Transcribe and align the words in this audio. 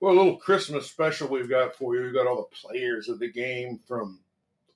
Well, 0.00 0.14
a 0.14 0.16
little 0.16 0.36
Christmas 0.36 0.88
special 0.88 1.28
we've 1.28 1.48
got 1.48 1.74
for 1.74 1.96
you. 1.96 2.02
We've 2.02 2.14
got 2.14 2.28
all 2.28 2.48
the 2.48 2.68
players 2.68 3.08
of 3.08 3.18
the 3.18 3.30
game 3.30 3.80
from 3.86 4.20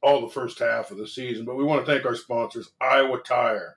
all 0.02 0.20
the 0.20 0.32
first 0.32 0.58
half 0.58 0.90
of 0.90 0.98
the 0.98 1.06
season, 1.06 1.44
but 1.44 1.54
we 1.54 1.62
want 1.62 1.84
to 1.84 1.90
thank 1.90 2.04
our 2.04 2.16
sponsors, 2.16 2.72
Iowa 2.80 3.20
Tire, 3.20 3.76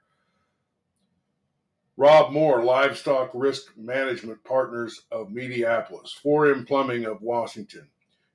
Rob 1.98 2.32
Moore, 2.32 2.64
Livestock 2.64 3.30
Risk 3.36 3.78
Management 3.78 4.44
Partners 4.44 5.04
of 5.12 5.30
Mediapolis, 5.30 6.20
4M 6.26 6.68
Plumbing 6.68 7.06
of 7.06 7.22
Washington, 7.22 7.88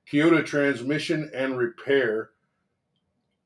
Keota 0.09 0.45
Transmission 0.45 1.29
and 1.35 1.57
Repair, 1.57 2.29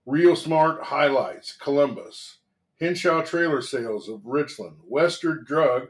Real 0.05 0.35
Smart 0.35 0.83
Highlights, 0.83 1.53
Columbus, 1.53 2.37
Henshaw 2.79 3.23
Trailer 3.23 3.63
Sales 3.63 4.07
of 4.07 4.25
Richland, 4.25 4.77
Western 4.87 5.43
Drug 5.43 5.89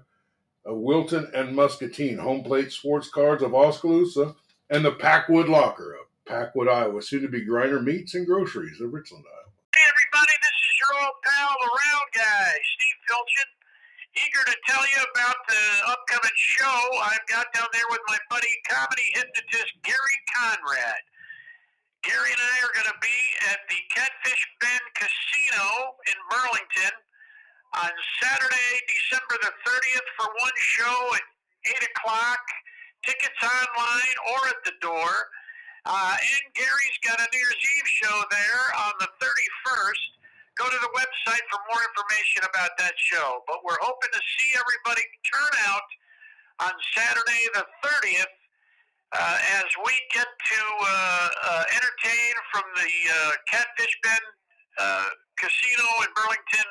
of 0.66 0.77
Wilton 0.77 1.29
and 1.34 1.55
Muscatine, 1.55 2.18
Home 2.18 2.43
Plate 2.43 2.71
Sports 2.71 3.09
Cards 3.09 3.43
of 3.43 3.54
Oskaloosa, 3.54 4.36
and 4.70 4.84
the 4.84 4.91
Packwood 4.91 5.47
Locker 5.47 5.93
of 5.93 6.07
Packwood, 6.25 6.68
Iowa, 6.68 7.01
soon 7.01 7.21
to 7.21 7.29
be 7.29 7.46
Griner 7.46 7.83
Meats 7.83 8.15
and 8.15 8.25
Groceries 8.25 8.82
of 8.82 8.91
Richland, 8.91 9.25
Iowa. 9.29 9.54
Hey 9.75 9.86
everybody, 9.86 10.36
this 10.41 10.57
is 10.65 10.74
your 10.82 10.93
old 11.05 11.18
pal, 11.21 11.54
the 11.61 11.69
round 11.69 12.10
guy, 12.18 12.50
Steve 12.65 13.00
Filchin. 13.05 13.50
Eager 14.15 14.47
to 14.47 14.57
tell 14.65 14.79
you 14.79 15.01
about 15.11 15.36
the 15.51 15.65
upcoming 15.91 16.38
show 16.39 16.79
I've 17.04 17.27
got 17.27 17.52
down 17.52 17.68
there 17.75 17.86
with 17.91 18.00
my 18.07 18.18
buddy 18.32 18.55
comedy 18.63 19.11
hypnotist 19.11 19.75
Gary 19.83 20.19
Conrad. 20.32 21.04
Gary 22.02 22.32
and 22.32 22.39
I 22.41 22.55
are 22.63 22.74
going 22.74 22.88
to 22.88 23.02
be 23.04 23.19
at 23.52 23.60
the 23.68 23.75
Catfish 23.91 24.43
Bend 24.63 24.88
Casino 24.96 26.00
in 26.07 26.18
Burlington 26.32 26.96
on 27.84 27.92
Saturday, 28.24 28.71
December 28.88 29.36
the 29.43 29.54
30th 29.68 30.07
for 30.16 30.28
one 30.39 30.57
show 30.60 30.97
at 31.16 31.25
8 31.83 31.89
o'clock. 31.92 32.44
Tickets 33.03 33.42
online 33.44 34.17
or 34.31 34.39
at 34.50 34.59
the 34.66 34.75
door. 34.81 35.11
Uh, 35.86 36.16
and 36.17 36.44
Gary's 36.58 36.97
got 37.06 37.19
a 37.19 37.27
New 37.30 37.38
Year's 37.38 37.64
Eve 37.77 37.89
show 38.02 38.17
there 38.31 38.66
on 38.89 38.94
the 38.97 39.09
31st. 39.22 40.03
Go 40.58 40.66
to 40.72 40.80
the 40.81 40.91
website 40.95 41.44
for 41.52 41.59
more 41.69 41.83
information 41.83 42.47
about 42.47 42.73
that 42.80 42.95
show. 42.97 43.44
But 43.45 43.61
we're 43.61 43.81
hoping 43.83 44.09
to 44.09 44.23
see 44.23 44.49
everybody 44.58 45.03
turn 45.27 45.53
out 45.69 45.89
on 46.66 46.73
Saturday 46.95 47.44
the 47.53 47.66
30th 47.83 48.36
uh, 49.14 49.38
as 49.61 49.69
we 49.86 49.94
get 50.16 50.25
to 50.25 50.61
uh, 50.81 50.88
uh, 50.88 51.64
entertain 51.75 52.33
from 52.49 52.66
the 52.80 52.92
uh, 53.11 53.31
Catfish 53.52 53.94
Bend 54.02 54.25
uh, 54.80 55.08
Casino 55.38 55.86
in 56.02 56.09
Burlington. 56.16 56.67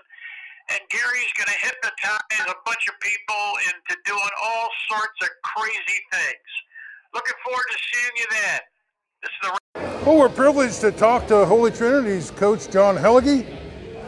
And 0.70 0.80
Gary's 0.90 1.32
going 1.36 1.46
to 1.46 1.60
hypnotize 1.60 2.48
a 2.48 2.56
bunch 2.64 2.88
of 2.88 2.94
people 3.00 3.46
into 3.68 4.00
doing 4.06 4.34
all 4.42 4.68
sorts 4.88 5.18
of 5.22 5.28
crazy 5.42 6.00
things. 6.10 6.50
Looking 7.12 7.34
forward 7.44 7.64
to 7.70 7.78
seeing 7.92 8.12
you 8.16 8.26
then. 8.30 8.60
This 9.22 9.30
is 9.30 9.50
the. 9.50 10.04
Well, 10.06 10.18
we're 10.18 10.28
privileged 10.28 10.80
to 10.80 10.92
talk 10.92 11.26
to 11.28 11.44
Holy 11.44 11.70
Trinity's 11.70 12.30
coach, 12.30 12.70
John 12.70 12.96
Hellige. 12.96 13.46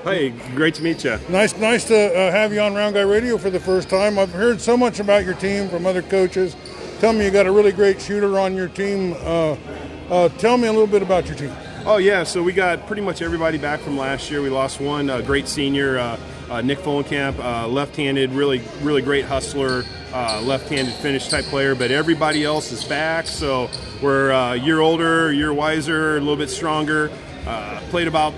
Hey, 0.03 0.31
great 0.55 0.75
to 0.77 0.83
meet 0.83 1.05
you. 1.05 1.19
Nice, 1.29 1.57
nice 1.59 1.85
to 1.85 1.97
uh, 1.97 2.31
have 2.31 2.53
you 2.53 2.61
on 2.61 2.75
Round 2.75 2.95
Guy 2.95 3.03
Radio 3.03 3.37
for 3.39 3.51
the 3.51 3.61
first 3.61 3.89
time. 3.89 4.19
I've 4.19 4.33
heard 4.33 4.61
so 4.61 4.77
much 4.77 5.01
about 5.01 5.25
your 5.25 5.35
team 5.35 5.69
from 5.69 5.85
other 5.85 6.03
coaches. 6.03 6.55
Tell 7.01 7.13
me 7.13 7.25
you 7.25 7.31
got 7.31 7.47
a 7.47 7.53
really 7.53 7.73
great 7.73 8.01
shooter 8.01 8.39
on 8.39 8.55
your 8.55 8.69
team. 8.69 9.15
Uh, 9.20 9.57
uh, 10.09 10.29
tell 10.39 10.57
me 10.57 10.69
a 10.69 10.73
little 10.73 10.87
bit 10.87 11.03
about 11.03 11.27
your 11.27 11.37
team. 11.37 11.53
Oh 11.85 11.98
yeah, 11.98 12.25
so 12.25 12.43
we 12.43 12.53
got 12.53 12.87
pretty 12.87 13.03
much 13.03 13.20
everybody 13.20 13.59
back 13.59 13.81
from 13.81 13.98
last 13.98 14.31
year. 14.31 14.43
We 14.43 14.48
lost 14.48 14.81
one 14.81 15.11
uh, 15.11 15.20
great 15.20 15.48
senior, 15.48 15.98
uh, 16.50 16.61
Nick 16.61 16.78
Folenkamp, 16.78 17.39
uh, 17.39 17.69
left-handed, 17.69 18.30
really, 18.30 18.62
really 18.83 19.02
great 19.02 19.25
hustler, 19.25 19.84
uh, 20.12 20.41
left-handed 20.44 20.94
finish 20.94 21.28
type 21.28 21.44
player. 21.47 21.75
But 21.75 21.91
everybody 21.91 22.44
else 22.44 22.72
is 22.72 22.84
back, 22.84 23.27
so 23.27 23.70
we're 24.02 24.33
uh, 24.33 24.55
a 24.55 24.56
year 24.56 24.80
older, 24.80 25.28
a 25.30 25.34
year 25.34 25.52
wiser, 25.52 26.17
a 26.17 26.20
little 26.20 26.36
bit 26.36 26.50
stronger. 26.50 27.11
Uh, 27.47 27.80
played 27.91 28.08
about 28.08 28.34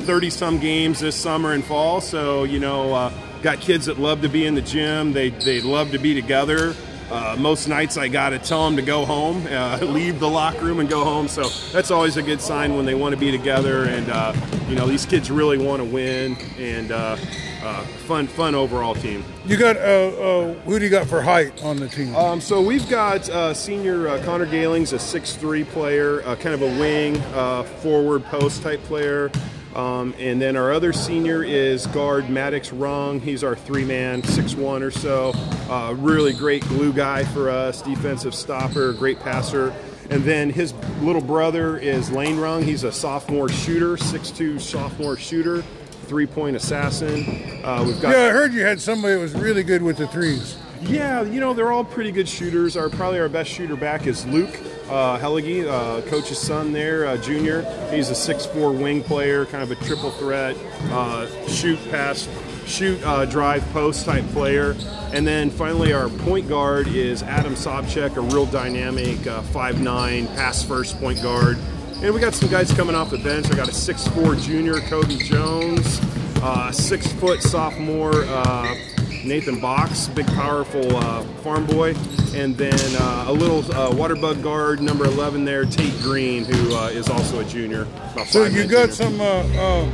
30 0.00 0.30
some 0.30 0.58
games 0.58 1.00
this 1.00 1.16
summer 1.16 1.52
and 1.52 1.64
fall, 1.64 2.00
so 2.00 2.44
you 2.44 2.58
know, 2.60 2.94
uh, 2.94 3.12
got 3.42 3.60
kids 3.60 3.86
that 3.86 3.98
love 3.98 4.22
to 4.22 4.28
be 4.28 4.46
in 4.46 4.54
the 4.54 4.62
gym. 4.62 5.12
They 5.12 5.30
they 5.30 5.60
love 5.60 5.92
to 5.92 5.98
be 5.98 6.14
together. 6.14 6.74
Uh, 7.10 7.36
most 7.38 7.68
nights 7.68 7.96
I 7.96 8.08
got 8.08 8.30
to 8.30 8.38
tell 8.38 8.64
them 8.64 8.76
to 8.76 8.82
go 8.82 9.04
home, 9.04 9.46
uh, 9.46 9.78
leave 9.82 10.20
the 10.20 10.28
locker 10.28 10.64
room 10.64 10.80
and 10.80 10.88
go 10.88 11.04
home. 11.04 11.28
So 11.28 11.48
that's 11.72 11.90
always 11.90 12.16
a 12.16 12.22
good 12.22 12.40
sign 12.40 12.76
when 12.76 12.86
they 12.86 12.94
want 12.94 13.14
to 13.14 13.20
be 13.20 13.30
together. 13.30 13.84
And 13.84 14.08
uh, 14.10 14.34
you 14.68 14.74
know, 14.74 14.86
these 14.86 15.06
kids 15.06 15.30
really 15.30 15.58
want 15.58 15.80
to 15.80 15.84
win. 15.84 16.36
And 16.58 16.92
uh, 16.92 17.16
uh, 17.64 17.82
fun, 18.06 18.26
fun 18.26 18.54
overall 18.54 18.94
team. 18.94 19.24
You 19.46 19.56
got 19.56 19.76
uh, 19.76 19.80
uh, 19.80 20.54
who 20.54 20.78
do 20.78 20.84
you 20.84 20.90
got 20.90 21.06
for 21.06 21.22
height 21.22 21.62
on 21.64 21.78
the 21.78 21.88
team? 21.88 22.14
Um, 22.14 22.40
so 22.40 22.60
we've 22.60 22.88
got 22.88 23.28
uh, 23.30 23.54
senior 23.54 24.08
uh, 24.08 24.22
Connor 24.22 24.46
Galing's 24.46 24.92
a 24.92 24.98
six-three 24.98 25.64
player, 25.64 26.22
uh, 26.26 26.36
kind 26.36 26.54
of 26.54 26.62
a 26.62 26.78
wing, 26.78 27.16
uh, 27.34 27.62
forward 27.62 28.24
post 28.24 28.62
type 28.62 28.82
player. 28.84 29.30
Um, 29.74 30.14
and 30.18 30.40
then 30.40 30.56
our 30.56 30.72
other 30.72 30.92
senior 30.92 31.42
is 31.42 31.86
guard 31.88 32.30
Maddox 32.30 32.72
Rung. 32.72 33.20
He's 33.20 33.42
our 33.42 33.56
three-man, 33.56 34.22
six-one 34.22 34.82
or 34.82 34.92
so. 34.92 35.32
Uh, 35.68 35.94
really 35.98 36.32
great 36.32 36.62
glue 36.68 36.92
guy 36.92 37.24
for 37.24 37.50
us, 37.50 37.82
defensive 37.82 38.34
stopper, 38.34 38.92
great 38.92 39.18
passer. 39.20 39.74
And 40.10 40.22
then 40.22 40.50
his 40.50 40.74
little 41.00 41.22
brother 41.22 41.76
is 41.76 42.10
Lane 42.10 42.38
Rung. 42.38 42.62
He's 42.62 42.84
a 42.84 42.92
sophomore 42.92 43.48
shooter, 43.48 43.96
six-two 43.96 44.58
sophomore 44.58 45.16
shooter, 45.16 45.62
three-point 46.06 46.54
assassin. 46.56 47.62
Uh, 47.64 47.82
we've 47.86 48.00
got 48.00 48.14
yeah, 48.14 48.26
I 48.26 48.30
heard 48.30 48.52
you 48.52 48.60
had 48.60 48.80
somebody 48.80 49.14
that 49.14 49.20
was 49.20 49.32
really 49.32 49.62
good 49.62 49.82
with 49.82 49.96
the 49.96 50.06
threes. 50.06 50.56
yeah, 50.82 51.22
you 51.22 51.40
know 51.40 51.54
they're 51.54 51.72
all 51.72 51.84
pretty 51.84 52.12
good 52.12 52.28
shooters. 52.28 52.76
Our 52.76 52.90
probably 52.90 53.18
our 53.18 53.28
best 53.28 53.50
shooter 53.50 53.76
back 53.76 54.06
is 54.06 54.26
Luke 54.26 54.54
uh, 54.88 55.14
uh, 55.14 56.00
coach's 56.02 56.38
son 56.38 56.72
there, 56.72 57.06
uh, 57.06 57.16
junior. 57.16 57.62
He's 57.90 58.10
a 58.10 58.14
6'4 58.14 58.78
wing 58.78 59.02
player, 59.02 59.46
kind 59.46 59.62
of 59.62 59.70
a 59.70 59.76
triple 59.84 60.10
threat, 60.12 60.56
uh, 60.90 61.26
shoot, 61.46 61.78
pass, 61.90 62.28
shoot, 62.66 63.02
uh, 63.04 63.24
drive, 63.24 63.62
post 63.72 64.04
type 64.04 64.24
player. 64.28 64.76
And 65.12 65.26
then 65.26 65.50
finally 65.50 65.92
our 65.92 66.08
point 66.08 66.48
guard 66.48 66.88
is 66.88 67.22
Adam 67.22 67.54
Sobchak, 67.54 68.16
a 68.16 68.20
real 68.20 68.46
dynamic 68.46 69.26
uh, 69.26 69.42
5'9 69.42 70.26
pass 70.36 70.62
first 70.62 70.98
point 71.00 71.22
guard. 71.22 71.58
And 72.02 72.12
we 72.12 72.20
got 72.20 72.34
some 72.34 72.50
guys 72.50 72.72
coming 72.72 72.94
off 72.94 73.10
the 73.10 73.18
bench. 73.18 73.50
I 73.50 73.56
got 73.56 73.68
a 73.68 73.72
6'4 73.72 74.42
junior, 74.42 74.80
Kobe 74.80 75.16
Jones, 75.16 76.00
uh, 76.42 76.70
six 76.72 77.10
foot 77.14 77.42
sophomore. 77.42 78.24
Nathan 79.24 79.60
Box, 79.60 80.08
big, 80.08 80.26
powerful 80.28 80.96
uh, 80.96 81.22
farm 81.42 81.66
boy, 81.66 81.94
and 82.34 82.56
then 82.56 82.78
uh, 83.00 83.26
a 83.28 83.32
little 83.32 83.64
uh, 83.74 83.94
water 83.94 84.16
bug 84.16 84.42
guard, 84.42 84.80
number 84.80 85.04
11 85.04 85.44
there, 85.44 85.64
Tate 85.64 85.98
Green, 86.00 86.44
who 86.44 86.76
uh, 86.76 86.88
is 86.88 87.08
also 87.08 87.40
a 87.40 87.44
junior. 87.44 87.86
So 88.26 88.44
you 88.44 88.66
got 88.66 88.90
junior. 88.90 88.92
some. 88.92 89.20
Uh, 89.20 89.24
uh, 89.24 89.92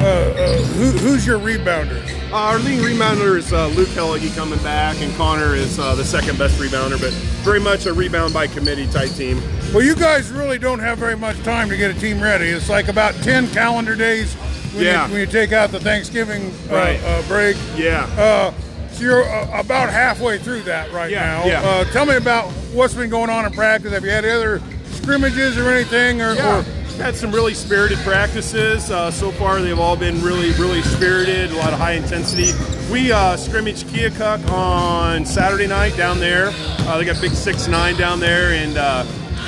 uh, 0.00 0.06
uh, 0.06 0.56
who, 0.74 0.90
who's 0.90 1.26
your 1.26 1.38
rebounder? 1.38 2.04
Uh, 2.30 2.34
our 2.34 2.58
leading 2.58 2.84
rebounder 2.84 3.38
is 3.38 3.52
uh, 3.52 3.68
Luke 3.68 3.88
Hellige 3.90 4.34
coming 4.34 4.58
back, 4.58 5.00
and 5.00 5.14
Connor 5.14 5.54
is 5.54 5.78
uh, 5.78 5.94
the 5.94 6.04
second 6.04 6.36
best 6.36 6.58
rebounder, 6.60 7.00
but 7.00 7.12
very 7.44 7.60
much 7.60 7.86
a 7.86 7.92
rebound 7.92 8.34
by 8.34 8.46
committee 8.46 8.86
type 8.88 9.10
team. 9.10 9.40
Well, 9.72 9.82
you 9.82 9.94
guys 9.94 10.30
really 10.30 10.58
don't 10.58 10.80
have 10.80 10.98
very 10.98 11.16
much 11.16 11.40
time 11.42 11.68
to 11.68 11.76
get 11.76 11.96
a 11.96 11.98
team 11.98 12.20
ready. 12.20 12.46
It's 12.46 12.68
like 12.68 12.88
about 12.88 13.14
10 13.22 13.48
calendar 13.52 13.94
days 13.94 14.36
when, 14.74 14.84
Yeah. 14.84 15.06
you, 15.06 15.12
when 15.12 15.20
you 15.20 15.26
take 15.26 15.52
out 15.52 15.70
the 15.70 15.80
Thanksgiving 15.80 16.52
uh, 16.70 16.74
Right. 16.74 17.00
uh, 17.04 17.22
break. 17.22 17.56
Yeah. 17.76 18.06
Uh, 18.18 18.52
so 18.92 19.02
you're 19.02 19.24
uh, 19.24 19.58
about 19.60 19.88
halfway 19.90 20.38
through 20.38 20.62
that 20.62 20.92
right 20.92 21.10
Yeah, 21.10 21.24
now. 21.24 21.46
yeah. 21.46 21.62
Uh, 21.62 21.84
tell 21.86 22.06
me 22.06 22.16
about 22.16 22.46
what's 22.72 22.94
been 22.94 23.10
going 23.10 23.30
on 23.30 23.44
in 23.44 23.52
practice. 23.52 23.92
Have 23.92 24.04
you 24.04 24.10
had 24.10 24.24
other 24.24 24.60
scrimmages 24.92 25.58
or 25.58 25.68
anything? 25.70 26.22
Or, 26.22 26.34
Yeah, 26.34 26.60
or 26.60 26.64
had 27.02 27.16
some 27.16 27.32
really 27.32 27.54
spirited 27.54 27.98
practices. 27.98 28.88
Uh, 28.90 29.10
so 29.10 29.32
far, 29.32 29.60
they've 29.60 29.80
all 29.80 29.96
been 29.96 30.22
really, 30.22 30.52
really 30.52 30.80
spirited. 30.82 31.50
A 31.50 31.56
lot 31.56 31.72
of 31.72 31.78
high 31.80 31.92
intensity. 31.94 32.52
We 32.90 33.10
uh, 33.10 33.36
scrimmaged 33.36 33.86
Keokuk 33.88 34.48
on 34.50 35.24
Saturday 35.26 35.66
night 35.66 35.96
down 35.96 36.20
there. 36.20 36.50
Uh, 36.86 36.98
they 36.98 37.04
got 37.04 37.20
big 37.20 37.32
six 37.32 37.66
nine 37.66 37.96
down 37.96 38.20
there, 38.20 38.52
and 38.52 38.76
uh, 38.76 39.04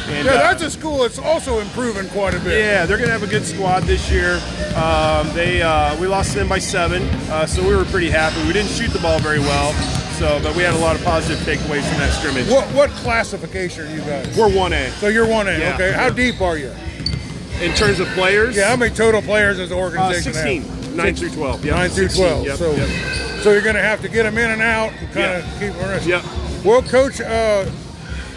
and 0.08 0.26
yeah, 0.26 0.32
uh, 0.32 0.38
that's 0.38 0.62
a 0.62 0.70
school 0.70 0.98
that's 0.98 1.19
also 1.19 1.60
improving 1.60 2.08
quite 2.10 2.34
a 2.34 2.40
bit. 2.40 2.58
yeah, 2.58 2.87
they're 2.87 2.98
gonna 2.98 3.10
have 3.10 3.22
a 3.22 3.26
good 3.26 3.44
squad 3.44 3.84
this 3.84 4.10
year. 4.10 4.34
Um, 4.76 5.28
they 5.34 5.62
uh, 5.62 5.98
we 6.00 6.06
lost 6.06 6.34
them 6.34 6.48
by 6.48 6.58
seven, 6.58 7.02
uh, 7.31 7.46
so 7.46 7.66
we 7.66 7.75
were 7.75 7.84
pretty 7.87 8.10
happy. 8.10 8.44
We 8.46 8.52
didn't 8.52 8.70
shoot 8.70 8.90
the 8.90 9.00
ball 9.00 9.19
very 9.19 9.40
well, 9.40 9.72
so 10.19 10.40
but 10.43 10.54
we 10.56 10.62
had 10.62 10.75
a 10.75 10.78
lot 10.78 10.96
of 10.96 11.02
positive 11.04 11.38
takeaways 11.40 11.88
from 11.88 11.98
that 11.98 12.12
scrimmage. 12.12 12.48
What 12.48 12.66
what 12.75 12.90
classification 12.90 13.87
are 13.87 13.94
you 13.94 14.00
guys? 14.00 14.37
We're 14.37 14.54
one 14.54 14.72
A 14.72 14.90
So 14.93 15.08
you're 15.08 15.26
one 15.26 15.48
A. 15.48 15.58
Yeah. 15.58 15.75
Okay. 15.75 15.93
How 15.93 16.10
deep 16.10 16.40
are 16.40 16.56
you? 16.56 16.72
in 17.60 17.75
terms 17.75 18.00
of 18.00 18.08
players. 18.08 18.56
Yeah. 18.56 18.69
How 18.69 18.76
many 18.76 18.94
total 18.94 19.22
players 19.22 19.58
does 19.58 19.70
the 19.70 19.76
uh, 19.76 19.81
organization 19.81 20.32
sixteen. 20.32 20.62
have? 20.62 20.94
Nine 20.94 21.14
through 21.14 21.31
twelve. 21.31 21.64
Yep. 21.64 21.75
Nine 21.75 21.90
through 21.90 22.08
16, 22.08 22.26
twelve. 22.26 22.46
Yep, 22.46 22.56
so, 22.56 22.72
yep. 22.75 23.43
so 23.43 23.52
you're 23.52 23.62
going 23.62 23.75
to 23.75 23.82
have 23.82 24.00
to 24.02 24.08
get 24.08 24.22
them 24.22 24.38
in 24.38 24.50
and 24.50 24.62
out 24.62 24.93
and 24.93 25.12
kind 25.12 25.43
of 25.43 25.44
keep 25.60 25.72
them. 25.75 26.08
Yep. 26.08 26.25
Well, 26.64 26.82
coach, 26.82 27.20
uh, 27.20 27.70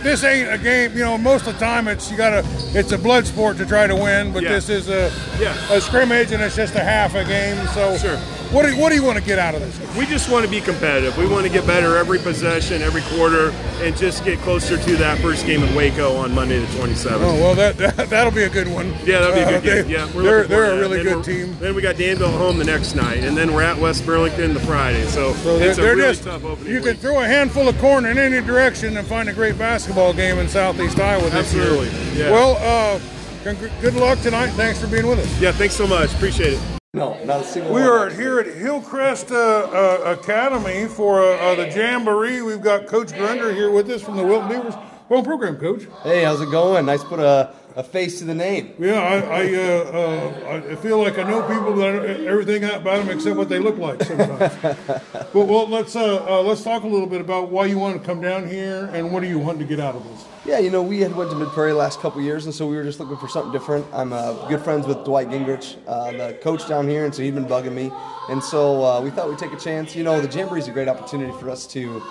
this 0.04 0.24
ain't 0.24 0.52
a 0.52 0.58
game. 0.58 0.94
You 0.94 1.00
know, 1.04 1.18
most 1.18 1.48
of 1.48 1.54
the 1.54 1.60
time 1.60 1.88
it's 1.88 2.10
you 2.10 2.18
got 2.18 2.30
to. 2.42 2.44
It's 2.78 2.92
a 2.92 2.98
blood 2.98 3.26
sport 3.28 3.58
to 3.58 3.66
try 3.66 3.88
to 3.88 3.96
win, 3.96 4.32
but 4.34 4.44
Yeah. 4.44 4.50
this 4.50 4.70
is 4.70 4.90
a 4.90 5.12
Yeah. 5.40 5.54
a 5.72 5.82
scrimmage 5.82 6.32
and 6.32 6.42
it's 6.44 6.56
just 6.56 6.76
a 6.76 6.80
half 6.84 7.16
a 7.16 7.24
game. 7.26 7.58
So 7.74 7.98
Sure. 7.98 8.18
What 8.52 8.66
do, 8.66 8.76
what 8.78 8.90
do 8.90 8.96
you 8.96 9.04
want 9.04 9.18
to 9.18 9.24
get 9.24 9.38
out 9.40 9.54
of 9.56 9.62
this? 9.62 9.96
We 9.96 10.06
just 10.06 10.30
want 10.30 10.44
to 10.46 10.52
be 10.52 10.60
competitive. 10.62 11.18
We 11.18 11.28
want 11.28 11.46
to 11.46 11.52
get 11.52 11.66
better 11.68 11.98
every 11.98 12.20
possession, 12.20 12.82
every 12.82 13.02
quarter, 13.04 13.52
and 13.84 13.96
just 13.96 14.24
get 14.26 14.40
closer 14.40 14.78
to 14.78 14.96
that 14.98 15.20
first 15.20 15.46
game 15.46 15.62
in 15.64 15.74
Waco 15.76 16.16
on 16.16 16.34
Monday 16.34 16.60
the 16.60 16.66
27th. 16.68 17.20
Oh 17.22 17.34
well, 17.36 17.56
that, 17.56 17.78
that 17.78 18.10
that'll 18.10 18.32
be 18.34 18.44
a 18.44 18.50
good 18.50 18.68
one. 18.68 18.88
Yeah, 19.06 19.20
that'll 19.22 19.36
be 19.36 19.42
a 19.42 19.46
good 19.46 19.56
Uh, 19.56 19.60
game. 19.76 19.88
they- 19.88 19.94
Yeah, 19.94 20.10
we're 20.16 20.24
they're 20.24 20.44
they're 20.48 20.74
a 20.74 20.80
really 20.80 21.04
good 21.04 21.24
team. 21.24 21.56
Then 21.60 21.76
we 21.76 21.82
got 21.82 21.98
Danville 21.98 22.30
home 22.32 22.58
the 22.58 22.66
next 22.66 22.96
night, 22.96 23.24
and 23.24 23.36
then 23.38 23.54
we're 23.54 23.62
at 23.64 23.78
West 23.78 24.06
Burlington 24.06 24.54
the 24.54 24.60
Friday. 24.62 25.04
So, 25.08 25.34
So 25.34 25.60
they're, 25.60 25.72
a 25.72 25.76
they're 25.76 25.96
really 25.96 26.08
just 26.14 26.24
tough 26.24 26.44
opening 26.44 26.74
you 26.74 26.82
can 26.82 26.96
throw 26.98 27.22
a 27.22 27.28
handful 27.28 27.68
of 27.68 27.78
corn 27.80 28.06
in 28.06 28.18
any 28.18 28.46
direction 28.46 28.98
and 28.98 29.08
find 29.08 29.30
a 29.30 29.34
great 29.34 29.58
basketball 29.58 30.14
game 30.14 30.38
in 30.40 30.48
Southeast 30.48 31.00
Iowa 31.00 31.30
this 31.30 31.54
year. 31.54 31.64
Absolutely, 31.64 32.20
yeah. 32.20 32.32
Well, 32.32 32.58
uh, 32.58 33.00
congr- 33.44 33.82
good 33.82 33.96
luck 33.96 34.20
tonight. 34.22 34.50
Thanks 34.52 34.80
for 34.82 34.88
being 34.88 35.08
with 35.08 35.20
us. 35.20 35.40
Yeah, 35.42 35.52
thanks 35.52 35.76
so 35.76 35.86
much. 35.88 36.14
Appreciate 36.14 36.54
it. 36.54 36.79
No, 36.96 37.24
not 37.24 37.42
a 37.42 37.44
single 37.44 37.72
We 37.72 37.82
one. 37.82 37.90
We 37.92 37.96
are 37.96 38.10
here 38.10 38.40
at 38.40 38.48
Hillcrest 38.48 39.32
uh, 39.32 39.36
uh, 39.36 40.18
Academy 40.20 40.88
for 40.88 41.22
uh, 41.22 41.38
uh, 41.38 41.54
the 41.54 41.68
Jamboree. 41.70 42.42
We've 42.42 42.64
got 42.64 42.88
Coach 42.88 43.10
Grunder 43.10 43.54
here 43.54 43.70
with 43.70 43.88
us 43.92 44.02
from 44.02 44.18
the 44.18 44.24
Wilton 44.24 44.50
Beavers. 44.50 44.74
Well, 45.08 45.22
program, 45.22 45.58
Coach. 45.58 45.84
Hey, 46.02 46.24
how's 46.24 46.42
it 46.42 46.50
going? 46.50 46.88
Nice 46.88 47.04
to 47.04 47.08
put 47.08 47.20
a, 47.20 47.54
a 47.80 47.84
face 47.84 48.20
to 48.20 48.26
the 48.26 48.36
name. 48.36 48.74
Yeah, 48.78 49.00
I 49.00 49.16
I, 49.20 49.56
uh, 49.56 49.70
uh, 50.00 50.72
I 50.72 50.76
feel 50.76 51.02
like 51.02 51.18
I 51.18 51.24
know 51.24 51.42
people 51.44 51.76
that 51.78 52.26
everything 52.28 52.66
about 52.66 52.84
them 52.84 53.10
except 53.10 53.38
what 53.38 53.48
they 53.48 53.58
look 53.58 53.78
like 53.78 54.04
sometimes. 54.04 54.54
but 54.62 55.34
well, 55.34 55.66
let's 55.66 55.96
uh, 55.96 56.26
uh, 56.28 56.42
let's 56.42 56.62
talk 56.62 56.84
a 56.84 56.88
little 56.88 57.08
bit 57.08 57.22
about 57.22 57.50
why 57.50 57.68
you 57.68 57.80
want 57.80 57.98
to 58.00 58.06
come 58.06 58.20
down 58.22 58.50
here 58.50 58.90
and 58.94 59.14
what 59.14 59.22
do 59.24 59.30
you 59.30 59.40
want 59.40 59.60
to 59.60 59.66
get 59.66 59.80
out 59.80 59.96
of 59.96 60.04
this. 60.04 60.26
Yeah, 60.46 60.60
you 60.60 60.70
know, 60.70 60.84
we 60.84 61.00
had 61.00 61.16
went 61.16 61.32
to 61.32 61.38
Mid 61.38 61.48
Prairie 61.50 61.72
last 61.72 62.02
couple 62.02 62.22
years, 62.22 62.46
and 62.46 62.54
so 62.54 62.68
we 62.68 62.76
were 62.76 62.84
just 62.84 63.00
looking 63.00 63.18
for 63.18 63.30
something 63.30 63.54
different. 63.54 63.86
I'm 63.94 64.12
uh, 64.12 64.34
good 64.50 64.62
friends 64.62 64.86
with 64.86 65.06
Dwight 65.06 65.30
Gingrich, 65.30 65.78
uh, 65.88 66.12
the 66.12 66.38
coach 66.42 66.68
down 66.68 66.86
here, 66.86 67.06
and 67.06 67.16
so 67.16 67.22
he'd 67.22 67.36
been 67.36 67.46
bugging 67.46 67.74
me, 67.74 67.92
and 68.30 68.44
so 68.44 68.84
uh, 68.84 69.00
we 69.00 69.10
thought 69.10 69.30
we'd 69.30 69.38
take 69.38 69.54
a 69.54 69.60
chance. 69.60 69.96
You 69.96 70.04
know, 70.04 70.20
the 70.20 70.28
Jamboree 70.28 70.60
is 70.60 70.68
a 70.68 70.72
great 70.72 70.90
opportunity 70.90 71.32
for 71.40 71.50
us 71.50 71.66
to 71.68 72.02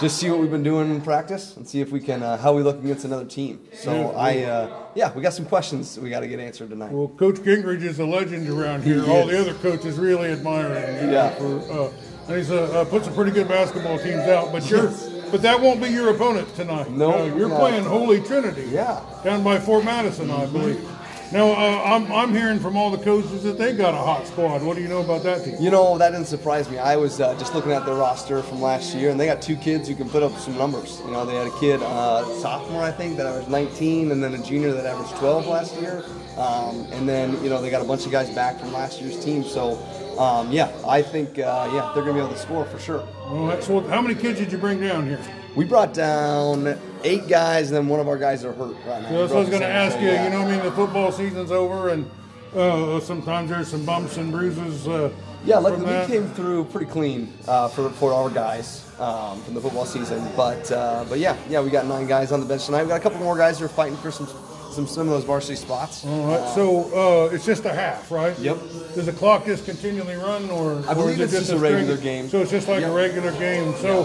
just 0.00 0.18
see 0.18 0.30
what 0.30 0.38
we've 0.40 0.50
been 0.50 0.62
doing 0.62 0.90
in 0.90 1.00
practice 1.00 1.56
and 1.56 1.68
see 1.68 1.80
if 1.80 1.90
we 1.92 2.00
can 2.00 2.22
uh, 2.22 2.36
how 2.38 2.54
we 2.54 2.62
look 2.62 2.78
against 2.82 3.04
another 3.04 3.24
team. 3.26 3.60
So 3.74 4.12
I, 4.12 4.38
uh, 4.44 4.82
yeah, 4.94 5.12
we 5.14 5.20
got 5.22 5.34
some 5.34 5.44
questions 5.46 5.98
we 5.98 6.10
got 6.10 6.20
to 6.20 6.28
get 6.28 6.40
answered 6.40 6.70
tonight. 6.70 6.90
Well, 6.92 7.08
Coach 7.08 7.36
Gingrich 7.36 7.82
is 7.82 7.98
a 7.98 8.06
legend 8.06 8.48
around 8.48 8.82
here. 8.82 9.02
He 9.02 9.10
All 9.10 9.26
the 9.26 9.38
other 9.38 9.54
coaches 9.54 9.98
really 9.98 10.30
admire 10.32 10.74
him. 10.74 11.12
Yeah. 11.12 11.30
For, 11.30 11.58
uh, 11.70 11.92
and 12.28 12.36
he's 12.38 12.50
uh, 12.50 12.62
uh, 12.80 12.84
put 12.84 13.04
some 13.04 13.14
pretty 13.14 13.32
good 13.32 13.48
basketball 13.48 13.98
teams 13.98 14.22
out, 14.28 14.52
but 14.52 14.68
you're. 14.70 14.90
But 15.30 15.42
that 15.42 15.60
won't 15.60 15.80
be 15.80 15.88
your 15.88 16.10
opponent 16.12 16.52
tonight. 16.56 16.90
No, 16.90 17.12
Uh, 17.22 17.24
you're 17.26 17.48
no. 17.48 17.56
playing 17.58 17.84
Holy 17.84 18.20
Trinity. 18.20 18.66
Yeah. 18.68 19.00
Down 19.22 19.44
by 19.44 19.60
Fort 19.60 19.84
Madison, 19.84 20.28
I 20.28 20.46
believe. 20.46 20.84
Now, 21.32 21.52
uh, 21.52 21.82
I'm, 21.84 22.10
I'm 22.10 22.34
hearing 22.34 22.58
from 22.58 22.76
all 22.76 22.90
the 22.90 22.98
coaches 22.98 23.44
that 23.44 23.56
they 23.56 23.72
got 23.72 23.94
a 23.94 23.98
hot 23.98 24.26
squad. 24.26 24.64
What 24.64 24.74
do 24.74 24.82
you 24.82 24.88
know 24.88 25.00
about 25.00 25.22
that 25.22 25.44
team? 25.44 25.54
You 25.60 25.70
know, 25.70 25.96
that 25.96 26.10
didn't 26.10 26.26
surprise 26.26 26.68
me. 26.68 26.78
I 26.78 26.96
was 26.96 27.20
uh, 27.20 27.38
just 27.38 27.54
looking 27.54 27.70
at 27.70 27.86
their 27.86 27.94
roster 27.94 28.42
from 28.42 28.60
last 28.60 28.96
year, 28.96 29.10
and 29.10 29.20
they 29.20 29.26
got 29.26 29.40
two 29.40 29.54
kids 29.54 29.88
who 29.88 29.94
can 29.94 30.10
put 30.10 30.24
up 30.24 30.36
some 30.38 30.58
numbers. 30.58 31.00
You 31.04 31.12
know, 31.12 31.24
they 31.24 31.36
had 31.36 31.46
a 31.46 31.56
kid, 31.60 31.80
uh, 31.84 32.24
sophomore, 32.40 32.82
I 32.82 32.90
think, 32.90 33.16
that 33.16 33.26
averaged 33.26 33.48
19, 33.48 34.10
and 34.10 34.20
then 34.20 34.34
a 34.34 34.42
junior 34.42 34.72
that 34.72 34.84
averaged 34.86 35.14
12 35.18 35.46
last 35.46 35.80
year. 35.80 36.02
Um, 36.36 36.84
and 36.90 37.08
then, 37.08 37.40
you 37.44 37.48
know, 37.48 37.62
they 37.62 37.70
got 37.70 37.82
a 37.82 37.86
bunch 37.86 38.06
of 38.06 38.10
guys 38.10 38.28
back 38.30 38.58
from 38.58 38.72
last 38.72 39.00
year's 39.00 39.24
team. 39.24 39.44
So, 39.44 39.78
um, 40.18 40.50
yeah, 40.50 40.72
I 40.84 41.00
think, 41.00 41.38
uh, 41.38 41.70
yeah, 41.72 41.92
they're 41.94 42.02
going 42.02 42.16
to 42.16 42.22
be 42.22 42.26
able 42.26 42.30
to 42.30 42.38
score 42.40 42.64
for 42.64 42.80
sure. 42.80 43.06
Well, 43.28 43.46
that's 43.46 43.68
what, 43.68 43.86
how 43.86 44.02
many 44.02 44.16
kids 44.16 44.40
did 44.40 44.50
you 44.50 44.58
bring 44.58 44.80
down 44.80 45.06
here? 45.06 45.20
We 45.54 45.64
brought 45.64 45.94
down 45.94 46.76
eight 47.04 47.28
guys, 47.28 47.68
and 47.68 47.76
then 47.76 47.88
one 47.88 48.00
of 48.00 48.08
our 48.08 48.18
guys 48.18 48.44
are 48.44 48.52
hurt 48.52 48.76
right 48.86 49.02
now. 49.02 49.08
So 49.08 49.18
that's 49.18 49.32
what 49.32 49.36
I 49.36 49.40
was 49.40 49.48
going 49.50 49.62
to 49.62 49.66
So, 49.68 49.72
ask 49.72 50.00
you. 50.00 50.06
yeah. 50.08 50.24
You 50.24 50.30
know, 50.30 50.40
I 50.42 50.50
mean, 50.56 50.64
the 50.64 50.72
football 50.72 51.12
season's 51.12 51.50
over, 51.50 51.90
and 51.90 52.10
uh, 52.54 53.00
sometimes 53.00 53.50
there's 53.50 53.68
some 53.68 53.84
bumps 53.84 54.16
and 54.16 54.30
bruises. 54.32 54.86
Uh, 54.88 55.10
Yeah, 55.44 55.56
luckily 55.58 55.86
we 55.86 56.06
came 56.06 56.28
through 56.34 56.64
pretty 56.66 56.84
clean 56.86 57.32
uh, 57.48 57.68
for, 57.68 57.88
for 57.90 58.12
our 58.12 58.28
guys 58.28 58.84
um, 59.00 59.40
from 59.42 59.54
the 59.54 59.60
football 59.60 59.86
season. 59.86 60.20
But 60.36 60.70
uh, 60.70 61.06
but 61.08 61.18
yeah, 61.18 61.34
yeah, 61.48 61.62
we 61.62 61.70
got 61.70 61.86
nine 61.86 62.06
guys 62.06 62.30
on 62.32 62.40
the 62.40 62.46
bench 62.46 62.66
tonight. 62.66 62.82
We 62.82 62.88
got 62.90 63.00
a 63.00 63.02
couple 63.02 63.20
more 63.20 63.38
guys 63.38 63.58
who 63.58 63.64
are 63.64 63.68
fighting 63.68 63.96
for 63.96 64.10
some 64.10 64.26
some 64.70 64.86
some 64.86 65.06
of 65.08 65.14
those 65.14 65.24
varsity 65.24 65.56
spots. 65.56 66.04
All 66.04 66.26
right, 66.26 66.46
so 66.54 66.92
uh, 67.28 67.34
it's 67.34 67.46
just 67.46 67.64
a 67.64 67.72
half, 67.72 68.10
right? 68.10 68.38
Yep. 68.38 68.58
Does 68.94 69.06
the 69.06 69.12
clock 69.14 69.46
just 69.46 69.64
continually 69.64 70.16
run, 70.16 70.50
or 70.50 70.74
I 70.86 70.92
or 70.92 70.94
believe 70.94 71.20
is 71.20 71.32
it 71.32 71.38
it's 71.38 71.48
just 71.48 71.52
a 71.52 71.56
string- 71.56 71.72
regular 71.74 71.96
game. 71.96 72.28
So 72.28 72.42
it's 72.42 72.50
just 72.50 72.68
like 72.68 72.82
Yep. 72.82 72.90
a 72.90 72.94
regular 72.94 73.32
game. 73.32 73.74
So, 73.76 74.04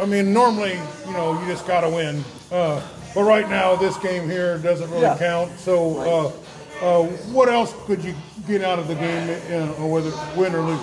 I 0.00 0.06
mean, 0.06 0.32
normally, 0.32 0.78
you 1.06 1.12
know, 1.12 1.40
you 1.40 1.46
just 1.48 1.66
got 1.66 1.80
to 1.82 1.88
win. 1.90 2.24
Uh, 2.52 2.80
but 3.14 3.24
right 3.24 3.48
now, 3.48 3.74
this 3.76 3.96
game 3.98 4.28
here 4.28 4.58
doesn't 4.58 4.88
really 4.90 5.02
Yeah. 5.02 5.16
count. 5.18 5.50
So, 5.58 6.32
uh, 6.80 6.84
uh, 6.84 7.02
what 7.32 7.48
else 7.48 7.74
could 7.86 8.04
you 8.04 8.14
get 8.46 8.62
out 8.62 8.78
of 8.78 8.86
the 8.86 8.94
game, 8.94 9.28
uh, 9.50 9.82
or 9.82 9.90
whether 9.90 10.12
win 10.36 10.54
or 10.54 10.60
lose? 10.60 10.80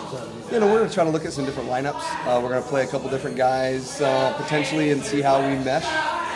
You 0.52 0.60
know, 0.60 0.68
we're 0.68 0.80
going 0.80 0.90
to 0.90 0.94
try 0.94 1.04
to 1.06 1.10
look 1.10 1.26
at 1.26 1.32
some 1.34 1.46
different 1.46 1.70
lineups. 1.70 2.04
Uh, 2.28 2.40
we're 2.42 2.50
going 2.50 2.62
to 2.62 2.68
play 2.70 2.84
a 2.84 2.88
couple 2.88 3.10
different 3.10 3.38
guys 3.38 4.02
uh, 4.02 4.34
potentially 4.38 4.92
and 4.92 5.04
see 5.04 5.22
how 5.22 5.40
we 5.42 5.56
mesh. 5.64 5.86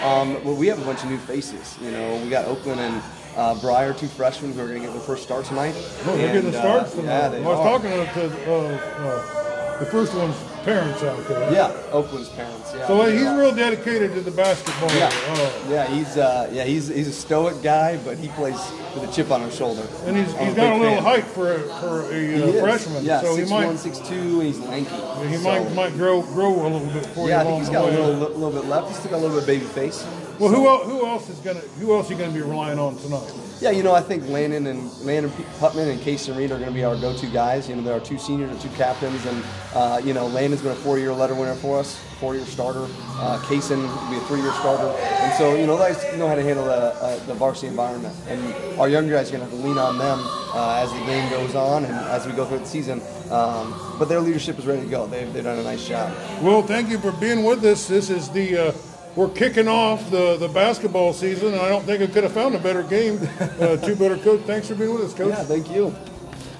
Um, 0.04 0.42
well, 0.46 0.56
we 0.56 0.68
have 0.68 0.82
a 0.82 0.86
bunch 0.86 1.04
of 1.04 1.10
new 1.10 1.18
faces. 1.20 1.78
You 1.82 1.92
know, 1.92 2.16
we 2.24 2.30
got 2.30 2.46
Oakland 2.46 2.80
and 2.80 3.02
uh, 3.36 3.56
Breyer, 3.56 3.96
two 3.98 4.08
freshmen 4.08 4.54
who 4.54 4.62
are 4.62 4.68
going 4.68 4.80
to 4.80 4.86
get 4.88 4.94
their 4.94 5.02
first 5.04 5.24
start 5.24 5.46
tonight. 5.46 5.76
Oh, 6.06 6.16
they're 6.16 6.34
getting 6.34 6.52
the 6.52 6.58
uh, 6.58 6.62
starts 6.62 6.92
tonight. 6.94 7.06
Yeah, 7.06 7.28
they 7.30 7.44
I 7.44 7.48
was 7.48 7.60
are. 7.60 7.80
talking 7.80 7.92
to, 7.92 8.06
to 8.14 8.52
uh, 8.52 8.56
uh, 8.56 9.80
the 9.80 9.86
first 9.86 10.16
one's 10.16 10.36
parents 10.64 11.04
out 11.04 11.28
there. 11.28 11.52
Yeah, 11.54 11.72
Oakland's 11.92 12.30
parents. 12.30 12.74
Yeah. 12.76 12.88
So 12.88 13.02
uh, 13.02 13.08
he's 13.08 13.24
real 13.24 13.54
dedicated 13.54 14.14
to 14.14 14.22
the 14.22 14.32
basketball. 14.32 14.90
Yeah, 14.96 15.10
Uh, 15.28 15.52
yeah, 15.70 15.88
he's 15.88 16.18
uh, 16.18 16.50
yeah, 16.52 16.64
he's 16.64 16.88
he's 16.88 17.08
a 17.08 17.14
stoic 17.14 17.62
guy, 17.62 17.98
but 17.98 18.18
he 18.18 18.28
plays 18.30 18.60
with 18.96 19.10
a 19.10 19.12
chip 19.14 19.32
on 19.32 19.42
his 19.42 19.56
shoulder. 19.56 19.84
and 20.06 20.18
he's, 20.18 20.28
he's 20.38 20.54
got 20.56 20.74
a 20.74 20.78
little 20.78 20.96
fan. 20.96 21.04
height 21.04 21.24
for 21.26 21.54
a, 21.56 21.60
for 21.80 22.02
a 22.14 22.58
uh, 22.58 22.62
freshman. 22.62 23.04
Yeah, 23.04 23.22
so 23.22 23.36
he 23.36 23.46
might 23.46 23.66
one, 23.66 23.78
six 23.78 24.00
two, 24.00 24.16
and 24.16 24.44
he's 24.44 24.60
lanky. 24.60 24.90
he 25.28 25.38
So, 25.38 25.44
might 25.44 25.74
might 25.74 25.94
grow 25.94 26.22
grow 26.22 26.54
a 26.66 26.70
little 26.70 26.88
bit 26.88 27.06
for 27.08 27.28
Yeah, 27.30 27.42
I 27.42 27.44
think 27.46 27.60
he's 27.60 27.70
got 27.70 27.86
a 27.86 27.92
little 27.92 28.14
little 28.38 28.52
bit 28.52 28.66
left. 28.66 28.88
He's 28.88 28.98
still 29.00 29.12
got 29.12 29.18
a 29.18 29.22
little 29.26 29.36
bit 29.38 29.44
of 29.44 29.48
baby 29.48 29.66
face. 29.66 30.06
Well, 30.40 30.50
who 30.50 30.68
else, 30.68 30.86
who 30.86 31.06
else 31.06 31.30
is 31.30 31.40
gonna 31.40 31.60
who 31.60 31.94
else 31.94 32.10
are 32.10 32.14
you 32.14 32.20
gonna 32.20 32.32
be 32.32 32.42
relying 32.42 32.80
on 32.80 32.98
tonight? 32.98 33.30
Yeah, 33.60 33.72
you 33.72 33.84
know, 33.84 33.94
I 33.94 34.00
think 34.00 34.26
Landon 34.30 34.68
and 34.68 34.90
Landon 35.02 35.32
Putman 35.60 35.92
and 35.92 36.00
Casey 36.00 36.32
Reed 36.32 36.50
are 36.52 36.58
going 36.58 36.70
to 36.70 36.74
be 36.74 36.86
our 36.86 36.96
go-to 36.96 37.28
guys. 37.28 37.68
You 37.68 37.76
know, 37.76 37.82
they're 37.82 37.96
our 37.96 38.00
two 38.00 38.18
seniors 38.18 38.50
and 38.52 38.62
two 38.62 38.70
captains, 38.78 39.26
and 39.26 39.44
uh, 39.74 40.00
you 40.02 40.14
know, 40.14 40.28
Landon's 40.28 40.62
been 40.62 40.72
a 40.72 40.76
four-year 40.76 41.12
letter 41.12 41.36
winner 41.36 41.56
for 41.56 41.78
us, 41.78 42.00
four-year 42.22 42.46
starter. 42.46 42.88
Uh, 43.18 43.38
Kaysen 43.44 43.82
will 43.82 44.12
be 44.12 44.16
a 44.16 44.26
three-year 44.28 44.54
starter, 44.54 44.88
and 44.88 45.34
so 45.34 45.56
you 45.56 45.68
know, 45.68 45.78
guys 45.78 46.02
know 46.18 46.30
how 46.30 46.36
to 46.36 46.42
handle 46.42 46.64
the, 46.64 46.72
uh, 46.72 47.26
the 47.26 47.34
varsity 47.34 47.68
environment. 47.68 48.16
And 48.30 48.80
our 48.80 48.88
younger 48.88 49.16
guys 49.16 49.28
are 49.28 49.38
going 49.38 49.44
to 49.44 49.54
have 49.54 49.62
to 49.62 49.68
lean 49.68 49.78
on 49.78 49.98
them 49.98 50.20
uh, 50.54 50.82
as 50.82 50.90
the 50.94 51.06
game 51.06 51.30
goes 51.30 51.54
on 51.54 51.84
and 51.84 51.94
as 51.94 52.26
we 52.26 52.32
go 52.32 52.46
through 52.46 52.60
the 52.60 52.66
season. 52.66 53.02
Um, 53.30 53.78
but 54.00 54.08
their 54.08 54.22
leadership 54.22 54.58
is 54.58 54.66
ready 54.66 54.84
to 54.84 54.88
go. 54.88 55.06
They've, 55.06 55.32
they've 55.34 55.44
done 55.44 55.60
a 55.60 55.64
nice 55.64 55.86
job. 55.86 56.14
Well, 56.42 56.62
thank 56.62 56.90
you 56.90 56.98
for 56.98 57.12
being 57.12 57.44
with 57.44 57.66
us. 57.66 57.90
This 57.90 58.10
is 58.10 58.30
the 58.30 58.70
uh, 58.70 58.72
we're 59.20 59.30
kicking 59.32 59.68
off 59.68 60.10
the, 60.12 60.38
the 60.38 60.48
basketball 60.48 61.12
season, 61.12 61.50
and 61.50 61.62
I 61.62 61.68
don't 61.68 61.84
think 61.84 62.02
I 62.02 62.08
could 62.08 62.24
have 62.24 62.32
found 62.32 62.56
a 62.56 62.60
better 62.60 62.84
game, 62.84 63.20
uh, 63.60 63.76
two 63.76 63.94
better 63.94 64.16
coach. 64.16 64.40
Thanks 64.44 64.70
for 64.70 64.76
being 64.76 64.94
with 64.94 65.02
us, 65.02 65.14
coach. 65.14 65.28
Yeah, 65.28 65.44
thank 65.44 65.70
you. 65.70 65.94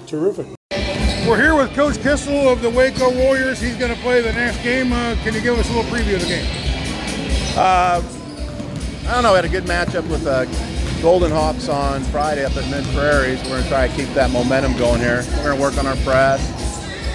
Terrific. 0.06 0.46
We're 1.26 1.40
here 1.40 1.54
with 1.54 1.74
Coach 1.74 1.96
Kissel 2.02 2.52
of 2.52 2.60
the 2.60 2.68
Waco 2.68 3.16
Warriors. 3.16 3.62
He's 3.62 3.76
going 3.76 3.94
to 3.94 4.00
play 4.02 4.20
the 4.20 4.34
next 4.34 4.62
game. 4.62 4.92
Uh, 4.92 5.16
can 5.22 5.32
you 5.32 5.40
give 5.40 5.58
us 5.58 5.70
a 5.70 5.72
little 5.72 5.90
preview 5.90 6.16
of 6.16 6.20
the 6.20 6.26
game? 6.26 6.46
Uh, 7.56 8.02
I 9.08 9.14
don't 9.14 9.22
know. 9.22 9.30
We 9.32 9.36
had 9.36 9.46
a 9.46 9.48
good 9.48 9.64
matchup 9.64 10.06
with 10.10 10.26
uh, 10.26 10.44
Golden 11.00 11.30
Hawks 11.30 11.70
on 11.70 12.02
Friday 12.04 12.44
up 12.44 12.54
at 12.58 12.70
Mid 12.70 12.84
Prairies. 12.94 13.42
We're 13.44 13.50
going 13.50 13.62
to 13.62 13.68
try 13.70 13.88
to 13.88 13.96
keep 13.96 14.08
that 14.10 14.30
momentum 14.32 14.76
going 14.76 15.00
here. 15.00 15.24
We're 15.38 15.44
going 15.44 15.56
to 15.56 15.62
work 15.62 15.78
on 15.78 15.86
our 15.86 15.96
press 16.04 16.42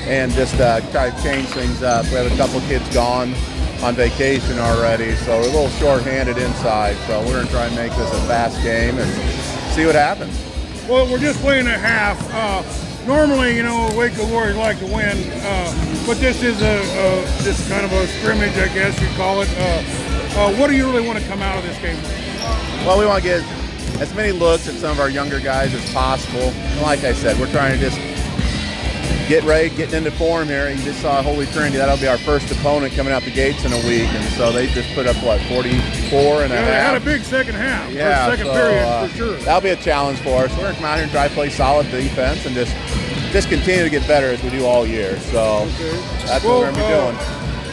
and 0.08 0.32
just 0.32 0.60
uh, 0.60 0.82
try 0.90 1.12
to 1.12 1.22
change 1.22 1.50
things 1.50 1.84
up. 1.84 2.06
We 2.06 2.14
have 2.14 2.32
a 2.32 2.36
couple 2.36 2.60
kids 2.62 2.92
gone 2.92 3.36
on 3.84 3.96
vacation 3.96 4.60
already, 4.60 5.16
so 5.16 5.40
we're 5.40 5.48
a 5.48 5.52
little 5.52 5.70
short-handed 5.70 6.38
inside. 6.38 6.96
So 7.08 7.20
we're 7.22 7.34
going 7.34 7.46
to 7.46 7.52
try 7.52 7.66
and 7.66 7.76
make 7.76 7.92
this 7.92 8.12
a 8.12 8.22
fast 8.28 8.62
game 8.64 8.98
and 8.98 9.10
see 9.74 9.86
what 9.86 9.96
happens. 9.96 10.34
Well, 10.88 11.12
we're 11.12 11.20
just 11.20 11.40
playing 11.40 11.68
a 11.68 11.78
half. 11.78 12.18
Uh, 12.32 12.64
normally, 13.06 13.56
you 13.56 13.64
know, 13.64 13.92
Waco 13.96 14.28
Warriors 14.28 14.58
like 14.58 14.80
to 14.80 14.86
win, 14.86 15.18
uh, 15.44 16.04
but 16.06 16.18
this 16.18 16.44
is 16.44 16.62
a, 16.62 16.78
a 16.78 17.44
this 17.44 17.68
kind 17.70 17.86
of 17.86 17.92
a 17.92 18.08
scrimmage, 18.08 18.58
I 18.58 18.68
guess 18.74 19.00
you 19.02 19.08
call 19.18 19.42
it. 19.42 19.50
Uh, 19.58 19.84
uh, 20.38 20.54
what 20.56 20.70
do 20.70 20.76
you 20.76 20.86
really 20.86 21.06
want 21.06 21.20
to 21.20 21.26
come 21.28 21.42
out 21.42 21.58
of 21.58 21.64
this 21.64 21.78
game? 21.82 21.98
Well, 22.86 23.00
we 23.00 23.06
want 23.06 23.24
to 23.24 23.30
get 23.30 23.44
as 24.00 24.14
many 24.14 24.32
looks 24.32 24.68
at 24.68 24.76
some 24.76 24.92
of 24.92 25.00
our 25.00 25.10
younger 25.10 25.40
guys 25.40 25.74
as 25.74 25.94
possible. 25.94 26.40
And 26.40 26.82
like 26.82 27.04
I 27.04 27.14
said, 27.14 27.40
we're 27.40 27.52
trying 27.52 27.80
to 27.80 27.90
just 27.90 27.98
get 29.28 29.44
ready, 29.44 29.70
getting 29.76 29.96
into 29.96 30.12
form 30.12 30.48
here. 30.48 30.70
You 30.70 30.78
just 30.84 31.02
saw 31.02 31.22
Holy 31.22 31.46
Trinity. 31.48 31.78
That'll 31.78 31.98
be 31.98 32.08
our 32.08 32.18
first 32.18 32.52
opponent 32.52 32.94
coming 32.94 33.12
out 33.14 33.24
the 33.24 33.32
gates 33.32 33.66
in 33.66 33.74
a 33.74 33.78
week. 33.88 34.08
And 34.10 34.24
so 34.34 34.52
they 34.52 34.68
just 34.68 34.94
put 34.94 35.08
up, 35.08 35.16
what, 35.24 35.42
44 35.42 36.44
and 36.44 36.54
a 36.54 36.56
Yeah, 36.56 36.66
they 36.66 36.72
half? 36.74 36.94
had 36.94 37.02
a 37.02 37.06
big 37.06 37.24
second 37.24 37.56
half, 37.56 37.92
yeah, 37.92 38.30
second 38.30 38.46
so, 38.48 38.54
period 38.54 38.84
uh, 38.86 39.08
for 39.08 39.18
sure. 39.18 39.38
That'll 39.38 39.62
be 39.62 39.70
a 39.70 39.76
challenge 39.76 40.20
for 40.20 40.44
us. 40.46 40.52
We're 40.52 40.64
going 40.64 40.74
to 40.74 40.76
come 40.76 40.86
out 40.86 40.96
here 40.96 41.04
and 41.04 41.12
try 41.12 41.28
to 41.28 41.34
play 41.34 41.50
solid 41.50 41.90
defense 41.92 42.46
and 42.46 42.56
just 42.56 42.76
just 43.32 43.50
continue 43.50 43.84
to 43.84 43.90
get 43.90 44.08
better 44.08 44.28
as 44.28 44.42
we 44.44 44.50
do 44.50 44.66
all 44.66 44.86
year. 44.88 45.20
So 45.20 45.68
Okay. 45.68 45.92
that's 46.26 46.44
Well, 46.46 46.62
what 46.62 46.74
we're 46.74 46.74
going 46.74 46.76
to 46.76 46.80
be 46.80 46.86
uh, 46.86 47.12
doing. 47.12 47.18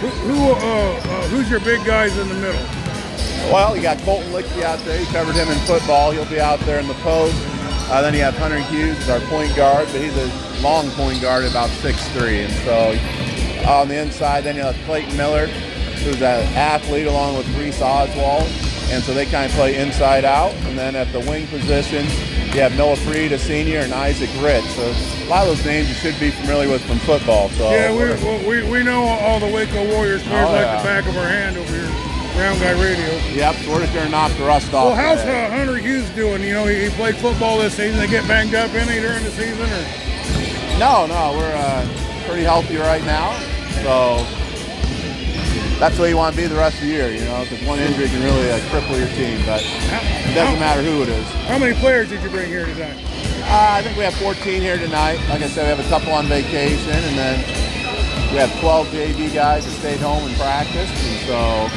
Who, 0.03 0.09
who 0.35 0.51
uh, 0.53 0.57
uh, 0.57 1.29
who's 1.29 1.49
your 1.49 1.61
big 1.61 1.85
guys 1.85 2.17
in 2.19 2.29
the 2.29 2.35
middle? 2.35 2.61
Well, 3.53 3.77
you 3.77 3.83
got 3.83 3.99
Colton 3.99 4.33
Lichty 4.33 4.63
out 4.63 4.79
there. 4.81 4.99
You 4.99 5.07
covered 5.07 5.35
him 5.37 5.49
in 5.49 5.59
football. 5.67 6.11
He'll 6.11 6.25
be 6.27 6.41
out 6.41 6.59
there 6.61 6.81
in 6.81 6.89
the 6.89 6.95
post. 6.95 7.37
Uh, 7.91 8.01
then 8.03 8.15
you 8.15 8.21
have 8.21 8.37
Hunter 8.39 8.59
Hughes 8.59 8.97
as 8.99 9.09
our 9.11 9.21
point 9.29 9.55
guard, 9.55 9.87
but 9.93 10.01
he's 10.01 10.17
a 10.17 10.27
long 10.63 10.89
point 10.93 11.21
guard, 11.21 11.45
about 11.45 11.69
6'3". 11.71 12.45
And 12.45 12.53
so 12.65 13.69
on 13.71 13.89
the 13.89 14.01
inside, 14.01 14.43
then 14.45 14.57
you 14.57 14.63
have 14.63 14.77
Clayton 14.87 15.17
Miller, 15.17 15.47
who's 15.47 16.17
an 16.23 16.47
athlete 16.57 17.07
along 17.07 17.37
with 17.37 17.49
Reese 17.59 17.81
Oswald. 17.83 18.49
And 18.91 19.03
so 19.03 19.15
they 19.15 19.25
kind 19.27 19.47
of 19.47 19.53
play 19.53 19.77
inside 19.81 20.25
out. 20.25 20.53
And 20.67 20.77
then 20.79 20.95
at 20.97 21.11
the 21.13 21.21
wing 21.21 21.47
position, 21.47 22.05
you 22.53 22.61
have 22.61 22.77
Noah 22.77 22.97
Freed, 22.97 23.33
a 23.33 23.39
senior, 23.39 23.79
and 23.79 23.95
Isaac 23.95 24.29
Ritt. 24.43 24.63
So 24.65 24.83
a 24.83 25.29
lot 25.29 25.49
of 25.49 25.57
those 25.57 25.65
names 25.65 25.89
you 25.89 25.95
should 25.95 26.19
be 26.21 26.31
familiar 26.31 26.69
with 26.69 26.85
from 26.85 26.99
football. 26.99 27.49
So 27.51 27.71
Yeah, 27.71 27.91
we, 27.91 28.47
we, 28.63 28.71
we 28.71 28.83
know 28.83 29.03
all 29.05 29.41
the 29.41 29.47
Waco 29.47 29.89
Warriors 29.95 30.23
players 30.25 30.49
Oh, 30.49 30.53
like 30.53 30.61
yeah. 30.67 30.79
the 30.79 30.85
back 30.85 31.07
of 31.09 31.17
our 31.17 31.27
hand 31.29 31.57
over 31.57 31.73
here, 31.73 31.89
Round 32.39 32.61
Guy 32.61 32.73
Radio. 32.73 33.17
Yep, 33.33 33.55
so 33.65 33.71
we're 33.73 33.81
just 33.81 33.95
going 33.95 34.05
to 34.05 34.11
knock 34.11 34.33
the 34.37 34.45
rust 34.45 34.75
off. 34.75 34.89
Well, 34.89 34.95
how's 34.97 35.21
uh, 35.21 35.49
Hunter 35.57 35.77
Hughes 35.79 36.11
doing? 36.11 36.43
You 36.43 36.53
know, 36.53 36.67
he, 36.67 36.85
he 36.85 36.91
played 36.91 37.17
football 37.17 37.57
this 37.59 37.75
season. 37.75 37.99
They 37.99 38.09
get 38.09 38.29
banged 38.29 38.55
up 38.55 38.71
any 38.75 39.01
during 39.01 39.25
the 39.25 39.31
season, 39.31 39.63
or 39.73 39.87
No, 40.79 41.07
no, 41.07 41.37
we're 41.37 41.55
uh, 41.55 41.87
pretty 42.27 42.43
healthy 42.43 42.77
right 42.77 43.05
now. 43.05 43.39
So 43.83 44.25
that's 45.79 45.97
the 45.97 46.03
way 46.03 46.09
you 46.11 46.17
want 46.17 46.35
to 46.35 46.41
be 46.41 46.47
the 46.47 46.55
rest 46.55 46.77
of 46.77 46.83
the 46.83 46.89
year, 46.89 47.11
you 47.11 47.25
know, 47.25 47.43
because 47.43 47.67
one 47.67 47.79
injury 47.79 48.07
can 48.09 48.23
really 48.23 48.51
uh, 48.51 48.59
cripple 48.71 48.99
your 48.99 49.09
team. 49.19 49.45
But 49.45 49.63
it 49.63 50.35
doesn't 50.35 50.59
matter 50.59 50.83
who 50.83 51.03
it 51.03 51.09
is. 51.09 51.27
how 51.47 51.59
many 51.59 51.75
players 51.79 52.09
did 52.09 52.23
you 52.23 52.31
bring 52.31 52.49
here 52.49 52.67
tonight? 52.67 52.97
Uh, 53.43 53.79
I 53.79 53.83
think 53.83 53.97
we 53.97 54.05
have 54.05 54.15
14 54.15 54.63
here 54.63 54.79
tonight. 54.79 55.19
Like 55.29 55.43
I 55.43 55.49
said, 55.49 55.65
we 55.65 55.77
have 55.77 55.85
a 55.85 55.89
couple 55.89 56.13
on 56.13 56.27
vacation, 56.27 56.91
and 56.91 57.19
then 57.19 57.39
we 58.33 58.39
have 58.39 58.53
12 58.61 58.87
JV 58.89 59.35
guys 59.35 59.65
that 59.67 59.73
stayed 59.73 60.01
home 60.01 60.25
and 60.27 60.37
practiced, 60.37 60.95
and 61.05 61.27
so 61.27 61.69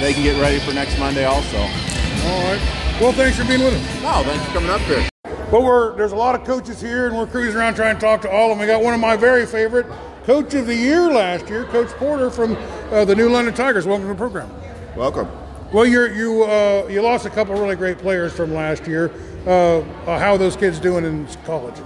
they 0.00 0.14
can 0.14 0.22
get 0.22 0.40
ready 0.40 0.58
for 0.60 0.72
next 0.72 0.98
Monday 0.98 1.24
also. 1.24 1.58
All 1.58 2.42
right. 2.46 2.60
Well, 3.00 3.12
thanks 3.12 3.36
for 3.36 3.44
being 3.44 3.60
with 3.62 3.74
us. 3.74 4.02
No, 4.02 4.22
thanks 4.22 4.44
for 4.46 4.52
coming 4.52 4.70
up 4.70 4.80
here. 4.82 5.08
Well, 5.50 5.62
we're 5.64 5.96
there's 5.96 6.12
a 6.12 6.16
lot 6.16 6.34
of 6.34 6.44
coaches 6.46 6.78
here, 6.78 7.06
and 7.06 7.16
we're 7.16 7.26
cruising 7.26 7.58
around 7.58 7.74
trying 7.74 7.94
to 7.94 8.00
talk 8.02 8.20
to 8.22 8.30
all 8.30 8.50
of 8.52 8.58
them. 8.58 8.58
We 8.58 8.66
got 8.66 8.82
one 8.82 8.92
of 8.92 9.00
my 9.00 9.16
very 9.16 9.46
favorite 9.46 9.86
coach 10.24 10.52
of 10.52 10.66
the 10.66 10.74
year 10.74 11.10
last 11.10 11.48
year, 11.48 11.64
Coach 11.64 11.88
Porter 11.92 12.28
from 12.28 12.54
uh, 12.90 13.06
the 13.06 13.16
New 13.16 13.30
London 13.30 13.54
Tigers. 13.54 13.86
Welcome 13.86 14.08
to 14.08 14.12
the 14.12 14.18
program. 14.18 14.50
Welcome. 14.94 15.26
Well, 15.72 15.86
you're, 15.86 16.12
you 16.12 16.44
uh, 16.44 16.86
you 16.90 17.00
lost 17.00 17.24
a 17.24 17.30
couple 17.30 17.54
really 17.54 17.76
great 17.76 17.96
players 17.96 18.34
from 18.34 18.52
last 18.52 18.86
year. 18.86 19.10
Uh, 19.46 19.78
uh, 19.78 20.18
how 20.18 20.32
are 20.34 20.38
those 20.38 20.54
kids 20.54 20.78
doing 20.78 21.06
in 21.06 21.26
college? 21.46 21.76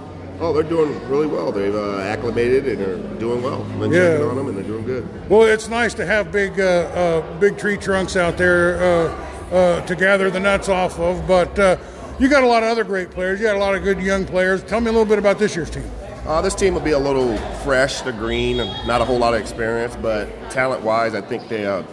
Oh, 0.41 0.51
they're 0.51 0.63
doing 0.63 0.99
really 1.07 1.27
well. 1.27 1.53
They've 1.53 1.73
uh, 1.73 1.99
acclimated 1.99 2.67
and 2.67 2.81
are 2.81 2.97
doing 3.17 3.41
well. 3.41 3.63
I've 3.63 3.79
been 3.79 3.93
Yeah. 3.93 4.25
on 4.25 4.35
them, 4.35 4.47
and 4.49 4.57
they're 4.57 4.63
doing 4.65 4.83
good. 4.83 5.07
Well, 5.29 5.43
it's 5.43 5.69
nice 5.69 5.93
to 5.93 6.05
have 6.05 6.33
big 6.33 6.59
uh, 6.59 6.63
uh, 6.63 7.39
big 7.39 7.57
tree 7.57 7.77
trunks 7.77 8.17
out 8.17 8.35
there 8.35 8.83
uh, 8.83 9.55
uh, 9.55 9.85
to 9.85 9.95
gather 9.95 10.29
the 10.29 10.41
nuts 10.41 10.67
off 10.67 10.99
of. 10.99 11.25
But 11.25 11.57
uh, 11.57 11.77
you 12.19 12.29
got 12.29 12.43
a 12.43 12.47
lot 12.47 12.63
of 12.63 12.69
other 12.69 12.83
great 12.83 13.11
players. 13.11 13.39
You 13.39 13.47
got 13.47 13.55
a 13.55 13.59
lot 13.59 13.75
of 13.75 13.83
good 13.83 13.99
young 13.99 14.25
players. 14.25 14.63
Tell 14.63 14.79
me 14.79 14.87
a 14.87 14.91
little 14.91 15.05
bit 15.05 15.19
about 15.19 15.39
this 15.39 15.55
year's 15.55 15.69
team. 15.69 15.89
Uh, 16.25 16.41
this 16.41 16.55
team 16.55 16.73
will 16.73 16.81
be 16.81 16.91
a 16.91 16.99
little 16.99 17.37
fresh, 17.65 18.01
they're 18.01 18.13
green, 18.13 18.61
and 18.61 18.87
not 18.87 19.01
a 19.01 19.05
whole 19.05 19.17
lot 19.17 19.33
of 19.33 19.41
experience, 19.41 19.95
but 19.97 20.29
talent-wise, 20.49 21.15
I 21.15 21.21
think 21.21 21.49
they 21.49 21.65
uh, 21.65 21.83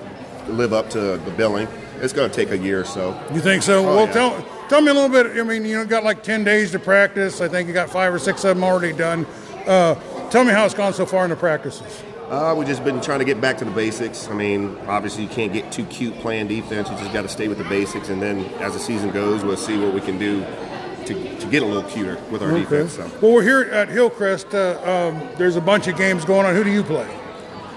live 0.46 0.72
up 0.72 0.88
to 0.90 1.16
the 1.16 1.34
billing. 1.36 1.66
It's 2.00 2.12
going 2.12 2.30
to 2.30 2.36
take 2.36 2.50
a 2.50 2.56
year 2.56 2.80
or 2.80 2.84
so. 2.84 3.20
You 3.34 3.40
think 3.40 3.62
so? 3.62 3.80
Oh, 3.80 3.96
well, 3.96 4.06
yeah. 4.06 4.12
tell 4.12 4.46
tell 4.68 4.80
me 4.80 4.90
a 4.90 4.94
little 4.94 5.08
bit. 5.08 5.36
I 5.38 5.42
mean, 5.42 5.64
you 5.64 5.76
know, 5.76 5.84
got 5.84 6.04
like 6.04 6.22
ten 6.22 6.44
days 6.44 6.70
to 6.70 6.78
practice. 6.78 7.40
I 7.40 7.48
think 7.48 7.66
you 7.66 7.74
got 7.74 7.90
five 7.90 8.14
or 8.14 8.18
six 8.18 8.44
of 8.44 8.56
them 8.56 8.64
already 8.64 8.96
done. 8.96 9.26
Uh, 9.66 9.96
tell 10.30 10.44
me 10.44 10.52
how 10.52 10.64
it's 10.64 10.74
gone 10.74 10.94
so 10.94 11.04
far 11.04 11.24
in 11.24 11.30
the 11.30 11.36
practices. 11.36 12.02
Uh, 12.30 12.54
we've 12.56 12.68
just 12.68 12.84
been 12.84 13.00
trying 13.00 13.18
to 13.18 13.24
get 13.24 13.40
back 13.40 13.58
to 13.58 13.64
the 13.64 13.72
basics. 13.72 14.28
I 14.28 14.34
mean, 14.34 14.78
obviously, 14.86 15.24
you 15.24 15.28
can't 15.28 15.52
get 15.52 15.72
too 15.72 15.84
cute 15.86 16.14
playing 16.20 16.46
defense. 16.46 16.88
You 16.88 16.96
just 16.96 17.12
got 17.12 17.22
to 17.22 17.28
stay 17.28 17.48
with 17.48 17.58
the 17.58 17.64
basics, 17.64 18.08
and 18.08 18.22
then 18.22 18.44
as 18.60 18.74
the 18.74 18.78
season 18.78 19.10
goes, 19.10 19.42
we'll 19.44 19.56
see 19.56 19.76
what 19.76 19.92
we 19.92 20.00
can 20.00 20.16
do 20.16 20.44
to, 21.06 21.38
to 21.40 21.46
get 21.48 21.64
a 21.64 21.66
little 21.66 21.82
cuter 21.90 22.22
with 22.30 22.40
our 22.40 22.52
defense. 22.52 22.92
So. 22.92 23.10
Well, 23.20 23.32
we're 23.32 23.42
here 23.42 23.62
at 23.72 23.88
Hillcrest. 23.88 24.54
Uh, 24.54 25.10
um, 25.12 25.28
there's 25.38 25.56
a 25.56 25.60
bunch 25.60 25.88
of 25.88 25.96
games 25.96 26.24
going 26.24 26.46
on. 26.46 26.54
Who 26.54 26.62
do 26.62 26.70
you 26.70 26.84
play? 26.84 27.08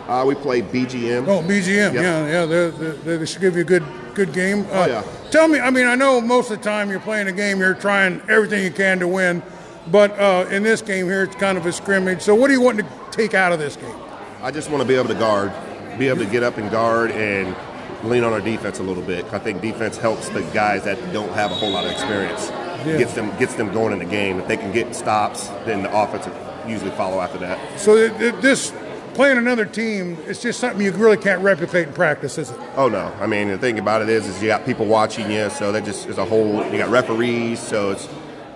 Uh, 0.07 0.23
we 0.27 0.35
play 0.35 0.61
BGM. 0.61 1.27
Oh, 1.27 1.41
BGM. 1.41 1.93
Yep. 1.93 1.95
Yeah, 1.95 2.27
yeah. 2.27 2.45
They, 2.45 2.69
they, 2.69 3.17
they 3.17 3.25
should 3.25 3.41
give 3.41 3.55
you 3.55 3.61
a 3.61 3.65
good 3.65 3.83
good 4.13 4.33
game. 4.33 4.65
Uh, 4.65 4.73
Oh, 4.73 4.85
yeah. 4.85 5.03
Tell 5.31 5.47
me. 5.47 5.59
I 5.59 5.71
mean, 5.71 5.87
I 5.87 5.95
know 5.95 6.21
most 6.21 6.51
of 6.51 6.59
the 6.59 6.63
time 6.63 6.91
you're 6.91 6.99
playing 6.99 7.27
a 7.27 7.31
game, 7.31 7.57
you're 7.57 7.73
trying 7.73 8.21
everything 8.29 8.63
you 8.63 8.69
can 8.71 8.99
to 8.99 9.07
win. 9.07 9.41
But 9.87 10.11
uh, 10.19 10.45
in 10.51 10.61
this 10.61 10.83
game 10.83 11.07
here, 11.07 11.23
it's 11.23 11.35
kind 11.37 11.57
of 11.57 11.65
a 11.65 11.71
scrimmage. 11.71 12.21
So, 12.21 12.35
what 12.35 12.49
do 12.49 12.53
you 12.53 12.61
want 12.61 12.77
to 12.79 12.85
take 13.09 13.33
out 13.33 13.51
of 13.51 13.57
this 13.57 13.75
game? 13.77 13.95
I 14.43 14.51
just 14.51 14.69
want 14.69 14.81
to 14.81 14.87
be 14.87 14.95
able 14.95 15.07
to 15.07 15.15
guard, 15.15 15.53
be 15.97 16.09
able 16.09 16.19
to 16.19 16.29
get 16.29 16.43
up 16.43 16.57
and 16.57 16.69
guard 16.69 17.11
and 17.11 17.55
lean 18.03 18.25
on 18.25 18.33
our 18.33 18.41
defense 18.41 18.77
a 18.77 18.83
little 18.83 19.01
bit. 19.01 19.23
I 19.31 19.39
think 19.39 19.61
defense 19.61 19.97
helps 19.97 20.27
the 20.27 20.41
guys 20.53 20.83
that 20.83 20.97
don't 21.13 21.31
have 21.31 21.51
a 21.51 21.55
whole 21.55 21.69
lot 21.69 21.85
of 21.85 21.91
experience. 21.91 22.49
Yeah. 22.85 22.97
Gets 22.97 23.13
them 23.13 23.29
gets 23.39 23.55
them 23.55 23.71
going 23.71 23.93
in 23.93 23.99
the 23.99 24.05
game. 24.05 24.41
If 24.41 24.49
they 24.49 24.57
can 24.57 24.73
get 24.73 24.93
stops, 24.93 25.47
then 25.63 25.83
the 25.83 25.97
offense 25.97 26.27
will 26.27 26.69
usually 26.69 26.91
follow 26.91 27.21
after 27.21 27.37
that. 27.37 27.79
So, 27.79 27.95
th- 27.95 28.19
th- 28.19 28.41
this 28.41 28.73
playing 29.13 29.37
another 29.37 29.63
team, 29.63 30.17
it's 30.25 30.41
just 30.41 30.59
something 30.59 30.81
you 30.85 30.91
really 30.91 31.15
can't 31.15 31.41
replicate 31.41 31.87
in 31.87 31.93
practice, 31.93 32.37
is 32.37 32.51
it? 32.51 32.59
Oh 32.75 32.89
no! 32.89 33.15
I 33.21 33.27
mean, 33.27 33.47
the 33.47 33.57
thing 33.57 33.79
about 33.79 34.01
it 34.01 34.09
is, 34.09 34.27
is 34.27 34.41
you 34.41 34.49
got 34.49 34.65
people 34.65 34.85
watching 34.85 35.31
you, 35.31 35.49
so 35.51 35.71
that 35.71 35.85
just 35.85 36.09
is 36.09 36.17
a 36.17 36.25
whole. 36.25 36.69
You 36.69 36.79
got 36.79 36.89
referees, 36.89 37.61
so 37.61 37.91
it's 37.91 38.09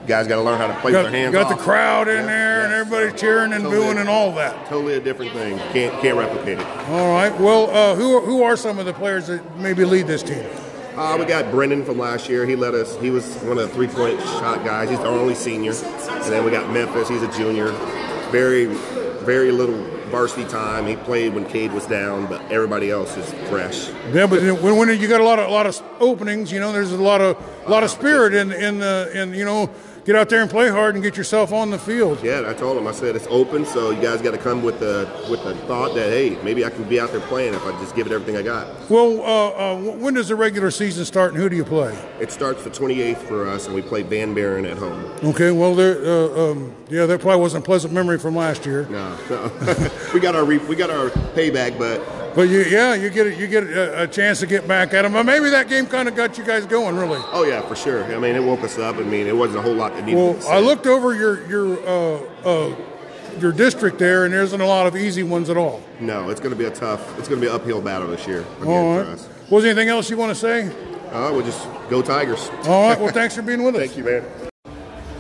guys 0.08 0.28
got 0.28 0.38
to 0.38 0.42
learn 0.42 0.58
how 0.58 0.68
to 0.68 0.80
play 0.80 0.92
Got, 0.92 1.04
with 1.04 1.12
their 1.12 1.22
hands. 1.22 1.34
got 1.34 1.50
the 1.50 1.62
crowd 1.62 2.08
in 2.08 2.16
Yeah, 2.18 2.26
there 2.26 2.66
and 2.66 2.74
everybody 2.74 3.18
cheering 3.18 3.54
and 3.54 3.64
Totally. 3.64 3.84
booing 3.86 3.98
and 3.98 4.10
all 4.10 4.32
that. 4.34 4.68
Totally 4.68 4.96
a 4.96 5.00
different 5.00 5.34
thing. 5.34 5.58
Can't 5.74 6.00
can't 6.02 6.18
replicate 6.18 6.60
it. 6.60 6.66
All 6.90 7.14
right. 7.14 7.38
Well, 7.40 7.70
uh, 7.70 7.96
who 7.96 8.22
who 8.22 8.44
are 8.44 8.56
some 8.58 8.80
of 8.80 8.86
the 8.86 8.94
players 8.94 9.28
that 9.28 9.58
maybe 9.58 9.86
lead 9.86 10.08
this 10.08 10.24
team? 10.24 10.46
Uh, 10.96 11.16
we 11.20 11.26
got 11.26 11.52
Brendan 11.52 11.86
from 11.86 12.00
last 12.00 12.28
year. 12.28 12.46
He 12.48 12.56
let 12.56 12.74
us. 12.74 12.98
He 13.00 13.12
was 13.12 13.36
one 13.44 13.60
of 13.60 13.68
the 13.68 13.74
three 13.76 13.88
point 13.88 14.20
shot 14.22 14.66
guys. 14.66 14.90
He's 14.90 14.98
our 15.00 15.08
only 15.08 15.36
senior. 15.36 15.74
And 15.74 16.24
then 16.34 16.44
we 16.44 16.50
got 16.50 16.72
Memphis. 16.72 17.08
He's 17.08 17.22
a 17.22 17.32
junior. 17.38 17.72
Very, 18.32 18.66
very 19.24 19.52
little 19.52 19.78
varsity 20.10 20.46
time. 20.50 20.88
He 20.88 20.96
played 20.96 21.34
when 21.36 21.46
Cade 21.46 21.72
was 21.72 21.86
down, 21.86 22.26
but 22.28 22.42
everybody 22.52 22.90
else 22.90 23.16
is 23.16 23.32
fresh. 23.50 23.90
Yeah, 24.12 24.26
but 24.26 24.42
when, 24.62 24.76
when 24.78 24.90
you 25.00 25.08
got 25.08 25.22
a 25.22 25.24
lot 25.24 25.38
of 25.38 25.48
a 25.48 25.52
lot 25.52 25.68
of 25.68 25.80
openings, 26.00 26.52
you 26.52 26.60
know, 26.60 26.72
there's 26.72 26.92
a 26.92 26.98
lot 26.98 27.22
of 27.22 27.38
a 27.66 27.70
lot 27.70 27.84
of 27.84 27.92
spirit 27.92 28.34
in 28.34 28.52
in 28.52 28.80
the 28.80 29.12
in 29.14 29.34
you 29.36 29.46
know, 29.46 29.70
get 30.08 30.16
out 30.16 30.30
there 30.30 30.42
and 30.42 30.50
play 30.50 30.70
hard 30.70 30.96
and 30.96 31.04
get 31.04 31.18
yourself 31.18 31.52
on 31.52 31.70
the 31.70 31.78
field. 31.78 32.24
Yeah, 32.24 32.46
I 32.48 32.54
told 32.54 32.78
him. 32.78 32.88
I 32.88 32.94
said 32.94 33.16
it's 33.18 33.28
open, 33.28 33.66
so 33.66 33.92
you 33.92 34.02
guys 34.02 34.22
got 34.22 34.32
to 34.32 34.38
come 34.38 34.64
with 34.64 34.80
the 34.80 35.08
with 35.30 35.44
the 35.44 35.54
thought 35.68 35.94
that 35.96 36.10
hey, 36.10 36.40
maybe 36.44 36.64
I 36.64 36.70
can 36.70 36.86
be 36.86 37.00
out 37.00 37.12
there 37.12 37.20
playing 37.20 37.54
if 37.54 37.64
I 37.66 37.72
just 37.82 37.94
give 37.94 38.08
it 38.08 38.14
everything 38.14 38.38
I 38.38 38.42
got. 38.42 38.90
Well, 38.90 39.20
uh, 39.22 39.50
uh, 39.50 39.78
when 39.98 40.14
does 40.14 40.30
the 40.30 40.36
regular 40.38 40.72
season 40.72 41.04
start 41.04 41.34
and 41.34 41.42
who 41.42 41.50
do 41.50 41.58
you 41.58 41.66
play? 41.66 41.94
It 42.22 42.32
starts 42.32 42.64
the 42.64 42.70
28th 42.70 43.18
for 43.18 43.48
us, 43.48 43.66
and 43.66 43.76
we 43.76 43.82
play 43.82 44.02
Van 44.02 44.34
Buren 44.34 44.66
at 44.66 44.78
home. 44.78 45.04
Okay, 45.24 45.52
well, 45.52 45.76
there, 45.76 45.98
uh, 46.06 46.52
um, 46.52 46.74
yeah, 46.90 47.06
that 47.06 47.20
probably 47.20 47.42
wasn't 47.42 47.64
a 47.64 47.66
pleasant 47.66 47.94
memory 47.94 48.18
from 48.18 48.34
last 48.34 48.66
year. 48.66 48.88
No, 48.90 49.18
no. 49.30 49.92
we 50.14 50.22
got 50.22 50.36
our 50.36 50.46
re- 50.46 50.58
we 50.58 50.78
got 50.78 50.90
our 50.90 51.10
payback, 51.36 51.78
but 51.78 52.02
But 52.36 52.50
you, 52.50 52.60
yeah, 52.62 52.94
you 52.94 53.10
get 53.10 53.38
you 53.38 53.48
get 53.48 53.64
a, 53.64 54.04
a 54.04 54.08
chance 54.08 54.40
to 54.42 54.48
get 54.48 54.68
back 54.68 54.94
at 54.94 55.02
them. 55.02 55.14
But 55.14 55.24
maybe 55.24 55.50
that 55.50 55.68
game 55.68 55.86
kind 55.88 56.08
of 56.08 56.16
got 56.16 56.38
you 56.38 56.44
guys 56.44 56.66
going, 56.66 56.96
really. 56.96 57.20
oh 57.32 57.44
yeah, 57.44 57.62
for 57.62 57.76
sure. 57.76 58.04
I 58.04 58.20
mean, 58.20 58.36
it 58.36 58.44
woke 58.44 58.64
us 58.64 58.78
up. 58.78 58.98
I 58.98 59.04
mean, 59.04 59.26
it 59.28 59.36
wasn't 59.36 59.60
a 59.60 59.62
whole 59.64 59.74
lot 59.74 59.94
that 59.94 60.06
needed. 60.06 60.18
Well, 60.18 60.34
to 60.36 60.40
be 60.40 60.46
I 60.48 60.60
looked 60.60 60.86
over 60.86 61.16
your 61.16 61.48
your 61.48 61.80
uh, 61.88 62.20
uh, 62.46 62.76
your 63.40 63.52
district 63.52 63.98
there, 63.98 64.26
and 64.26 64.34
there 64.34 64.44
isn't 64.44 64.62
a 64.62 64.66
lot 64.66 64.88
of 64.88 64.96
easy 64.96 65.24
ones 65.24 65.50
at 65.50 65.58
all. 65.58 65.82
No, 66.00 66.30
it's 66.30 66.40
going 66.40 66.52
to 66.52 66.58
be 66.58 66.66
a 66.66 66.72
tough. 66.72 67.18
It's 67.18 67.28
going 67.28 67.42
to 67.42 67.46
be 67.48 67.50
an 67.50 67.56
uphill 67.60 67.82
battle 67.82 68.08
this 68.08 68.28
year 68.28 68.42
again 68.62 68.68
All 68.68 69.04
for 69.04 69.10
us. 69.10 69.30
Was 69.50 69.64
there 69.64 69.72
anything 69.72 69.90
else 69.90 70.10
you 70.10 70.18
want 70.18 70.30
to 70.32 70.36
say? 70.36 70.68
Uh, 71.12 71.32
we'll 71.32 71.46
just 71.46 71.68
go 71.90 72.02
Tigers. 72.02 72.50
All 72.66 72.90
right. 72.90 73.00
Well, 73.00 73.14
thanks 73.14 73.36
for 73.36 73.42
being 73.42 73.64
with 73.64 73.76
us. 73.76 73.82
Thank 73.94 73.98
you, 73.98 74.04
man. 74.04 74.24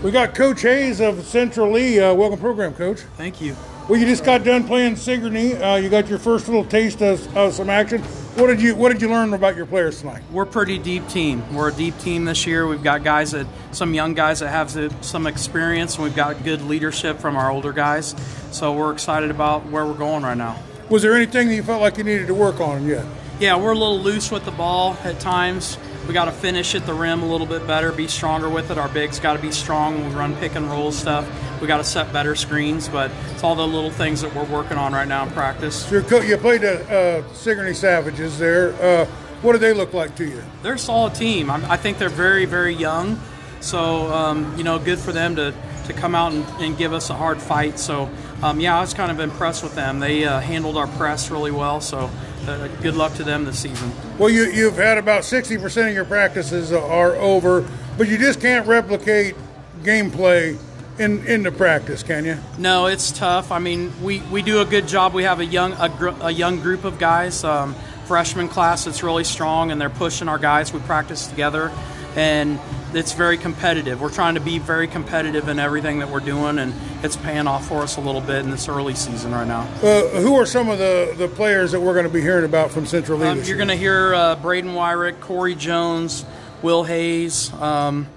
We 0.03 0.11
got 0.11 0.35
Coach 0.35 0.61
Hayes 0.61 0.99
of 1.01 1.25
Central 1.25 1.71
Lee. 1.71 1.99
Uh, 1.99 2.13
welcome, 2.13 2.39
program, 2.39 2.73
Coach. 2.73 2.99
Thank 3.17 3.41
you. 3.41 3.55
Well, 3.87 3.97
you 3.97 4.05
just 4.05 4.25
got 4.25 4.43
done 4.43 4.67
playing 4.67 4.97
Sigourney. 4.97 5.53
Uh, 5.53 5.77
you 5.77 5.89
got 5.89 6.09
your 6.09 6.19
first 6.19 6.49
little 6.49 6.65
taste 6.65 7.01
of, 7.01 7.37
of 7.37 7.53
some 7.53 7.69
action. 7.69 8.01
What 8.35 8.47
did 8.47 8.61
you 8.61 8.75
What 8.75 8.91
did 8.91 9.01
you 9.01 9.07
learn 9.07 9.33
about 9.33 9.55
your 9.55 9.65
players 9.65 10.01
tonight? 10.01 10.23
We're 10.29 10.43
a 10.43 10.45
pretty 10.45 10.77
deep 10.77 11.07
team. 11.07 11.41
We're 11.55 11.69
a 11.69 11.73
deep 11.73 11.97
team 11.99 12.25
this 12.25 12.45
year. 12.45 12.67
We've 12.67 12.83
got 12.83 13.05
guys 13.05 13.31
that, 13.31 13.47
some 13.71 13.93
young 13.93 14.13
guys 14.13 14.41
that 14.41 14.49
have 14.49 14.73
the, 14.73 14.93
some 14.99 15.25
experience, 15.25 15.95
and 15.95 16.03
we've 16.03 16.15
got 16.15 16.43
good 16.43 16.63
leadership 16.63 17.19
from 17.19 17.37
our 17.37 17.49
older 17.49 17.71
guys. 17.71 18.13
So 18.51 18.73
we're 18.73 18.91
excited 18.91 19.31
about 19.31 19.65
where 19.67 19.85
we're 19.85 19.93
going 19.93 20.23
right 20.23 20.37
now. 20.37 20.61
Was 20.89 21.01
there 21.01 21.15
anything 21.15 21.47
that 21.47 21.55
you 21.55 21.63
felt 21.63 21.81
like 21.81 21.97
you 21.97 22.03
needed 22.03 22.27
to 22.27 22.33
work 22.33 22.59
on 22.59 22.85
yet? 22.85 23.05
Yeah, 23.39 23.55
we're 23.55 23.71
a 23.71 23.77
little 23.77 24.01
loose 24.01 24.31
with 24.31 24.43
the 24.43 24.51
ball 24.51 24.97
at 25.05 25.21
times. 25.21 25.77
We 26.07 26.13
got 26.13 26.25
to 26.25 26.31
finish 26.31 26.73
at 26.73 26.85
the 26.85 26.93
rim 26.93 27.21
a 27.21 27.25
little 27.25 27.45
bit 27.45 27.67
better, 27.67 27.91
be 27.91 28.07
stronger 28.07 28.49
with 28.49 28.71
it. 28.71 28.77
Our 28.77 28.87
bigs 28.87 29.19
got 29.19 29.33
to 29.33 29.39
be 29.39 29.51
strong 29.51 29.95
when 29.95 30.09
we 30.09 30.15
run 30.15 30.37
pick 30.37 30.55
and 30.55 30.69
roll 30.69 30.93
stuff. 30.93 31.29
We 31.59 31.67
got 31.67 31.77
to 31.77 31.83
set 31.83 32.13
better 32.13 32.33
screens, 32.33 32.87
but 32.87 33.11
it's 33.31 33.43
all 33.43 33.55
the 33.55 33.67
little 33.67 33.91
things 33.91 34.21
that 34.21 34.33
we're 34.33 34.45
working 34.45 34.77
on 34.77 34.93
right 34.93 35.07
now 35.07 35.25
in 35.25 35.31
practice. 35.31 35.91
Your 35.91 36.03
co- 36.03 36.21
you 36.21 36.37
played 36.37 36.61
the 36.61 37.25
uh, 37.27 37.33
Sigourney 37.33 37.73
Savages 37.73 38.39
there. 38.39 38.73
Uh, 38.81 39.05
what 39.41 39.51
did 39.51 39.61
they 39.61 39.73
look 39.73 39.93
like 39.93 40.15
to 40.15 40.25
you? 40.25 40.41
they're 40.63 40.75
a 40.75 40.79
solid 40.79 41.13
team. 41.13 41.51
I'm, 41.51 41.65
I 41.65 41.75
think 41.75 41.97
they're 41.97 42.09
very, 42.09 42.45
very 42.45 42.73
young. 42.73 43.19
So, 43.59 44.11
um, 44.13 44.57
you 44.57 44.63
know, 44.63 44.79
good 44.79 44.99
for 44.99 45.11
them 45.11 45.35
to, 45.35 45.53
to 45.87 45.93
come 45.93 46.15
out 46.15 46.31
and, 46.31 46.45
and 46.61 46.77
give 46.77 46.93
us 46.93 47.09
a 47.09 47.15
hard 47.15 47.41
fight. 47.41 47.79
So, 47.79 48.09
um, 48.41 48.61
yeah, 48.61 48.77
I 48.77 48.81
was 48.81 48.93
kind 48.93 49.11
of 49.11 49.19
impressed 49.19 49.61
with 49.61 49.75
them. 49.75 49.99
They 49.99 50.23
uh, 50.23 50.39
handled 50.39 50.77
our 50.77 50.87
press 50.87 51.29
really 51.31 51.51
well. 51.51 51.81
So, 51.81 52.09
uh, 52.47 52.67
good 52.81 52.95
luck 52.95 53.13
to 53.15 53.23
them 53.23 53.45
this 53.45 53.59
season. 53.59 53.91
Well, 54.17 54.29
you, 54.29 54.45
you've 54.45 54.77
had 54.77 54.97
about 54.97 55.23
60% 55.23 55.89
of 55.89 55.93
your 55.93 56.05
practices 56.05 56.71
are 56.71 57.15
over, 57.15 57.67
but 57.97 58.07
you 58.07 58.17
just 58.17 58.39
can't 58.41 58.67
replicate 58.67 59.35
gameplay 59.81 60.57
in 60.99 61.25
in 61.27 61.43
the 61.43 61.51
practice, 61.51 62.03
can 62.03 62.25
you? 62.25 62.37
No, 62.57 62.87
it's 62.87 63.11
tough. 63.11 63.51
I 63.51 63.59
mean, 63.59 63.93
we, 64.01 64.19
we 64.31 64.41
do 64.41 64.61
a 64.61 64.65
good 64.65 64.87
job. 64.87 65.13
We 65.13 65.23
have 65.23 65.39
a 65.39 65.45
young 65.45 65.73
a, 65.73 65.89
gr- 65.89 66.09
a 66.21 66.31
young 66.31 66.59
group 66.59 66.83
of 66.83 66.97
guys, 66.97 67.43
um, 67.43 67.75
freshman 68.05 68.49
class 68.49 68.85
that's 68.85 69.03
really 69.03 69.23
strong, 69.23 69.71
and 69.71 69.79
they're 69.79 69.89
pushing 69.89 70.27
our 70.27 70.39
guys. 70.39 70.73
We 70.73 70.79
practice 70.79 71.27
together, 71.27 71.71
and 72.17 72.59
it's 72.95 73.13
very 73.13 73.37
competitive. 73.37 74.01
We're 74.01 74.09
trying 74.09 74.33
to 74.33 74.41
be 74.41 74.57
very 74.57 74.87
competitive 74.87 75.47
in 75.47 75.59
everything 75.59 75.99
that 75.99 76.09
we're 76.09 76.19
doing, 76.19 76.57
and 76.57 76.73
it's 77.03 77.15
paying 77.15 77.45
off 77.45 77.67
for 77.67 77.83
us 77.83 77.97
a 77.97 78.01
little 78.01 78.21
bit 78.21 78.43
in 78.43 78.49
this 78.49 78.67
early 78.67 78.95
season 78.95 79.31
right 79.31 79.47
now. 79.47 79.61
Uh, 79.83 80.19
who 80.19 80.35
are 80.35 80.45
some 80.47 80.67
of 80.69 80.79
the, 80.79 81.13
the 81.15 81.27
players 81.27 81.71
that 81.71 81.79
we're 81.79 81.93
going 81.93 82.07
to 82.07 82.11
be 82.11 82.21
hearing 82.21 82.43
about 82.43 82.71
from 82.71 82.87
Central 82.87 83.19
Lee? 83.19 83.27
Um, 83.27 83.43
you're 83.43 83.55
going 83.55 83.69
to 83.69 83.75
hear 83.75 84.15
uh, 84.15 84.35
Braden 84.35 84.71
Wyrick, 84.71 85.19
Corey 85.19 85.53
Jones, 85.53 86.25
Will 86.63 86.83
Hayes, 86.85 87.53
um, 87.53 88.07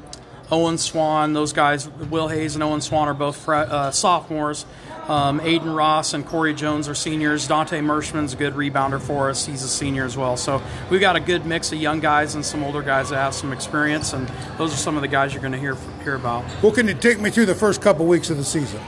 Owen 0.50 0.78
Swan. 0.78 1.34
Those 1.34 1.52
guys, 1.52 1.86
Will 1.86 2.28
Hayes 2.28 2.54
and 2.54 2.64
Owen 2.64 2.80
Swan, 2.80 3.06
are 3.06 3.14
both 3.14 3.36
fre- 3.36 3.54
uh, 3.54 3.90
sophomores. 3.90 4.64
Um, 5.08 5.40
Aiden 5.40 5.74
Ross 5.76 6.14
and 6.14 6.26
Corey 6.26 6.54
Jones 6.54 6.88
are 6.88 6.94
seniors. 6.94 7.48
Dante 7.48 7.80
Mershman's 7.80 8.34
a 8.34 8.36
good 8.36 8.54
rebounder 8.54 9.00
for 9.00 9.30
us. 9.30 9.46
He's 9.46 9.62
a 9.62 9.68
senior 9.68 10.04
as 10.04 10.16
well. 10.16 10.36
So 10.36 10.62
we've 10.90 11.00
got 11.00 11.16
a 11.16 11.20
good 11.20 11.46
mix 11.46 11.72
of 11.72 11.80
young 11.80 12.00
guys 12.00 12.34
and 12.34 12.44
some 12.44 12.62
older 12.62 12.82
guys 12.82 13.10
that 13.10 13.16
have 13.16 13.34
some 13.34 13.52
experience, 13.52 14.12
and 14.12 14.28
those 14.58 14.72
are 14.72 14.76
some 14.76 14.96
of 14.96 15.02
the 15.02 15.08
guys 15.08 15.32
you're 15.32 15.42
going 15.42 15.52
to 15.52 15.58
hear 15.58 15.76
hear 16.04 16.14
about. 16.14 16.44
Well, 16.62 16.72
can 16.72 16.86
you 16.86 16.94
take 16.94 17.18
me 17.20 17.30
through 17.30 17.46
the 17.46 17.54
first 17.54 17.80
couple 17.80 18.06
weeks 18.06 18.30
of 18.30 18.36
the 18.36 18.44
season? 18.44 18.80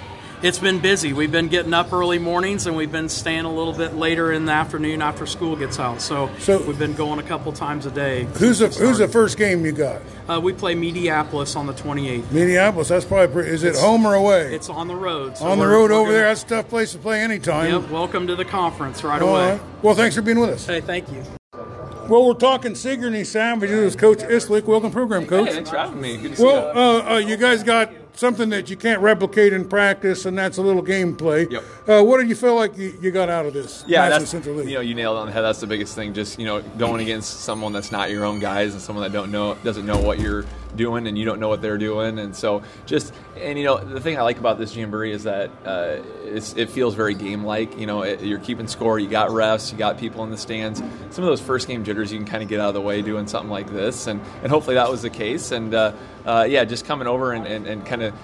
It's 0.42 0.58
been 0.58 0.80
busy. 0.80 1.12
We've 1.12 1.30
been 1.30 1.46
getting 1.46 1.72
up 1.72 1.92
early 1.92 2.18
mornings 2.18 2.66
and 2.66 2.76
we've 2.76 2.90
been 2.90 3.08
staying 3.08 3.44
a 3.44 3.52
little 3.52 3.72
bit 3.72 3.94
later 3.94 4.32
in 4.32 4.44
the 4.44 4.50
afternoon 4.50 5.00
after 5.00 5.24
school 5.24 5.54
gets 5.54 5.78
out. 5.78 6.00
So, 6.02 6.30
So- 6.40 6.60
we've 6.66 6.78
been 6.78 6.94
going 6.94 7.20
a 7.20 7.22
couple 7.22 7.52
times 7.52 7.86
a 7.86 7.92
day. 7.92 8.26
Who's 8.38 8.58
the 8.58 8.66
Who's 8.66 8.98
the 8.98 9.06
first 9.06 9.38
game 9.38 9.64
you 9.64 9.70
got? 9.70 10.02
Uh, 10.28 10.40
we 10.40 10.52
play 10.52 10.74
Mediapolis 10.74 11.54
on 11.54 11.68
the 11.68 11.72
28th. 11.72 12.24
Mediapolis. 12.32 12.88
That's 12.88 13.04
probably 13.04 13.28
pretty, 13.32 13.50
is 13.50 13.62
it 13.62 13.76
home 13.76 14.04
or 14.04 14.14
away? 14.14 14.52
It's 14.52 14.68
on 14.68 14.88
the 14.88 14.96
road. 14.96 15.38
so 15.38 15.44
on 15.46 15.60
the 15.60 15.66
road 15.68 15.92
over 15.92 16.06
gonna- 16.06 16.12
there. 16.12 16.24
That's 16.24 16.42
a 16.42 16.46
tough 16.46 16.68
place 16.68 16.90
to 16.90 16.98
play 16.98 17.20
anytime. 17.20 17.70
Yep. 17.70 17.90
Welcome 17.90 18.26
to 18.26 18.34
the 18.34 18.44
conference 18.44 19.04
right 19.04 19.22
All 19.22 19.28
away. 19.36 19.50
right. 19.52 19.60
Well, 19.82 19.94
thanks 19.94 20.16
for 20.16 20.22
being 20.22 20.40
with 20.40 20.50
us. 20.50 20.66
Hey, 20.66 20.80
thank 20.80 21.08
you. 21.12 21.22
Well, 22.08 22.26
we're 22.26 22.34
talking 22.34 22.74
Sigourney 22.74 23.22
Savages, 23.22 23.94
Coach 23.94 24.18
Islick. 24.18 24.64
Welcome, 24.64 24.90
program, 24.90 25.24
Coach. 25.24 25.46
Hey, 25.50 25.54
thanks 25.54 25.70
for 25.70 25.76
having 25.76 26.00
me. 26.00 26.16
Good 26.16 26.32
to 26.32 26.36
see 26.36 26.42
Well, 26.44 26.72
you. 26.74 26.80
uh, 26.80 27.12
uh, 27.14 27.18
you 27.18 27.36
guys 27.36 27.62
got 27.62 27.92
something 28.14 28.50
that 28.50 28.70
you 28.70 28.76
can't 28.76 29.00
replicate 29.00 29.52
in 29.52 29.68
practice, 29.68 30.26
and 30.26 30.36
that's 30.36 30.58
a 30.58 30.62
little 30.62 30.82
gameplay. 30.82 31.50
Yep. 31.50 31.64
Uh, 31.88 32.04
what 32.04 32.18
did 32.18 32.28
you 32.28 32.34
feel 32.34 32.54
like 32.54 32.76
you, 32.76 32.96
you 33.00 33.10
got 33.10 33.28
out 33.28 33.46
of 33.46 33.52
this? 33.52 33.84
yeah, 33.86 34.08
that's 34.08 34.30
Central 34.30 34.56
Lee? 34.56 34.68
you 34.68 34.74
know 34.74 34.80
you 34.80 34.94
nailed 34.94 35.16
it 35.16 35.20
on 35.20 35.26
the 35.26 35.32
head. 35.32 35.42
That's 35.42 35.60
the 35.60 35.66
biggest 35.66 35.94
thing. 35.94 36.14
Just 36.14 36.38
you 36.38 36.46
know 36.46 36.62
going 36.62 37.00
against 37.00 37.40
someone 37.40 37.72
that's 37.72 37.92
not 37.92 38.10
your 38.10 38.24
own 38.24 38.38
guys 38.38 38.72
and 38.72 38.82
someone 38.82 39.02
that 39.02 39.12
don't 39.12 39.30
know 39.30 39.54
doesn't 39.62 39.86
know 39.86 39.98
what 39.98 40.18
you're 40.18 40.44
doing 40.76 41.06
and 41.06 41.18
you 41.18 41.24
don't 41.24 41.38
know 41.38 41.48
what 41.48 41.60
they're 41.60 41.78
doing. 41.78 42.18
And 42.18 42.34
so 42.34 42.62
just 42.86 43.12
and 43.36 43.58
you 43.58 43.64
know 43.64 43.78
the 43.78 44.00
thing 44.00 44.18
I 44.18 44.22
like 44.22 44.38
about 44.38 44.58
this 44.58 44.74
jamboree 44.74 45.12
is 45.12 45.24
that 45.24 45.50
uh, 45.64 45.98
it's, 46.24 46.54
it 46.54 46.70
feels 46.70 46.94
very 46.94 47.14
game 47.14 47.44
like. 47.44 47.78
You 47.78 47.86
know 47.86 48.02
it, 48.02 48.22
you're 48.22 48.38
keeping 48.38 48.66
score. 48.66 48.98
You 48.98 49.08
got 49.08 49.30
refs. 49.30 49.72
You 49.72 49.78
got 49.78 49.98
people 49.98 50.24
in 50.24 50.30
the 50.30 50.38
stands. 50.38 50.80
Some 51.10 51.24
of 51.24 51.30
those 51.30 51.40
first 51.40 51.68
game 51.68 51.84
jitters 51.84 52.12
you 52.12 52.18
can 52.18 52.26
kind 52.26 52.42
of 52.42 52.48
get 52.48 52.60
out 52.60 52.68
of 52.68 52.74
the 52.74 52.80
way 52.80 53.02
doing 53.02 53.26
something 53.26 53.50
like 53.50 53.70
this. 53.70 54.06
And 54.06 54.20
and 54.42 54.50
hopefully 54.50 54.74
that 54.76 54.90
was 54.90 55.02
the 55.02 55.10
case. 55.10 55.52
And 55.52 55.74
uh, 55.74 55.92
uh, 56.26 56.46
yeah, 56.48 56.64
just 56.64 56.84
coming 56.84 57.06
over 57.06 57.32
and, 57.32 57.46
and, 57.46 57.66
and 57.66 57.84
kind 57.86 58.02
of 58.02 58.14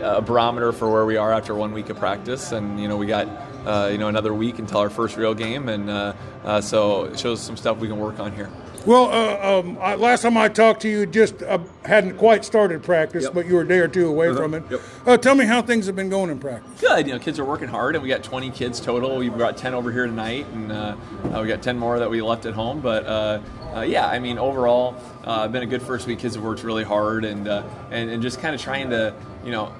a 0.00 0.22
barometer 0.22 0.72
for 0.72 0.90
where 0.90 1.04
we 1.04 1.16
are 1.16 1.32
after 1.32 1.54
one 1.54 1.72
week 1.72 1.88
of 1.90 1.98
practice, 1.98 2.52
and 2.52 2.80
you 2.80 2.88
know 2.88 2.96
we 2.96 3.06
got 3.06 3.26
uh, 3.66 3.88
you 3.90 3.98
know 3.98 4.08
another 4.08 4.32
week 4.32 4.58
until 4.58 4.78
our 4.78 4.90
first 4.90 5.16
real 5.16 5.34
game, 5.34 5.68
and 5.68 5.90
uh, 5.90 6.12
uh, 6.44 6.60
so 6.60 7.04
it 7.04 7.18
shows 7.18 7.40
some 7.40 7.56
stuff 7.56 7.78
we 7.78 7.88
can 7.88 7.98
work 7.98 8.20
on 8.20 8.32
here. 8.32 8.50
Well, 8.88 9.10
uh, 9.10 9.58
um, 9.60 9.76
I, 9.82 9.96
last 9.96 10.22
time 10.22 10.38
I 10.38 10.48
talked 10.48 10.80
to 10.80 10.88
you, 10.88 11.04
just 11.04 11.42
uh, 11.42 11.58
hadn't 11.84 12.16
quite 12.16 12.42
started 12.42 12.82
practice, 12.82 13.24
Yep. 13.24 13.34
but 13.34 13.46
you 13.46 13.56
were 13.56 13.60
a 13.60 13.68
day 13.68 13.80
or 13.80 13.88
two 13.88 14.08
away 14.08 14.34
from 14.34 14.54
it. 14.54 14.62
Yep. 14.70 14.80
Uh, 15.04 15.16
tell 15.18 15.34
me 15.34 15.44
how 15.44 15.60
things 15.60 15.84
have 15.84 15.94
been 15.94 16.08
going 16.08 16.30
in 16.30 16.38
practice. 16.38 16.80
Good, 16.80 17.06
you 17.06 17.12
know, 17.12 17.18
kids 17.18 17.38
are 17.38 17.44
working 17.44 17.68
hard, 17.68 17.96
and 17.96 18.02
we 18.02 18.08
got 18.08 18.22
20 18.22 18.48
kids 18.48 18.80
total. 18.80 19.18
We've 19.18 19.36
got 19.36 19.58
10 19.58 19.74
over 19.74 19.92
here 19.92 20.06
tonight, 20.06 20.46
and 20.54 20.72
uh, 20.72 20.96
uh, 21.24 21.40
we 21.42 21.48
got 21.48 21.60
10 21.60 21.78
more 21.78 21.98
that 21.98 22.08
we 22.08 22.22
left 22.22 22.46
at 22.46 22.54
home. 22.54 22.80
But 22.80 23.04
uh, 23.04 23.40
uh, 23.76 23.80
yeah, 23.82 24.06
I 24.06 24.20
mean, 24.20 24.38
overall, 24.38 24.96
uh, 25.22 25.46
been 25.48 25.64
a 25.64 25.66
good 25.66 25.82
first 25.82 26.06
week. 26.06 26.20
Kids 26.20 26.36
have 26.36 26.42
worked 26.42 26.64
really 26.64 26.84
hard, 26.84 27.26
and 27.26 27.46
uh, 27.46 27.64
and, 27.90 28.08
and 28.08 28.22
just 28.22 28.40
kind 28.40 28.54
of 28.54 28.60
trying 28.62 28.88
to, 28.88 29.12
you 29.44 29.50
know, 29.50 29.70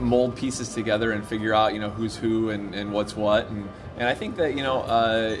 mold 0.00 0.34
pieces 0.34 0.74
together 0.74 1.12
and 1.12 1.24
figure 1.24 1.54
out 1.54 1.72
you 1.72 1.80
know 1.80 1.90
who's 1.90 2.16
who 2.16 2.50
and, 2.50 2.74
and 2.74 2.92
what's 2.92 3.16
what 3.16 3.48
and 3.48 3.68
and 3.96 4.08
I 4.08 4.14
think 4.14 4.36
that 4.36 4.54
you 4.56 4.62
know 4.62 4.82
uh, 4.82 5.36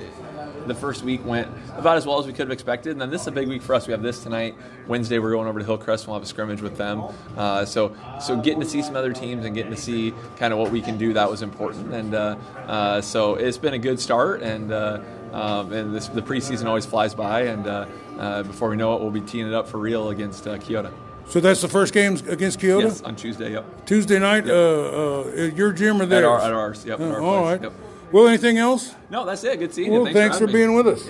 the 0.68 0.74
first 0.74 1.02
week 1.02 1.24
went 1.24 1.48
about 1.76 1.96
as 1.96 2.06
well 2.06 2.18
as 2.18 2.26
we 2.26 2.32
could 2.32 2.46
have 2.46 2.50
expected 2.52 2.92
and 2.92 3.00
then 3.00 3.10
this 3.10 3.22
is 3.22 3.26
a 3.26 3.32
big 3.32 3.48
week 3.48 3.62
for 3.62 3.74
us 3.74 3.86
we 3.86 3.92
have 3.92 4.02
this 4.02 4.22
tonight 4.22 4.54
Wednesday 4.86 5.18
we're 5.18 5.32
going 5.32 5.48
over 5.48 5.58
to 5.58 5.64
Hillcrest 5.64 6.04
and 6.04 6.08
we'll 6.12 6.18
have 6.20 6.22
a 6.22 6.26
scrimmage 6.28 6.60
with 6.62 6.76
them 6.76 7.02
uh, 7.36 7.64
so 7.64 7.94
so 8.20 8.36
getting 8.36 8.60
to 8.60 8.66
see 8.68 8.82
some 8.82 8.94
other 8.96 9.12
teams 9.12 9.44
and 9.44 9.54
getting 9.54 9.72
to 9.74 9.80
see 9.80 10.12
kind 10.36 10.52
of 10.52 10.58
what 10.58 10.70
we 10.70 10.80
can 10.80 10.96
do 10.98 11.12
that 11.14 11.28
was 11.30 11.42
important 11.42 11.92
and 11.92 12.14
uh, 12.14 12.36
uh, 12.66 13.00
so 13.00 13.34
it's 13.34 13.58
been 13.58 13.74
a 13.74 13.78
good 13.78 13.98
start 13.98 14.42
and 14.42 14.70
uh, 14.72 15.00
um, 15.32 15.72
and 15.72 15.94
this, 15.94 16.08
the 16.08 16.22
preseason 16.22 16.66
always 16.66 16.86
flies 16.86 17.14
by 17.14 17.42
and 17.42 17.66
uh, 17.66 17.86
uh, 18.18 18.42
before 18.44 18.68
we 18.70 18.76
know 18.76 18.94
it 18.94 19.00
we'll 19.00 19.10
be 19.10 19.20
teeing 19.20 19.46
it 19.46 19.54
up 19.54 19.66
for 19.68 19.78
real 19.78 20.10
against 20.10 20.46
uh, 20.46 20.56
Keota 20.58 20.90
So 21.28 21.40
that's 21.40 21.60
the 21.60 21.68
first 21.68 21.92
game 21.92 22.14
against 22.28 22.58
Keota? 22.60 22.82
yes 22.84 23.02
on 23.02 23.14
Tuesday 23.16 23.52
yep 23.52 23.64
Tuesday 23.86 24.18
night, 24.18 24.46
Yep. 24.46 24.54
uh, 24.54 25.20
uh, 25.20 25.24
your 25.54 25.72
gym 25.72 26.00
or 26.00 26.04
at 26.04 26.24
our, 26.24 26.40
at 26.40 26.52
ours 26.52 26.84
yep 26.86 27.00
at 27.00 27.10
our 27.10 27.20
all 27.20 27.42
place. 27.42 27.60
right. 27.60 27.62
Yep. 27.62 27.72
Well, 28.10 28.26
anything 28.26 28.56
else? 28.58 28.94
No, 29.10 29.26
that's 29.26 29.44
it. 29.44 29.58
Good 29.58 29.74
seeing 29.74 29.92
Well, 29.92 30.06
you. 30.08 30.14
thanks, 30.14 30.38
for, 30.38 30.46
having 30.46 30.54
me. 30.54 30.60
being 30.66 30.74
with 30.74 30.86
us. 30.86 31.04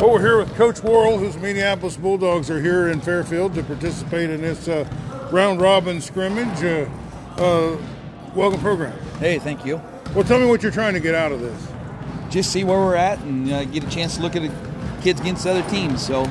Well, 0.00 0.12
we're 0.12 0.20
here 0.20 0.38
with 0.38 0.54
Coach 0.54 0.80
Worrell, 0.82 1.18
whose 1.18 1.36
Mediapolis 1.36 2.00
Bulldogs 2.00 2.50
are 2.50 2.60
here 2.60 2.88
in 2.88 3.00
Fairfield 3.00 3.54
to 3.54 3.62
participate 3.64 4.30
in 4.30 4.40
this 4.40 4.68
uh, 4.68 4.88
round 5.32 5.60
robin 5.60 6.00
scrimmage. 6.00 6.62
Uh, 6.62 6.88
uh, 7.40 7.76
welcome, 8.34 8.60
program. 8.60 8.96
Hey, 9.18 9.38
thank 9.38 9.64
you. 9.66 9.80
Well, 10.14 10.24
tell 10.24 10.38
me 10.38 10.46
what 10.46 10.62
you're 10.62 10.72
trying 10.72 10.94
to 10.94 11.00
get 11.00 11.14
out 11.14 11.32
of 11.32 11.40
this. 11.40 11.68
Just 12.30 12.52
see 12.52 12.62
where 12.64 12.78
we're 12.78 12.94
at 12.96 13.18
and 13.20 13.50
uh, 13.52 13.64
get 13.64 13.84
a 13.84 13.90
chance 13.90 14.16
to 14.16 14.22
look 14.22 14.36
at 14.36 14.42
the 14.42 15.00
kids 15.02 15.20
against 15.20 15.46
other 15.46 15.62
teams. 15.68 16.04
So, 16.06 16.24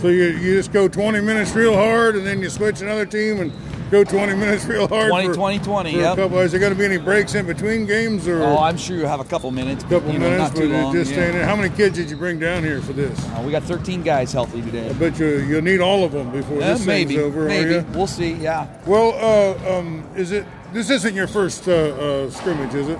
So 0.00 0.08
you, 0.08 0.24
you 0.26 0.54
just 0.54 0.72
go 0.72 0.86
20 0.88 1.20
minutes 1.20 1.54
real 1.54 1.74
hard, 1.74 2.14
and 2.16 2.24
then 2.26 2.40
you 2.40 2.48
switch 2.50 2.80
another 2.82 3.04
team 3.06 3.40
and 3.40 3.52
go 3.90 4.04
20 4.04 4.34
minutes 4.34 4.64
real 4.64 4.88
hard. 4.88 5.10
20, 5.10 5.28
for, 5.28 5.34
20, 5.34 5.58
20, 5.58 5.92
for 5.92 5.98
a 5.98 6.00
yep. 6.00 6.16
couple. 6.16 6.38
Is 6.38 6.50
there 6.52 6.60
going 6.60 6.72
to 6.72 6.78
be 6.78 6.84
any 6.84 6.96
breaks 6.96 7.34
in 7.34 7.46
between 7.46 7.86
games, 7.86 8.28
or 8.28 8.42
oh, 8.42 8.58
I'm 8.58 8.76
sure 8.76 8.96
you'll 8.96 9.08
have 9.08 9.20
a 9.20 9.24
couple 9.24 9.50
minutes. 9.50 9.84
but, 9.84 9.98
couple 10.00 10.12
you 10.12 10.18
know, 10.18 10.30
minutes? 10.30 10.58
too 10.58 10.68
but 10.68 10.82
long. 10.82 10.92
just 10.92 11.10
yeah. 11.10 11.16
staying. 11.16 11.44
How 11.44 11.56
many 11.56 11.74
kids 11.74 11.96
did 11.96 12.10
you 12.10 12.16
bring 12.16 12.38
down 12.38 12.62
here 12.62 12.80
for 12.80 12.92
this? 12.92 13.18
Uh, 13.26 13.42
we 13.44 13.52
got 13.52 13.62
13 13.62 14.02
guys 14.02 14.32
healthy 14.32 14.62
today. 14.62 14.88
I 14.88 14.92
bet 14.92 15.18
you 15.18 15.38
you'll 15.40 15.62
need 15.62 15.80
all 15.80 16.04
of 16.04 16.12
them 16.12 16.30
before 16.30 16.58
this 16.58 16.84
maybe, 16.86 17.16
thing's 17.16 17.26
over. 17.26 17.44
maybe. 17.46 17.86
We'll 17.90 18.06
see. 18.06 18.32
Yeah, 18.32 18.68
Well, 18.86 19.14
uh, 19.14 19.78
um, 19.78 20.04
is 20.16 20.32
it? 20.32 20.46
This 20.72 20.90
isn't 20.90 21.14
your 21.14 21.26
first 21.26 21.66
uh, 21.66 21.72
uh, 21.72 22.30
scrimmage, 22.30 22.74
is 22.74 22.88
it? 22.88 22.98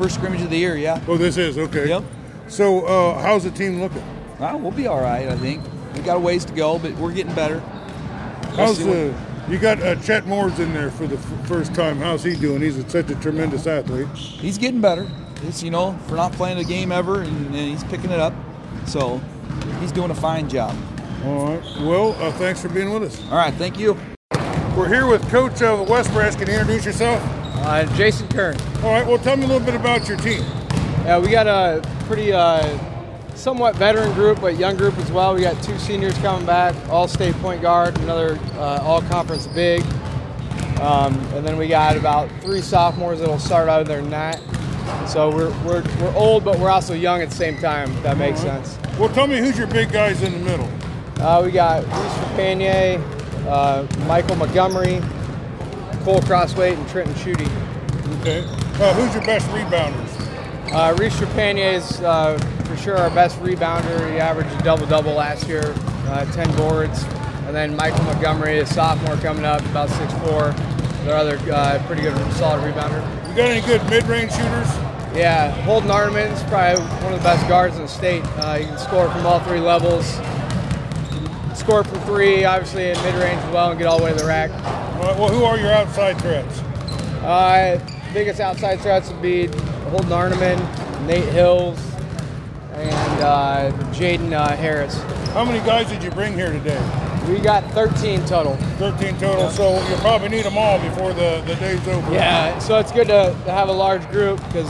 first 0.00 0.14
scrimmage 0.14 0.40
of 0.40 0.48
the 0.48 0.56
year. 0.56 0.76
Yeah. 0.76 0.98
Oh, 1.06 1.18
this 1.18 1.36
is 1.36 1.58
okay. 1.58 1.86
Yep. 1.86 2.04
So, 2.48 2.86
uh, 2.86 3.20
how's 3.20 3.44
the 3.44 3.50
team 3.50 3.80
looking? 3.80 4.02
Well, 4.38 4.58
we'll 4.58 4.70
be 4.70 4.86
all 4.86 5.00
right. 5.00 5.28
I 5.28 5.36
think 5.36 5.62
we 5.94 6.00
got 6.00 6.16
a 6.16 6.20
ways 6.20 6.46
to 6.46 6.54
go, 6.54 6.78
but 6.78 6.92
we're 6.96 7.12
getting 7.12 7.34
better. 7.34 7.60
How's 8.56 8.78
the? 8.78 9.14
You 9.50 9.58
got 9.58 9.82
uh, 9.82 9.96
Chet 9.96 10.26
Moore's 10.26 10.60
in 10.60 10.72
there 10.72 10.92
for 10.92 11.08
the 11.08 11.16
f- 11.16 11.48
first 11.48 11.74
time. 11.74 11.96
How's 11.96 12.22
he 12.22 12.36
doing? 12.36 12.62
He's 12.62 12.76
such 12.86 13.10
a 13.10 13.16
tremendous 13.16 13.66
athlete. 13.66 14.06
He's 14.14 14.56
getting 14.56 14.80
better. 14.80 15.10
It's 15.42 15.60
you 15.60 15.72
know 15.72 15.98
for 16.06 16.14
not 16.14 16.30
playing 16.30 16.58
a 16.58 16.64
game 16.64 16.92
ever, 16.92 17.22
and, 17.22 17.46
and 17.46 17.56
he's 17.56 17.82
picking 17.82 18.12
it 18.12 18.20
up. 18.20 18.32
So 18.86 19.20
he's 19.80 19.90
doing 19.90 20.12
a 20.12 20.14
fine 20.14 20.48
job. 20.48 20.76
All 21.24 21.48
right. 21.48 21.62
Well, 21.80 22.12
uh, 22.22 22.30
thanks 22.34 22.62
for 22.62 22.68
being 22.68 22.92
with 22.92 23.02
us. 23.02 23.20
All 23.24 23.38
right. 23.38 23.52
Thank 23.54 23.76
you. 23.76 23.98
We're 24.76 24.88
here 24.88 25.08
with 25.08 25.28
Coach 25.30 25.62
of 25.62 25.88
West 25.88 26.12
Branch. 26.12 26.36
Can 26.36 26.46
you 26.46 26.54
introduce 26.54 26.86
yourself? 26.86 27.20
Uh, 27.56 27.92
Jason 27.96 28.28
Kern. 28.28 28.56
All 28.84 28.92
right. 28.92 29.04
Well, 29.04 29.18
tell 29.18 29.36
me 29.36 29.46
a 29.46 29.48
little 29.48 29.66
bit 29.66 29.74
about 29.74 30.08
your 30.08 30.16
team. 30.18 30.42
Yeah, 31.02 31.18
we 31.18 31.28
got 31.28 31.48
a 31.48 31.82
pretty 32.06 32.32
uh, 32.32 32.62
somewhat 33.40 33.74
veteran 33.76 34.12
group, 34.12 34.38
but 34.40 34.58
young 34.58 34.76
group 34.76 34.96
as 34.98 35.10
well. 35.10 35.34
We 35.34 35.40
got 35.40 35.60
two 35.62 35.78
seniors 35.78 36.16
coming 36.18 36.44
back, 36.44 36.74
all-state 36.90 37.34
point 37.36 37.62
guard, 37.62 37.98
another 38.00 38.38
uh, 38.56 38.82
all-conference 38.82 39.46
big, 39.48 39.80
um, 40.80 41.14
and 41.32 41.46
then 41.46 41.56
we 41.56 41.66
got 41.66 41.96
about 41.96 42.28
three 42.42 42.60
sophomores 42.60 43.18
that'll 43.18 43.38
start 43.38 43.68
out 43.68 43.80
of 43.80 43.88
their 43.88 44.02
net. 44.02 44.42
So 45.06 45.34
we're, 45.34 45.50
we're, 45.64 45.82
we're 46.00 46.14
old, 46.14 46.44
but 46.44 46.58
we're 46.58 46.70
also 46.70 46.92
young 46.92 47.22
at 47.22 47.30
the 47.30 47.36
same 47.36 47.56
time. 47.58 47.90
If 47.92 48.02
that 48.02 48.18
makes 48.18 48.40
sense. 48.40 48.78
Well, 48.98 49.08
tell 49.08 49.26
me 49.26 49.38
who's 49.38 49.56
your 49.56 49.66
big 49.68 49.90
guys 49.90 50.22
in 50.22 50.32
the 50.32 50.38
middle. 50.38 50.68
Uh, 51.18 51.42
we 51.44 51.50
got 51.50 51.82
Reese 51.84 51.92
Rapanier, 51.92 53.00
uh, 53.46 53.86
Michael 54.06 54.36
Montgomery, 54.36 55.00
Cole 56.04 56.20
Crossweight, 56.20 56.76
and 56.76 56.88
Trenton 56.88 57.14
Schutte. 57.14 58.20
Okay. 58.20 58.40
Uh, 58.82 58.94
who's 58.94 59.14
your 59.14 59.24
best 59.24 59.46
rebounders? 59.48 60.72
Uh, 60.72 60.94
Reese 60.98 61.16
Rapanier 61.16 61.74
is 61.74 62.00
uh, 62.00 62.38
for 62.70 62.76
sure 62.76 62.96
our 62.96 63.10
best 63.10 63.36
rebounder. 63.40 64.12
He 64.12 64.18
averaged 64.18 64.50
a 64.50 64.62
double 64.62 64.86
double 64.86 65.12
last 65.12 65.48
year, 65.48 65.74
uh, 66.06 66.24
10 66.32 66.56
boards. 66.56 67.02
And 67.46 67.56
then 67.56 67.74
Michael 67.74 68.04
Montgomery, 68.04 68.60
a 68.60 68.66
sophomore 68.66 69.16
coming 69.16 69.44
up, 69.44 69.60
about 69.66 69.88
6'4. 69.88 71.04
Their 71.04 71.16
other 71.16 71.36
uh, 71.52 71.82
pretty 71.86 72.02
good, 72.02 72.14
solid 72.34 72.62
rebounder. 72.62 73.00
You 73.28 73.34
got 73.34 73.50
any 73.50 73.66
good 73.66 73.82
mid-range 73.90 74.30
shooters? 74.30 74.68
Yeah, 75.16 75.50
Holden 75.62 75.90
Arneman's 75.90 76.44
probably 76.44 76.80
one 77.02 77.12
of 77.12 77.18
the 77.18 77.24
best 77.24 77.48
guards 77.48 77.74
in 77.74 77.82
the 77.82 77.88
state. 77.88 78.22
Uh, 78.36 78.58
he 78.58 78.66
can 78.66 78.78
score 78.78 79.10
from 79.10 79.26
all 79.26 79.40
three 79.40 79.58
levels. 79.58 80.06
Score 81.58 81.82
from 81.82 81.98
three, 82.02 82.44
obviously 82.44 82.90
in 82.90 82.96
mid 83.02 83.14
range 83.16 83.40
as 83.40 83.52
well, 83.52 83.70
and 83.70 83.78
get 83.78 83.88
all 83.88 83.98
the 83.98 84.04
way 84.04 84.12
to 84.12 84.16
the 84.16 84.24
rack. 84.24 84.50
Right, 84.50 85.18
well, 85.18 85.28
who 85.28 85.42
are 85.42 85.58
your 85.58 85.72
outside 85.72 86.20
threats? 86.20 86.60
Uh, 87.24 87.84
biggest 88.14 88.38
outside 88.38 88.80
threats 88.80 89.10
would 89.10 89.20
be 89.20 89.46
Holden 89.88 90.10
Arneman, 90.10 91.06
Nate 91.06 91.24
Hills, 91.24 91.89
and 92.80 93.22
uh, 93.22 93.72
Jaden 93.92 94.32
uh, 94.32 94.56
Harris. 94.56 94.96
How 95.32 95.44
many 95.44 95.58
guys 95.60 95.88
did 95.88 96.02
you 96.02 96.10
bring 96.10 96.34
here 96.34 96.50
today? 96.52 96.78
We 97.28 97.38
got 97.38 97.62
13 97.72 98.24
total. 98.24 98.56
13 98.78 99.18
total, 99.18 99.50
so 99.50 99.86
you'll 99.88 99.98
probably 99.98 100.30
need 100.30 100.44
them 100.44 100.56
all 100.58 100.80
before 100.80 101.12
the, 101.12 101.42
the 101.46 101.54
day's 101.56 101.86
over. 101.86 102.12
Yeah, 102.12 102.58
so 102.58 102.78
it's 102.78 102.90
good 102.90 103.06
to, 103.08 103.36
to 103.44 103.50
have 103.52 103.68
a 103.68 103.72
large 103.72 104.08
group 104.10 104.38
because 104.46 104.66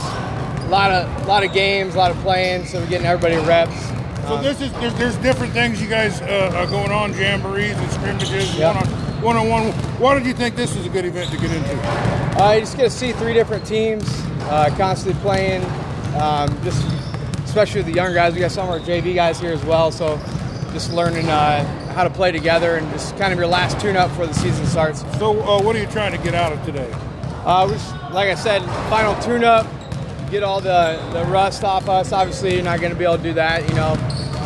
a 0.63 0.67
lot 0.69 0.91
of 0.91 1.23
a 1.23 1.25
lot 1.27 1.43
of 1.43 1.53
games, 1.53 1.95
a 1.95 1.97
lot 1.97 2.11
of 2.11 2.17
playing, 2.17 2.65
so 2.65 2.79
we're 2.79 2.87
getting 2.87 3.07
everybody 3.07 3.35
reps. 3.47 3.79
So 4.27 4.35
Um, 4.37 4.43
this 4.43 4.61
is 4.61 4.71
there's, 4.73 4.93
there's 4.95 5.17
different 5.17 5.53
things 5.53 5.81
you 5.81 5.87
guys 5.87 6.21
uh, 6.21 6.51
are 6.55 6.67
going 6.67 6.91
on, 6.91 7.13
jamborees 7.13 7.73
and 7.75 7.91
scrimmages, 7.91 8.55
Yeah. 8.55 8.73
one 9.21 9.35
on 9.37 9.49
one 9.49 9.63
on 9.63 9.71
one. 9.71 9.71
Why 9.99 10.13
did 10.15 10.25
you 10.27 10.33
think 10.33 10.55
this 10.55 10.75
was 10.75 10.85
a 10.85 10.89
good 10.89 11.05
event 11.05 11.31
to 11.31 11.37
get 11.37 11.51
into? 11.51 12.41
Uh, 12.43 12.51
you 12.53 12.59
just 12.61 12.75
get 12.77 12.83
to 12.83 12.89
see 12.89 13.11
three 13.13 13.33
different 13.33 13.65
teams 13.65 14.03
uh, 14.43 14.69
constantly 14.77 15.19
playing. 15.21 15.63
Um, 16.19 16.49
just 16.63 16.81
especially 17.51 17.81
with 17.81 17.87
the 17.87 17.93
younger 17.93 18.13
guys, 18.13 18.33
we 18.33 18.39
got 18.39 18.49
some 18.49 18.69
of 18.69 18.71
our 18.71 18.79
JV 18.79 19.13
guys 19.13 19.37
here 19.37 19.51
as 19.51 19.63
well. 19.65 19.91
So 19.91 20.15
just 20.71 20.93
learning 20.93 21.27
uh, 21.27 21.65
how 21.91 22.05
to 22.05 22.09
play 22.09 22.31
together 22.31 22.77
and 22.77 22.89
just 22.91 23.17
kind 23.17 23.33
of 23.33 23.37
your 23.37 23.47
last 23.47 23.77
tune-up 23.81 24.09
before 24.11 24.25
the 24.25 24.33
season 24.33 24.65
starts. 24.65 25.01
So 25.19 25.37
uh, 25.41 25.61
what 25.61 25.75
are 25.75 25.79
you 25.79 25.87
trying 25.87 26.13
to 26.13 26.17
get 26.19 26.33
out 26.33 26.53
of 26.53 26.63
today? 26.63 26.89
Uh, 27.43 27.67
just, 27.67 27.93
like 28.13 28.29
I 28.29 28.35
said, 28.35 28.61
final 28.89 29.21
tune-up, 29.21 29.67
get 30.31 30.43
all 30.43 30.61
the, 30.61 31.05
the 31.11 31.25
rust 31.25 31.65
off 31.65 31.89
us. 31.89 32.13
Obviously, 32.13 32.55
you're 32.55 32.63
not 32.63 32.79
going 32.79 32.93
to 32.93 32.97
be 32.97 33.03
able 33.03 33.17
to 33.17 33.23
do 33.23 33.33
that, 33.33 33.67
you 33.67 33.75
know. 33.75 33.97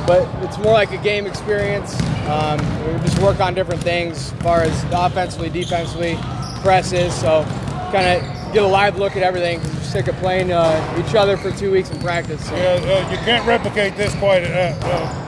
But 0.08 0.28
it's 0.44 0.58
more 0.58 0.74
like 0.74 0.92
a 0.92 0.98
game 0.98 1.28
experience. 1.28 2.02
Um, 2.28 2.58
we 2.92 3.00
just 3.06 3.20
work 3.20 3.40
on 3.40 3.54
different 3.54 3.84
things 3.84 4.34
as 4.34 4.42
far 4.42 4.62
as 4.62 4.84
offensively, 4.92 5.52
defensively, 5.52 6.18
presses. 6.64 7.14
So 7.14 7.44
kind 7.92 8.20
of 8.26 8.45
get 8.56 8.64
a 8.64 8.68
live 8.68 8.98
look 8.98 9.16
at 9.18 9.22
everything. 9.24 9.60
'cause 9.60 9.74
We're 9.76 9.82
sick 9.84 10.08
of 10.08 10.16
playing 10.18 10.52
uh, 10.52 11.04
each 11.06 11.14
other 11.14 11.36
for 11.38 11.52
two 11.52 11.72
weeks 11.72 11.92
in 11.92 12.00
practice. 12.00 12.44
So. 12.48 12.56
Yeah, 12.56 12.64
uh, 13.06 13.12
you 13.12 13.18
can't 13.18 13.46
replicate 13.46 13.96
this 13.98 14.16
quite 14.16 14.44
a, 14.44 14.72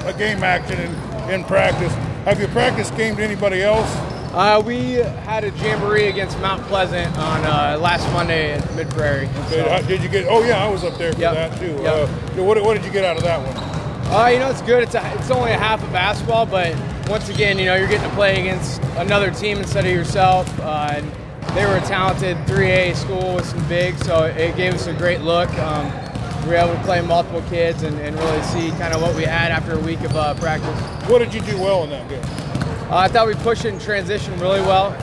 a, 0.05 0.09
a 0.09 0.13
game 0.13 0.43
action 0.43 0.79
in, 0.79 1.31
in 1.31 1.43
practice. 1.43 1.93
Have 2.25 2.39
you 2.41 2.47
practiced 2.47 2.95
game 2.97 3.15
to 3.17 3.23
anybody 3.23 3.61
else? 3.63 3.87
Uh, 4.33 4.61
we 4.65 4.93
had 5.25 5.43
a 5.43 5.49
jamboree 5.51 6.07
against 6.07 6.39
Mount 6.39 6.61
Pleasant 6.63 7.15
on 7.17 7.43
uh, 7.45 7.77
last 7.81 8.09
Monday 8.13 8.53
at 8.53 8.75
Mid 8.75 8.89
Prairie. 8.91 9.27
Okay, 9.47 9.67
how- 9.67 9.81
Did 9.87 10.01
you 10.03 10.09
get? 10.09 10.25
Oh 10.29 10.43
yeah, 10.43 10.63
I 10.63 10.69
was 10.69 10.83
up 10.83 10.97
there 10.97 11.11
for 11.13 11.19
Yep. 11.19 11.33
that 11.33 11.59
too. 11.59 11.79
Yep. 11.81 12.09
Uh, 12.39 12.43
what, 12.43 12.61
what 12.63 12.75
did 12.75 12.85
you 12.85 12.91
get 12.91 13.03
out 13.05 13.17
of 13.17 13.23
that 13.23 13.39
one? 13.39 14.13
Uh, 14.13 14.27
you 14.27 14.39
know, 14.39 14.49
it's 14.49 14.61
good. 14.61 14.83
It's 14.83 14.95
a, 14.95 15.13
it's 15.17 15.31
only 15.31 15.51
a 15.51 15.57
half 15.57 15.83
of 15.83 15.91
basketball, 15.91 16.45
but 16.45 16.73
once 17.09 17.27
again, 17.29 17.57
you 17.59 17.65
know, 17.65 17.75
you're 17.75 17.87
getting 17.89 18.07
to 18.09 18.15
play 18.15 18.39
against 18.39 18.81
another 18.97 19.31
team 19.31 19.57
instead 19.57 19.85
of 19.85 19.91
yourself. 19.91 20.47
Uh, 20.61 20.93
and 20.95 21.11
they 21.55 21.65
were 21.65 21.77
a 21.77 21.81
talented 21.81 22.37
3A 22.47 22.95
school 22.95 23.35
with 23.35 23.45
some 23.45 23.67
bigs, 23.67 24.05
so 24.05 24.25
it 24.25 24.55
gave 24.55 24.73
us 24.73 24.87
a 24.87 24.93
great 24.93 25.21
look. 25.21 25.49
Um, 25.59 25.91
we 26.43 26.49
were 26.49 26.55
able 26.55 26.73
to 26.75 26.83
play 26.83 27.01
multiple 27.01 27.41
kids 27.49 27.83
and, 27.83 27.97
and 27.99 28.15
really 28.15 28.41
see 28.43 28.69
kind 28.71 28.93
of 28.93 29.01
what 29.01 29.15
we 29.15 29.23
had 29.23 29.51
after 29.51 29.73
a 29.73 29.79
week 29.79 30.01
of 30.01 30.15
uh, 30.15 30.33
practice. 30.35 30.69
What 31.09 31.19
did 31.19 31.33
you 31.33 31.41
do 31.41 31.59
well 31.59 31.83
in 31.83 31.89
that 31.89 32.07
game? 32.09 32.23
Uh, 32.89 32.97
I 32.97 33.07
thought 33.09 33.27
we 33.27 33.33
pushed 33.35 33.65
in 33.65 33.79
transition 33.79 34.39
really 34.39 34.61
well. 34.61 34.95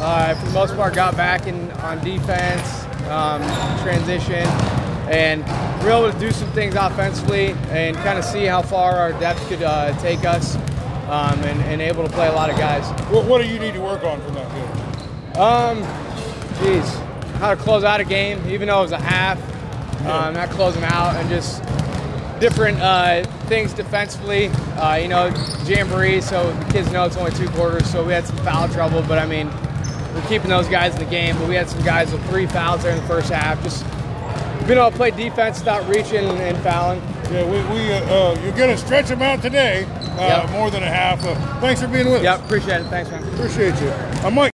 Uh, 0.00 0.34
for 0.34 0.46
the 0.46 0.52
most 0.52 0.74
part, 0.76 0.94
got 0.94 1.16
back 1.16 1.46
in 1.46 1.70
on 1.72 2.02
defense, 2.02 2.84
um, 3.08 3.42
transition, 3.82 4.46
and 5.10 5.42
we 5.82 5.86
were 5.86 6.06
able 6.06 6.12
to 6.12 6.18
do 6.18 6.30
some 6.30 6.50
things 6.52 6.74
offensively 6.74 7.48
and 7.70 7.96
kind 7.98 8.18
of 8.18 8.24
see 8.24 8.44
how 8.44 8.62
far 8.62 8.96
our 8.96 9.12
depth 9.20 9.46
could 9.48 9.62
uh, 9.62 9.98
take 10.00 10.24
us, 10.24 10.56
um, 11.08 11.38
and, 11.44 11.60
and 11.62 11.82
able 11.82 12.04
to 12.06 12.12
play 12.12 12.28
a 12.28 12.32
lot 12.32 12.48
of 12.48 12.56
guys. 12.56 12.88
What, 13.10 13.26
what 13.26 13.42
do 13.42 13.48
you 13.48 13.58
need 13.58 13.74
to 13.74 13.80
work 13.80 14.04
on 14.04 14.20
from 14.22 14.34
that 14.34 14.48
game? 14.54 14.67
Um, 15.38 15.78
geez, 16.60 16.94
how 17.38 17.54
to 17.54 17.56
close 17.56 17.84
out 17.84 18.00
a 18.00 18.04
game, 18.04 18.44
even 18.48 18.68
though 18.68 18.80
it 18.80 18.82
was 18.82 18.92
a 18.92 18.98
half, 18.98 19.38
um, 20.06 20.34
not 20.34 20.50
close 20.50 20.74
them 20.74 20.84
out, 20.84 21.14
and 21.16 21.28
just 21.28 21.62
different 22.40 22.80
uh, 22.80 23.24
things 23.46 23.72
defensively. 23.72 24.48
Uh, 24.76 24.96
you 24.96 25.08
know, 25.08 25.28
jamboree, 25.64 26.20
so 26.20 26.52
the 26.52 26.72
kids 26.72 26.90
know 26.92 27.04
it's 27.04 27.16
only 27.16 27.30
two 27.32 27.48
quarters, 27.50 27.88
so 27.90 28.04
we 28.04 28.12
had 28.12 28.26
some 28.26 28.36
foul 28.38 28.68
trouble, 28.68 29.02
but 29.02 29.18
I 29.18 29.26
mean, 29.26 29.48
we're 30.14 30.26
keeping 30.28 30.48
those 30.48 30.68
guys 30.68 30.92
in 30.94 30.98
the 30.98 31.10
game. 31.10 31.36
But 31.38 31.48
we 31.48 31.54
had 31.54 31.68
some 31.68 31.82
guys 31.84 32.10
with 32.12 32.24
three 32.28 32.46
fouls 32.46 32.82
there 32.82 32.92
in 32.92 33.00
the 33.00 33.06
first 33.06 33.30
half. 33.30 33.62
Just 33.62 33.84
being 34.66 34.78
able 34.78 34.90
to 34.90 34.96
play 34.96 35.10
defense 35.12 35.60
without 35.60 35.88
reaching 35.88 36.24
and, 36.24 36.56
fouling. 36.58 37.00
Yeah, 37.30 37.44
we, 37.44 37.58
we 37.74 37.92
uh, 37.92 38.00
uh, 38.32 38.40
you're 38.42 38.56
going 38.56 38.70
to 38.70 38.76
stretch 38.78 39.08
them 39.08 39.22
out 39.22 39.42
today, 39.42 39.84
uh, 39.84 40.42
Yep. 40.46 40.50
more 40.50 40.70
than 40.70 40.82
a 40.82 40.86
half. 40.88 41.24
Uh, 41.24 41.34
thanks 41.60 41.80
for 41.80 41.86
being 41.88 42.06
with 42.06 42.16
us. 42.16 42.22
Yeah, 42.24 42.44
appreciate 42.44 42.80
it. 42.80 42.84
Thanks, 42.84 43.10
man. 43.10 43.22
Appreciate 43.34 43.80
you. 43.80 43.90
I'm 44.24 44.34
Mike. 44.34 44.52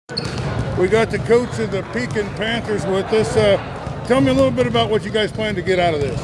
We 0.81 0.87
got 0.87 1.11
the 1.11 1.19
coach 1.19 1.59
of 1.59 1.69
the 1.69 1.83
Pekin 1.93 2.27
Panthers 2.29 2.87
with 2.87 3.05
us. 3.13 3.37
Uh, 3.37 4.03
tell 4.07 4.19
me 4.19 4.31
a 4.31 4.33
little 4.33 4.49
bit 4.49 4.65
about 4.65 4.89
what 4.89 5.05
you 5.05 5.11
guys 5.11 5.31
plan 5.31 5.53
to 5.53 5.61
get 5.61 5.77
out 5.77 5.93
of 5.93 6.01
this. 6.01 6.19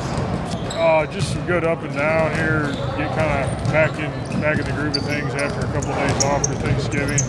Uh, 0.74 1.08
just 1.12 1.32
some 1.32 1.46
good 1.46 1.64
up 1.64 1.84
and 1.84 1.94
down 1.94 2.34
here. 2.34 2.64
Get 2.98 3.16
kind 3.16 3.46
of 3.46 3.68
back 3.68 3.92
in 4.00 4.42
back 4.42 4.58
in 4.58 4.66
the 4.66 4.72
groove 4.72 4.98
of 4.98 5.04
things 5.04 5.32
after 5.36 5.60
a 5.60 5.72
couple 5.72 5.92
of 5.92 5.98
days 5.98 6.24
off 6.24 6.48
for 6.48 6.56
Thanksgiving, 6.56 7.22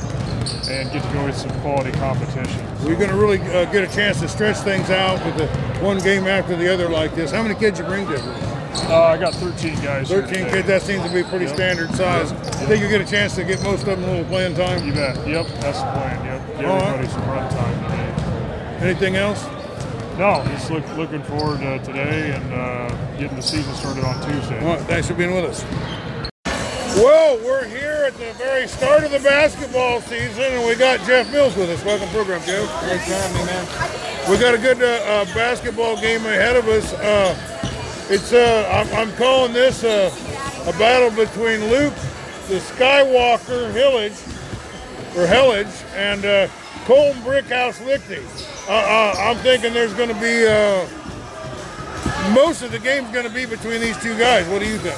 and 0.71 0.91
get 0.91 1.03
to 1.03 1.13
go 1.13 1.27
with 1.27 1.37
some 1.37 1.51
quality 1.61 1.93
competition. 1.99 2.67
We're 2.83 2.97
going 2.97 3.11
to 3.11 3.17
really 3.17 3.43
uh, 3.43 3.67
get 3.67 3.85
a 3.85 3.95
chance 3.95 4.21
to 4.21 4.29
stretch 4.29 4.57
things 4.57 4.89
out 4.89 5.23
with 5.27 5.37
the 5.37 5.49
one 5.85 5.99
game 5.99 6.27
after 6.27 6.57
the 6.57 6.73
other 6.73 6.89
like 6.89 7.15
this. 7.15 7.31
How 7.31 7.43
many 7.43 7.57
kids 7.57 7.79
you 7.79 7.85
bring 7.85 8.07
to? 8.07 8.48
Uh, 8.75 9.03
I 9.03 9.17
got 9.19 9.35
13 9.35 9.75
guys. 9.83 10.09
13 10.09 10.47
kids. 10.51 10.67
That 10.67 10.83
seems 10.83 11.03
to 11.03 11.09
be 11.13 11.23
pretty 11.23 11.47
Yep. 11.47 11.55
standard 11.55 11.95
size. 11.95 12.33
Yep. 12.33 12.41
I 12.47 12.67
think 12.67 12.83
you 12.83 12.89
get 12.89 13.01
a 13.01 13.05
chance 13.07 13.35
to 13.37 13.45
get 13.45 13.63
most 13.63 13.81
of 13.87 13.87
them 14.01 14.05
a 14.05 14.07
little 14.13 14.25
playing 14.27 14.55
time. 14.55 14.87
You 14.87 14.93
bet. 14.93 15.17
Yep, 15.27 15.47
that's 15.61 15.79
the 15.81 15.87
plan. 15.93 16.25
Yep, 16.25 16.59
give 16.61 16.71
All 16.71 16.77
right. 16.77 16.85
everybody 16.89 17.09
some 17.09 17.29
run 17.29 17.51
time 17.51 17.85
today. 17.85 18.87
Anything 18.89 19.17
else? 19.17 19.45
No, 20.19 20.43
just 20.51 20.71
look, 20.71 20.85
looking 20.97 21.23
forward 21.23 21.61
to 21.61 21.79
today 21.81 22.33
and 22.33 22.53
uh, 22.53 22.89
getting 23.19 23.37
the 23.37 23.43
season 23.43 23.73
started 23.75 24.05
on 24.05 24.21
Tuesday. 24.29 24.59
All 24.61 24.75
right, 24.77 24.81
thanks 24.83 25.07
for 25.09 25.15
being 25.15 25.35
with 25.35 25.45
us. 25.45 25.65
Well, 26.97 27.39
we're 27.45 27.65
here 27.67 28.05
at 28.07 28.15
the 28.19 28.33
very 28.35 28.67
start 28.67 29.05
of 29.05 29.13
the 29.13 29.21
basketball 29.21 30.01
season, 30.01 30.43
and 30.43 30.67
we 30.67 30.75
got 30.75 30.99
Jeff 31.07 31.31
Mills 31.31 31.55
with 31.57 31.71
us. 31.71 31.85
Welcome, 31.85 32.09
program, 32.09 32.41
Jeff. 32.45 32.69
Thanks 32.83 33.05
for 33.07 33.13
having 33.15 33.37
me, 33.37 33.45
man. 33.45 34.31
We 34.31 34.37
got 34.39 34.55
a 34.55 34.59
good 34.59 34.83
uh, 34.83 34.87
uh, 35.05 35.25
basketball 35.35 36.01
game 36.01 36.27
ahead 36.27 36.57
of 36.57 36.67
us. 36.69 36.93
It's 38.11 38.33
uh, 38.33 38.67
I'm, 38.73 39.09
I'm 39.09 39.17
calling 39.17 39.53
this 39.53 39.85
uh, 39.85 40.11
a 40.67 40.73
battle 40.79 41.11
between 41.11 41.61
Luke, 41.69 41.95
the 42.49 42.57
Skywalker 42.57 43.71
Hillage, 43.73 44.17
or 45.15 45.27
Hellage, 45.27 45.85
and 45.95 46.25
uh, 46.25 46.49
Colton 46.87 47.21
Brickhouse 47.21 47.77
Lichty. 47.85 48.25
Uh, 48.67 48.73
uh, 48.73 49.15
I'm 49.19 49.37
thinking 49.37 49.75
there's 49.75 49.93
going 49.93 50.09
to 50.09 50.21
be 50.21 50.47
uh, 50.47 50.89
most 52.33 52.63
of 52.63 52.73
the 52.73 52.79
game's 52.79 53.11
going 53.13 53.27
to 53.27 53.33
be 53.33 53.45
between 53.45 53.83
these 53.83 54.01
two 54.03 54.17
guys. 54.17 54.49
What 54.49 54.61
do 54.61 54.67
you 54.67 54.79
think? 54.79 54.97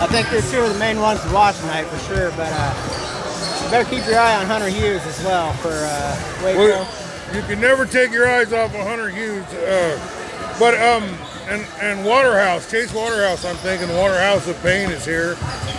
I 0.00 0.06
think 0.06 0.30
they're 0.30 0.40
two 0.40 0.62
of 0.62 0.72
the 0.72 0.78
main 0.78 1.00
ones 1.00 1.20
to 1.22 1.30
watch 1.34 1.58
tonight 1.58 1.84
for 1.84 1.98
sure, 2.14 2.30
but 2.30 2.48
uh, 2.50 3.62
you 3.62 3.70
better 3.70 3.90
keep 3.90 4.06
your 4.06 4.18
eye 4.18 4.36
on 4.36 4.46
Hunter 4.46 4.68
Hughes 4.68 5.04
as 5.04 5.22
well 5.22 5.52
for 5.54 5.68
uh, 5.72 6.42
Waco. 6.42 6.58
Well, 6.60 6.88
you 7.34 7.42
can 7.42 7.60
never 7.60 7.84
take 7.84 8.10
your 8.10 8.26
eyes 8.26 8.54
off 8.54 8.74
of 8.74 8.86
Hunter 8.86 9.10
Hughes. 9.10 9.44
Uh, 9.52 10.56
but 10.58 10.74
um, 10.80 11.04
and 11.48 11.66
and 11.80 12.04
Waterhouse, 12.04 12.70
Chase 12.70 12.92
Waterhouse. 12.92 13.44
I'm 13.44 13.56
thinking 13.56 13.88
Waterhouse 13.96 14.46
of 14.46 14.60
Pain 14.62 14.90
is 14.90 15.04
here. 15.04 15.36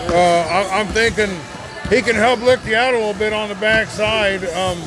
Uh, 0.10 0.16
I, 0.50 0.80
I'm 0.80 0.88
thinking 0.88 1.30
he 1.90 2.02
can 2.02 2.16
help 2.16 2.42
lift 2.42 2.68
you 2.68 2.76
out 2.76 2.94
a 2.94 2.98
little 2.98 3.14
bit 3.14 3.34
on 3.34 3.50
the 3.50 3.56
backside. 3.56 4.44
Um, 4.46 4.82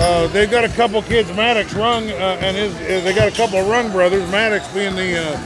uh, 0.00 0.28
they've 0.28 0.50
got 0.50 0.64
a 0.64 0.68
couple 0.68 1.02
kids, 1.02 1.28
Maddox 1.34 1.74
Rung, 1.74 2.08
uh, 2.10 2.38
and 2.40 2.56
his. 2.56 2.74
Uh, 2.74 3.04
they 3.04 3.14
got 3.14 3.28
a 3.28 3.36
couple 3.36 3.58
of 3.58 3.68
Rung 3.68 3.90
brothers. 3.92 4.28
Maddox 4.30 4.66
being 4.72 4.94
the 4.94 5.18
uh, 5.18 5.36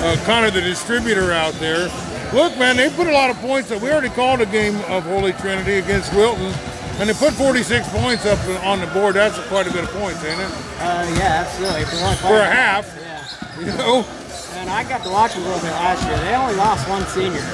uh, 0.00 0.16
kind 0.24 0.46
of 0.46 0.54
the 0.54 0.60
distributor 0.60 1.32
out 1.32 1.54
there. 1.54 1.88
Look, 2.32 2.56
man, 2.58 2.76
they 2.76 2.90
put 2.90 3.06
a 3.06 3.12
lot 3.12 3.30
of 3.30 3.36
points 3.36 3.70
up. 3.70 3.82
We 3.82 3.90
already 3.90 4.08
called 4.10 4.40
a 4.40 4.46
game 4.46 4.76
of 4.88 5.04
Holy 5.04 5.32
Trinity 5.34 5.74
against 5.74 6.12
Wilton, 6.14 6.52
and 6.98 7.08
they 7.08 7.14
put 7.14 7.34
46 7.34 7.88
points 7.90 8.24
up 8.24 8.38
on 8.64 8.80
the 8.80 8.86
board. 8.88 9.16
That's 9.16 9.38
quite 9.48 9.66
a 9.66 9.72
bit 9.72 9.84
of 9.84 9.90
points, 9.90 10.24
ain't 10.24 10.40
it? 10.40 10.50
Uh, 10.78 11.14
yeah, 11.18 11.44
absolutely. 11.44 11.84
For, 11.84 12.26
For 12.26 12.36
a 12.36 12.46
half. 12.46 12.99
You 13.60 13.66
know? 13.76 14.08
And 14.56 14.68
I 14.68 14.82
got 14.88 15.04
to 15.04 15.10
watch 15.10 15.34
them 15.34 15.44
a 15.44 15.46
little 15.52 15.60
bit 15.60 15.72
last 15.76 16.00
year. 16.08 16.16
They 16.24 16.34
only 16.34 16.56
lost 16.56 16.88
one 16.88 17.04
senior, 17.06 17.44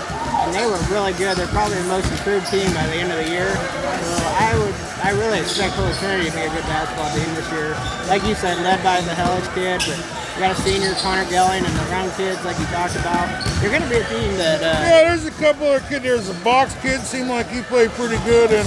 and 0.47 0.55
they 0.55 0.64
were 0.66 0.79
really 0.88 1.12
good. 1.19 1.37
They're 1.37 1.51
probably 1.51 1.77
the 1.83 1.90
most 1.90 2.07
improved 2.11 2.47
team 2.47 2.73
by 2.73 2.87
the 2.87 2.97
end 3.03 3.11
of 3.12 3.19
the 3.19 3.29
year. 3.31 3.51
So 3.51 4.14
I 4.38 4.55
would, 4.59 4.75
I 5.03 5.11
really 5.19 5.38
expect 5.42 5.75
Holy 5.75 5.92
Trinity 5.99 6.31
to 6.31 6.37
be 6.37 6.42
a 6.47 6.51
good 6.51 6.64
basketball 6.71 7.11
team 7.11 7.27
this 7.35 7.47
year. 7.53 7.75
Like 8.09 8.23
you 8.25 8.35
said, 8.35 8.59
led 8.62 8.83
by 8.83 9.03
the 9.03 9.14
Hellish 9.14 9.47
kid, 9.55 9.83
but 9.83 9.99
you 9.99 10.40
got 10.40 10.57
a 10.57 10.61
senior, 10.62 10.95
Connor 11.03 11.27
Gelling, 11.27 11.62
and 11.66 11.75
the 11.75 11.87
young 11.90 12.11
kids 12.16 12.42
like 12.47 12.59
you 12.59 12.66
talked 12.73 12.97
about. 12.97 13.27
You're 13.61 13.71
going 13.75 13.85
to 13.85 13.90
be 13.90 13.99
a 14.01 14.09
team 14.09 14.35
that. 14.38 14.62
Uh, 14.62 14.79
Yeah, 14.87 15.11
there's 15.11 15.27
a 15.27 15.35
couple 15.42 15.66
of 15.69 15.83
kids. 15.88 16.03
There's 16.03 16.29
a 16.31 16.38
box 16.42 16.75
kid, 16.81 17.01
seemed 17.03 17.29
like 17.29 17.47
he 17.51 17.62
played 17.62 17.90
pretty 17.99 18.19
good, 18.25 18.51
and 18.55 18.66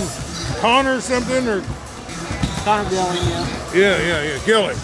Connor 0.61 1.01
something, 1.01 1.47
or 1.47 1.63
Connor 2.67 2.87
Gelling, 2.91 3.23
yeah. 3.25 3.73
Yeah, 3.73 3.97
yeah, 4.05 4.21
yeah, 4.37 4.45
Gilly. 4.45 4.75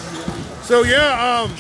So 0.64 0.82
yeah, 0.84 1.14
um, 1.46 1.52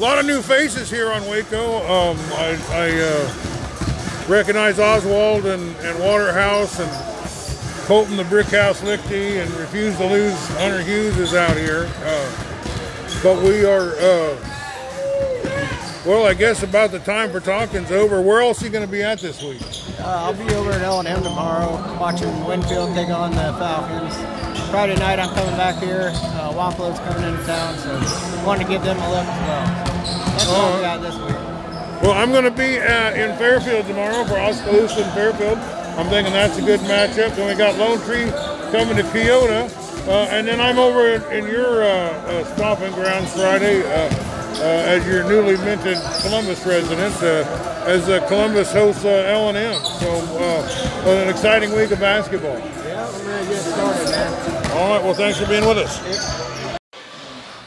a 0.00 0.02
lot 0.02 0.18
of 0.18 0.24
new 0.24 0.40
faces 0.40 0.90
here 0.90 1.12
on 1.12 1.20
Waco. 1.28 1.76
Um, 1.86 2.16
I, 2.32 2.58
I 2.70 2.90
uh, 3.02 4.26
recognize 4.30 4.78
Oswald 4.78 5.44
and, 5.44 5.76
and 5.76 5.98
Waterhouse 6.00 6.80
and 6.80 7.86
Colton 7.86 8.16
the 8.16 8.22
Brickhouse 8.22 8.80
Lichty 8.80 9.42
and 9.42 9.50
Refuse 9.56 9.98
to 9.98 10.06
Lose 10.06 10.48
Hunter 10.56 10.80
Hughes 10.80 11.18
is 11.18 11.34
out 11.34 11.54
here. 11.54 11.86
Uh, 11.98 13.22
but 13.22 13.42
we 13.42 13.66
are, 13.66 13.90
uh, 13.98 14.36
well, 16.06 16.24
I 16.24 16.32
guess 16.32 16.62
about 16.62 16.92
the 16.92 17.00
time 17.00 17.30
for 17.30 17.40
talking's 17.40 17.92
over. 17.92 18.22
Where 18.22 18.40
else 18.40 18.62
are 18.62 18.64
you 18.64 18.72
going 18.72 18.86
to 18.86 18.90
be 18.90 19.02
at 19.02 19.18
this 19.18 19.42
week? 19.42 19.60
Uh, 20.00 20.04
I'll 20.06 20.32
be 20.32 20.54
over 20.54 20.72
at 20.72 20.80
L&M 20.80 21.22
tomorrow 21.22 21.72
watching 22.00 22.46
Winfield 22.46 22.94
take 22.94 23.10
on 23.10 23.32
the 23.32 23.54
Falcons. 23.58 24.16
Friday 24.70 24.96
night 24.96 25.18
I'm 25.18 25.34
coming 25.34 25.56
back 25.58 25.82
here. 25.82 26.10
Uh, 26.14 26.40
coming 27.04 27.24
into 27.24 27.44
town, 27.44 27.76
so 27.78 28.46
wanted 28.46 28.64
to 28.64 28.70
give 28.70 28.82
them 28.82 28.96
a 28.96 29.10
look 29.10 29.26
as 29.26 29.40
well. 29.48 29.89
That's 30.04 30.48
all 30.48 30.76
we 30.76 30.80
got 30.82 31.00
this 31.00 31.16
week. 31.16 31.36
Well, 32.02 32.12
I'm 32.12 32.30
going 32.32 32.44
to 32.44 32.50
be 32.50 32.78
uh, 32.78 33.12
in 33.12 33.36
Fairfield 33.36 33.86
tomorrow 33.86 34.24
for 34.24 34.38
Oskaloosa 34.38 35.04
and 35.04 35.12
Fairfield. 35.12 35.58
I'm 35.98 36.08
thinking 36.08 36.32
that's 36.32 36.56
a 36.56 36.62
good 36.62 36.80
matchup. 36.80 37.36
Then 37.36 37.46
we 37.48 37.54
got 37.54 37.76
Lone 37.76 37.98
Tree 38.00 38.30
coming 38.72 38.96
to 38.96 39.02
Keota. 39.12 39.68
Uh, 40.08 40.26
and 40.30 40.48
then 40.48 40.60
I'm 40.60 40.78
over 40.78 41.08
in, 41.14 41.22
in 41.30 41.46
your 41.46 41.82
uh, 41.82 41.86
uh, 41.86 42.44
stomping 42.54 42.92
grounds 42.94 43.34
Friday 43.34 43.82
uh, 43.82 44.08
uh, 44.60 44.62
as 44.62 45.06
your 45.06 45.24
newly 45.24 45.56
minted 45.58 45.98
Columbus 46.22 46.64
resident, 46.64 47.14
uh, 47.22 47.84
as 47.86 48.08
uh, 48.08 48.26
Columbus 48.26 48.72
hosts 48.72 49.04
uh, 49.04 49.08
L&M. 49.08 49.74
So 50.00 50.10
uh, 50.38 51.10
an 51.10 51.28
exciting 51.28 51.72
week 51.74 51.90
of 51.90 52.00
basketball. 52.00 52.58
Yeah, 52.58 53.06
we're 53.12 53.28
ready 53.28 53.46
to 53.46 53.52
get 53.52 53.60
started, 53.62 54.10
man. 54.10 54.70
All 54.72 54.94
right. 54.94 55.04
Well, 55.04 55.14
thanks 55.14 55.38
for 55.38 55.46
being 55.46 55.66
with 55.66 55.78
us. 55.78 56.49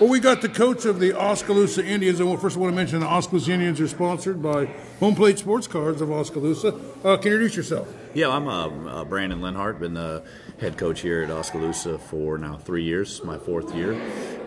Well, 0.03 0.11
we 0.11 0.19
got 0.19 0.41
the 0.41 0.49
coach 0.49 0.83
of 0.83 0.99
the 0.99 1.17
Oskaloosa 1.17 1.81
Indians, 1.81 2.19
and 2.19 2.37
first 2.37 2.57
I 2.57 2.59
want 2.59 2.73
to 2.73 2.75
mention 2.75 2.99
the 2.99 3.05
Oskaloosa 3.07 3.53
Indians 3.53 3.79
are 3.79 3.87
sponsored 3.87 4.43
by 4.43 4.65
Home 4.99 5.15
Plate 5.15 5.39
Sports 5.39 5.65
Cards 5.65 6.01
of 6.01 6.11
Oskaloosa. 6.11 6.75
Uh, 7.05 7.15
can 7.15 7.27
you 7.31 7.35
introduce 7.37 7.55
yourself? 7.55 7.87
Yeah, 8.13 8.27
I'm 8.27 8.49
uh, 8.49 8.67
uh, 8.67 9.05
Brandon 9.05 9.39
Linhart. 9.39 9.79
Been 9.79 9.93
the 9.93 10.25
head 10.59 10.77
coach 10.77 10.99
here 10.99 11.23
at 11.23 11.31
Oskaloosa 11.31 11.97
for 11.99 12.37
now 12.37 12.57
three 12.57 12.83
years, 12.83 13.23
my 13.23 13.37
fourth 13.37 13.73
year. 13.73 13.93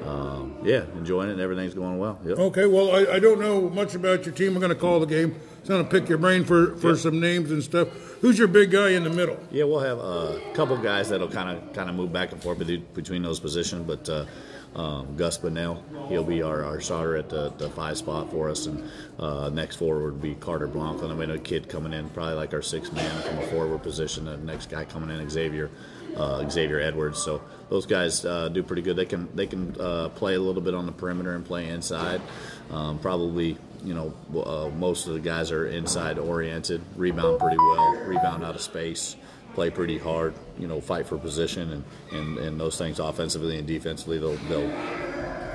Um, 0.04 0.58
yeah, 0.62 0.84
enjoying 0.94 1.30
it. 1.30 1.40
Everything's 1.40 1.72
going 1.72 1.96
well. 1.96 2.20
Yep. 2.26 2.38
Okay, 2.38 2.66
well, 2.66 2.94
I, 2.94 3.14
I 3.14 3.18
don't 3.18 3.40
know 3.40 3.70
much 3.70 3.94
about 3.94 4.26
your 4.26 4.34
team. 4.34 4.52
I'm 4.56 4.60
going 4.60 4.68
to 4.68 4.74
call 4.78 5.00
the 5.00 5.06
game. 5.06 5.34
I'm 5.62 5.68
going 5.68 5.84
to 5.86 5.90
pick 5.90 6.06
your 6.06 6.18
brain 6.18 6.44
for, 6.44 6.76
for 6.76 6.96
some 6.96 7.18
names 7.18 7.50
and 7.50 7.64
stuff. 7.64 7.88
Who's 8.20 8.38
your 8.38 8.48
big 8.48 8.72
guy 8.72 8.90
in 8.90 9.04
the 9.04 9.10
middle? 9.10 9.38
Yeah, 9.50 9.64
we'll 9.64 9.80
have 9.80 10.00
a 10.00 10.38
couple 10.52 10.76
guys 10.76 11.08
that'll 11.08 11.30
kind 11.30 11.56
of 11.56 11.72
kind 11.72 11.88
of 11.88 11.96
move 11.96 12.12
back 12.12 12.32
and 12.32 12.42
forth 12.42 12.58
between- 12.58 12.84
between 12.92 13.22
those 13.22 13.40
positions, 13.40 13.86
but. 13.86 14.06
Uh, 14.06 14.26
um, 14.76 15.16
Gus 15.16 15.38
Bunnell, 15.38 15.82
he'll 16.08 16.22
be 16.22 16.42
our, 16.42 16.62
our 16.62 16.80
starter 16.82 17.16
at 17.16 17.30
the, 17.30 17.50
the 17.56 17.70
five 17.70 17.96
spot 17.96 18.30
for 18.30 18.50
us, 18.50 18.66
and 18.66 18.88
uh, 19.18 19.48
next 19.48 19.76
forward 19.76 20.12
would 20.12 20.22
be 20.22 20.34
Carter 20.34 20.66
Blanco. 20.66 21.02
And 21.02 21.10
then 21.10 21.18
we 21.18 21.26
have 21.26 21.34
a 21.34 21.38
kid 21.38 21.68
coming 21.68 21.94
in, 21.94 22.10
probably 22.10 22.34
like 22.34 22.52
our 22.52 22.60
sixth 22.60 22.92
man 22.92 23.22
from 23.22 23.38
a 23.38 23.46
forward 23.46 23.82
position. 23.82 24.26
The 24.26 24.36
next 24.36 24.68
guy 24.68 24.84
coming 24.84 25.08
in, 25.18 25.30
Xavier, 25.30 25.70
uh, 26.14 26.46
Xavier 26.48 26.78
Edwards. 26.78 27.22
So 27.22 27.40
those 27.70 27.86
guys 27.86 28.24
uh, 28.26 28.50
do 28.50 28.62
pretty 28.62 28.82
good. 28.82 28.96
They 28.96 29.06
can 29.06 29.34
they 29.34 29.46
can 29.46 29.74
uh, 29.80 30.10
play 30.10 30.34
a 30.34 30.40
little 30.40 30.62
bit 30.62 30.74
on 30.74 30.84
the 30.84 30.92
perimeter 30.92 31.34
and 31.34 31.44
play 31.44 31.68
inside. 31.68 32.20
Um, 32.70 32.98
probably 32.98 33.56
you 33.82 33.94
know 33.94 34.12
uh, 34.44 34.68
most 34.76 35.06
of 35.06 35.14
the 35.14 35.20
guys 35.20 35.50
are 35.52 35.66
inside 35.66 36.18
oriented, 36.18 36.82
rebound 36.96 37.40
pretty 37.40 37.56
well, 37.56 37.96
rebound 38.04 38.44
out 38.44 38.54
of 38.54 38.60
space, 38.60 39.16
play 39.56 39.70
pretty 39.70 39.96
hard. 39.96 40.34
You 40.58 40.68
know, 40.68 40.80
fight 40.80 41.06
for 41.06 41.16
position 41.18 41.72
and, 41.72 41.84
and, 42.12 42.38
and 42.38 42.60
those 42.60 42.76
things 42.76 43.00
offensively 43.00 43.58
and 43.58 43.66
defensively. 43.66 44.18
They'll 44.18 44.36
they'll 44.50 44.70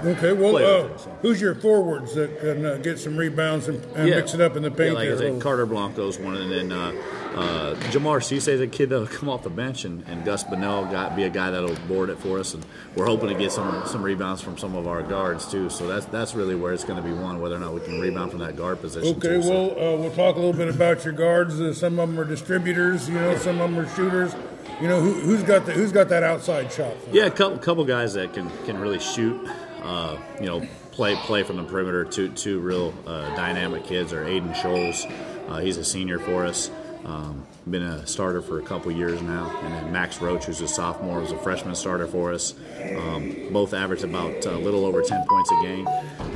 Okay, 0.03 0.33
well, 0.33 0.55
uh, 0.55 0.59
it, 0.59 0.99
so. 0.99 1.17
who's 1.21 1.39
your 1.39 1.55
forwards 1.55 2.15
that 2.15 2.39
can 2.39 2.65
uh, 2.65 2.77
get 2.77 2.99
some 2.99 3.15
rebounds 3.15 3.67
and, 3.67 3.83
and 3.95 4.09
mix 4.09 4.33
it 4.33 4.41
up 4.41 4.55
in 4.55 4.63
the 4.63 4.71
paint 4.71 4.93
Yeah, 4.93 4.99
like? 4.99 5.09
I 5.09 5.17
said. 5.17 5.41
Carter 5.41 5.65
Blanco's 5.65 6.17
one, 6.17 6.37
and 6.37 6.51
then 6.51 6.71
uh, 6.71 6.91
uh, 7.35 7.75
Jamar 7.91 8.17
Cisse 8.17 8.47
is 8.47 8.61
a 8.61 8.67
kid 8.67 8.89
that'll 8.89 9.07
come 9.19 9.29
off 9.29 9.43
the 9.43 9.49
bench, 9.49 9.85
and, 9.85 10.03
and 10.07 10.25
Gus 10.25 10.43
Bunnell 10.43 10.85
got 10.85 11.15
be 11.15 11.23
a 11.23 11.29
guy 11.29 11.51
that'll 11.51 11.75
board 11.87 12.09
it 12.09 12.17
for 12.17 12.39
us, 12.39 12.53
and 12.53 12.65
we're 12.95 13.05
hoping 13.05 13.29
to 13.29 13.35
get 13.35 13.51
some 13.51 13.85
some 13.85 14.01
rebounds 14.01 14.41
from 14.41 14.57
some 14.57 14.75
of 14.75 14.87
our 14.87 15.03
guards 15.03 15.49
too. 15.49 15.69
So 15.69 15.87
that's 15.87 16.05
that's 16.07 16.33
really 16.33 16.55
where 16.55 16.73
it's 16.73 16.83
going 16.83 17.01
to 17.01 17.07
be 17.07 17.13
won, 17.13 17.39
whether 17.39 17.55
or 17.55 17.59
not 17.59 17.73
we 17.73 17.81
can 17.81 17.99
rebound 17.99 18.31
from 18.31 18.39
that 18.39 18.55
guard 18.55 18.81
position. 18.81 19.15
Okay, 19.17 19.35
too, 19.35 19.43
so. 19.43 19.49
well, 19.49 19.71
uh, 19.71 19.97
we'll 19.97 20.11
talk 20.11 20.35
a 20.35 20.39
little 20.39 20.53
bit 20.53 20.69
about 20.69 21.05
your 21.05 21.13
guards. 21.13 21.59
Uh, 21.59 21.73
some 21.73 21.99
of 21.99 22.09
them 22.09 22.19
are 22.19 22.25
distributors, 22.25 23.07
you 23.07 23.15
know, 23.15 23.37
some 23.37 23.61
of 23.61 23.69
them 23.69 23.79
are 23.79 23.89
shooters. 23.95 24.35
You 24.81 24.87
know, 24.87 24.99
who, 24.99 25.13
who's 25.13 25.43
got 25.43 25.67
the, 25.67 25.73
who's 25.73 25.91
got 25.91 26.09
that 26.09 26.23
outside 26.23 26.71
shot? 26.71 26.97
For 27.03 27.11
Yeah, 27.11 27.27
a 27.27 27.31
couple, 27.31 27.59
couple 27.59 27.85
guys 27.85 28.13
that 28.13 28.33
can, 28.33 28.49
can 28.65 28.79
really 28.79 28.99
shoot. 28.99 29.47
Uh, 29.81 30.17
you 30.39 30.45
know, 30.45 30.67
play 30.91 31.15
play 31.15 31.43
from 31.43 31.57
the 31.57 31.63
perimeter. 31.63 32.05
Two 32.05 32.29
two 32.29 32.59
real 32.59 32.93
uh, 33.05 33.35
dynamic 33.35 33.85
kids 33.85 34.13
are 34.13 34.23
Aiden 34.25 34.53
Scholes. 34.53 35.11
Uh, 35.49 35.59
he's 35.59 35.77
a 35.77 35.83
senior 35.83 36.19
for 36.19 36.45
us. 36.45 36.69
Um, 37.03 37.47
been 37.69 37.81
a 37.81 38.05
starter 38.05 38.41
for 38.41 38.59
a 38.59 38.61
couple 38.61 38.91
years 38.91 39.21
now, 39.21 39.49
and 39.63 39.73
then 39.73 39.91
Max 39.91 40.21
Roach, 40.21 40.45
who's 40.45 40.61
a 40.61 40.67
sophomore, 40.67 41.19
was 41.19 41.31
a 41.31 41.37
freshman 41.37 41.73
starter 41.73 42.07
for 42.07 42.31
us. 42.31 42.53
Um, 42.95 43.47
both 43.51 43.73
average 43.73 44.03
about 44.03 44.45
a 44.45 44.57
little 44.57 44.85
over 44.85 45.01
10 45.01 45.25
points 45.27 45.51
a 45.51 45.61
game. 45.63 45.87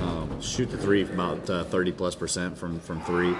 Um, 0.01 0.41
shoot 0.41 0.69
the 0.71 0.77
three 0.77 1.03
about 1.03 1.47
uh, 1.49 1.63
30 1.65 1.91
plus 1.91 2.15
percent 2.15 2.57
from 2.57 2.79
from 2.79 3.01
three. 3.01 3.35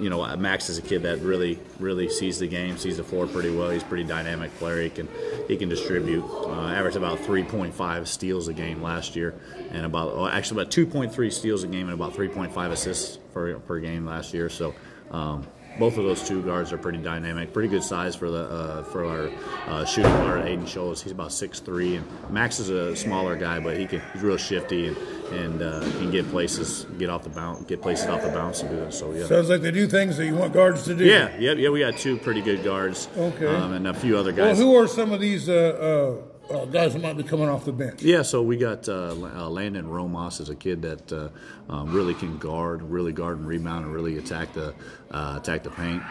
You 0.00 0.10
know, 0.10 0.36
Max 0.36 0.68
is 0.68 0.78
a 0.78 0.82
kid 0.82 1.02
that 1.02 1.20
really, 1.20 1.58
really 1.78 2.08
sees 2.08 2.38
the 2.38 2.48
game, 2.48 2.78
sees 2.78 2.96
the 2.96 3.04
floor 3.04 3.26
pretty 3.26 3.54
well. 3.54 3.70
He's 3.70 3.82
a 3.82 3.86
pretty 3.86 4.04
dynamic 4.04 4.52
player. 4.58 4.82
He 4.82 4.90
can, 4.90 5.08
he 5.46 5.56
can 5.56 5.68
distribute. 5.68 6.24
Uh, 6.24 6.68
averaged 6.68 6.96
about 6.96 7.18
3.5 7.18 8.06
steals 8.06 8.48
a 8.48 8.54
game 8.54 8.82
last 8.82 9.14
year, 9.14 9.34
and 9.70 9.84
about 9.84 10.12
oh, 10.14 10.26
actually 10.26 10.62
about 10.62 10.72
2.3 10.72 11.32
steals 11.32 11.62
a 11.62 11.68
game 11.68 11.88
and 11.88 11.94
about 11.94 12.14
3.5 12.14 12.70
assists 12.70 13.18
per, 13.34 13.58
per 13.60 13.78
game 13.78 14.06
last 14.06 14.34
year. 14.34 14.48
So. 14.48 14.74
Um, 15.10 15.46
both 15.78 15.96
of 15.96 16.04
those 16.04 16.26
two 16.26 16.42
guards 16.42 16.72
are 16.72 16.78
pretty 16.78 16.98
dynamic, 16.98 17.52
pretty 17.52 17.68
good 17.68 17.82
size 17.82 18.14
for 18.14 18.30
the 18.30 18.44
uh, 18.44 18.82
for 18.84 19.04
our 19.04 19.30
uh, 19.66 19.84
shooting 19.84 20.10
guard 20.12 20.44
Aiden 20.44 20.62
Scholes. 20.62 21.02
He's 21.02 21.12
about 21.12 21.30
6'3", 21.30 21.98
and 21.98 22.30
Max 22.30 22.58
is 22.58 22.70
a 22.70 22.94
smaller 22.96 23.36
guy, 23.36 23.60
but 23.60 23.76
he 23.76 23.86
can, 23.86 24.02
he's 24.12 24.22
real 24.22 24.36
shifty 24.36 24.88
and, 24.88 24.96
and 25.32 25.62
uh, 25.62 25.80
can 25.80 26.10
get 26.10 26.28
places, 26.30 26.86
get 26.98 27.08
off 27.08 27.24
the 27.24 27.30
bounce, 27.30 27.64
get 27.66 27.80
places 27.80 28.06
off 28.06 28.22
the 28.22 28.30
bounce 28.30 28.62
and 28.62 28.70
do 28.70 28.76
it. 28.78 28.92
So 28.92 29.12
yeah. 29.12 29.26
Sounds 29.26 29.48
like 29.48 29.62
they 29.62 29.70
do 29.70 29.86
things 29.86 30.16
that 30.16 30.26
you 30.26 30.34
want 30.34 30.52
guards 30.52 30.84
to 30.84 30.94
do. 30.94 31.04
Yeah, 31.04 31.34
yeah, 31.38 31.52
yeah. 31.52 31.70
We 31.70 31.80
got 31.80 31.96
two 31.96 32.16
pretty 32.16 32.42
good 32.42 32.64
guards. 32.64 33.08
Okay. 33.16 33.46
Um, 33.46 33.72
and 33.72 33.86
a 33.86 33.94
few 33.94 34.16
other 34.16 34.32
guys. 34.32 34.58
Well, 34.58 34.66
who 34.66 34.76
are 34.76 34.88
some 34.88 35.12
of 35.12 35.20
these 35.20 35.48
uh, 35.48 36.20
uh, 36.50 36.64
guys 36.66 36.92
that 36.92 37.02
might 37.02 37.16
be 37.16 37.22
coming 37.22 37.48
off 37.48 37.64
the 37.64 37.72
bench? 37.72 38.02
yeah, 38.02 38.22
so 38.22 38.42
we 38.42 38.56
got 38.56 38.88
uh, 38.88 39.14
uh, 39.14 39.48
Landon 39.48 39.86
Romos 39.86 40.40
as 40.40 40.50
a 40.50 40.54
kid 40.54 40.82
that 40.82 41.12
uh, 41.12 41.28
um, 41.68 41.92
really 41.92 42.14
can 42.14 42.38
guard, 42.38 42.82
really 42.82 43.12
guard 43.12 43.38
and 43.38 43.46
rebound, 43.46 43.84
and 43.84 43.94
really 43.94 44.18
attack 44.18 44.52
the 44.52 44.74
uh, 45.10 45.38
attack 45.40 45.62
the 45.62 45.70
paint. 45.70 46.02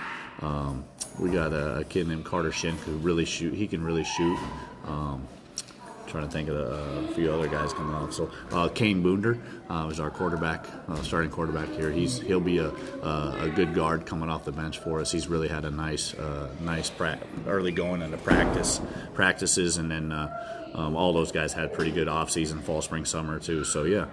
Um, 0.41 0.85
we 1.19 1.29
got 1.29 1.51
a, 1.51 1.79
a 1.79 1.83
kid 1.83 2.07
named 2.07 2.25
Carter 2.25 2.51
Shink 2.51 2.77
who 2.79 2.93
really 2.97 3.25
shoot. 3.25 3.53
He 3.53 3.67
can 3.67 3.83
really 3.83 4.05
shoot. 4.05 4.39
Um, 4.85 5.27
trying 6.09 6.25
to 6.25 6.31
think 6.31 6.49
of 6.49 6.57
a, 6.57 7.09
a 7.09 7.13
few 7.13 7.31
other 7.31 7.47
guys 7.47 7.71
coming 7.73 7.93
off. 7.93 8.13
So 8.13 8.29
uh, 8.51 8.67
Kane 8.69 9.03
Boonder 9.03 9.39
uh, 9.69 9.89
is 9.91 9.99
our 9.99 10.09
quarterback, 10.09 10.65
uh, 10.87 11.01
starting 11.03 11.29
quarterback 11.29 11.69
here. 11.69 11.91
He's 11.91 12.19
he'll 12.19 12.39
be 12.39 12.57
a, 12.57 12.69
a 13.03 13.51
good 13.55 13.73
guard 13.73 14.05
coming 14.05 14.29
off 14.29 14.45
the 14.45 14.51
bench 14.51 14.79
for 14.79 14.99
us. 14.99 15.11
He's 15.11 15.27
really 15.27 15.47
had 15.47 15.65
a 15.65 15.71
nice 15.71 16.13
uh, 16.15 16.49
nice 16.61 16.89
pra- 16.89 17.19
early 17.47 17.71
going 17.71 18.01
into 18.01 18.17
practice 18.17 18.81
practices, 19.13 19.77
and 19.77 19.89
then 19.89 20.11
uh, 20.11 20.71
um, 20.73 20.95
all 20.95 21.13
those 21.13 21.31
guys 21.31 21.53
had 21.53 21.73
pretty 21.73 21.91
good 21.91 22.07
off 22.07 22.29
season, 22.29 22.61
fall, 22.61 22.81
spring, 22.81 23.05
summer 23.05 23.39
too. 23.39 23.63
So 23.63 23.83
yeah. 23.83 24.07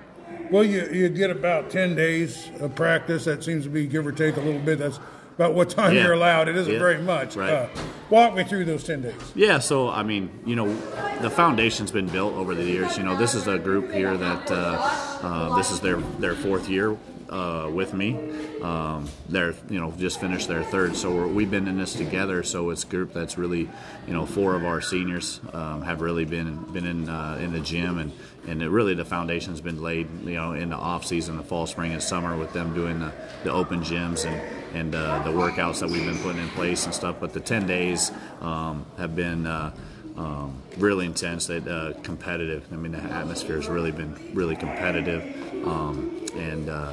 Well, 0.50 0.64
you, 0.64 0.86
you 0.92 1.08
get 1.08 1.30
about 1.30 1.70
10 1.70 1.96
days 1.96 2.50
of 2.60 2.74
practice. 2.74 3.24
That 3.24 3.42
seems 3.42 3.64
to 3.64 3.70
be 3.70 3.86
give 3.86 4.06
or 4.06 4.12
take 4.12 4.36
a 4.36 4.40
little 4.40 4.60
bit. 4.60 4.78
That's 4.78 5.00
about 5.36 5.54
what 5.54 5.68
time 5.70 5.94
Yeah. 5.94 6.04
you're 6.04 6.12
allowed. 6.14 6.48
It 6.48 6.56
isn't 6.56 6.72
Yeah. 6.72 6.78
very 6.78 6.98
much. 6.98 7.36
Right. 7.36 7.50
Uh, 7.52 7.66
walk 8.10 8.34
me 8.34 8.44
through 8.44 8.64
those 8.64 8.84
10 8.84 9.02
days. 9.02 9.14
Yeah, 9.34 9.58
so 9.58 9.88
I 9.90 10.02
mean, 10.02 10.30
you 10.46 10.56
know, 10.56 10.74
the 11.20 11.30
foundation's 11.30 11.90
been 11.90 12.06
built 12.08 12.34
over 12.34 12.54
the 12.54 12.64
years. 12.64 12.96
You 12.96 13.04
know, 13.04 13.16
this 13.16 13.34
is 13.34 13.46
a 13.46 13.58
group 13.58 13.92
here 13.92 14.16
that 14.16 14.50
uh, 14.50 14.90
uh, 15.22 15.56
this 15.56 15.70
is 15.70 15.80
their 15.80 15.96
their 16.18 16.34
fourth 16.34 16.68
year 16.68 16.96
uh, 17.28 17.68
with 17.72 17.92
me. 17.92 18.16
Um, 18.62 19.08
they're 19.28 19.54
you 19.68 19.78
know 19.80 19.92
just 19.98 20.20
finished 20.20 20.48
their 20.48 20.62
third, 20.62 20.96
so 20.96 21.10
we're, 21.14 21.26
we've 21.26 21.50
been 21.50 21.68
in 21.68 21.76
this 21.78 21.92
together. 21.94 22.42
So 22.42 22.70
it's 22.70 22.84
a 22.84 22.86
group 22.86 23.12
that's 23.12 23.36
really, 23.36 23.68
you 24.06 24.14
know, 24.14 24.24
four 24.26 24.54
of 24.54 24.64
our 24.64 24.80
seniors 24.80 25.40
um, 25.52 25.82
have 25.82 26.00
really 26.00 26.24
been 26.24 26.56
been 26.72 26.86
in 26.86 27.08
uh, 27.08 27.38
in 27.42 27.52
the 27.52 27.60
gym 27.60 27.98
and. 27.98 28.12
And 28.46 28.62
it 28.62 28.68
really, 28.68 28.94
the 28.94 29.04
foundation's 29.04 29.60
been 29.60 29.82
laid, 29.82 30.08
you 30.24 30.34
know, 30.34 30.52
in 30.52 30.68
the 30.68 30.76
off 30.76 31.04
season, 31.04 31.36
the 31.36 31.42
fall, 31.42 31.66
spring, 31.66 31.92
and 31.92 32.02
summer, 32.02 32.36
with 32.36 32.52
them 32.52 32.74
doing 32.74 33.00
the, 33.00 33.12
the 33.44 33.50
open 33.50 33.80
gyms 33.80 34.24
and 34.24 34.40
and 34.74 34.94
uh, 34.94 35.22
the 35.22 35.30
workouts 35.30 35.80
that 35.80 35.88
we've 35.88 36.04
been 36.04 36.18
putting 36.18 36.42
in 36.42 36.48
place 36.50 36.84
and 36.84 36.94
stuff. 36.94 37.16
But 37.18 37.32
the 37.32 37.40
ten 37.40 37.66
days 37.66 38.12
um, 38.40 38.84
have 38.98 39.16
been 39.16 39.46
uh, 39.46 39.74
um, 40.16 40.62
really 40.78 41.06
intense, 41.06 41.46
that 41.46 41.66
uh, 41.66 41.94
competitive. 42.02 42.66
I 42.72 42.76
mean, 42.76 42.92
the 42.92 42.98
atmosphere 42.98 43.56
has 43.56 43.68
really 43.68 43.92
been 43.92 44.14
really 44.34 44.56
competitive, 44.56 45.22
um, 45.66 46.24
and 46.34 46.68
uh, 46.68 46.92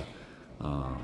uh, 0.62 0.96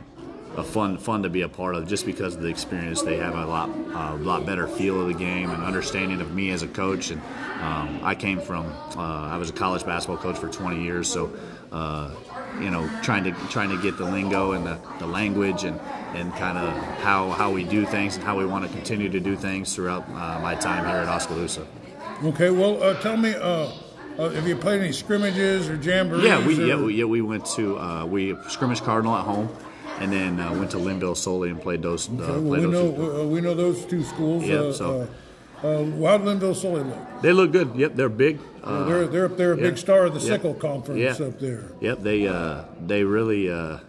a 0.59 0.63
fun 0.63 0.97
fun 0.97 1.23
to 1.23 1.29
be 1.29 1.41
a 1.41 1.49
part 1.49 1.75
of 1.75 1.87
just 1.87 2.05
because 2.05 2.35
of 2.35 2.41
the 2.41 2.49
experience. 2.49 3.01
They 3.01 3.17
have 3.17 3.35
a 3.35 3.45
lot 3.45 3.69
a 3.69 4.15
lot 4.15 4.45
better 4.45 4.67
feel 4.67 5.01
of 5.01 5.07
the 5.07 5.13
game 5.13 5.49
and 5.49 5.63
understanding 5.63 6.21
of 6.21 6.33
me 6.33 6.51
as 6.51 6.61
a 6.61 6.67
coach. 6.67 7.09
And 7.11 7.21
um, 7.61 7.99
I 8.03 8.15
came 8.15 8.39
from 8.39 8.67
uh, 8.95 9.01
I 9.01 9.37
was 9.37 9.49
a 9.49 9.53
college 9.53 9.85
basketball 9.85 10.17
coach 10.17 10.37
for 10.37 10.49
20 10.49 10.83
years, 10.83 11.07
so. 11.07 11.31
Uh, 11.71 12.11
you 12.59 12.71
know, 12.71 12.89
trying 13.03 13.23
to 13.23 13.31
trying 13.49 13.69
to 13.69 13.77
get 13.81 13.95
the 13.97 14.03
lingo 14.03 14.53
and 14.53 14.65
the, 14.65 14.79
the 14.97 15.05
language 15.05 15.63
and, 15.65 15.79
and 16.15 16.33
kind 16.35 16.57
of 16.57 16.75
how, 16.97 17.29
how 17.29 17.51
we 17.51 17.63
do 17.63 17.85
things 17.85 18.15
and 18.15 18.23
how 18.23 18.37
we 18.37 18.45
want 18.45 18.65
to 18.65 18.71
continue 18.71 19.07
to 19.07 19.19
do 19.19 19.35
things 19.35 19.75
throughout 19.75 20.03
uh, 20.09 20.39
my 20.41 20.55
time 20.55 20.83
here 20.85 20.97
at 20.97 21.07
Oskaloosa. 21.07 21.65
Okay, 22.23 22.49
well, 22.49 22.81
uh, 22.81 22.99
tell 23.01 23.15
me, 23.15 23.35
uh, 23.35 23.71
uh, 24.17 24.29
have 24.31 24.47
you 24.47 24.55
played 24.55 24.81
any 24.81 24.91
scrimmages 24.91 25.69
or 25.69 25.77
jamborees? 25.77 26.23
Yeah, 26.23 26.45
we 26.45 26.59
or- 26.59 26.65
yeah 26.65 26.75
we, 26.75 26.95
yeah 26.95 27.05
we 27.05 27.21
went 27.21 27.45
to 27.55 27.77
uh, 27.79 28.05
we 28.05 28.35
scrimmage 28.49 28.81
Cardinal 28.81 29.15
at 29.15 29.23
home, 29.23 29.47
and 29.99 30.12
then 30.12 30.39
uh, 30.39 30.53
went 30.53 30.71
to 30.71 30.77
Lynnville-Sully 30.77 31.49
and 31.49 31.62
played 31.62 31.81
those. 31.81 32.09
Uh, 32.09 32.13
Okay, 32.13 32.31
well, 32.31 32.41
played 32.41 32.65
we 32.65 32.71
those 32.71 32.97
know 32.97 33.21
uh, 33.21 33.25
we 33.25 33.41
know 33.41 33.53
those 33.53 33.85
two 33.85 34.03
schools. 34.03 34.43
Yeah, 34.43 34.55
uh, 34.55 34.73
so- 34.73 35.01
uh, 35.01 35.07
uh, 35.62 35.83
how'd 35.83 36.21
Lynnville-Sully 36.21 36.83
look? 36.83 37.21
They 37.21 37.33
look 37.33 37.51
good. 37.51 37.75
Yep, 37.75 37.95
they're 37.95 38.07
big. 38.09 38.39
Yeah, 38.65 38.83
they're 38.88 39.07
they're 39.07 39.27
they're 39.27 39.51
a 39.53 39.57
big 39.57 39.77
star 39.77 40.05
of 40.05 40.13
the 40.13 40.21
yeah, 40.21 40.38
SICL 40.38 40.59
Conference 40.59 41.19
yeah. 41.19 41.25
up 41.25 41.39
there. 41.39 41.71
Yep, 41.81 41.99
they 41.99 42.27
uh, 42.27 42.63
they 42.85 43.03
really 43.03 43.51
uh, 43.51 43.79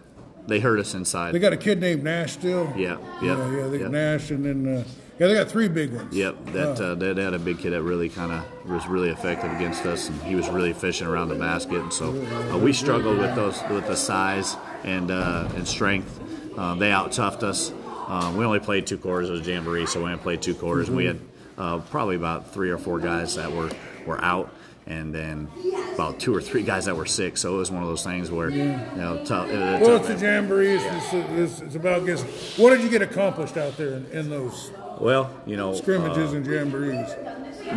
they 0.47 0.59
hurt 0.59 0.79
us 0.79 0.93
inside. 0.93 1.33
They 1.33 1.39
got 1.39 1.53
a 1.53 1.57
kid 1.57 1.79
named 1.79 2.03
Nash 2.03 2.33
still. 2.33 2.73
Yeah, 2.75 2.97
yeah, 3.21 3.37
yeah, 3.37 3.57
yeah. 3.57 3.67
They 3.67 3.79
yeah. 3.79 3.87
Nash, 3.87 4.31
and 4.31 4.45
then 4.45 4.67
uh, 4.79 4.83
yeah, 5.19 5.27
they 5.27 5.33
got 5.33 5.49
three 5.49 5.67
big 5.67 5.93
ones. 5.93 6.15
Yep, 6.15 6.45
that 6.47 6.81
Uh, 6.81 6.83
uh, 6.83 6.95
they, 6.95 7.13
they 7.13 7.23
had 7.23 7.33
a 7.33 7.39
big 7.39 7.59
kid 7.59 7.71
that 7.71 7.83
really 7.83 8.09
kind 8.09 8.31
of 8.31 8.43
was 8.69 8.87
really 8.87 9.09
effective 9.09 9.51
against 9.51 9.85
us, 9.85 10.09
and 10.09 10.21
he 10.23 10.35
was 10.35 10.49
really 10.49 10.71
efficient 10.71 11.09
around 11.09 11.29
the 11.29 11.35
basket. 11.35 11.79
And 11.79 11.93
so 11.93 12.09
uh, 12.51 12.57
we 12.57 12.73
struggled 12.73 13.17
with 13.17 13.35
those 13.35 13.61
with 13.69 13.87
the 13.87 13.95
size 13.95 14.57
and 14.83 15.11
uh, 15.11 15.49
and 15.55 15.67
strength. 15.67 16.19
Um, 16.57 16.79
they 16.79 16.91
out 16.91 17.11
toughed 17.11 17.43
us. 17.43 17.71
Um, 18.07 18.35
we 18.35 18.43
only 18.45 18.59
played 18.59 18.85
two 18.87 18.97
quarters 18.97 19.29
of 19.29 19.43
the 19.43 19.51
jamboree, 19.51 19.85
so 19.85 19.99
we 19.99 20.05
only 20.07 20.17
played 20.17 20.41
two 20.41 20.53
quarters. 20.53 20.89
We 20.89 21.03
Mhm. 21.03 21.07
had 21.07 21.19
uh, 21.57 21.77
probably 21.89 22.15
about 22.15 22.53
three 22.53 22.69
or 22.69 22.77
four 22.77 22.99
guys 22.99 23.35
that 23.35 23.51
were 23.51 23.69
were 24.05 24.21
out, 24.23 24.49
and 24.87 25.13
then 25.13 25.47
about 25.93 26.19
two 26.19 26.35
or 26.35 26.41
three 26.41 26.63
guys 26.63 26.85
that 26.85 26.95
were 26.95 27.05
sick. 27.05 27.37
So 27.37 27.55
it 27.55 27.57
was 27.57 27.71
one 27.71 27.83
of 27.83 27.89
those 27.89 28.03
things 28.03 28.31
where 28.31 28.49
you 28.49 28.65
know 28.95 29.21
tough. 29.25 29.49
it 29.49 29.57
was 29.57 29.87
well, 29.87 29.97
it's 29.97 30.09
a 30.09 30.17
jamboree. 30.17 30.75
It's, 30.75 31.13
it's, 31.13 31.61
it's, 31.61 31.75
about 31.75 32.05
guess. 32.05 32.23
What 32.57 32.71
did 32.71 32.81
you 32.81 32.89
get 32.89 33.01
accomplished 33.01 33.57
out 33.57 33.77
there 33.77 33.93
in, 33.93 34.05
in 34.07 34.29
those 34.29 34.71
well, 34.99 35.31
you 35.45 35.55
know, 35.55 35.73
scrimmages 35.73 36.33
uh, 36.33 36.37
and 36.37 36.45
jamborees? 36.45 37.15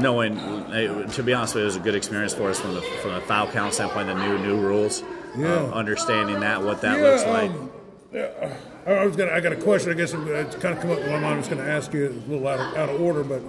knowing 0.00 0.36
it, 0.72 1.10
to 1.12 1.22
be 1.22 1.32
honest 1.32 1.54
with 1.54 1.60
you, 1.60 1.64
it 1.64 1.66
was 1.66 1.76
a 1.76 1.80
good 1.80 1.94
experience 1.94 2.34
for 2.34 2.50
us 2.50 2.58
from 2.58 2.74
the 2.74 2.80
from 3.02 3.14
the 3.14 3.20
foul 3.22 3.46
count 3.48 3.74
standpoint, 3.74 4.08
the 4.08 4.14
new 4.14 4.38
new 4.38 4.60
rules, 4.60 5.02
Yeah. 5.36 5.64
understanding 5.72 6.40
that 6.40 6.62
what 6.62 6.80
that 6.82 6.98
Yeah, 6.98 7.04
looks 7.04 7.24
like. 7.26 7.50
um, 7.50 7.70
yeah, 8.12 8.56
I 8.86 9.04
was 9.04 9.16
gonna. 9.16 9.32
I 9.32 9.40
got 9.40 9.52
a 9.52 9.56
question. 9.56 9.90
I 9.90 9.94
guess 9.94 10.12
it's 10.14 10.56
kind 10.56 10.74
of 10.76 10.80
come 10.80 10.90
up 10.92 11.00
in 11.00 11.08
my 11.10 11.18
mind. 11.18 11.34
I 11.34 11.36
was 11.38 11.48
going 11.48 11.64
to 11.64 11.68
ask 11.68 11.92
you 11.92 12.06
a 12.06 12.30
little 12.30 12.46
out 12.46 12.60
of, 12.60 12.76
out 12.76 12.88
of 12.90 13.00
order, 13.00 13.24
but 13.24 13.42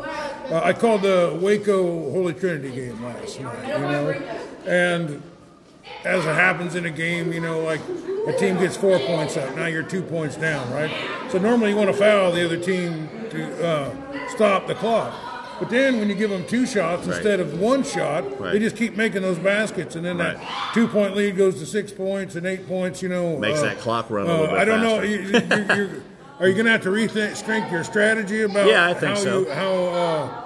uh, 0.52 0.62
I 0.64 0.74
called 0.74 1.02
the 1.04 1.38
Waco 1.42 2.10
Holy 2.12 2.34
Trinity 2.34 2.72
game 2.72 3.04
last 3.04 3.40
night. 3.40 3.68
You 3.68 3.74
know, 3.74 4.10
and 4.66 5.22
as 6.04 6.26
it 6.26 6.34
happens 6.36 6.76
in 6.76 6.86
a 6.86 6.90
game, 6.92 7.32
you 7.34 7.42
know, 7.42 7.60
like 7.62 7.82
a 8.28 8.34
team 8.34 8.58
gets 8.58 8.78
four 8.78 8.98
points 9.00 9.38
up, 9.38 9.56
now 9.56 9.66
you're 9.68 9.84
two 9.84 10.02
points 10.02 10.36
down, 10.38 10.72
right? 10.72 10.92
So 11.32 11.38
normally 11.38 11.72
you 11.72 11.76
want 11.76 11.90
to 11.92 11.98
foul 11.98 12.32
the 12.32 12.46
other 12.46 12.58
team 12.58 13.10
to 13.32 13.68
uh, 13.68 14.28
stop 14.30 14.68
the 14.68 14.76
clock. 14.76 15.14
But 15.60 15.70
then 15.70 16.00
when 16.00 16.10
you 16.10 16.16
give 16.16 16.30
them 16.30 16.46
two 16.46 16.66
shots 16.66 17.08
Right. 17.08 17.16
instead 17.16 17.40
of 17.40 17.60
one 17.60 17.84
shot, 17.84 18.24
they 18.52 18.60
just 18.60 18.76
keep 18.76 18.98
making 18.98 19.22
those 19.22 19.38
baskets, 19.40 19.96
and 19.96 20.06
then 20.06 20.18
Right. 20.18 20.38
that 20.38 20.74
two 20.74 20.88
point 20.88 21.16
lead 21.16 21.38
goes 21.38 21.60
to 21.60 21.66
six 21.66 21.92
points 21.92 22.36
and 22.36 22.46
eight 22.46 22.68
points. 22.68 23.02
You 23.02 23.10
know, 23.10 23.38
Makes 23.38 23.60
uh, 23.60 23.64
that 23.64 23.80
clock 23.80 24.10
run 24.10 24.28
a 24.28 24.30
uh, 24.30 24.34
little 24.34 24.48
bit 24.48 24.58
I 24.58 24.66
don't 24.66 24.82
know. 24.82 24.96
faster. 25.00 25.06
You, 25.06 25.18
you, 25.20 25.24
you, 25.34 25.76
you're- 25.76 26.02
are 26.38 26.48
you 26.50 26.54
going 26.54 26.66
to 26.66 26.72
have 26.74 26.82
to 26.84 26.90
rethink 26.90 27.34
strength 27.38 27.72
your 27.72 27.86
strategy 27.86 28.42
about 28.42 28.68
Yeah, 28.70 28.86
I 28.88 28.94
think 28.94 29.16
how 29.16 29.24
so. 29.24 29.40
you 29.40 29.50
how 29.52 29.72
uh, 29.74 30.45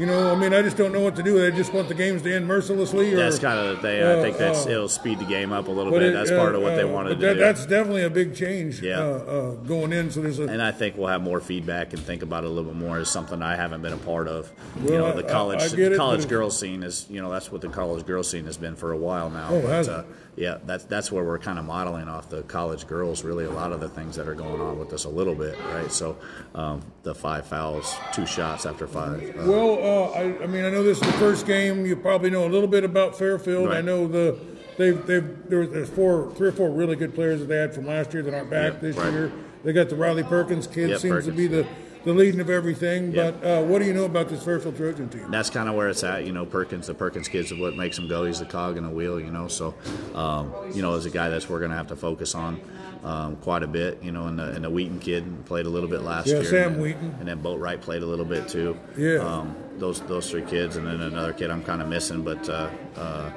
you 0.00 0.06
know? 0.06 0.32
I 0.32 0.34
mean, 0.34 0.54
I 0.54 0.62
just 0.62 0.78
don't 0.78 0.92
know 0.92 1.00
what 1.00 1.14
to 1.16 1.22
do. 1.22 1.38
They 1.38 1.54
just 1.54 1.74
want 1.74 1.88
the 1.88 1.94
games 1.94 2.22
to 2.22 2.34
end 2.34 2.46
mercilessly. 2.46 3.12
Or, 3.12 3.16
That's 3.16 3.38
kind 3.38 3.58
of 3.58 3.76
the 3.76 3.82
thing. 3.82 4.02
I 4.02 4.14
uh, 4.14 4.22
think 4.22 4.38
that's 4.38 4.66
uh, 4.66 4.70
it'll 4.70 4.88
speed 4.88 5.18
the 5.18 5.26
game 5.26 5.52
up 5.52 5.68
a 5.68 5.70
little 5.70 5.92
bit. 5.92 6.02
it, 6.02 6.12
that's 6.14 6.30
uh, 6.30 6.38
part 6.38 6.54
of 6.54 6.62
what 6.62 6.74
they 6.76 6.84
uh, 6.84 6.88
wanted 6.88 7.20
to 7.20 7.26
that, 7.26 7.34
do. 7.34 7.40
That's 7.40 7.66
definitely 7.66 8.04
a 8.04 8.10
big 8.10 8.34
change 8.34 8.80
Yeah. 8.80 8.98
uh, 8.98 9.02
uh, 9.02 9.50
going 9.56 9.92
in. 9.92 10.10
So 10.10 10.22
there's 10.22 10.38
a 10.38 10.44
and 10.44 10.62
I 10.62 10.72
think 10.72 10.96
we'll 10.96 11.08
have 11.08 11.22
more 11.22 11.40
feedback 11.40 11.92
and 11.92 12.02
think 12.02 12.22
about 12.22 12.44
it 12.44 12.46
a 12.46 12.50
little 12.50 12.72
bit 12.72 12.80
more 12.80 12.98
as 12.98 13.10
something 13.10 13.42
I 13.42 13.56
haven't 13.56 13.82
been 13.82 13.92
a 13.92 13.98
part 13.98 14.26
of. 14.26 14.50
you 14.82 14.92
know, 14.92 15.12
the 15.14 15.22
college 15.22 15.60
I- 15.60 15.76
I 15.76 15.86
it, 15.86 15.96
college 15.96 16.26
girls 16.28 16.58
scene 16.58 16.82
is 16.82 17.06
you 17.10 17.20
know 17.20 17.30
that's 17.30 17.52
what 17.52 17.60
the 17.60 17.68
college 17.68 18.06
girls 18.06 18.30
scene 18.30 18.46
has 18.46 18.56
been 18.56 18.76
for 18.76 18.92
a 18.92 18.96
while 18.96 19.28
now. 19.28 19.48
Oh, 19.50 19.60
but, 19.62 19.88
uh? 19.88 20.02
Yeah, 20.40 20.56
that's 20.64 20.84
that's 20.84 21.12
where 21.12 21.22
we're 21.22 21.38
kind 21.38 21.58
of 21.58 21.66
modeling 21.66 22.08
off 22.08 22.30
the 22.30 22.42
college 22.44 22.86
girls. 22.86 23.22
Really, 23.24 23.44
a 23.44 23.50
lot 23.50 23.72
of 23.72 23.80
the 23.80 23.88
things 23.90 24.16
that 24.16 24.26
are 24.26 24.34
going 24.34 24.60
on 24.60 24.78
with 24.78 24.92
us 24.94 25.04
a 25.04 25.08
little 25.10 25.34
bit, 25.34 25.56
right? 25.66 25.92
So 25.92 26.16
um, 26.54 26.80
the 27.02 27.14
five 27.14 27.46
fouls, 27.46 27.94
two 28.12 28.24
shots 28.24 28.64
after 28.64 28.86
five. 28.86 29.22
Uh, 29.38 29.42
Well, 29.44 29.72
uh, 29.74 30.10
I, 30.18 30.44
I 30.44 30.46
mean, 30.46 30.64
I 30.64 30.70
know 30.70 30.82
this 30.82 30.98
is 30.98 31.06
the 31.06 31.12
first 31.18 31.46
game. 31.46 31.84
You 31.84 31.94
probably 31.94 32.30
know 32.30 32.46
a 32.46 32.48
little 32.48 32.68
bit 32.68 32.84
about 32.84 33.18
Fairfield. 33.18 33.68
I 33.70 33.82
know 33.82 34.08
the 34.08 34.38
they've 34.78 35.06
they've 35.06 35.50
there, 35.50 35.66
there's 35.66 35.90
four, 35.90 36.32
three 36.34 36.48
or 36.48 36.52
four 36.52 36.70
really 36.70 36.96
good 36.96 37.14
players 37.14 37.40
that 37.40 37.46
they 37.46 37.56
had 37.58 37.74
from 37.74 37.86
last 37.86 38.14
year 38.14 38.22
that 38.22 38.32
aren't 38.32 38.48
back 38.50 38.72
Yep, 38.72 38.80
this 38.80 38.96
right. 38.96 39.12
year. 39.12 39.32
They 39.62 39.74
got 39.74 39.90
the 39.90 39.96
Riley 39.96 40.22
Perkins 40.22 40.66
kid 40.66 40.88
Yep, 40.88 41.00
seems 41.00 41.24
to 41.26 41.32
be 41.32 41.46
the 41.48 41.66
the 42.04 42.12
leading 42.12 42.40
of 42.40 42.48
everything. 42.50 43.12
Yep. 43.12 43.40
But 43.40 43.46
uh, 43.46 43.62
what 43.64 43.78
do 43.80 43.84
you 43.84 43.92
know 43.94 44.04
about 44.04 44.28
this 44.28 44.42
Fairfield 44.42 44.76
Trojan 44.76 45.08
team? 45.08 45.30
that's 45.30 45.50
kind 45.50 45.68
of 45.68 45.74
where 45.74 45.88
it's 45.88 46.02
at. 46.04 46.24
You 46.26 46.32
know, 46.32 46.46
Perkins, 46.46 46.86
the 46.86 46.94
Perkins 46.94 47.28
kids 47.28 47.52
is 47.52 47.58
what 47.58 47.76
makes 47.76 47.98
him 47.98 48.08
go. 48.08 48.24
He's 48.24 48.38
the 48.38 48.46
cog 48.46 48.76
in 48.76 48.84
the 48.84 48.90
wheel, 48.90 49.20
you 49.20 49.30
know. 49.30 49.48
So, 49.48 49.74
um, 50.14 50.52
you 50.72 50.82
know, 50.82 50.94
as 50.94 51.06
a 51.06 51.10
guy 51.10 51.28
that's 51.28 51.48
we're 51.48 51.58
going 51.58 51.70
to 51.70 51.76
have 51.76 51.88
to 51.88 51.96
focus 51.96 52.34
on 52.34 52.60
um, 53.04 53.36
quite 53.36 53.62
a 53.62 53.66
bit. 53.66 54.02
You 54.02 54.12
know, 54.12 54.26
and 54.26 54.38
the, 54.38 54.50
and 54.52 54.64
the 54.64 54.70
Wheaton 54.70 54.98
kid 55.00 55.44
played 55.46 55.66
a 55.66 55.70
little 55.70 55.88
bit 55.88 56.02
last 56.02 56.26
Yeah, 56.28 56.34
year. 56.36 56.44
Sam 56.44 56.66
and 56.66 56.74
then, 56.76 56.82
Wheaton. 56.82 57.16
And 57.20 57.28
then 57.28 57.42
Boatwright 57.42 57.80
played 57.80 58.02
a 58.02 58.06
little 58.06 58.24
bit 58.24 58.48
too. 58.48 58.78
Yeah. 58.96 59.18
Um, 59.18 59.54
those 59.76 60.00
those 60.02 60.30
three 60.30 60.42
kids, 60.42 60.76
and 60.76 60.86
then 60.86 61.00
another 61.00 61.32
kid 61.32 61.50
I'm 61.50 61.62
kind 61.64 61.82
of 61.82 61.88
missing, 61.88 62.22
but. 62.22 62.48
Uh, 62.48 62.70
uh, 62.96 63.30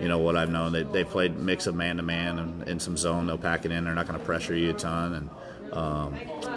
you 0.00 0.08
know 0.08 0.16
what 0.16 0.34
I've 0.34 0.48
known 0.48 0.72
they, 0.72 0.82
they 0.82 1.04
played 1.04 1.36
mix 1.38 1.66
of 1.66 1.74
man 1.74 1.98
to 1.98 2.02
man 2.02 2.38
and 2.38 2.66
in 2.66 2.80
some 2.80 2.96
zone 2.96 3.26
they'll 3.26 3.36
pack 3.36 3.66
it 3.66 3.70
in 3.70 3.84
they're 3.84 3.94
not 3.94 4.06
going 4.06 4.18
to 4.18 4.24
pressure 4.24 4.56
you 4.56 4.70
a 4.70 4.72
ton 4.72 5.12
and 5.12 5.28
um, 5.72 6.14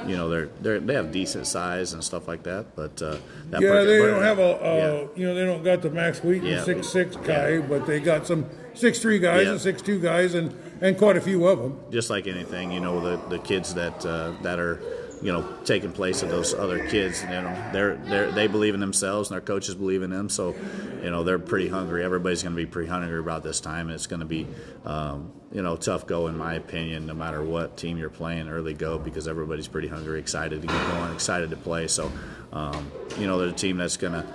you 0.07 0.15
know 0.17 0.29
they're 0.29 0.49
they 0.61 0.69
are 0.71 0.79
they 0.79 0.93
have 0.93 1.11
decent 1.11 1.45
size 1.47 1.93
and 1.93 2.03
stuff 2.03 2.27
like 2.27 2.43
that 2.43 2.75
but 2.75 3.01
uh, 3.01 3.17
that 3.49 3.61
yeah, 3.61 3.83
they 3.83 3.97
don't 3.99 4.21
have 4.23 4.39
a 4.39 4.55
uh, 4.61 4.75
yeah. 4.75 5.07
you 5.15 5.25
know 5.27 5.35
they 5.35 5.45
don't 5.45 5.63
got 5.63 5.81
the 5.81 5.89
Max 5.89 6.23
Wheaton 6.23 6.47
Yeah. 6.47 6.63
six 6.63 6.89
six 6.89 7.15
guy, 7.17 7.59
but 7.59 7.85
they 7.85 7.99
got 7.99 8.25
some 8.27 8.45
six 8.73 8.99
three 8.99 9.19
guys 9.19 9.45
Yeah. 9.45 9.51
and 9.51 9.61
six 9.61 9.81
two 9.81 9.99
guys 9.99 10.33
and 10.33 10.55
and 10.81 10.97
quite 10.97 11.15
a 11.17 11.21
few 11.21 11.45
of 11.47 11.59
them. 11.59 11.79
just 11.91 12.09
like 12.09 12.27
anything, 12.27 12.71
you 12.71 12.79
know, 12.81 12.99
the, 12.99 13.17
the 13.29 13.39
kids 13.39 13.73
that 13.75 14.05
uh, 14.05 14.33
that 14.41 14.59
are, 14.59 14.81
you 15.21 15.31
know, 15.31 15.47
taking 15.63 15.91
place 15.93 16.21
of 16.23 16.29
those 16.29 16.53
other 16.53 16.85
kids, 16.89 17.21
you 17.21 17.29
know, 17.29 17.69
they're 17.71 17.95
they 17.95 18.31
they 18.31 18.47
believe 18.47 18.73
in 18.73 18.79
themselves 18.81 19.29
and 19.29 19.35
their 19.35 19.41
coaches 19.45 19.75
believe 19.75 20.01
in 20.01 20.09
them, 20.09 20.27
so, 20.27 20.53
you 21.01 21.09
know, 21.09 21.23
they're 21.23 21.39
pretty 21.39 21.69
hungry. 21.69 22.03
Everybody's 22.03 22.43
going 22.43 22.53
to 22.55 22.61
be 22.61 22.65
pretty 22.65 22.89
hungry 22.89 23.19
about 23.19 23.43
this 23.43 23.61
time, 23.61 23.87
and 23.87 23.95
it's 23.95 24.07
going 24.07 24.19
to 24.21 24.25
be, 24.25 24.45
um, 24.83 25.31
you 25.53 25.61
know, 25.61 25.75
tough 25.75 26.07
go 26.07 26.27
in 26.27 26.37
my 26.37 26.55
opinion, 26.55 27.05
no 27.05 27.13
matter 27.13 27.43
what 27.43 27.77
team 27.77 27.97
you're 27.97 28.09
playing 28.09 28.49
early 28.49 28.73
go 28.73 28.97
because 28.97 29.27
everybody's 29.27 29.67
pretty 29.67 29.87
hungry, 29.87 30.19
excited 30.19 30.61
to 30.61 30.67
get 30.67 30.87
going, 30.91 31.13
excited 31.13 31.51
to 31.51 31.55
play. 31.55 31.87
So, 31.87 32.11
um, 32.51 32.91
you 33.19 33.27
know, 33.27 33.37
they're 33.37 33.49
a 33.49 33.53
team 33.53 33.77
that's 33.77 33.95
going 33.95 34.13
to, 34.13 34.25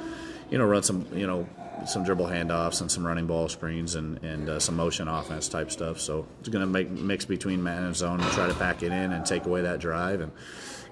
you 0.48 0.58
know, 0.58 0.64
run 0.64 0.84
some, 0.84 1.06
you 1.12 1.26
know, 1.26 1.48
some 1.86 2.04
dribble 2.04 2.26
handoffs 2.26 2.80
and 2.80 2.90
some 2.90 3.04
running 3.04 3.26
ball 3.26 3.48
screens 3.48 3.96
and, 3.96 4.22
and 4.22 4.48
uh, 4.48 4.60
some 4.60 4.76
motion 4.76 5.08
offense 5.08 5.48
type 5.48 5.72
stuff. 5.72 6.00
So 6.00 6.24
it's 6.38 6.48
going 6.48 6.62
to 6.62 6.66
make 6.66 6.88
mix 6.88 7.24
between 7.24 7.62
man 7.62 7.82
and 7.82 7.96
zone 7.96 8.20
and 8.20 8.32
try 8.32 8.46
to 8.46 8.54
pack 8.54 8.82
it 8.84 8.92
in 8.92 9.12
and 9.12 9.26
take 9.26 9.44
away 9.44 9.62
that 9.62 9.80
drive. 9.80 10.20
And 10.20 10.30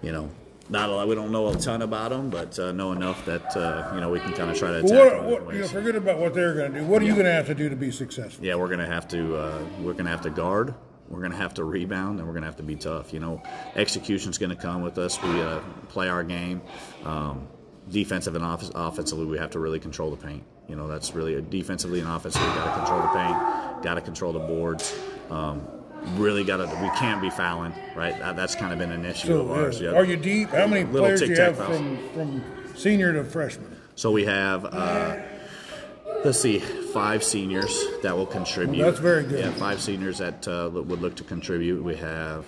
you 0.03 0.11
know, 0.11 0.29
not 0.69 0.89
a 0.89 0.93
lot. 0.93 1.09
We 1.09 1.15
don't 1.15 1.31
know 1.33 1.49
a 1.49 1.57
ton 1.57 1.83
about 1.83 2.11
them, 2.11 2.31
but 2.31 2.59
uh, 2.59 2.73
know 2.73 2.93
enough 2.93 3.25
that 3.27 3.57
uh, 3.57 3.93
you 3.95 4.01
know 4.01 4.11
we 4.11 4.21
can 4.21 4.33
kind 4.33 4.51
of 4.51 4.59
try 4.59 4.71
to 4.71 4.79
attack. 4.79 4.91
Well, 4.91 5.31
what, 5.31 5.47
what, 5.47 5.55
you 5.55 5.61
know, 5.63 5.69
forget 5.69 5.95
about 5.97 6.19
what 6.19 6.35
they're 6.35 6.55
going 6.55 6.73
to 6.73 6.81
do. 6.81 6.87
What 6.87 7.03
are 7.03 7.05
you 7.05 7.13
going 7.13 7.27
to 7.27 7.33
have 7.33 7.47
to 7.47 7.55
do 7.55 7.69
to 7.69 7.77
be 7.77 7.91
successful? 7.91 8.45
Yeah, 8.45 8.57
we're 8.57 8.69
gonna 8.69 8.87
have 8.87 9.09
to 9.09 9.37
uh, 9.37 9.65
we're 9.81 9.95
gonna 9.95 10.11
have 10.11 10.23
to 10.23 10.31
guard. 10.31 10.75
We're 11.09 11.23
gonna 11.23 11.37
have 11.37 11.55
to 11.55 11.65
rebound, 11.65 12.19
and 12.19 12.27
we're 12.27 12.35
gonna 12.35 12.47
have 12.47 12.57
to 12.57 12.65
be 12.65 12.75
tough. 12.77 13.13
You 13.13 13.21
know, 13.21 13.43
execution's 13.77 14.39
gonna 14.39 14.57
come 14.57 14.83
with 14.83 14.99
us. 14.99 15.23
We 15.23 15.41
uh, 15.41 15.61
play 15.89 16.09
our 16.09 16.25
game. 16.25 16.63
Um, 17.05 17.47
defensive 17.91 18.35
and 18.35 18.45
off- 18.45 18.71
offensively, 18.75 19.27
we 19.27 19.39
have 19.39 19.51
to 19.51 19.61
really 19.61 19.79
control 19.79 20.11
the 20.11 20.17
paint. 20.17 20.43
You 20.69 20.75
know, 20.75 20.89
that's 20.89 21.15
really 21.15 21.41
defensively 21.43 22.01
and 22.01 22.09
offensively, 22.09 22.49
we 22.49 22.55
got 22.55 22.73
to 22.73 22.79
control 22.81 23.03
the 23.03 23.09
paint, 23.09 23.83
got 23.85 23.95
to 23.95 24.01
control 24.01 24.33
the 24.33 24.41
boards. 24.41 24.99
Um, 25.31 25.67
really 26.15 26.45
got 26.45 26.59
to. 26.59 26.65
We 26.83 26.89
can't 26.99 27.21
be 27.21 27.31
fouling, 27.31 27.75
right? 27.95 28.19
That, 28.19 28.37
that's 28.37 28.55
kind 28.55 28.73
of 28.73 28.79
been 28.79 28.93
an 28.93 29.05
issue 29.05 29.29
So, 29.29 29.41
of 29.41 29.51
ours. 29.51 29.81
Yeah. 29.81 29.93
are 29.93 30.05
you 30.05 30.17
deep? 30.17 30.51
How 30.51 30.67
many 30.67 30.85
Little 30.85 31.01
players 31.01 31.21
do 31.21 31.27
you 31.27 31.37
have 31.37 31.57
fouls. 31.57 31.77
from, 31.77 32.09
from 32.11 32.77
senior 32.77 33.13
to 33.13 33.25
freshman? 33.25 33.77
So 33.97 34.11
we 34.13 34.25
have, 34.27 34.65
uh, 34.67 35.17
let's 36.25 36.41
see, 36.41 36.59
five 36.59 37.25
seniors 37.25 37.85
that 38.03 38.17
will 38.17 38.27
contribute. 38.27 38.79
Well, 38.79 38.91
that's 38.91 39.01
very 39.01 39.25
good. 39.25 39.41
Yeah, 39.41 39.51
five 39.53 39.81
seniors 39.81 40.19
that 40.19 40.47
uh, 40.47 40.71
would 40.73 41.01
look 41.01 41.15
to 41.17 41.25
contribute. 41.25 41.83
We 41.83 41.97
have 41.97 42.45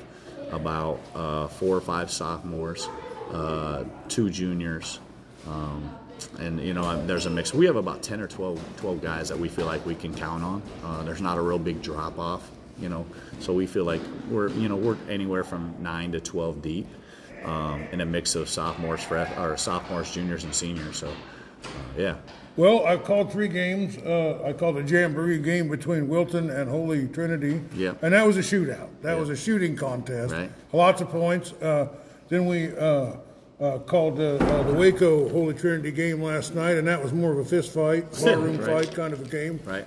about 0.50 1.00
uh, 1.14 1.48
four 1.48 1.76
or 1.76 1.80
five 1.80 2.10
sophomores, 2.10 2.88
uh, 3.32 3.84
two 4.08 4.30
juniors. 4.30 5.00
Um, 5.46 5.94
and 6.38 6.60
you 6.60 6.74
know, 6.74 7.06
there's 7.06 7.26
a 7.26 7.30
mix. 7.30 7.54
We 7.54 7.66
have 7.66 7.76
about 7.76 8.02
10 8.02 8.20
or 8.20 8.26
12, 8.26 8.62
12 8.78 9.00
guys 9.00 9.28
that 9.28 9.38
we 9.38 9.48
feel 9.48 9.66
like 9.66 9.84
we 9.86 9.94
can 9.94 10.12
count 10.14 10.42
on. 10.42 10.62
Uh, 10.84 11.02
there's 11.04 11.20
not 11.22 11.38
a 11.38 11.40
real 11.40 11.58
big 11.58 11.80
drop 11.80 12.18
off, 12.18 12.50
you 12.80 12.88
know. 12.88 13.06
So 13.40 13.52
we 13.52 13.66
feel 13.66 13.84
like 13.84 14.00
we're, 14.30 14.48
you 14.50 14.68
know, 14.68 14.76
we're 14.76 14.96
anywhere 15.08 15.44
from 15.44 15.74
nine 15.80 16.12
to 16.12 16.20
12 16.20 16.62
deep, 16.62 16.86
um, 17.44 17.82
in 17.92 18.00
a 18.00 18.06
mix 18.06 18.34
of 18.34 18.48
sophomores, 18.48 19.02
fre- 19.02 19.26
or 19.38 19.56
sophomores, 19.56 20.10
juniors, 20.12 20.44
and 20.44 20.54
seniors. 20.54 20.96
So, 20.96 21.08
uh, 21.08 21.68
yeah. 21.96 22.16
Well, 22.56 22.84
I've 22.84 23.04
called 23.04 23.30
three 23.30 23.46
games. 23.46 23.96
Uh, 23.98 24.42
I 24.44 24.52
called 24.52 24.76
a 24.78 24.82
jamboree 24.82 25.38
game 25.38 25.68
between 25.68 26.08
Wilton 26.08 26.50
and 26.50 26.68
Holy 26.68 27.06
Trinity. 27.06 27.60
Yeah. 27.76 27.94
And 28.02 28.12
that 28.14 28.26
was 28.26 28.36
a 28.36 28.40
shootout. 28.40 28.88
That 29.02 29.14
Yeah. 29.14 29.20
was 29.20 29.28
a 29.30 29.36
shooting 29.36 29.76
contest. 29.76 30.32
Right. 30.32 30.50
Lots 30.72 31.00
of 31.00 31.08
points. 31.08 31.52
Uh, 31.62 31.86
then 32.28 32.46
we 32.46 32.76
uh, 32.76 33.12
uh, 33.60 33.78
called 33.86 34.18
uh, 34.18 34.34
uh, 34.40 34.62
the 34.64 34.72
Waco 34.74 35.28
Holy 35.28 35.54
Trinity 35.54 35.92
game 35.92 36.20
last 36.20 36.54
night, 36.56 36.76
and 36.76 36.86
that 36.88 37.00
was 37.00 37.12
more 37.12 37.30
of 37.30 37.38
a 37.38 37.44
fist 37.44 37.72
fight, 37.72 38.06
barroom 38.24 38.58
Right. 38.58 38.86
fight 38.86 38.94
kind 38.94 39.12
of 39.12 39.20
a 39.20 39.24
game. 39.28 39.60
Right. 39.64 39.86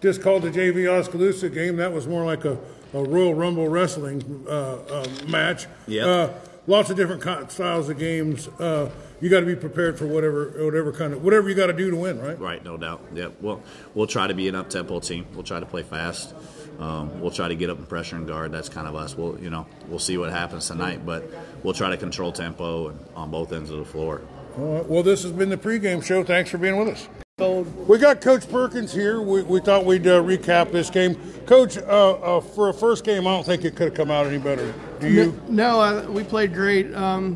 Just 0.00 0.22
called 0.22 0.42
the 0.42 0.50
JV 0.50 0.88
Oskaloosa 0.88 1.48
game. 1.48 1.76
That 1.76 1.92
was 1.92 2.06
more 2.06 2.24
like 2.24 2.44
a, 2.44 2.58
a 2.92 3.02
Royal 3.02 3.34
Rumble 3.34 3.68
wrestling 3.68 4.44
uh, 4.48 4.76
uh, 4.76 5.06
match. 5.26 5.66
Yep. 5.86 6.06
Uh, 6.06 6.32
lots 6.66 6.90
of 6.90 6.96
different 6.96 7.50
styles 7.50 7.88
of 7.88 7.98
games. 7.98 8.48
Uh, 8.48 8.90
you 9.20 9.30
got 9.30 9.40
to 9.40 9.46
be 9.46 9.56
prepared 9.56 9.98
for 9.98 10.06
whatever, 10.06 10.52
whatever 10.64 10.92
kind 10.92 11.14
of, 11.14 11.24
whatever 11.24 11.48
you 11.48 11.54
got 11.54 11.68
to 11.68 11.72
do 11.72 11.90
to 11.90 11.96
win, 11.96 12.20
right? 12.20 12.38
Right, 12.38 12.62
no 12.62 12.76
doubt. 12.76 13.02
Yeah, 13.14 13.28
well, 13.40 13.62
we'll 13.94 14.06
try 14.06 14.26
to 14.26 14.34
be 14.34 14.48
an 14.48 14.54
up 14.54 14.68
tempo 14.68 15.00
team. 15.00 15.26
We'll 15.32 15.44
try 15.44 15.60
to 15.60 15.66
play 15.66 15.82
fast. 15.82 16.34
Um, 16.78 17.20
we'll 17.20 17.30
try 17.30 17.48
to 17.48 17.54
get 17.54 17.70
up 17.70 17.78
and 17.78 17.88
pressure 17.88 18.16
and 18.16 18.26
guard. 18.26 18.52
That's 18.52 18.68
kind 18.68 18.86
of 18.86 18.94
us. 18.94 19.16
We'll, 19.16 19.40
you 19.40 19.48
know, 19.48 19.66
we'll 19.88 19.98
see 19.98 20.18
what 20.18 20.30
happens 20.30 20.66
tonight, 20.66 21.06
but 21.06 21.24
we'll 21.62 21.72
try 21.74 21.88
to 21.88 21.96
control 21.96 22.32
tempo 22.32 22.94
on 23.14 23.30
both 23.30 23.52
ends 23.52 23.70
of 23.70 23.78
the 23.78 23.84
floor. 23.86 24.20
All 24.58 24.74
right. 24.74 24.86
Well, 24.86 25.02
this 25.02 25.22
has 25.22 25.32
been 25.32 25.48
the 25.48 25.56
pregame 25.56 26.04
show. 26.04 26.22
Thanks 26.22 26.50
for 26.50 26.58
being 26.58 26.76
with 26.76 26.88
us. 26.88 27.08
We 27.38 27.98
got 27.98 28.22
Coach 28.22 28.48
Perkins 28.48 28.94
here. 28.94 29.20
We, 29.20 29.42
we 29.42 29.60
thought 29.60 29.84
we'd 29.84 30.06
uh, 30.06 30.22
recap 30.22 30.72
this 30.72 30.88
game. 30.88 31.16
Coach, 31.44 31.76
uh, 31.76 31.80
uh, 31.82 32.40
for 32.40 32.70
a 32.70 32.72
first 32.72 33.04
game, 33.04 33.26
I 33.26 33.34
don't 33.34 33.44
think 33.44 33.62
it 33.66 33.76
could 33.76 33.88
have 33.88 33.94
come 33.94 34.10
out 34.10 34.24
any 34.24 34.38
better. 34.38 34.72
Do 35.00 35.12
you? 35.12 35.38
No, 35.46 35.78
uh, 35.78 36.06
we 36.08 36.24
played 36.24 36.54
great. 36.54 36.94
Um, 36.94 37.34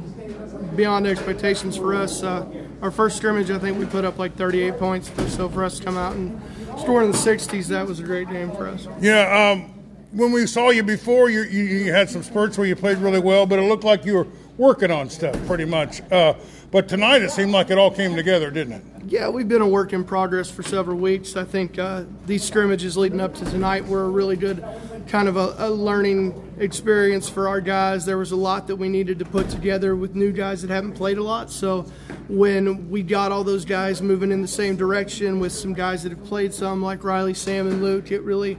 beyond 0.75 1.07
expectations 1.07 1.77
for 1.77 1.95
us. 1.95 2.23
Uh, 2.23 2.47
our 2.81 2.91
first 2.91 3.19
scrimmage, 3.19 3.51
I 3.51 3.59
think 3.59 3.79
we 3.79 3.85
put 3.85 4.07
up 4.07 4.17
like 4.19 4.35
38 4.37 4.79
points. 4.79 5.11
So 5.35 5.51
for 5.51 5.65
us 5.65 5.77
to 5.81 5.85
come 5.85 5.99
out 5.99 6.17
and 6.17 6.41
score 6.79 7.03
in 7.03 7.11
the 7.11 7.19
60s, 7.19 7.67
that 7.67 7.87
was 7.87 8.01
a 8.01 8.03
great 8.03 8.31
game 8.31 8.51
for 8.53 8.69
us. 8.69 8.89
Yeah. 9.03 9.51
Um, 9.53 9.65
when 10.13 10.33
we 10.33 10.47
saw 10.47 10.71
you 10.71 10.83
before, 10.83 11.29
you, 11.29 11.43
you, 11.43 11.63
you 11.63 11.93
had 11.93 12.09
some 12.09 12.23
spurts 12.23 12.57
where 12.57 12.67
you 12.67 12.75
played 12.75 12.97
really 12.97 13.21
well, 13.21 13.45
but 13.45 13.59
it 13.59 13.69
looked 13.69 13.85
like 13.85 14.07
you 14.07 14.15
were 14.15 14.27
working 14.57 14.91
on 14.91 15.11
stuff 15.11 15.37
pretty 15.47 15.67
much. 15.67 16.01
But 16.71 16.89
tonight, 16.89 17.23
it 17.23 17.33
seemed 17.33 17.51
like 17.51 17.71
it 17.71 17.79
all 17.79 17.91
came 17.91 18.15
together, 18.15 18.49
didn't 18.49 18.75
it? 18.75 18.83
Yeah, 19.07 19.29
we've 19.29 19.49
been 19.49 19.63
a 19.63 19.67
work 19.67 19.93
in 19.93 20.05
progress 20.05 20.49
for 20.49 20.63
several 20.63 20.99
weeks. 20.99 21.35
I 21.35 21.43
think 21.43 21.81
uh, 21.81 22.05
these 22.27 22.45
scrimmages 22.45 22.97
leading 22.97 23.21
up 23.21 23.35
to 23.37 23.45
tonight 23.45 23.85
were 23.87 24.05
a 24.05 24.09
really 24.09 24.37
good 24.37 24.65
kind 25.09 25.27
of 25.27 25.37
a, 25.37 25.57
a 25.59 25.69
learning 25.69 26.55
experience 26.61 27.29
for 27.29 27.49
our 27.49 27.61
guys. 27.61 28.07
There 28.07 28.19
was 28.19 28.31
a 28.31 28.37
lot 28.37 28.69
that 28.69 28.77
we 28.77 28.89
needed 28.89 29.19
to 29.19 29.25
put 29.25 29.51
together 29.51 29.97
with 29.97 30.15
new 30.15 30.31
guys 30.31 30.63
that 30.63 30.71
haven't 30.71 30.93
played 30.93 31.19
a 31.19 31.25
lot. 31.25 31.51
So 31.51 31.87
when 32.29 32.89
we 32.89 33.03
got 33.03 33.33
all 33.33 33.43
those 33.43 33.65
guys 33.65 34.01
moving 34.01 34.31
in 34.31 34.41
the 34.41 34.49
same 34.49 34.77
direction 34.77 35.41
with 35.41 35.51
some 35.51 35.75
guys 35.75 36.05
that 36.05 36.11
have 36.11 36.25
played 36.27 36.55
some, 36.55 36.81
like 36.81 37.03
Riley, 37.03 37.35
Sam, 37.35 37.67
and 37.67 37.83
Luke, 37.83 38.13
it 38.13 38.23
really 38.23 38.59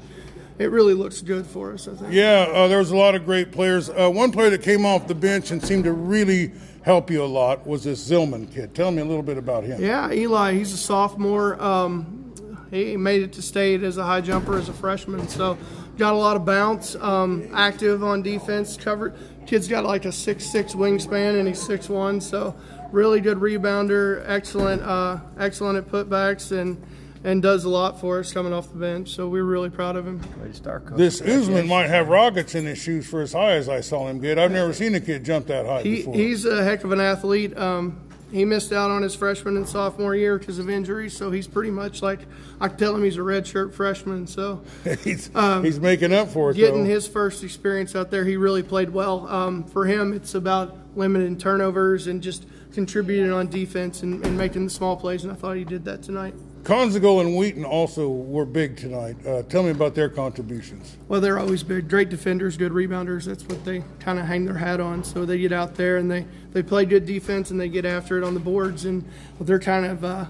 it 0.59 0.69
really 0.69 0.93
looks 0.93 1.21
good 1.21 1.47
for 1.47 1.73
us. 1.73 1.87
I 1.87 1.95
think. 1.95 2.11
Yeah, 2.11 2.47
uh, 2.53 2.67
there 2.67 2.79
was 2.79 2.91
a 2.91 2.97
lot 2.97 3.15
of 3.15 3.23
great 3.23 3.53
players. 3.53 3.89
Uh, 3.89 4.09
one 4.09 4.33
player 4.33 4.49
that 4.49 4.63
came 4.63 4.85
off 4.85 5.07
the 5.07 5.15
bench 5.15 5.49
and 5.49 5.63
seemed 5.63 5.85
to 5.85 5.93
really 5.93 6.51
help 6.83 7.11
you 7.11 7.23
a 7.23 7.25
lot 7.25 7.65
was 7.65 7.83
this 7.83 8.09
Zillman 8.09 8.51
kid. 8.53 8.73
Tell 8.73 8.91
me 8.91 9.01
a 9.01 9.05
little 9.05 9.23
bit 9.23 9.37
about 9.37 9.63
him. 9.63 9.81
Yeah, 9.81 10.11
Eli, 10.11 10.53
he's 10.53 10.73
a 10.73 10.77
sophomore. 10.77 11.61
Um, 11.61 12.33
he 12.71 12.97
made 12.97 13.21
it 13.21 13.33
to 13.33 13.41
state 13.41 13.83
as 13.83 13.97
a 13.97 14.03
high 14.03 14.21
jumper 14.21 14.57
as 14.57 14.69
a 14.69 14.73
freshman, 14.73 15.27
so 15.27 15.57
got 15.97 16.13
a 16.13 16.17
lot 16.17 16.35
of 16.35 16.45
bounce. 16.45 16.95
Um, 16.95 17.49
active 17.53 18.03
on 18.03 18.21
defense, 18.21 18.77
covered. 18.77 19.13
Kid's 19.45 19.67
got 19.67 19.83
like 19.83 20.05
a 20.05 20.11
six-six 20.11 20.73
wingspan, 20.73 21.37
and 21.37 21.47
he's 21.47 21.61
six-one, 21.61 22.21
so 22.21 22.55
really 22.91 23.19
good 23.19 23.37
rebounder. 23.37 24.23
Excellent, 24.25 24.81
uh, 24.81 25.19
excellent 25.37 25.77
at 25.77 25.87
putbacks, 25.91 26.51
and 26.57 26.81
and 27.23 27.41
does 27.41 27.63
a 27.65 27.69
lot 27.69 27.99
for 27.99 28.19
us 28.19 28.33
coming 28.33 28.51
off 28.53 28.71
the 28.71 28.79
bench. 28.79 29.09
So 29.09 29.27
we're 29.27 29.43
really 29.43 29.69
proud 29.69 29.95
of 29.95 30.07
him. 30.07 30.19
Great 30.39 30.55
start, 30.55 30.85
coach. 30.85 30.97
This 30.97 31.21
Usman 31.21 31.67
might 31.67 31.87
have 31.87 32.07
rockets 32.07 32.55
in 32.55 32.65
his 32.65 32.77
shoes 32.79 33.07
for 33.07 33.21
as 33.21 33.33
high 33.33 33.53
as 33.53 33.69
I 33.69 33.81
saw 33.81 34.07
him 34.07 34.19
get. 34.19 34.39
I've 34.39 34.51
never 34.51 34.73
seen 34.73 34.95
a 34.95 34.99
kid 34.99 35.23
jump 35.23 35.47
that 35.47 35.65
high 35.65 35.83
He, 35.83 35.97
before. 35.97 36.13
he's 36.15 36.45
a 36.45 36.63
heck 36.63 36.83
of 36.83 36.91
an 36.91 36.99
athlete. 36.99 37.55
Um, 37.57 37.99
he 38.31 38.45
missed 38.45 38.71
out 38.71 38.89
on 38.89 39.01
his 39.01 39.13
freshman 39.13 39.57
and 39.57 39.67
sophomore 39.67 40.15
year 40.15 40.39
because 40.39 40.57
of 40.57 40.69
injuries, 40.69 41.15
so 41.15 41.31
he's 41.31 41.47
pretty 41.47 41.69
much 41.69 42.01
like 42.01 42.21
I 42.61 42.69
can 42.69 42.77
tell 42.77 42.95
him 42.95 43.03
he's 43.03 43.17
a 43.17 43.21
redshirt 43.21 43.73
freshman. 43.73 44.25
So 44.25 44.61
he's, 45.03 45.29
um, 45.35 45.65
he's 45.65 45.81
making 45.81 46.13
up 46.13 46.29
for 46.29 46.51
it. 46.51 46.55
getting 46.55 46.85
though. 46.85 46.89
his 46.89 47.07
first 47.09 47.43
experience 47.43 47.93
out 47.93 48.09
there, 48.09 48.23
he 48.23 48.37
really 48.37 48.63
played 48.63 48.89
well. 48.89 49.27
Um, 49.27 49.65
for 49.65 49.85
him, 49.85 50.13
it's 50.13 50.33
about 50.33 50.77
limiting 50.95 51.37
turnovers 51.37 52.07
and 52.07 52.21
just 52.23 52.45
contributing 52.71 53.33
on 53.33 53.47
defense 53.49 54.01
and, 54.01 54.25
and 54.25 54.37
making 54.37 54.63
the 54.63 54.69
small 54.71 54.95
plays, 54.95 55.23
and 55.25 55.31
I 55.33 55.35
thought 55.35 55.57
he 55.57 55.65
did 55.65 55.83
that 55.85 56.01
tonight. 56.01 56.33
Consigal 56.63 57.21
and 57.21 57.35
Wheaton 57.35 57.65
also 57.65 58.07
were 58.09 58.45
big 58.45 58.77
tonight. 58.77 59.15
Uh, 59.25 59.41
tell 59.43 59.63
me 59.63 59.71
about 59.71 59.95
their 59.95 60.09
contributions. 60.09 60.95
Well, 61.07 61.19
they're 61.19 61.39
always 61.39 61.63
big, 61.63 61.89
great 61.89 62.09
defenders, 62.09 62.55
good 62.55 62.71
rebounders. 62.71 63.25
That's 63.25 63.43
what 63.45 63.65
they 63.65 63.83
kind 63.99 64.19
of 64.19 64.25
hang 64.25 64.45
their 64.45 64.57
hat 64.57 64.79
on. 64.79 65.03
So 65.03 65.25
they 65.25 65.39
get 65.39 65.51
out 65.51 65.75
there 65.75 65.97
and 65.97 66.09
they, 66.09 66.25
they 66.51 66.61
play 66.61 66.85
good 66.85 67.05
defense 67.05 67.49
and 67.49 67.59
they 67.59 67.67
get 67.67 67.85
after 67.85 68.17
it 68.17 68.23
on 68.23 68.35
the 68.35 68.39
boards. 68.39 68.85
And 68.85 69.03
they're 69.39 69.59
kind 69.59 69.85
of 69.87 70.03
uh, 70.03 70.25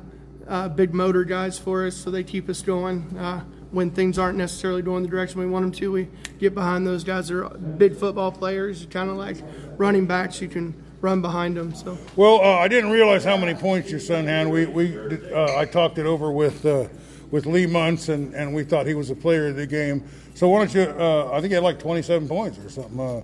uh, 0.47 0.69
big 0.69 0.93
motor 0.93 1.23
guys 1.23 1.59
for 1.59 1.85
us, 1.85 1.95
so 1.95 2.11
they 2.11 2.23
keep 2.23 2.49
us 2.49 2.61
going. 2.61 3.17
Uh, 3.17 3.43
when 3.71 3.89
things 3.89 4.19
aren't 4.19 4.37
necessarily 4.37 4.81
going 4.81 5.03
the 5.03 5.09
direction 5.09 5.39
we 5.39 5.47
want 5.47 5.63
them 5.63 5.71
to, 5.71 5.91
we 5.91 6.09
get 6.39 6.53
behind 6.53 6.85
those 6.85 7.03
guys. 7.03 7.29
They're 7.29 7.47
big 7.49 7.95
football 7.95 8.31
players, 8.31 8.85
kind 8.89 9.09
of 9.09 9.15
like 9.15 9.37
running 9.77 10.05
backs. 10.05 10.41
You 10.41 10.49
can 10.49 10.75
run 11.01 11.21
behind 11.21 11.57
him. 11.57 11.73
So 11.73 11.97
Well, 12.15 12.35
uh, 12.35 12.59
I 12.59 12.67
didn't 12.67 12.91
realize 12.91 13.23
how 13.23 13.37
many 13.37 13.53
points 13.53 13.89
your 13.91 13.99
son 13.99 14.25
had. 14.25 14.47
We, 14.47 14.65
we 14.65 14.97
uh, 15.31 15.57
I 15.57 15.65
talked 15.65 15.97
it 15.97 16.05
over 16.05 16.31
with 16.31 16.65
uh, 16.65 16.87
with 17.31 17.45
Lee 17.45 17.65
Muntz, 17.65 18.09
and, 18.09 18.33
and 18.35 18.53
we 18.53 18.63
thought 18.63 18.85
he 18.85 18.93
was 18.93 19.09
a 19.09 19.15
player 19.15 19.47
of 19.47 19.55
the 19.55 19.65
game. 19.65 20.03
So 20.35 20.49
why 20.49 20.59
don't 20.59 20.73
you? 20.73 20.83
Uh, 20.83 21.31
I 21.31 21.39
think 21.39 21.47
he 21.51 21.55
had 21.55 21.63
like 21.63 21.79
27 21.79 22.27
points 22.27 22.59
or 22.59 22.69
something. 22.69 22.99
Uh, 22.99 23.21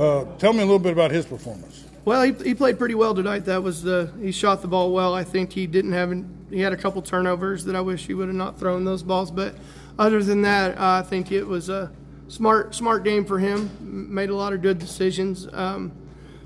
uh, 0.00 0.36
tell 0.38 0.52
me 0.52 0.60
a 0.60 0.64
little 0.64 0.78
bit 0.78 0.92
about 0.92 1.10
his 1.10 1.26
performance. 1.26 1.84
Well, 2.04 2.22
he, 2.22 2.32
he 2.32 2.54
played 2.54 2.78
pretty 2.78 2.94
well 2.94 3.14
tonight. 3.14 3.44
That 3.44 3.62
was 3.62 3.82
the 3.82 4.12
he 4.20 4.32
shot 4.32 4.62
the 4.62 4.68
ball 4.68 4.92
well. 4.92 5.14
I 5.14 5.22
think 5.22 5.52
he 5.52 5.66
didn't 5.66 5.92
have 5.92 6.10
an, 6.10 6.46
he 6.50 6.60
had 6.60 6.72
a 6.72 6.76
couple 6.76 7.02
turnovers 7.02 7.64
that 7.66 7.76
I 7.76 7.80
wish 7.80 8.06
he 8.06 8.14
would 8.14 8.28
have 8.28 8.36
not 8.36 8.58
thrown 8.58 8.84
those 8.84 9.02
balls. 9.02 9.30
But 9.30 9.54
other 9.98 10.22
than 10.22 10.42
that, 10.42 10.80
I 10.80 11.02
think 11.02 11.30
it 11.30 11.44
was 11.44 11.68
a 11.68 11.92
smart 12.28 12.74
smart 12.74 13.04
game 13.04 13.24
for 13.24 13.38
him. 13.38 13.70
Made 14.12 14.30
a 14.30 14.36
lot 14.36 14.52
of 14.52 14.62
good 14.62 14.78
decisions. 14.78 15.46
Um, 15.52 15.92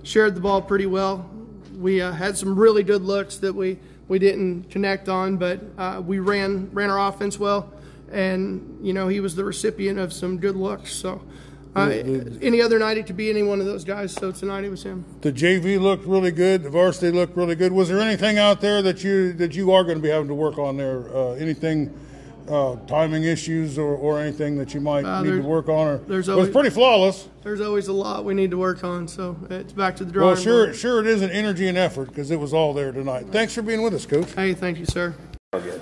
shared 0.06 0.34
the 0.34 0.40
ball 0.40 0.62
pretty 0.62 0.86
well. 0.86 1.28
We 1.76 2.00
uh, 2.00 2.12
had 2.12 2.38
some 2.38 2.58
really 2.58 2.82
good 2.82 3.02
looks 3.02 3.36
that 3.38 3.52
we, 3.52 3.78
we 4.08 4.18
didn't 4.18 4.70
connect 4.70 5.08
on, 5.08 5.36
but 5.36 5.60
uh, 5.76 6.00
we 6.04 6.20
ran 6.20 6.70
ran 6.72 6.90
our 6.90 7.08
offense 7.08 7.38
well, 7.38 7.72
and 8.10 8.78
you 8.80 8.92
know 8.92 9.08
he 9.08 9.20
was 9.20 9.34
the 9.34 9.44
recipient 9.44 9.98
of 9.98 10.12
some 10.12 10.38
good 10.38 10.56
looks. 10.56 10.92
So. 10.92 11.20
Uh, 11.74 11.90
any 12.40 12.62
other 12.62 12.78
night 12.78 12.96
it 12.96 13.06
could 13.06 13.18
be 13.18 13.28
any 13.28 13.42
one 13.42 13.60
of 13.60 13.66
those 13.66 13.84
guys. 13.84 14.10
So 14.10 14.32
tonight 14.32 14.64
it 14.64 14.70
was 14.70 14.82
him. 14.82 15.04
The 15.20 15.30
JV 15.30 15.78
looked 15.78 16.06
really 16.06 16.30
good. 16.30 16.62
The 16.62 16.70
varsity 16.70 17.14
looked 17.14 17.36
really 17.36 17.54
good. 17.54 17.70
Was 17.70 17.90
there 17.90 18.00
anything 18.00 18.38
out 18.38 18.62
there 18.62 18.80
that 18.80 19.04
you 19.04 19.34
that 19.34 19.54
you 19.54 19.70
are 19.72 19.84
going 19.84 19.98
to 19.98 20.02
be 20.02 20.08
having 20.08 20.28
to 20.28 20.34
work 20.34 20.56
on 20.56 20.78
there? 20.78 21.14
Uh, 21.14 21.32
anything, 21.32 21.94
uh, 22.48 22.76
timing 22.86 23.24
issues 23.24 23.78
or, 23.78 23.94
or 23.94 24.20
anything 24.20 24.56
that 24.58 24.72
you 24.74 24.80
might 24.80 25.04
Uh, 25.04 25.22
need 25.22 25.30
to 25.30 25.40
work 25.42 25.68
on? 25.68 25.86
Or 25.88 25.96
there's 25.98 26.28
it 26.28 26.32
was 26.32 26.38
always- 26.38 26.50
pretty 26.50 26.70
flawless. 26.70 27.28
There's 27.42 27.60
always 27.60 27.88
a 27.88 27.92
lot 27.92 28.24
we 28.24 28.34
need 28.34 28.50
to 28.50 28.58
work 28.58 28.82
on, 28.84 29.06
so 29.08 29.36
it's 29.50 29.72
back 29.72 29.96
to 29.96 30.04
the 30.04 30.12
drawing 30.12 30.26
Well, 30.34 30.36
sure, 30.36 30.66
board. 30.66 30.76
sure 30.76 31.00
it 31.00 31.06
is 31.06 31.22
an 31.22 31.30
energy 31.30 31.68
and 31.68 31.78
effort 31.78 32.08
because 32.08 32.30
it 32.30 32.40
was 32.40 32.52
all 32.52 32.72
there 32.74 32.90
tonight. 32.92 33.26
Thanks 33.30 33.54
for 33.54 33.62
being 33.62 33.82
with 33.82 33.94
us, 33.94 34.04
Coach. 34.06 34.32
Hey, 34.34 34.52
thank 34.54 34.78
you, 34.78 34.86
sir. 34.86 35.14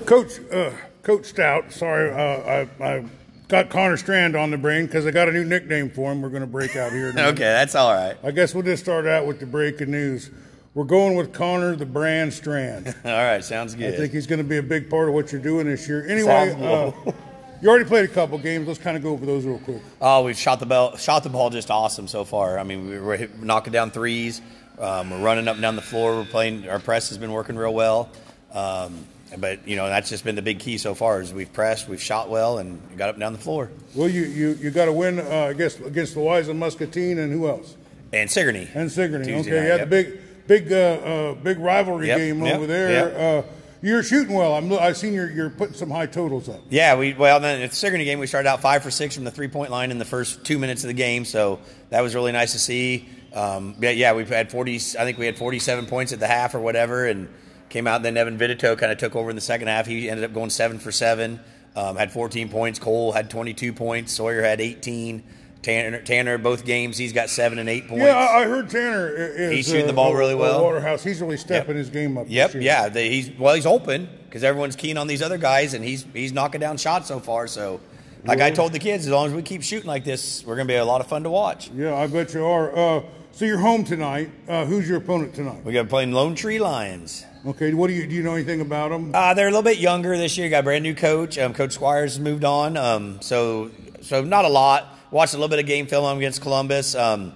Coach, 0.07 0.41
uh, 0.53 0.71
Coach 1.03 1.25
Stout. 1.27 1.73
Sorry, 1.73 2.11
uh, 2.11 2.67
I, 2.81 2.85
I 2.85 3.05
got 3.49 3.71
Connor 3.71 3.97
Strand 3.97 4.37
on 4.37 4.51
the 4.51 4.59
brain 4.59 4.87
because 4.87 5.07
I 5.07 5.11
got 5.11 5.29
a 5.29 5.33
new 5.33 5.45
nickname 5.45 5.91
for 5.91 6.13
him. 6.13 6.21
We're 6.23 6.29
going 6.29 6.43
to 6.43 6.47
break 6.47 6.77
out 6.77 6.93
here. 6.93 7.13
Okay, 7.19 7.39
that's 7.45 7.75
all 7.75 7.93
right. 7.93 8.17
I 8.23 8.31
guess 8.31 8.55
we'll 8.55 8.63
just 8.65 8.83
start 8.85 9.07
out 9.07 9.27
with 9.27 9.41
the 9.41 9.47
breaking 9.47 9.91
news. 9.91 10.31
We're 10.75 10.83
going 10.83 11.15
with 11.15 11.33
Connor 11.33 11.77
the 11.77 11.87
Brand 11.87 12.33
Strand. 12.33 12.89
All 13.05 13.13
right, 13.13 13.45
sounds 13.45 13.77
good. 13.77 13.95
I 13.95 13.97
think 13.97 14.13
he's 14.13 14.27
going 14.27 14.39
to 14.39 14.45
be 14.45 14.57
a 14.57 14.63
big 14.63 14.91
part 14.91 15.07
of 15.07 15.15
what 15.15 15.31
you're 15.31 15.41
doing 15.41 15.67
this 15.67 15.87
year. 15.87 16.05
Anyway, 16.05 16.51
uh, 16.51 16.91
you 17.63 17.69
already 17.69 17.85
played 17.85 18.05
a 18.07 18.13
couple 18.13 18.39
games. 18.39 18.67
Let's 18.67 18.81
kind 18.81 18.97
of 18.97 19.03
go 19.05 19.11
over 19.11 19.25
those 19.25 19.45
real 19.45 19.61
quick. 19.61 19.81
Oh, 20.01 20.25
we've 20.25 20.37
shot 20.37 20.59
the 20.59 20.67
ball, 20.67 20.97
shot 20.97 21.23
the 21.23 21.29
ball 21.29 21.51
just 21.51 21.71
awesome 21.71 22.09
so 22.09 22.25
far. 22.25 22.59
I 22.59 22.65
mean, 22.65 22.89
we 22.89 22.99
we're 22.99 23.17
hit- 23.17 23.41
knocking 23.41 23.73
down 23.73 23.93
threes. 23.93 24.43
Um, 24.77 25.11
we're 25.11 25.23
running 25.23 25.47
up 25.47 25.55
and 25.55 25.63
down 25.63 25.77
the 25.77 25.83
floor. 25.83 26.17
We're 26.17 26.25
playing. 26.25 26.69
Our 26.69 26.81
press 26.81 27.09
has 27.11 27.19
been 27.19 27.31
working 27.31 27.55
real 27.55 27.73
well. 27.73 28.11
Um, 28.53 29.07
but 29.39 29.69
you 29.69 29.77
know, 29.77 29.87
that's 29.87 30.11
just 30.11 30.25
been 30.25 30.35
the 30.35 30.43
big 30.43 30.59
key 30.59 30.79
so 30.79 30.97
far. 30.97 31.21
Is 31.21 31.33
we've 31.33 31.53
pressed, 31.53 31.89
we've 31.89 32.03
shot 32.03 32.31
well, 32.31 32.59
and 32.59 32.81
got 32.99 33.11
up 33.11 33.15
and 33.15 33.21
down 33.21 33.33
the 33.33 33.39
floor. 33.39 33.71
Well, 33.95 34.09
you 34.09 34.23
you, 34.23 34.59
you 34.61 34.71
got 34.73 34.87
to 34.87 34.93
win, 34.93 35.21
uh, 35.21 35.51
I 35.51 35.53
guess, 35.53 35.79
against 35.79 36.17
Louisa 36.17 36.53
Muscatine 36.53 37.19
and 37.21 37.33
who 37.33 37.47
else? 37.47 37.77
And 38.13 38.29
Sigourney. 38.29 38.69
And 38.75 38.91
Sigourney. 38.91 39.25
Tuesday 39.25 39.53
okay, 39.53 39.61
night, 39.61 39.71
had 39.71 39.79
yep. 39.79 39.89
the 39.89 40.03
big 40.03 40.24
big 40.47 40.73
uh, 40.73 40.77
uh, 40.77 41.35
big 41.35 41.59
rivalry 41.59 42.09
Yep, 42.09 42.19
game 42.19 42.45
yep, 42.45 42.57
over 42.57 42.67
there. 42.67 42.91
yep. 42.91 43.45
Uh, 43.45 43.49
you're 43.83 44.03
shooting 44.03 44.35
well. 44.35 44.55
I'm. 44.55 44.73
I've 44.73 44.97
seen 44.97 45.13
you're 45.13 45.31
you're 45.31 45.51
putting 45.51 45.75
some 45.75 45.91
high 45.91 46.07
totals 46.07 46.49
up. 46.49 46.61
Yeah, 46.71 46.97
we 46.97 47.13
well 47.13 47.39
then 47.41 47.61
at 47.61 47.71
the 47.71 47.77
Sigourney 47.77 48.05
game 48.05 48.19
we 48.19 48.27
started 48.27 48.49
out 48.49 48.61
five 48.63 48.83
for 48.83 48.91
six 48.91 49.15
from 49.15 49.25
the 49.25 49.31
three 49.31 49.49
point 49.49 49.71
line 49.71 49.91
in 49.91 49.99
the 49.99 50.07
first 50.07 50.45
two 50.45 50.59
minutes 50.59 50.85
of 50.85 50.89
the 50.89 50.95
game, 50.95 51.25
so 51.27 51.61
that 51.91 52.01
was 52.01 52.15
really 52.15 52.33
nice 52.33 52.53
to 52.53 52.59
see. 52.59 53.09
Um, 53.35 53.75
yeah, 53.81 53.91
yeah, 53.91 54.15
we've 54.15 54.29
had 54.29 54.51
forty. 54.51 54.77
I 54.77 55.05
think 55.05 55.19
we 55.19 55.27
had 55.27 55.37
forty 55.37 55.59
seven 55.59 55.85
points 55.87 56.13
at 56.15 56.21
the 56.21 56.27
half 56.27 56.55
or 56.55 56.61
whatever, 56.61 57.07
and 57.07 57.29
came 57.69 57.87
out. 57.87 57.97
And 57.97 58.05
then 58.07 58.17
Evan 58.17 58.39
Vidito 58.39 58.79
kind 58.79 58.91
of 58.91 58.97
took 58.97 59.17
over 59.17 59.29
in 59.29 59.37
the 59.37 59.43
second 59.43 59.69
half. 59.69 59.87
He 59.87 60.09
ended 60.09 60.25
up 60.25 60.33
going 60.33 60.49
seven 60.51 60.79
for 60.79 60.91
seven, 60.93 61.41
um, 61.77 61.97
had 61.97 62.13
14 62.13 62.49
points. 62.49 62.79
Cole 62.79 63.11
had 63.13 63.29
22 63.29 63.73
points. 63.73 64.13
Sawyer 64.13 64.43
had 64.43 64.61
18. 64.61 65.23
Tanner, 65.65 66.03
Tanner, 66.03 66.37
both 66.37 66.67
games, 66.67 66.99
he's 66.99 67.15
got 67.15 67.31
seven 67.31 67.59
and 67.59 67.71
eight 67.71 67.89
points. 67.89 68.05
Yeah, 68.05 68.15
I 68.15 68.43
I 68.43 68.45
heard 68.45 68.69
Tanner 68.69 69.09
is 69.09 69.51
He's 69.51 69.67
shooting 69.67 69.87
the 69.87 69.93
uh, 69.93 69.97
ball 69.97 70.15
really 70.15 70.35
uh, 70.35 70.37
well. 70.37 70.63
Waterhouse, 70.63 71.03
he's 71.03 71.23
really 71.23 71.39
stepping 71.39 71.75
his 71.75 71.89
game 71.89 72.19
up. 72.19 72.27
Yep, 72.29 72.49
this 72.49 72.55
year. 72.55 72.63
yeah. 72.63 72.89
They, 72.91 73.09
he's 73.09 73.31
well, 73.39 73.55
he's 73.55 73.65
open 73.65 74.11
because 74.27 74.45
everyone's 74.45 74.77
keen 74.77 74.99
on 74.99 75.07
these 75.07 75.23
other 75.23 75.39
guys, 75.39 75.73
and 75.73 75.83
he's 75.83 76.05
he's 76.13 76.35
knocking 76.35 76.61
down 76.61 76.77
shots 76.77 77.09
so 77.09 77.19
far. 77.19 77.47
So, 77.47 77.81
like 78.27 78.43
I 78.43 78.51
told 78.51 78.75
the 78.75 78.79
kids, 78.79 79.07
as 79.07 79.13
long 79.13 79.27
as 79.27 79.33
we 79.33 79.41
keep 79.41 79.63
shooting 79.63 79.89
like 79.89 80.05
this, 80.05 80.45
we're 80.45 80.55
going 80.55 80.69
to 80.69 80.73
be 80.73 80.77
a 80.77 80.85
lot 80.85 81.01
of 81.01 81.07
fun 81.07 81.23
to 81.23 81.31
watch. 81.31 81.71
Yeah, 81.71 81.95
I 81.95 82.09
bet 82.09 82.35
you 82.35 82.45
are. 82.45 82.77
Uh, 82.77 83.03
so 83.33 83.47
you're 83.47 83.59
home 83.59 83.85
tonight. 83.85 84.31
Uh, 84.47 84.67
who's 84.67 84.87
your 84.87 84.99
opponent 84.99 85.35
tonight? 85.35 85.65
We 85.65 85.73
got 85.73 85.89
playing 85.89 86.13
Lone 86.13 86.35
Tree 86.35 86.59
Lions. 86.59 87.25
Okay, 87.47 87.73
what 87.73 87.87
do 87.89 87.95
you 87.95 88.07
do? 88.07 88.15
You 88.15 88.23
know 88.23 88.35
anything 88.35 88.61
about 88.61 88.91
them? 88.91 89.13
Uh, 89.15 89.33
they're 89.33 89.49
a 89.49 89.51
little 89.51 89.63
bit 89.63 89.79
younger 89.79 90.17
this 90.19 90.37
year. 90.37 90.51
Got 90.51 90.61
a 90.61 90.63
brand 90.63 90.83
new 90.83 90.95
coach. 90.95 91.39
Um, 91.39 91.55
coach 91.55 91.73
Squires 91.73 92.17
has 92.17 92.21
moved 92.21 92.45
on. 92.45 92.77
Um, 92.77 93.23
so 93.23 93.71
so 94.03 94.23
not 94.23 94.45
a 94.45 94.49
lot. 94.49 94.94
Watched 95.15 95.35
a 95.35 95.37
little 95.37 95.49
bit 95.49 95.61
of 95.61 95.67
game 95.67 95.87
film 95.87 96.19
against 96.19 96.41
Columbus. 96.41 96.97
Um, 96.97 97.35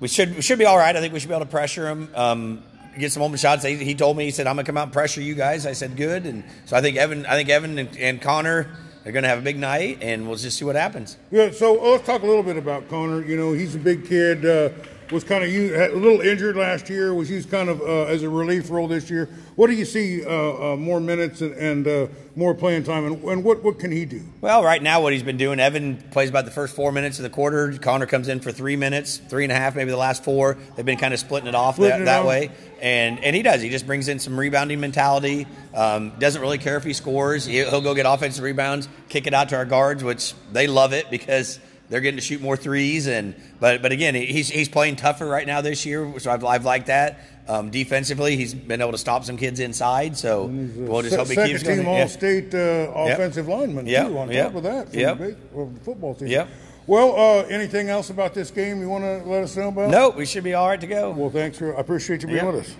we 0.00 0.08
should 0.08 0.34
we 0.34 0.40
should 0.40 0.58
be 0.58 0.64
all 0.64 0.78
right. 0.78 0.96
I 0.96 1.00
think 1.00 1.12
we 1.12 1.20
should 1.20 1.28
be 1.28 1.34
able 1.34 1.44
to 1.44 1.50
pressure 1.50 1.90
him, 1.90 2.08
Um, 2.14 2.62
get 2.98 3.12
some 3.12 3.22
open 3.22 3.36
shots. 3.36 3.62
He, 3.62 3.76
he 3.76 3.94
told 3.94 4.16
me 4.16 4.24
he 4.24 4.30
said 4.30 4.46
I'm 4.46 4.56
gonna 4.56 4.64
come 4.64 4.78
out 4.78 4.84
and 4.84 4.92
pressure 4.94 5.20
you 5.20 5.34
guys. 5.34 5.66
I 5.66 5.74
said 5.74 5.94
good. 5.94 6.24
And 6.24 6.42
so 6.64 6.74
I 6.74 6.80
think 6.80 6.96
Evan 6.96 7.26
I 7.26 7.32
think 7.32 7.50
Evan 7.50 7.78
and, 7.78 7.94
and 7.98 8.22
Connor 8.22 8.74
are 9.04 9.12
gonna 9.12 9.28
have 9.28 9.40
a 9.40 9.42
big 9.42 9.58
night, 9.58 9.98
and 10.00 10.26
we'll 10.26 10.38
just 10.38 10.56
see 10.56 10.64
what 10.64 10.74
happens. 10.74 11.18
Yeah, 11.30 11.50
so 11.50 11.78
uh, 11.78 11.90
let's 11.90 12.06
talk 12.06 12.22
a 12.22 12.26
little 12.26 12.42
bit 12.42 12.56
about 12.56 12.88
Connor. 12.88 13.22
You 13.22 13.36
know, 13.36 13.52
he's 13.52 13.74
a 13.74 13.78
big 13.78 14.06
kid. 14.06 14.46
Uh, 14.46 14.70
was 15.10 15.24
kind 15.24 15.44
of 15.44 15.50
had 15.50 15.90
a 15.90 15.96
little 15.96 16.20
injured 16.20 16.56
last 16.56 16.88
year. 16.88 17.14
Was 17.14 17.30
used 17.30 17.50
kind 17.50 17.68
of 17.68 17.80
uh, 17.80 18.04
as 18.04 18.22
a 18.22 18.28
relief 18.28 18.70
role 18.70 18.88
this 18.88 19.10
year. 19.10 19.28
What 19.54 19.68
do 19.68 19.74
you 19.74 19.84
see? 19.84 20.24
Uh, 20.24 20.72
uh, 20.72 20.76
more 20.76 21.00
minutes 21.00 21.40
and, 21.40 21.54
and 21.54 21.86
uh, 21.86 22.06
more 22.34 22.54
playing 22.54 22.84
time, 22.84 23.06
and, 23.06 23.22
and 23.24 23.44
what 23.44 23.62
what 23.62 23.78
can 23.78 23.92
he 23.92 24.04
do? 24.04 24.22
Well, 24.40 24.62
right 24.62 24.82
now, 24.82 25.00
what 25.00 25.12
he's 25.12 25.22
been 25.22 25.36
doing, 25.36 25.60
Evan 25.60 25.96
plays 26.10 26.28
about 26.28 26.44
the 26.44 26.50
first 26.50 26.74
four 26.74 26.92
minutes 26.92 27.18
of 27.18 27.22
the 27.22 27.30
quarter. 27.30 27.72
Connor 27.78 28.06
comes 28.06 28.28
in 28.28 28.40
for 28.40 28.52
three 28.52 28.76
minutes, 28.76 29.16
three 29.16 29.44
and 29.44 29.52
a 29.52 29.56
half, 29.56 29.76
maybe 29.76 29.90
the 29.90 29.96
last 29.96 30.24
four. 30.24 30.58
They've 30.76 30.84
been 30.84 30.98
kind 30.98 31.14
of 31.14 31.20
splitting 31.20 31.48
it 31.48 31.54
off 31.54 31.76
Splitting 31.76 32.04
that, 32.04 32.20
it 32.20 32.22
that 32.22 32.26
way. 32.26 32.50
And 32.80 33.22
and 33.22 33.34
he 33.34 33.42
does. 33.42 33.62
He 33.62 33.70
just 33.70 33.86
brings 33.86 34.08
in 34.08 34.18
some 34.18 34.38
rebounding 34.38 34.80
mentality. 34.80 35.46
Um, 35.74 36.12
doesn't 36.18 36.40
really 36.40 36.58
care 36.58 36.76
if 36.76 36.84
he 36.84 36.92
scores. 36.92 37.46
He'll 37.46 37.80
go 37.80 37.94
get 37.94 38.06
offensive 38.06 38.44
rebounds, 38.44 38.88
kick 39.08 39.26
it 39.26 39.34
out 39.34 39.50
to 39.50 39.56
our 39.56 39.64
guards, 39.64 40.04
which 40.04 40.34
they 40.52 40.66
love 40.66 40.92
it 40.92 41.10
because 41.10 41.58
they're 41.88 42.00
getting 42.00 42.18
to 42.18 42.22
shoot 42.24 42.40
more 42.40 42.56
threes. 42.56 43.06
And 43.06 43.34
but 43.60 43.82
but 43.82 43.92
again, 43.92 44.14
he's 44.14 44.48
he's 44.48 44.68
playing 44.68 44.96
tougher 44.96 45.26
right 45.26 45.46
now 45.46 45.60
this 45.60 45.84
year, 45.86 46.18
so 46.18 46.30
I've, 46.30 46.44
I've 46.44 46.64
liked 46.64 46.86
that. 46.86 47.20
Um, 47.48 47.70
defensively, 47.70 48.36
he's 48.36 48.54
been 48.54 48.80
able 48.80 48.90
to 48.92 48.98
stop 48.98 49.24
some 49.24 49.36
kids 49.36 49.60
inside. 49.60 50.16
So 50.16 50.46
we'll 50.46 51.02
just 51.02 51.12
Se- 51.12 51.16
hope 51.18 51.28
he 51.28 51.34
second 51.34 51.50
keeps 51.50 51.62
team 51.62 51.76
going. 51.84 51.86
Yeah. 51.96 52.02
All-state 52.02 52.54
uh, 52.54 52.92
offensive 52.94 53.46
lineman 53.46 53.86
Yep. 53.86 54.06
too. 54.08 54.18
On 54.18 54.30
Yep. 54.30 54.46
top 54.46 54.54
of 54.56 54.62
that, 54.64 54.88
from 54.90 54.98
Yep. 54.98 55.18
the, 55.18 55.24
ba- 55.26 55.36
from 55.54 55.74
the 55.74 55.80
football 55.80 56.14
team. 56.14 56.28
Yep. 56.28 56.48
Well, 56.88 57.14
uh, 57.16 57.42
anything 57.48 57.88
else 57.88 58.10
about 58.10 58.34
this 58.34 58.50
game 58.50 58.80
you 58.80 58.88
want 58.88 59.04
to 59.04 59.28
let 59.28 59.42
us 59.44 59.56
know 59.56 59.68
about? 59.68 59.90
No, 59.90 60.10
we 60.10 60.24
should 60.26 60.44
be 60.44 60.54
all 60.54 60.68
right 60.68 60.80
to 60.80 60.86
go. 60.86 61.10
Well, 61.10 61.30
thanks 61.30 61.58
for. 61.58 61.76
I 61.76 61.80
appreciate 61.80 62.22
you 62.22 62.28
being 62.28 62.44
Yep. 62.44 62.54
with 62.54 62.64
us. 62.66 62.76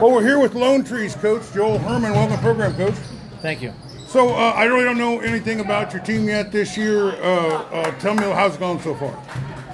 Well, 0.00 0.12
we're 0.12 0.22
here 0.22 0.38
with 0.38 0.54
Lone 0.54 0.84
Trees 0.84 1.14
coach 1.16 1.42
Joel 1.54 1.78
Herman. 1.78 2.12
Welcome, 2.12 2.36
to 2.36 2.36
the 2.36 2.42
program, 2.42 2.74
coach. 2.76 2.94
Thank 3.40 3.62
you. 3.62 3.72
So 4.06 4.28
uh, 4.30 4.52
I 4.54 4.64
really 4.64 4.84
don't 4.84 4.98
know 4.98 5.18
anything 5.20 5.58
about 5.58 5.92
your 5.92 6.00
team 6.00 6.28
yet 6.28 6.52
this 6.52 6.76
year. 6.76 7.08
Uh, 7.16 7.64
uh, 7.72 7.90
tell 7.98 8.14
me 8.14 8.22
how's 8.22 8.54
it 8.54 8.60
going 8.60 8.80
so 8.80 8.94
far. 8.94 9.12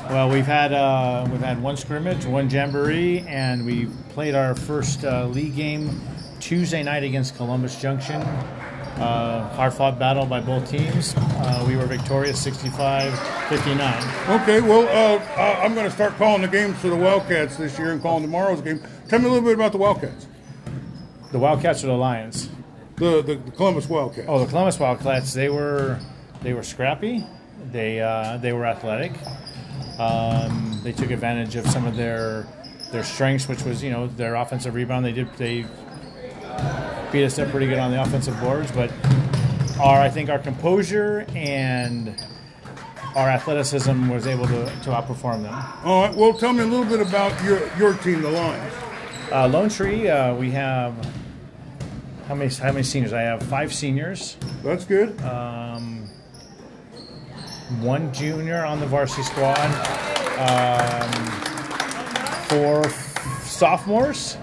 Well, 0.09 0.31
we've 0.31 0.47
had 0.47 0.73
uh, 0.73 1.29
we've 1.31 1.41
had 1.41 1.63
one 1.63 1.77
scrimmage, 1.77 2.25
one 2.25 2.49
jamboree, 2.49 3.21
and 3.29 3.65
we 3.65 3.87
played 4.09 4.35
our 4.35 4.55
first 4.55 5.05
uh, 5.05 5.27
league 5.27 5.55
game 5.55 6.01
Tuesday 6.41 6.83
night 6.83 7.05
against 7.05 7.37
Columbus 7.37 7.81
Junction. 7.81 8.23
Uh, 8.23 9.49
hard 9.55 9.75
fought 9.75 9.99
battle 9.99 10.27
by 10.27 10.41
both 10.41 10.69
teams. 10.71 11.15
Uh, 11.17 11.65
we 11.67 11.77
were 11.77 11.87
victorious 11.87 12.45
65-59. 12.45 14.43
Okay, 14.43 14.61
well, 14.61 14.87
uh, 14.89 15.61
I'm 15.63 15.75
going 15.75 15.87
to 15.87 15.91
start 15.91 16.15
calling 16.17 16.43
the 16.43 16.49
games 16.49 16.79
for 16.79 16.89
the 16.89 16.97
Wildcats 16.97 17.57
this 17.57 17.79
year 17.79 17.93
and 17.93 18.03
calling 18.03 18.23
tomorrow's 18.23 18.61
game. 18.61 18.83
Tell 19.09 19.19
me 19.19 19.27
a 19.27 19.29
little 19.29 19.45
bit 19.45 19.55
about 19.55 19.73
the 19.73 19.79
Wildcats. 19.79 20.27
The 21.33 21.39
Wildcats 21.39 21.85
are 21.85 21.89
the 21.89 21.95
Lions? 21.95 22.51
The 23.03 23.21
the, 23.21 23.35
the 23.35 23.51
Columbus 23.51 23.89
Wildcats. 23.89 24.29
Oh, 24.29 24.39
the 24.39 24.47
Columbus 24.47 24.79
Wildcats. 24.79 25.35
They 25.35 25.49
were 25.49 25.99
they 26.41 26.53
were 26.53 26.63
scrappy. 26.63 27.27
They 27.73 28.01
uh, 28.01 28.37
they 28.37 28.53
were 28.53 28.65
athletic. 28.65 29.11
Um, 29.99 30.81
they 30.85 30.93
took 30.93 31.11
advantage 31.11 31.57
of 31.57 31.67
some 31.67 31.85
of 31.85 31.97
their 31.97 32.47
their 32.93 33.03
strengths, 33.03 33.49
which 33.49 33.65
was 33.65 33.83
you 33.83 33.91
know 33.91 34.07
their 34.07 34.37
offensive 34.37 34.75
rebound. 34.75 35.05
They 35.05 35.11
did 35.11 35.35
they 35.35 35.67
beat 37.11 37.25
us 37.25 37.41
up 37.41 37.49
pretty 37.49 37.67
good 37.67 37.81
on 37.81 37.91
the 37.91 38.01
offensive 38.01 38.39
boards, 38.39 38.71
but 38.71 38.93
our 39.81 40.01
I 40.01 40.09
think 40.09 40.31
our 40.31 40.39
composure 40.39 41.27
and 41.35 42.15
our 43.17 43.29
athleticism 43.29 44.11
was 44.11 44.29
able 44.29 44.47
to, 44.47 44.65
to 44.65 44.91
outperform 44.91 45.43
them. 45.43 45.55
All 45.83 46.07
right. 46.07 46.17
Well, 46.17 46.35
tell 46.35 46.53
me 46.53 46.63
a 46.63 46.67
little 46.67 46.87
bit 46.87 47.01
about 47.05 47.43
your 47.43 47.69
your 47.77 47.95
team, 47.95 48.23
the 48.23 48.31
Lions. 48.31 48.75
Uh, 49.33 49.49
Lone 49.49 49.71
Tree, 49.71 50.09
uh, 50.09 50.37
we 50.37 50.53
have 50.53 50.95
how 52.33 52.39
many 52.39 52.55
how 52.55 52.73
many 52.73 52.83
seniors? 52.83 53.13
I 53.13 53.21
have 53.21 53.43
five 53.43 53.75
seniors. 53.75 54.39
That's 54.63 54.87
good. 54.87 55.21
Um, 55.21 56.09
one 57.83 58.11
junior 58.15 58.65
on 58.65 58.81
the 58.81 58.87
varsity 58.87 59.23
squad. 59.23 59.59
Um, 60.39 61.13
four 62.49 62.89
sophomores, 63.43 64.39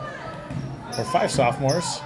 or 1.00 1.04
five 1.06 1.32
sophomores, 1.32 2.00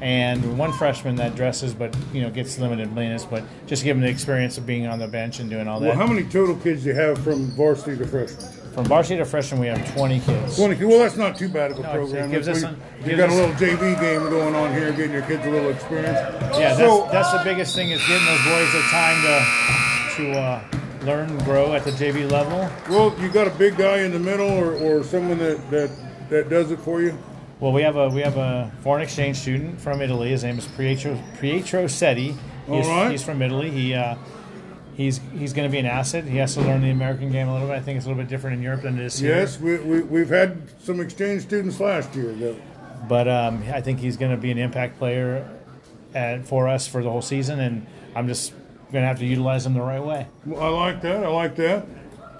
and 0.00 0.56
one 0.56 0.72
freshman 0.72 1.16
that 1.16 1.36
dresses, 1.36 1.74
but 1.74 1.94
you 2.14 2.22
know 2.22 2.30
gets 2.30 2.58
limited 2.58 2.94
minutes, 2.94 3.26
but 3.26 3.44
just 3.66 3.84
give 3.84 3.94
them 3.94 4.04
the 4.04 4.10
experience 4.10 4.56
of 4.56 4.64
being 4.64 4.86
on 4.86 4.98
the 4.98 5.06
bench 5.06 5.38
and 5.38 5.50
doing 5.50 5.68
all 5.68 5.80
that. 5.80 5.88
Well, 5.88 5.98
how 5.98 6.06
many 6.06 6.26
total 6.26 6.56
kids 6.56 6.84
do 6.84 6.88
you 6.88 6.94
have 6.94 7.22
from 7.22 7.48
varsity 7.48 7.98
to 7.98 8.06
freshman? 8.06 8.65
From 8.76 8.84
varsity 8.84 9.16
to 9.16 9.24
freshman, 9.24 9.58
we 9.62 9.68
have 9.68 9.94
20 9.96 10.20
kids. 10.20 10.56
20 10.56 10.74
kids. 10.76 10.86
Well, 10.86 10.98
that's 10.98 11.16
not 11.16 11.34
too 11.34 11.48
bad 11.48 11.70
of 11.70 11.78
a 11.78 11.82
No, 11.82 11.88
it 11.88 11.92
program. 11.94 12.30
gives 12.30 12.46
us 12.46 12.60
some- 12.60 12.76
you 13.00 13.06
gives 13.06 13.16
got 13.18 13.30
a 13.30 13.32
us- 13.32 13.38
little 13.38 13.54
JV 13.56 13.94
game 13.98 14.20
going 14.28 14.54
on 14.54 14.70
here, 14.74 14.92
getting 14.92 15.12
your 15.12 15.22
kids 15.22 15.46
a 15.46 15.50
little 15.50 15.70
experience. 15.70 16.18
Yeah, 16.58 16.74
that's, 16.74 16.78
So, 16.78 17.08
that's 17.10 17.32
the 17.32 17.40
biggest 17.42 17.74
thing 17.74 17.90
is 17.90 18.00
getting 18.06 18.26
those 18.26 18.44
boys 18.44 18.72
the 18.74 18.82
time 18.90 19.22
to 19.22 19.46
to 20.16 20.32
uh, 20.32 20.60
learn 21.06 21.30
and 21.30 21.44
grow 21.44 21.72
at 21.74 21.84
the 21.84 21.90
JV 21.92 22.26
level. 22.30 22.68
well, 22.90 23.14
you 23.18 23.28
got 23.30 23.46
a 23.46 23.50
big 23.50 23.76
guy 23.78 23.98
in 24.00 24.12
the 24.12 24.18
middle, 24.18 24.50
or, 24.50 24.72
or 24.74 25.02
someone 25.04 25.38
that, 25.38 25.70
that 25.70 25.90
that 26.28 26.48
does 26.50 26.70
it 26.70 26.78
for 26.80 27.00
you. 27.00 27.16
Well, 27.60 27.72
we 27.72 27.80
have 27.80 27.96
a 27.96 28.08
we 28.10 28.20
have 28.20 28.36
a 28.36 28.70
foreign 28.82 29.02
exchange 29.02 29.38
student 29.38 29.80
from 29.80 30.02
Italy. 30.02 30.28
His 30.30 30.44
name 30.44 30.58
is 30.58 30.66
Pietro 30.76 31.18
Pietro 31.40 31.84
Setti. 31.86 32.34
He's, 32.68 32.86
All 32.86 33.02
right. 33.04 33.10
he's 33.10 33.22
from 33.22 33.40
Italy. 33.40 33.70
He 33.70 33.94
uh, 33.94 34.16
he's 34.96 35.20
he's 35.38 35.52
going 35.52 35.68
to 35.68 35.72
be 35.72 35.78
an 35.78 35.86
asset. 35.86 36.24
He 36.24 36.38
has 36.38 36.54
to 36.54 36.60
learn 36.60 36.82
the 36.82 36.90
American 36.90 37.30
game 37.30 37.48
a 37.48 37.52
little 37.52 37.68
bit. 37.68 37.76
I 37.76 37.80
think 37.80 37.98
it's 37.98 38.06
a 38.06 38.08
little 38.08 38.22
bit 38.22 38.28
different 38.28 38.56
in 38.56 38.62
Europe 38.62 38.82
than 38.82 38.98
it 38.98 39.04
is 39.04 39.18
here. 39.18 39.36
Yes, 39.36 39.60
we, 39.60 39.76
we, 39.78 40.00
we've 40.00 40.28
had 40.28 40.62
some 40.80 41.00
exchange 41.00 41.42
students 41.42 41.78
last 41.78 42.14
year. 42.14 42.32
That, 42.32 43.08
But 43.08 43.28
um, 43.28 43.62
I 43.72 43.80
think 43.80 44.00
he's 44.00 44.16
going 44.16 44.32
to 44.32 44.36
be 44.36 44.50
an 44.50 44.58
impact 44.58 44.98
player 44.98 45.48
at, 46.14 46.46
for 46.46 46.68
us 46.68 46.86
for 46.86 47.02
the 47.02 47.10
whole 47.10 47.22
season, 47.22 47.60
and 47.60 47.86
I'm 48.14 48.26
just 48.26 48.52
going 48.92 49.02
to 49.02 49.08
have 49.08 49.18
to 49.18 49.26
utilize 49.26 49.66
him 49.66 49.74
the 49.74 49.82
right 49.82 50.02
way. 50.02 50.26
Well, 50.44 50.62
I 50.62 50.68
like 50.68 51.02
that. 51.02 51.24
I 51.24 51.28
like 51.28 51.56
that. 51.56 51.86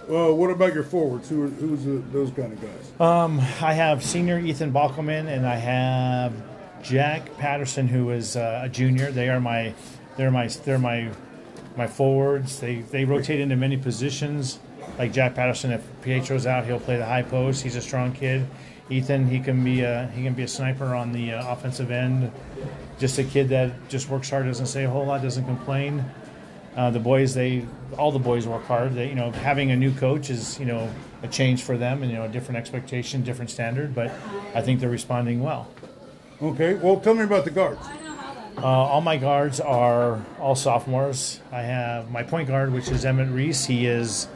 Uh, 0.09 0.33
what 0.33 0.51
about 0.51 0.73
your 0.73 0.85
forwards? 0.85 1.29
Who 1.29 1.45
are, 1.45 1.49
who's 1.49 1.85
the, 1.85 1.99
those 2.13 2.31
kind 2.31 2.53
of 2.53 2.63
guys? 2.63 3.01
Um, 3.01 3.41
I 3.61 3.75
have 3.75 4.05
senior 4.05 4.39
Ethan 4.39 4.73
Balkelman 4.73 5.27
and 5.27 5.45
I 5.45 5.57
have 5.57 6.33
Jack 6.81 7.37
Patterson, 7.39 7.89
who 7.89 8.11
is 8.11 8.37
uh, 8.37 8.61
a 8.63 8.69
junior. 8.69 9.11
They 9.11 9.29
are 9.29 9.41
my, 9.41 9.75
they're 10.17 10.31
my, 10.31 10.47
they're 10.47 10.79
my, 10.79 11.11
my 11.77 11.87
forwards. 11.87 12.61
They 12.61 12.77
they 12.77 13.05
rotate 13.05 13.41
into 13.41 13.57
many 13.57 13.77
positions. 13.77 14.59
Like 14.99 15.13
Jack 15.13 15.35
Patterson, 15.35 15.73
if 15.73 15.85
Pietro's 16.03 16.47
out, 16.47 16.65
he'll 16.65 16.81
play 16.81 16.97
the 16.97 17.05
high 17.05 17.23
post. 17.23 17.63
He's 17.63 17.77
a 17.77 17.83
strong 17.83 18.13
kid. 18.13 18.47
Ethan, 18.89 19.27
he 19.27 19.41
can 19.41 19.65
be 19.65 19.83
a 19.83 20.11
he 20.15 20.23
can 20.23 20.35
be 20.35 20.45
a 20.45 20.49
sniper 20.49 20.95
on 20.95 21.13
the 21.13 21.33
uh, 21.33 21.53
offensive 21.53 21.91
end. 21.91 22.31
Just 22.99 23.19
a 23.19 23.25
kid 23.25 23.49
that 23.49 23.89
just 23.89 24.09
works 24.09 24.31
hard, 24.31 24.47
doesn't 24.47 24.67
say 24.67 24.85
a 24.85 24.91
whole 24.91 25.05
lot, 25.05 25.23
doesn't 25.23 25.45
complain. 25.45 26.05
Uh, 26.77 26.91
the 26.91 27.01
boys, 27.01 27.35
they 27.35 27.65
all 27.99 28.13
the 28.13 28.19
boys 28.19 28.47
work 28.47 28.65
hard. 28.65 28.95
They, 28.95 29.09
you 29.09 29.15
know, 29.15 29.33
having 29.33 29.71
a 29.71 29.77
new 29.77 29.93
coach 29.93 30.31
is 30.31 30.59
you 30.61 30.67
know 30.67 30.89
a 31.23 31.29
change 31.29 31.63
for 31.63 31.77
them, 31.77 32.03
and 32.03 32.13
you 32.13 32.19
know 32.19 32.25
a 32.25 32.29
different 32.29 32.59
expectation, 32.59 33.23
different 33.23 33.51
standard. 33.51 33.95
But 33.95 34.13
I 34.55 34.63
think 34.63 34.81
they're 34.81 34.89
responding 34.89 35.43
well. 35.43 35.69
Okay, 36.41 36.75
well, 36.75 37.01
tell 37.01 37.15
me 37.15 37.25
about 37.25 37.45
the 37.45 37.51
guards. 37.51 37.81
Uh, 38.59 38.65
all 38.65 39.03
my 39.03 39.19
guards 39.19 39.61
are 39.61 40.25
all 40.41 40.55
sophomores. 40.55 41.41
I 41.53 41.61
have 41.63 42.11
my 42.11 42.23
point 42.23 42.49
guard, 42.49 42.73
which 42.73 42.89
is 42.89 43.05
Emmett 43.05 43.29
Reese. 43.29 43.67
He 43.67 43.87
is, 43.87 44.29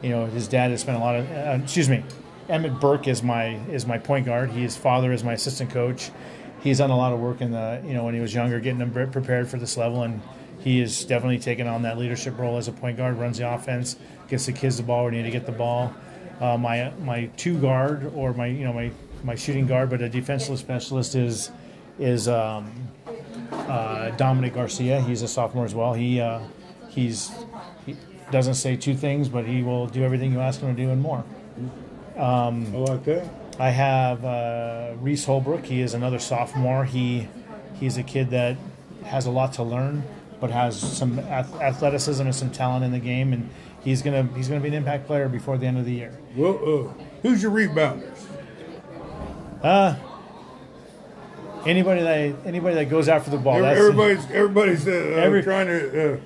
you 0.00 0.08
know, 0.08 0.24
his 0.26 0.48
dad 0.48 0.70
has 0.70 0.80
spent 0.80 0.96
a 0.96 1.00
lot 1.00 1.16
of. 1.16 1.30
Uh, 1.30 1.62
excuse 1.62 1.88
me, 1.88 2.02
Emmett 2.48 2.80
Burke 2.80 3.08
is 3.08 3.22
my 3.22 3.56
is 3.68 3.86
my 3.86 3.98
point 3.98 4.24
guard. 4.24 4.50
His 4.50 4.74
father 4.76 5.12
is 5.12 5.22
my 5.22 5.34
assistant 5.34 5.70
coach. 5.70 6.10
He's 6.62 6.78
done 6.78 6.90
a 6.90 6.96
lot 6.96 7.12
of 7.12 7.20
work 7.20 7.42
in 7.42 7.52
the 7.52 7.82
you 7.84 7.92
know 7.92 8.04
when 8.04 8.14
he 8.14 8.20
was 8.20 8.34
younger, 8.34 8.58
getting 8.58 8.78
them 8.78 8.90
prepared 8.90 9.48
for 9.48 9.58
this 9.58 9.76
level, 9.76 10.02
and 10.02 10.22
he 10.60 10.80
is 10.80 11.04
definitely 11.04 11.38
taking 11.38 11.68
on 11.68 11.82
that 11.82 11.98
leadership 11.98 12.38
role 12.38 12.56
as 12.56 12.68
a 12.68 12.72
point 12.72 12.96
guard. 12.96 13.18
Runs 13.18 13.36
the 13.36 13.52
offense, 13.52 13.96
gets 14.28 14.46
the 14.46 14.52
kids 14.52 14.78
the 14.78 14.82
ball 14.82 15.02
where 15.02 15.12
they 15.12 15.18
need 15.18 15.24
to 15.24 15.30
get 15.30 15.44
the 15.44 15.52
ball. 15.52 15.94
Uh, 16.40 16.56
my 16.56 16.90
my 17.00 17.26
two 17.36 17.58
guard 17.60 18.12
or 18.14 18.32
my 18.32 18.46
you 18.46 18.64
know 18.64 18.72
my 18.72 18.90
my 19.24 19.34
shooting 19.34 19.66
guard, 19.66 19.90
but 19.90 20.00
a 20.00 20.08
defensive 20.08 20.58
specialist 20.58 21.14
is 21.14 21.50
is 21.98 22.28
um, 22.28 22.87
uh, 23.52 24.10
Dominic 24.10 24.54
Garcia. 24.54 25.00
He's 25.00 25.22
a 25.22 25.28
sophomore 25.28 25.64
as 25.64 25.74
well. 25.74 25.94
He 25.94 26.20
uh, 26.20 26.40
he's 26.88 27.30
he 27.86 27.96
doesn't 28.30 28.54
say 28.54 28.76
two 28.76 28.94
things, 28.94 29.28
but 29.28 29.46
he 29.46 29.62
will 29.62 29.86
do 29.86 30.02
everything 30.04 30.32
you 30.32 30.40
ask 30.40 30.60
him 30.60 30.74
to 30.74 30.82
do 30.82 30.90
and 30.90 31.00
more. 31.00 31.24
Um, 32.16 32.74
I 32.74 32.78
like 32.78 33.04
that. 33.04 33.28
I 33.58 33.70
have 33.70 34.24
uh, 34.24 34.94
Reese 35.00 35.24
Holbrook. 35.24 35.64
He 35.64 35.80
is 35.80 35.94
another 35.94 36.18
sophomore. 36.18 36.84
He 36.84 37.28
he's 37.74 37.96
a 37.96 38.02
kid 38.02 38.30
that 38.30 38.56
has 39.04 39.26
a 39.26 39.30
lot 39.30 39.52
to 39.54 39.62
learn, 39.62 40.02
but 40.40 40.50
has 40.50 40.78
some 40.78 41.18
ath- 41.18 41.60
athleticism 41.60 42.22
and 42.22 42.34
some 42.34 42.50
talent 42.50 42.84
in 42.84 42.92
the 42.92 42.98
game, 42.98 43.32
and 43.32 43.48
he's 43.82 44.02
gonna 44.02 44.28
he's 44.36 44.48
gonna 44.48 44.60
be 44.60 44.68
an 44.68 44.74
impact 44.74 45.06
player 45.06 45.28
before 45.28 45.56
the 45.58 45.66
end 45.66 45.78
of 45.78 45.84
the 45.84 45.92
year. 45.92 46.18
Uh, 46.38 46.92
who's 47.22 47.42
your 47.42 47.52
rebounders? 47.52 48.26
Uh, 49.62 49.96
anybody 51.66 52.02
that 52.02 52.46
anybody 52.46 52.74
that 52.76 52.86
goes 52.86 53.08
after 53.08 53.30
the 53.30 53.36
ball. 53.38 53.64
Everybody's 53.64 54.24
everybody's 54.30 54.86
uh, 54.86 54.90
uh, 54.90 54.94
Every- 55.20 55.42
trying 55.42 55.66
to. 55.66 56.14
Uh, 56.14 56.18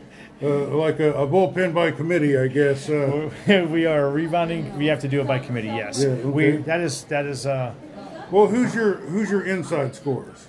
uh, 0.44 0.66
like 0.76 0.98
a, 0.98 1.12
a 1.14 1.24
bullpen 1.24 1.72
by 1.72 1.92
committee, 1.92 2.36
I 2.36 2.48
guess. 2.48 2.88
Uh, 2.90 3.30
we 3.70 3.86
are 3.86 4.10
rebounding. 4.10 4.76
We 4.76 4.86
have 4.86 4.98
to 5.02 5.08
do 5.08 5.20
it 5.20 5.26
by 5.28 5.38
committee. 5.38 5.68
Yes, 5.68 6.02
Yeah, 6.02 6.08
okay. 6.08 6.24
we 6.24 6.56
that 6.62 6.80
is 6.80 7.04
that 7.04 7.26
is. 7.26 7.46
Uh, 7.46 7.72
well, 8.32 8.48
who's 8.48 8.74
your 8.74 8.94
who's 8.94 9.30
your 9.30 9.44
inside 9.46 9.94
scorers? 9.94 10.48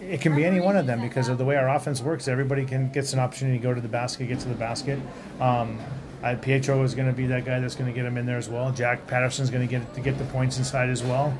it 0.00 0.20
can 0.20 0.34
be 0.34 0.44
any 0.44 0.60
one 0.60 0.76
of 0.76 0.86
them 0.86 1.00
because 1.00 1.28
of 1.28 1.38
the 1.38 1.44
way 1.44 1.56
our 1.56 1.68
offense 1.68 2.02
works. 2.02 2.26
Everybody 2.28 2.64
can 2.64 2.90
gets 2.90 3.12
an 3.12 3.18
opportunity 3.20 3.58
to 3.58 3.62
go 3.62 3.72
to 3.72 3.80
the 3.80 3.88
basket, 3.88 4.26
get 4.26 4.40
to 4.40 4.48
the 4.48 4.54
basket. 4.54 4.98
Um, 5.40 5.78
I, 6.22 6.34
Pietro 6.34 6.82
is 6.82 6.94
going 6.94 7.08
to 7.08 7.14
be 7.14 7.26
that 7.26 7.44
guy 7.44 7.60
that's 7.60 7.74
going 7.74 7.90
to 7.90 7.94
get 7.94 8.04
him 8.04 8.16
in 8.16 8.26
there 8.26 8.36
as 8.38 8.48
well. 8.48 8.70
Jack 8.72 9.06
Patterson's 9.06 9.50
going 9.50 9.66
to 9.66 9.70
get 9.70 9.94
to 9.94 10.00
get 10.00 10.18
the 10.18 10.24
points 10.24 10.58
inside 10.58 10.88
as 10.90 11.02
well. 11.02 11.36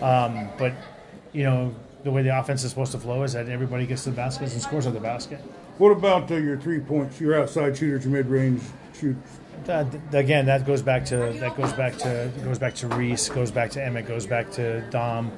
Um, 0.00 0.48
but 0.58 0.72
you 1.32 1.44
know 1.44 1.74
the 2.04 2.10
way 2.10 2.22
the 2.22 2.36
offense 2.36 2.64
is 2.64 2.70
supposed 2.70 2.92
to 2.92 2.98
flow 2.98 3.22
is 3.22 3.32
that 3.32 3.48
everybody 3.48 3.86
gets 3.86 4.04
to 4.04 4.10
the 4.10 4.16
baskets 4.16 4.52
and 4.52 4.62
scores 4.62 4.86
at 4.86 4.92
the 4.92 5.00
basket. 5.00 5.38
What 5.78 5.90
about 5.90 6.30
uh, 6.30 6.34
your 6.34 6.58
three 6.58 6.80
points, 6.80 7.20
your 7.20 7.40
outside 7.40 7.76
shooters, 7.76 8.04
your 8.04 8.12
mid 8.12 8.26
range 8.26 8.62
shooters? 8.94 9.22
Uh, 9.68 9.84
again, 10.12 10.44
that 10.46 10.66
goes 10.66 10.82
back 10.82 11.04
to 11.04 11.16
that 11.16 11.56
goes 11.56 11.72
back 11.72 11.96
to 11.96 12.30
goes 12.42 12.58
back 12.58 12.74
to 12.74 12.88
Reese, 12.88 13.28
goes 13.28 13.50
back 13.50 13.70
to 13.70 13.84
Emmett, 13.84 14.06
goes 14.06 14.26
back 14.26 14.50
to 14.52 14.80
Dom, 14.90 15.30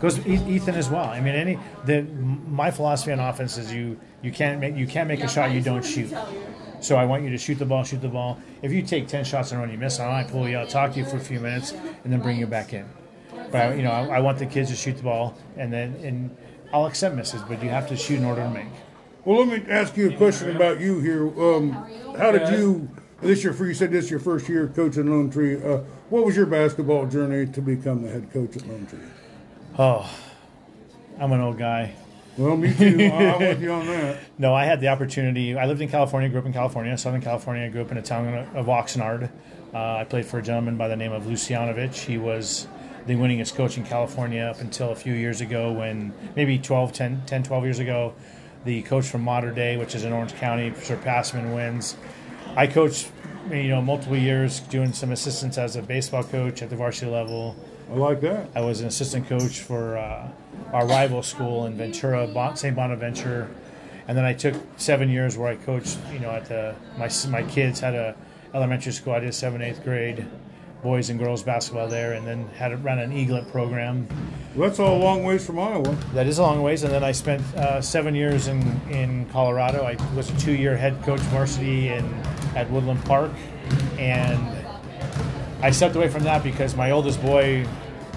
goes 0.00 0.24
Ethan 0.26 0.74
as 0.74 0.90
well. 0.90 1.06
I 1.06 1.20
mean, 1.20 1.34
any 1.34 1.58
the 1.86 2.02
my 2.02 2.70
philosophy 2.70 3.12
on 3.12 3.20
offense 3.20 3.56
is 3.56 3.72
you 3.72 3.98
you 4.20 4.30
can't 4.30 4.60
make 4.60 4.76
you 4.76 4.86
can't 4.86 5.08
make 5.08 5.20
a 5.20 5.28
shot 5.28 5.52
you 5.52 5.62
don't 5.62 5.84
shoot. 5.84 6.14
So 6.80 6.96
I 6.96 7.04
want 7.06 7.22
you 7.22 7.30
to 7.30 7.38
shoot 7.38 7.58
the 7.58 7.64
ball, 7.64 7.84
shoot 7.84 8.02
the 8.02 8.08
ball. 8.08 8.38
If 8.60 8.72
you 8.72 8.82
take 8.82 9.08
ten 9.08 9.24
shots 9.24 9.52
in 9.52 9.56
a 9.56 9.60
row 9.60 9.64
and 9.64 9.72
you 9.72 9.78
miss, 9.78 9.98
I 10.00 10.08
might 10.08 10.30
pull 10.30 10.48
you 10.48 10.58
out, 10.58 10.68
talk 10.68 10.92
to 10.92 10.98
you 10.98 11.06
for 11.06 11.16
a 11.16 11.20
few 11.20 11.40
minutes, 11.40 11.72
and 11.72 12.12
then 12.12 12.20
bring 12.20 12.38
you 12.38 12.46
back 12.46 12.74
in. 12.74 12.84
But 13.50 13.54
I, 13.54 13.74
you 13.74 13.82
know, 13.82 13.90
I, 13.90 14.16
I 14.16 14.20
want 14.20 14.38
the 14.38 14.46
kids 14.46 14.70
to 14.70 14.76
shoot 14.76 14.96
the 14.96 15.02
ball, 15.02 15.36
and 15.56 15.72
then 15.72 15.94
and 16.02 16.36
I'll 16.72 16.86
accept 16.86 17.14
misses, 17.14 17.42
but 17.42 17.62
you 17.62 17.68
have 17.68 17.88
to 17.88 17.96
shoot 17.96 18.18
in 18.18 18.24
order 18.24 18.42
to 18.42 18.50
make. 18.50 18.66
Well, 19.24 19.44
let 19.44 19.66
me 19.66 19.72
ask 19.72 19.96
you 19.96 20.10
a 20.10 20.16
question 20.16 20.56
about 20.56 20.80
you 20.80 20.98
here. 21.00 21.26
Um, 21.40 21.72
how 22.18 22.32
did 22.32 22.48
you? 22.48 22.88
This 23.20 23.44
your 23.44 23.54
you 23.64 23.74
said 23.74 23.92
this 23.92 24.06
is 24.06 24.10
your 24.10 24.18
first 24.18 24.48
year 24.48 24.66
coaching 24.66 25.08
Lone 25.08 25.30
Tree. 25.30 25.62
Uh, 25.62 25.78
what 26.10 26.24
was 26.24 26.36
your 26.36 26.46
basketball 26.46 27.06
journey 27.06 27.46
to 27.52 27.60
become 27.62 28.02
the 28.02 28.10
head 28.10 28.32
coach 28.32 28.56
at 28.56 28.66
Lone 28.66 28.86
Tree? 28.86 28.98
Oh, 29.78 30.10
I'm 31.20 31.30
an 31.30 31.40
old 31.40 31.56
guy. 31.56 31.94
Well, 32.36 32.56
me 32.56 32.74
too. 32.74 33.10
I'm 33.12 33.38
with 33.38 33.62
you 33.62 33.72
on 33.72 33.86
that. 33.86 34.18
No, 34.38 34.54
I 34.54 34.64
had 34.64 34.80
the 34.80 34.88
opportunity. 34.88 35.56
I 35.56 35.66
lived 35.66 35.82
in 35.82 35.88
California, 35.88 36.28
grew 36.28 36.40
up 36.40 36.46
in 36.46 36.52
California, 36.52 36.96
Southern 36.98 37.20
California. 37.20 37.66
I 37.66 37.68
grew 37.68 37.82
up 37.82 37.92
in 37.92 37.98
a 37.98 38.02
town 38.02 38.34
of 38.56 38.66
Oxnard. 38.66 39.30
Uh, 39.72 39.78
I 39.96 40.04
played 40.04 40.26
for 40.26 40.38
a 40.38 40.42
gentleman 40.42 40.76
by 40.76 40.88
the 40.88 40.96
name 40.96 41.12
of 41.12 41.24
Lucianovich. 41.24 41.94
He 41.94 42.18
was 42.18 42.66
the 43.06 43.14
winningest 43.14 43.54
coach 43.54 43.76
in 43.76 43.84
California 43.84 44.42
up 44.42 44.60
until 44.60 44.90
a 44.90 44.94
few 44.96 45.14
years 45.14 45.40
ago 45.40 45.72
when, 45.72 46.12
maybe 46.36 46.58
12, 46.58 46.92
10, 46.92 47.22
10 47.26 47.42
12 47.42 47.64
years 47.64 47.78
ago, 47.78 48.14
the 48.64 48.82
coach 48.82 49.06
from 49.06 49.22
Mater 49.22 49.50
Dei, 49.50 49.76
which 49.76 49.94
is 49.94 50.04
in 50.04 50.12
Orange 50.12 50.34
County, 50.34 50.72
Sir 50.82 50.96
Passman 50.96 51.52
wins. 51.52 51.96
I 52.56 52.66
coached, 52.66 53.10
you 53.50 53.68
know, 53.68 53.82
multiple 53.82 54.16
years 54.16 54.60
doing 54.60 54.92
some 54.92 55.10
assistance 55.10 55.58
as 55.58 55.74
a 55.74 55.82
baseball 55.82 56.22
coach 56.22 56.62
at 56.62 56.70
the 56.70 56.76
varsity 56.76 57.10
level. 57.10 57.56
I 57.90 57.94
like 57.94 58.20
that. 58.20 58.48
I 58.54 58.60
was 58.60 58.80
an 58.80 58.86
assistant 58.86 59.28
coach 59.28 59.60
for 59.60 59.98
uh, 59.98 60.28
our 60.72 60.86
rival 60.86 61.22
school 61.22 61.66
in 61.66 61.76
Ventura, 61.76 62.26
Bon- 62.28 62.56
St. 62.56 62.74
Bonaventure, 62.76 63.50
and 64.06 64.16
then 64.16 64.24
I 64.24 64.32
took 64.32 64.54
seven 64.76 65.10
years 65.10 65.36
where 65.36 65.48
I 65.48 65.56
coached. 65.56 65.98
You 66.12 66.20
know, 66.20 66.30
at 66.30 66.46
the 66.46 66.74
my 66.96 67.10
my 67.28 67.42
kids 67.48 67.80
had 67.80 67.94
a 67.94 68.14
elementary 68.54 68.92
school. 68.92 69.12
I 69.14 69.20
did 69.20 69.34
seventh, 69.34 69.62
eighth 69.62 69.82
grade, 69.82 70.26
boys 70.82 71.10
and 71.10 71.18
girls 71.18 71.42
basketball 71.42 71.88
there, 71.88 72.12
and 72.12 72.26
then 72.26 72.48
had 72.48 72.84
run 72.84 72.98
an 72.98 73.12
Eaglet 73.12 73.50
program. 73.50 74.06
Well, 74.54 74.68
that's 74.68 74.80
all 74.80 74.96
a 74.96 75.02
long 75.02 75.24
ways 75.24 75.46
from 75.46 75.58
Iowa. 75.58 75.96
That 76.12 76.26
is 76.26 76.38
a 76.38 76.42
long 76.42 76.60
ways, 76.60 76.82
and 76.82 76.92
then 76.92 77.04
I 77.04 77.12
spent 77.12 77.42
uh, 77.54 77.80
seven 77.80 78.14
years 78.14 78.48
in, 78.48 78.60
in 78.90 79.26
Colorado. 79.26 79.84
I 79.84 79.96
was 80.14 80.28
a 80.30 80.38
two 80.38 80.52
year 80.52 80.76
head 80.76 81.00
coach 81.04 81.20
varsity 81.20 81.88
in 81.88 82.04
at 82.54 82.68
Woodland 82.70 83.02
Park, 83.04 83.32
and 83.98 84.40
I 85.62 85.70
stepped 85.70 85.96
away 85.96 86.08
from 86.08 86.24
that 86.24 86.42
because 86.42 86.74
my 86.74 86.90
oldest 86.90 87.22
boy, 87.22 87.66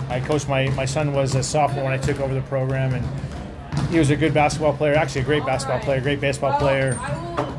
I 0.09 0.19
coached 0.19 0.49
my 0.49 0.67
my 0.71 0.85
son 0.85 1.13
was 1.13 1.35
a 1.35 1.43
sophomore 1.43 1.85
when 1.85 1.93
I 1.93 1.97
took 1.97 2.19
over 2.19 2.33
the 2.33 2.41
program, 2.41 2.93
and 2.95 3.05
he 3.89 3.99
was 3.99 4.09
a 4.09 4.15
good 4.15 4.33
basketball 4.33 4.73
player, 4.73 4.95
actually 4.95 5.21
a 5.21 5.25
great 5.25 5.45
basketball 5.45 5.79
player, 5.79 6.01
great 6.01 6.19
baseball 6.19 6.57
player, 6.59 6.99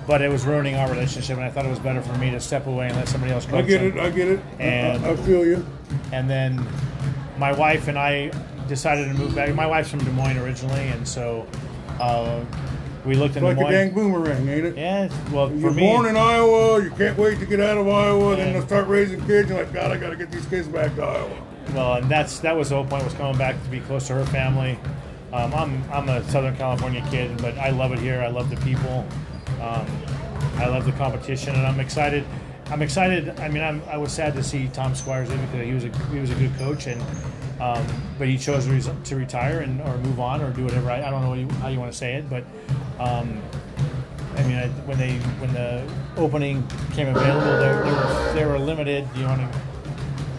but 0.07 0.21
it 0.23 0.29
was 0.29 0.45
ruining 0.45 0.75
our 0.77 0.91
relationship, 0.91 1.37
and 1.37 1.45
I 1.45 1.51
thought 1.51 1.67
it 1.67 1.71
was 1.71 1.79
better 1.79 2.03
for 2.03 2.15
me 2.19 2.31
to 2.31 2.41
step 2.41 2.67
away 2.67 2.87
and 2.89 2.97
let 2.97 3.09
somebody 3.09 3.33
else 3.33 3.47
I 3.49 3.63
get 3.63 3.81
him. 3.81 3.97
it. 3.99 4.01
I 4.01 4.11
get 4.11 4.29
it. 4.29 4.41
And 4.59 5.05
I, 5.05 5.13
I 5.13 5.17
feel 5.17 5.45
you. 5.45 5.65
and 6.13 6.29
then 6.29 6.67
my 7.39 7.53
wife 7.53 7.89
and 7.89 7.99
I 7.99 8.31
decided 8.69 9.07
to 9.09 9.15
move 9.15 9.35
back. 9.35 9.55
My 9.55 9.67
wife's 9.67 9.91
from 9.91 10.01
Des 10.01 10.11
Moines 10.11 10.39
originally, 10.39 10.89
and 10.89 11.07
so 11.07 11.47
uh, 12.01 12.45
we 13.05 13.15
looked 13.15 13.37
in 13.37 13.45
like 13.45 13.57
Des 13.59 13.65
a 13.65 13.71
dang 13.71 13.95
boomerang, 13.95 14.49
ain't 14.49 14.67
it? 14.67 14.77
Yeah. 14.77 15.09
Well, 15.33 15.51
You're 15.53 15.71
for 15.71 15.77
me, 15.77 15.83
born 15.83 16.07
in 16.07 16.17
Iowa. 16.17 16.83
You 16.83 16.91
can't 16.91 17.17
wait 17.17 17.39
to 17.39 17.47
get 17.47 17.61
out 17.61 17.79
of 17.79 17.87
Iowa. 17.89 18.37
Then 18.37 18.61
start 18.67 18.89
raising 18.89 19.25
kids. 19.27 19.49
You're 19.49 19.59
like, 19.59 19.73
God, 19.73 19.93
I 19.93 19.97
got 19.97 20.11
to 20.11 20.17
get 20.17 20.31
these 20.33 20.47
kids 20.47 20.67
back 20.67 20.95
to 20.97 21.03
Iowa. 21.03 21.43
well, 21.73 21.95
and 21.95 22.09
that's 22.09 22.41
that 22.41 22.57
was 22.57 22.71
the 22.71 22.75
whole 22.77 22.85
point 22.85 23.05
was 23.05 23.15
coming 23.15 23.39
back 23.39 23.63
to 23.63 23.71
be 23.71 23.81
close 23.81 24.07
to 24.09 24.15
her 24.15 24.27
family. 24.27 24.79
Um, 25.33 25.55
I'm 25.55 25.93
I'm 25.93 26.09
a 26.09 26.23
Southern 26.31 26.57
California 26.57 27.05
kid, 27.11 27.37
but 27.39 27.57
I 27.59 27.71
love 27.71 27.93
it 27.93 27.99
here. 27.99 28.21
I 28.21 28.29
love 28.29 28.49
the 28.51 28.57
people. 28.57 29.07
Um, 29.61 29.87
I 30.57 30.67
love 30.67 30.85
the 30.85 30.93
competition, 30.93 31.55
and 31.55 31.67
I'm 31.67 31.81
excited. 31.81 32.25
I'm 32.67 32.83
excited. 32.83 33.39
I 33.41 33.49
mean, 33.49 33.63
I'm, 33.63 33.83
I 33.89 33.97
was 33.97 34.13
sad 34.13 34.35
to 34.35 34.43
see 34.43 34.69
Tom 34.69 34.95
Squires 34.95 35.29
leave 35.29 35.41
because 35.41 35.67
he 35.67 35.73
was 35.73 35.85
a 35.85 35.99
he 36.09 36.19
was 36.19 36.31
a 36.31 36.35
good 36.35 36.57
coach, 36.57 36.87
and 36.87 37.01
um, 37.61 37.87
but 38.19 38.29
he 38.29 38.37
chose 38.39 38.67
to, 38.67 39.17
retire 39.17 39.61
and 39.61 39.81
or 39.83 39.97
move 39.99 40.21
on 40.21 40.43
or 40.43 40.51
do 40.51 40.65
whatever. 40.65 40.91
I, 40.91 41.07
I 41.07 41.11
don't 41.11 41.23
know 41.23 41.35
you, 41.35 41.49
how 41.57 41.69
you 41.69 41.79
want 41.79 41.91
to 41.91 41.97
say 41.97 42.15
it, 42.15 42.29
but 42.29 42.45
um, 42.99 43.41
I 44.37 44.43
mean, 44.43 44.57
I, 44.57 44.69
when 44.85 44.99
they 44.99 45.15
when 45.39 45.53
the 45.53 45.89
opening 46.17 46.67
came 46.93 47.09
available, 47.09 47.53
they, 47.59 47.91
they 47.91 47.95
were 47.95 48.33
they 48.35 48.45
were 48.47 48.59
limited. 48.59 49.13
Do 49.15 49.21
you 49.21 49.27
want 49.27 49.41
to 49.41 49.61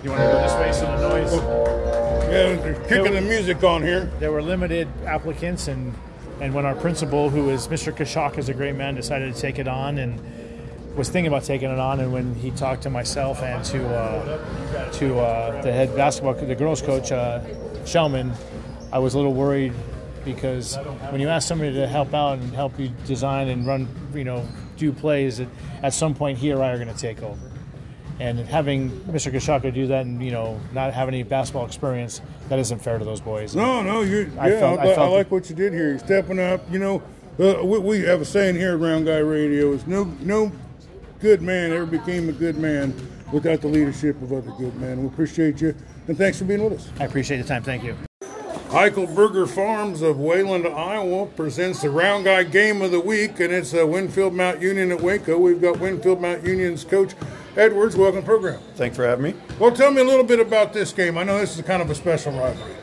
you 0.04 0.12
want 0.12 0.22
to 0.22 0.28
go 0.28 0.42
this 0.42 0.54
way 0.54 0.72
so 0.72 0.86
the 0.86 1.10
noise? 1.10 1.87
Yeah, 2.30 2.56
the 2.56 3.22
music 3.22 3.64
on 3.64 3.82
here. 3.82 4.12
There 4.20 4.32
were 4.32 4.42
limited 4.42 4.88
applicants, 5.06 5.68
and 5.68 5.94
and 6.42 6.54
when 6.54 6.66
our 6.66 6.76
principal, 6.76 7.30
who 7.30 7.50
is 7.50 7.68
Mr. 7.68 7.96
Kashak, 7.96 8.38
is 8.38 8.50
a 8.50 8.54
great 8.54 8.76
man, 8.76 8.96
decided 8.96 9.34
to 9.34 9.42
take 9.42 9.58
it 9.60 9.68
on 9.68 9.98
and 9.98 10.20
was 10.96 11.10
thinking 11.10 11.28
about 11.28 11.44
taking 11.44 11.70
it 11.70 11.80
on, 11.80 12.00
and 12.00 12.12
when 12.12 12.36
he 12.36 12.52
talked 12.52 12.84
to 12.84 12.90
myself 12.90 13.42
and 13.42 13.64
to 13.66 13.88
uh, 13.88 14.92
to 14.94 15.20
uh, 15.20 15.62
the 15.62 15.72
head 15.72 15.96
basketball, 15.96 16.34
the 16.34 16.56
girls 16.56 16.82
coach 16.82 17.12
uh, 17.12 17.42
Shellman, 17.86 18.36
I 18.92 19.00
was 19.00 19.14
a 19.14 19.18
little 19.18 19.34
worried 19.34 19.74
because 20.26 20.76
when 21.10 21.22
you 21.22 21.30
ask 21.30 21.48
somebody 21.48 21.74
to 21.74 21.88
help 21.88 22.14
out 22.14 22.40
and 22.40 22.54
help 22.54 22.78
you 22.80 22.90
design 23.06 23.48
and 23.48 23.66
run, 23.66 23.88
you 24.14 24.26
know, 24.26 24.46
do 24.76 24.92
plays, 24.92 25.42
at 25.84 25.94
some 25.94 26.14
point 26.14 26.38
he 26.38 26.52
or 26.52 26.62
I 26.62 26.72
are 26.72 26.78
going 26.78 26.94
to 26.94 27.00
take 27.00 27.24
over. 27.24 27.47
And 28.20 28.40
having 28.40 28.90
Mr. 29.02 29.32
Kashaka 29.32 29.72
do 29.74 29.86
that 29.88 30.06
and 30.08 30.24
you 30.24 30.32
know 30.32 30.60
not 30.74 30.92
have 30.94 31.08
any 31.08 31.22
basketball 31.24 31.66
experience, 31.66 32.22
that 32.50 32.58
isn't 32.58 32.80
fair 32.80 32.98
to 32.98 33.06
those 33.06 33.22
boys. 33.22 33.56
No, 33.56 33.84
no, 33.84 34.02
you're. 34.02 34.28
I 34.40 34.50
yeah, 34.50 34.60
felt- 34.60 34.80
I, 34.80 34.84
I 34.84 34.86
li- 34.86 34.92
I 34.92 34.96
felt- 34.96 35.12
like 35.14 35.32
what 35.32 35.50
you 35.50 35.56
did 35.56 35.72
here. 35.72 35.90
You're 35.90 36.00
stepping 36.00 36.40
up. 36.40 36.62
You 36.72 36.80
know, 36.80 37.04
uh, 37.40 37.64
we, 37.64 37.78
we 37.78 38.00
have 38.02 38.22
a 38.22 38.26
saying 38.26 38.56
here 38.56 38.72
at 38.74 38.80
Round 38.80 39.06
Guy 39.06 39.20
Radio: 39.20 39.72
is 39.74 39.86
no 39.86 40.06
no 40.22 40.52
good 41.20 41.42
man 41.44 41.72
ever 41.72 41.86
became 41.86 42.28
a 42.30 42.32
good 42.32 42.58
man 42.58 42.94
without 43.32 43.62
the 43.62 43.68
leadership 43.68 44.20
of 44.24 44.34
other 44.34 44.52
good 44.58 44.76
men. 44.78 45.02
We 45.02 45.08
appreciate 45.08 45.62
you, 45.62 45.76
and 46.08 46.18
thanks 46.18 46.40
for 46.40 46.46
being 46.46 46.64
with 46.64 46.74
us. 46.74 46.90
I 47.00 47.06
appreciate 47.06 47.38
the 47.38 47.48
time. 47.48 47.62
Thank 47.62 47.84
you. 47.84 47.96
Eichelberger 48.70 49.48
Farms 49.48 50.02
of 50.02 50.20
Wayland, 50.20 50.68
Iowa 50.68 51.26
presents 51.28 51.82
the 51.84 51.90
Round 51.90 52.26
Guy 52.26 52.44
Game 52.44 52.82
of 52.82 52.92
the 52.92 53.00
Week, 53.00 53.40
and 53.40 53.54
it's 53.54 53.74
uh, 53.74 53.88
Winfield 53.88 54.34
Mount 54.34 54.62
Union 54.62 54.92
at 54.92 55.00
Waco. 55.02 55.38
We've 55.38 55.62
got 55.62 55.80
Winfield 55.80 56.20
Mount 56.22 56.44
Union's 56.44 56.84
coach 56.84 57.14
Edwards. 57.58 57.96
Welcome 57.96 58.22
to 58.22 58.22
the 58.22 58.28
program. 58.28 58.60
Thanks 58.76 58.96
for 58.96 59.04
having 59.04 59.24
me. 59.24 59.34
Well, 59.58 59.72
tell 59.72 59.90
me 59.90 60.02
a 60.02 60.04
little 60.04 60.24
bit 60.24 60.40
about 60.40 60.74
this 60.74 60.94
game. 60.94 61.18
I 61.18 61.24
know 61.24 61.40
this 61.40 61.58
is 61.58 61.66
kind 61.66 61.82
of 61.82 61.90
a 61.90 61.96
special 61.96 62.32
rivalry. 62.34 62.76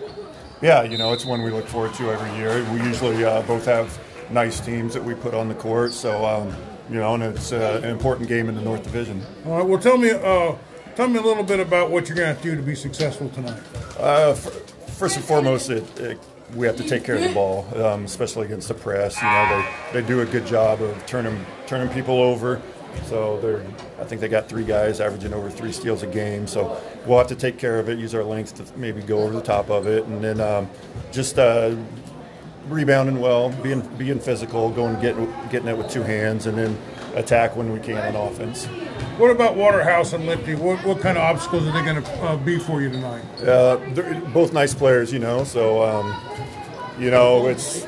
Yeah, 0.60 0.82
you 0.82 0.98
know, 0.98 1.12
it's 1.12 1.24
one 1.24 1.42
we 1.42 1.50
look 1.52 1.66
forward 1.66 1.94
to 1.94 2.10
every 2.10 2.36
year. 2.38 2.64
We 2.72 2.80
usually 2.82 3.24
uh, 3.24 3.42
both 3.42 3.66
have 3.66 3.96
nice 4.30 4.58
teams 4.58 4.92
that 4.94 5.04
we 5.04 5.14
put 5.14 5.32
on 5.32 5.48
the 5.48 5.54
court, 5.54 5.92
so, 5.92 6.24
um, 6.24 6.52
you 6.90 6.96
know, 6.96 7.14
and 7.14 7.22
it's 7.22 7.52
uh, 7.52 7.80
an 7.84 7.88
important 7.88 8.28
game 8.28 8.48
in 8.48 8.56
the 8.56 8.62
North 8.62 8.82
Division. 8.82 9.22
All 9.46 9.58
right. 9.58 9.66
Well, 9.66 9.78
tell 9.78 9.96
me, 9.96 10.10
uh, 10.10 10.56
tell 10.96 11.06
me 11.06 11.18
a 11.18 11.22
little 11.22 11.44
bit 11.44 11.60
about 11.60 11.90
what 11.90 12.08
you're 12.08 12.16
going 12.16 12.28
to 12.28 12.34
have 12.34 12.42
to 12.42 12.50
do 12.50 12.56
to 12.56 12.62
be 12.62 12.74
successful 12.74 13.28
tonight. 13.28 13.60
Uh, 13.98 14.30
f- 14.30 14.72
first 14.96 15.16
and 15.16 15.24
foremost, 15.24 15.70
it, 15.70 16.00
it, 16.00 16.18
we 16.56 16.66
have 16.66 16.76
to 16.76 16.84
take 16.84 17.04
care 17.04 17.14
of 17.14 17.22
the 17.22 17.32
ball, 17.32 17.66
um, 17.84 18.04
especially 18.04 18.46
against 18.46 18.66
the 18.68 18.74
press. 18.74 19.20
You 19.22 19.28
know, 19.28 19.64
they, 19.92 20.00
they 20.00 20.06
do 20.08 20.20
a 20.20 20.26
good 20.26 20.46
job 20.46 20.82
of 20.82 21.06
turning 21.06 21.44
turning 21.66 21.92
people 21.94 22.20
over. 22.20 22.60
So 23.06 23.38
they're, 23.40 23.62
I 24.00 24.04
think 24.04 24.20
they 24.20 24.28
got 24.28 24.48
three 24.48 24.64
guys 24.64 25.00
averaging 25.00 25.32
over 25.32 25.50
three 25.50 25.72
steals 25.72 26.02
a 26.02 26.06
game. 26.06 26.46
So 26.46 26.80
we'll 27.06 27.18
have 27.18 27.28
to 27.28 27.36
take 27.36 27.58
care 27.58 27.78
of 27.78 27.88
it, 27.88 27.98
use 27.98 28.14
our 28.14 28.24
length 28.24 28.54
to 28.56 28.78
maybe 28.78 29.02
go 29.02 29.18
over 29.18 29.32
the 29.32 29.42
top 29.42 29.70
of 29.70 29.86
it, 29.86 30.04
and 30.04 30.22
then 30.22 30.40
um, 30.40 30.68
just 31.12 31.38
uh, 31.38 31.74
rebounding 32.68 33.20
well, 33.20 33.50
being 33.62 33.80
being 33.96 34.18
physical, 34.18 34.70
going 34.70 35.00
getting 35.00 35.32
getting 35.50 35.68
it 35.68 35.76
with 35.76 35.90
two 35.90 36.02
hands, 36.02 36.46
and 36.46 36.56
then 36.56 36.78
attack 37.14 37.56
when 37.56 37.72
we 37.72 37.80
can 37.80 38.16
on 38.16 38.16
offense. 38.16 38.66
What 39.18 39.30
about 39.30 39.56
Waterhouse 39.56 40.12
and 40.12 40.24
Lipke? 40.24 40.58
What, 40.58 40.84
what 40.84 41.00
kind 41.00 41.16
of 41.16 41.22
obstacles 41.22 41.68
are 41.68 41.72
they 41.72 41.84
going 41.84 42.02
to 42.02 42.22
uh, 42.22 42.36
be 42.36 42.58
for 42.58 42.82
you 42.82 42.90
tonight? 42.90 43.22
Uh, 43.40 43.76
they're 43.92 44.20
both 44.32 44.52
nice 44.52 44.74
players, 44.74 45.12
you 45.12 45.20
know. 45.20 45.44
So, 45.44 45.84
um, 45.84 46.16
you 46.98 47.10
know, 47.10 47.46
it's 47.46 47.84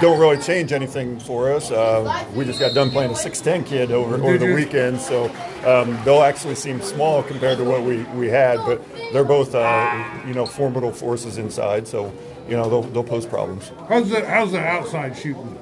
don't 0.00 0.18
really 0.18 0.38
change 0.38 0.72
anything 0.72 1.18
for 1.20 1.52
us. 1.52 1.70
Uh, 1.70 2.26
we 2.34 2.44
just 2.44 2.60
got 2.60 2.74
done 2.74 2.90
playing 2.90 3.10
a 3.10 3.14
6'10 3.14 3.66
kid 3.66 3.90
over, 3.90 4.14
over 4.16 4.38
the 4.38 4.52
weekend, 4.54 5.00
so 5.00 5.24
um, 5.66 5.98
they'll 6.04 6.22
actually 6.22 6.54
seem 6.54 6.80
small 6.80 7.22
compared 7.22 7.58
to 7.58 7.64
what 7.64 7.82
we, 7.82 8.02
we 8.14 8.28
had, 8.28 8.56
but 8.66 8.82
they're 9.12 9.24
both, 9.24 9.54
uh, 9.54 10.04
you 10.26 10.34
know, 10.34 10.46
formidable 10.46 10.92
forces 10.92 11.38
inside, 11.38 11.86
so, 11.88 12.12
you 12.48 12.56
know, 12.56 12.68
they'll, 12.68 12.82
they'll 12.82 13.04
pose 13.04 13.26
problems. 13.26 13.72
How's 13.88 14.10
the, 14.10 14.26
how's 14.26 14.52
the 14.52 14.60
outside 14.60 15.16
shooting? 15.16 15.58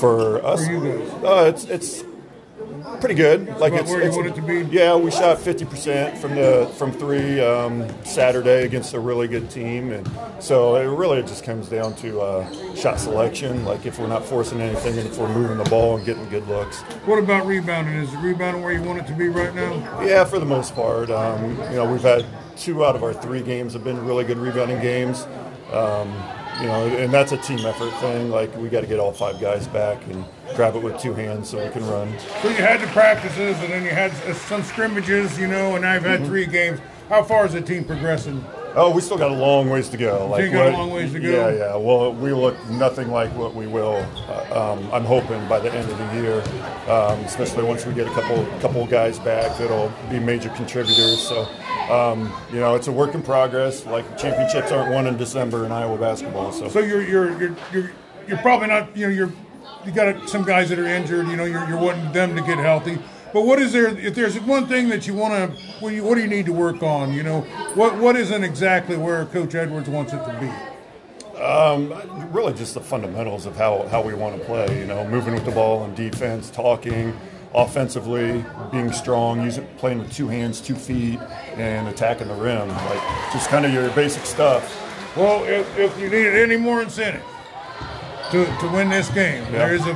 For 0.00 0.44
us, 0.44 0.66
For 0.66 0.72
you 0.72 0.80
guys? 0.80 1.24
Uh, 1.24 1.52
it's, 1.54 1.64
it's 1.66 2.04
pretty 3.00 3.14
good. 3.14 3.48
Like 3.58 3.72
it's, 3.72 3.90
it's- 3.90 4.14
want 4.16 4.28
it 4.28 4.34
to 4.36 4.42
be? 4.42 4.62
Yeah, 4.74 4.96
we 4.96 5.10
shot 5.10 5.38
50% 5.38 6.18
from 6.18 6.34
the 6.34 6.70
from 6.76 6.92
three 6.92 7.40
um, 7.40 7.86
Saturday 8.04 8.64
against 8.64 8.94
a 8.94 9.00
really 9.00 9.28
good 9.28 9.50
team, 9.50 9.92
and 9.92 10.08
so 10.40 10.76
it 10.76 10.84
really 10.86 11.22
just 11.22 11.44
comes 11.44 11.68
down 11.68 11.94
to 11.96 12.20
uh, 12.20 12.74
shot 12.74 12.98
selection. 13.00 13.64
Like 13.64 13.86
if 13.86 13.98
we're 13.98 14.06
not 14.06 14.24
forcing 14.24 14.60
anything, 14.60 14.98
and 14.98 15.06
if 15.08 15.18
we're 15.18 15.32
moving 15.32 15.58
the 15.58 15.68
ball 15.70 15.96
and 15.96 16.04
getting 16.06 16.28
good 16.28 16.46
looks. 16.48 16.80
What 17.06 17.18
about 17.18 17.46
rebounding? 17.46 17.94
Is 17.94 18.10
the 18.12 18.18
rebounding 18.18 18.62
where 18.62 18.72
you 18.72 18.82
want 18.82 18.98
it 19.00 19.06
to 19.08 19.14
be 19.14 19.28
right 19.28 19.54
now? 19.54 19.72
Yeah, 20.02 20.24
for 20.24 20.38
the 20.38 20.46
most 20.46 20.74
part, 20.74 21.10
um, 21.10 21.50
you 21.70 21.76
know, 21.76 21.90
we've 21.90 22.02
had 22.02 22.24
two 22.56 22.84
out 22.84 22.94
of 22.96 23.02
our 23.02 23.12
three 23.12 23.42
games 23.42 23.72
have 23.72 23.84
been 23.84 24.04
really 24.04 24.24
good 24.24 24.38
rebounding 24.38 24.80
games. 24.80 25.26
Um, 25.72 26.12
you 26.60 26.66
know, 26.66 26.86
and 26.86 27.12
that's 27.12 27.32
a 27.32 27.36
team 27.36 27.60
effort 27.66 27.90
thing. 28.00 28.30
Like 28.30 28.54
we 28.56 28.68
got 28.68 28.80
to 28.82 28.86
get 28.86 28.98
all 29.00 29.12
five 29.12 29.40
guys 29.40 29.66
back 29.68 30.04
and 30.08 30.24
grab 30.54 30.76
it 30.76 30.82
with 30.82 30.98
two 31.00 31.14
hands 31.14 31.48
so 31.50 31.62
we 31.64 31.70
can 31.70 31.86
run. 31.88 32.12
So 32.42 32.48
you 32.48 32.54
had 32.56 32.80
the 32.80 32.86
practices, 32.88 33.56
and 33.60 33.72
then 33.72 33.84
you 33.84 33.90
had 33.90 34.12
some 34.36 34.62
scrimmages, 34.62 35.38
you 35.38 35.46
know, 35.46 35.76
and 35.76 35.84
you've 35.84 36.02
had 36.04 36.20
Mm-hmm. 36.20 36.24
three 36.26 36.46
games. 36.46 36.80
How 37.08 37.22
far 37.22 37.44
is 37.46 37.52
the 37.52 37.60
team 37.60 37.84
progressing? 37.84 38.42
Oh, 38.76 38.90
we 38.90 39.00
still 39.02 39.18
got 39.18 39.30
a 39.30 39.34
long 39.34 39.70
ways 39.70 39.88
to 39.90 39.96
go. 39.96 40.36
you 40.36 40.50
got 40.50 40.66
a 40.74 40.76
long 40.76 40.90
ways 40.90 41.12
to 41.12 41.20
go? 41.20 41.28
Yeah, 41.30 41.50
yeah. 41.56 41.76
Well, 41.76 42.12
we 42.12 42.32
look 42.32 42.56
nothing 42.70 43.08
like 43.12 43.30
what 43.36 43.54
we 43.54 43.68
will. 43.68 44.04
Uh, 44.26 44.72
um, 44.74 44.90
I'm 44.92 45.04
hoping 45.04 45.46
by 45.48 45.60
the 45.60 45.72
end 45.72 45.88
of 45.88 45.96
the 45.96 46.14
year, 46.20 46.40
um, 46.90 47.20
especially 47.20 47.62
once 47.62 47.86
we 47.86 47.94
get 47.94 48.08
a 48.08 48.10
couple 48.10 48.44
couple 48.60 48.84
guys 48.86 49.18
back 49.20 49.56
that'll 49.58 49.92
be 50.10 50.18
major 50.18 50.48
contributors. 50.50 51.20
So, 51.20 51.44
um, 51.90 52.32
you 52.52 52.60
know, 52.60 52.74
it's 52.74 52.88
a 52.88 52.92
work 52.92 53.14
in 53.14 53.22
progress. 53.22 53.84
Like 53.86 54.18
championships 54.18 54.72
aren't 54.72 54.92
won 54.92 55.06
in 55.06 55.16
December 55.16 55.64
in 55.64 55.72
Iowa 55.72 55.98
basketball. 55.98 56.52
So, 56.52 56.68
So 56.68 56.80
you're 56.80 57.02
you're 57.02 57.38
you're 57.40 57.56
you're, 57.72 57.90
you're 58.28 58.38
probably 58.38 58.68
not 58.68 58.96
you 58.96 59.06
know 59.06 59.12
you're 59.12 59.32
you 59.84 59.92
got 59.92 60.28
some 60.28 60.44
guys 60.44 60.68
that 60.70 60.78
are 60.78 60.86
injured. 60.86 61.28
You 61.28 61.36
know 61.36 61.44
you're 61.44 61.66
you're 61.68 61.80
wanting 61.80 62.12
them 62.12 62.34
to 62.36 62.42
get 62.42 62.58
healthy. 62.58 62.98
But 63.32 63.46
what 63.46 63.58
is 63.58 63.72
there? 63.72 63.88
If 63.98 64.14
there's 64.14 64.38
one 64.40 64.68
thing 64.68 64.88
that 64.90 65.08
you 65.08 65.14
want 65.14 65.34
to, 65.34 65.60
what, 65.80 65.90
do 65.90 65.96
you, 65.96 66.04
what 66.04 66.14
do 66.14 66.20
you 66.20 66.28
need 66.28 66.46
to 66.46 66.52
work 66.52 66.84
on? 66.84 67.12
You 67.12 67.24
know, 67.24 67.40
what 67.74 67.98
what 67.98 68.16
isn't 68.16 68.44
exactly 68.44 68.96
where 68.96 69.26
Coach 69.26 69.54
Edwards 69.54 69.88
wants 69.88 70.12
it 70.12 70.18
to 70.18 70.38
be? 70.40 70.74
Um, 71.40 71.92
really, 72.32 72.54
just 72.54 72.74
the 72.74 72.80
fundamentals 72.80 73.44
of 73.44 73.56
how, 73.56 73.88
how 73.88 74.00
we 74.00 74.14
want 74.14 74.38
to 74.38 74.44
play. 74.44 74.78
You 74.78 74.86
know, 74.86 75.06
moving 75.08 75.34
with 75.34 75.44
the 75.44 75.50
ball 75.50 75.80
on 75.80 75.94
defense, 75.94 76.48
talking, 76.48 77.16
offensively, 77.54 78.44
being 78.72 78.92
strong, 78.92 79.42
using 79.42 79.66
playing 79.78 79.98
with 80.00 80.12
two 80.12 80.28
hands, 80.28 80.60
two 80.60 80.74
feet, 80.74 81.20
and 81.56 81.88
attacking 81.88 82.28
the 82.28 82.34
rim. 82.34 82.68
Like 82.68 83.32
just 83.32 83.48
kind 83.48 83.64
of 83.64 83.72
your 83.72 83.88
basic 83.90 84.24
stuff. 84.24 84.80
Well, 85.16 85.44
if, 85.44 85.78
if 85.78 85.96
you 85.98 86.08
needed 86.08 86.34
any 86.36 86.56
more 86.56 86.82
incentive 86.82 87.22
to, 88.32 88.44
to 88.44 88.68
win 88.68 88.88
this 88.88 89.08
game, 89.10 89.44
Yeah. 89.44 89.50
there 89.50 89.74
is 89.74 89.86
a, 89.86 89.92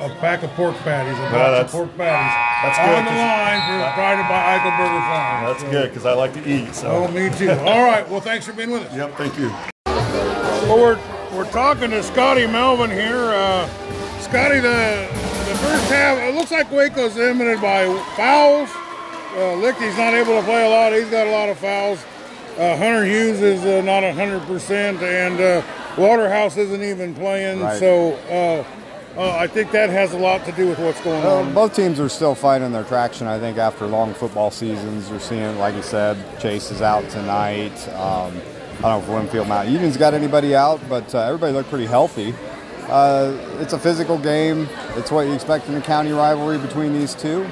a, 0.00 0.04
a, 0.04 0.06
a 0.06 0.14
pack 0.20 0.42
of 0.42 0.50
pork 0.52 0.74
patties, 0.78 1.18
a 1.18 1.30
box 1.30 1.64
of 1.66 1.70
pork 1.70 1.96
patties 1.98 2.32
that's 2.62 2.78
good, 2.78 2.98
on 2.98 3.04
the 3.04 3.10
line 3.10 3.60
for 3.68 3.92
provided 3.92 4.28
by 4.28 4.56
Eichelberger 4.56 5.06
Farm. 5.06 5.44
That's 5.44 5.62
good 5.64 5.88
because 5.90 6.06
I 6.06 6.14
like 6.14 6.32
to 6.32 6.48
eat. 6.48 6.74
So. 6.74 6.88
Oh, 6.88 7.08
me 7.08 7.28
too. 7.36 7.50
All 7.50 7.84
right. 7.84 8.08
Well, 8.08 8.20
thanks 8.22 8.46
for 8.46 8.54
being 8.54 8.70
with 8.70 8.84
us. 8.86 8.96
Yep. 8.96 9.16
Thank 9.18 9.38
you. 9.38 9.52
Well, 9.86 10.78
we're, 10.78 11.36
we're 11.36 11.50
talking 11.52 11.90
to 11.90 12.02
Scotty 12.02 12.46
Melvin 12.46 12.90
here. 12.90 13.16
Uh, 13.34 13.68
Scotty, 14.20 14.60
the 14.60 15.06
first 15.56 15.90
half, 15.90 16.18
it 16.18 16.34
looks 16.34 16.50
like 16.50 16.70
Waco's 16.70 17.16
limited 17.16 17.60
by 17.60 17.84
fouls. 18.16 18.70
Uh, 19.36 19.54
Lichty's 19.56 19.96
not 19.98 20.14
able 20.14 20.38
to 20.38 20.42
play 20.44 20.64
a 20.64 20.68
lot. 20.68 20.92
He's 20.92 21.10
got 21.10 21.26
a 21.26 21.30
lot 21.30 21.48
of 21.48 21.58
fouls. 21.58 22.04
Uh, 22.58 22.76
Hunter 22.76 23.04
Hughes 23.04 23.42
is 23.42 23.64
uh, 23.64 23.82
not 23.82 24.02
100%, 24.02 25.02
and 25.02 25.40
uh, 25.40 25.62
Waterhouse 26.00 26.56
isn't 26.56 26.82
even 26.82 27.14
playing. 27.14 27.60
Right. 27.60 27.78
So 27.78 28.14
uh, 28.30 28.64
uh, 29.20 29.36
I 29.36 29.46
think 29.46 29.72
that 29.72 29.90
has 29.90 30.12
a 30.14 30.18
lot 30.18 30.44
to 30.46 30.52
do 30.52 30.66
with 30.68 30.78
what's 30.78 31.00
going 31.02 31.22
Well, 31.22 31.38
on. 31.40 31.52
both 31.52 31.76
teams 31.76 32.00
are 32.00 32.08
still 32.08 32.34
finding 32.34 32.72
their 32.72 32.84
traction. 32.84 33.26
I 33.26 33.38
think 33.38 33.58
after 33.58 33.86
long 33.86 34.14
football 34.14 34.50
seasons, 34.50 35.10
you're 35.10 35.20
seeing, 35.20 35.58
like 35.58 35.74
you 35.74 35.82
said, 35.82 36.16
Chase 36.40 36.70
is 36.70 36.80
out 36.80 37.06
tonight. 37.10 37.76
Um, 37.88 38.40
I 38.78 38.82
don't 38.82 38.82
know 38.82 38.98
if 39.00 39.08
Winfield 39.08 39.48
Mount 39.48 39.68
Union's 39.68 39.96
got 39.98 40.14
anybody 40.14 40.54
out, 40.54 40.80
but 40.88 41.14
uh, 41.14 41.20
everybody 41.20 41.52
looked 41.52 41.68
pretty 41.70 41.86
healthy. 41.86 42.34
Uh, 42.88 43.36
it's 43.60 43.72
a 43.72 43.78
physical 43.78 44.18
game. 44.18 44.68
It's 44.96 45.10
what 45.10 45.26
you 45.26 45.32
expect 45.32 45.68
in 45.68 45.74
a 45.74 45.80
county 45.80 46.12
rivalry 46.12 46.58
between 46.58 46.92
these 46.92 47.14
two. 47.14 47.46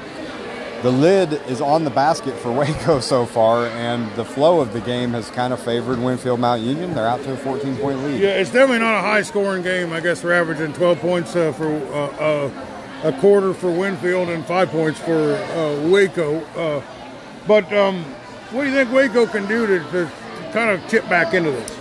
The 0.82 0.90
lid 0.90 1.32
is 1.48 1.62
on 1.62 1.84
the 1.84 1.90
basket 1.90 2.34
for 2.34 2.52
Waco 2.58 3.00
so 3.00 3.24
far, 3.24 3.66
and 3.68 4.14
the 4.16 4.24
flow 4.24 4.60
of 4.60 4.74
the 4.74 4.80
game 4.80 5.12
has 5.12 5.30
kind 5.30 5.52
of 5.52 5.60
favored 5.60 5.98
Winfield 5.98 6.40
Mount 6.40 6.60
Union. 6.60 6.94
They're 6.94 7.08
out 7.08 7.22
to 7.22 7.32
a 7.32 7.36
14 7.38 7.76
point 7.78 8.00
lead. 8.04 8.20
Yeah, 8.20 8.36
it's 8.36 8.50
definitely 8.50 8.80
not 8.80 8.98
a 8.98 9.00
high 9.00 9.22
scoring 9.22 9.62
game. 9.62 9.92
I 9.94 10.00
guess 10.00 10.20
they're 10.20 10.34
averaging 10.34 10.74
12 10.74 10.98
points 10.98 11.34
uh, 11.34 11.52
for 11.52 11.68
uh, 11.68 12.08
uh, 12.18 12.50
a 13.04 13.12
quarter 13.18 13.54
for 13.54 13.70
Winfield 13.70 14.28
and 14.28 14.44
five 14.44 14.68
points 14.68 15.00
for 15.00 15.34
uh, 15.34 15.88
Waco. 15.88 16.40
Uh, 16.54 16.82
but 17.46 17.72
um, 17.72 18.04
what 18.50 18.64
do 18.64 18.68
you 18.68 18.74
think 18.74 18.92
Waco 18.92 19.26
can 19.26 19.46
do 19.48 19.66
to, 19.66 19.78
to 19.90 20.10
kind 20.52 20.70
of 20.70 20.86
chip 20.90 21.08
back 21.08 21.32
into 21.32 21.50
this? 21.50 21.78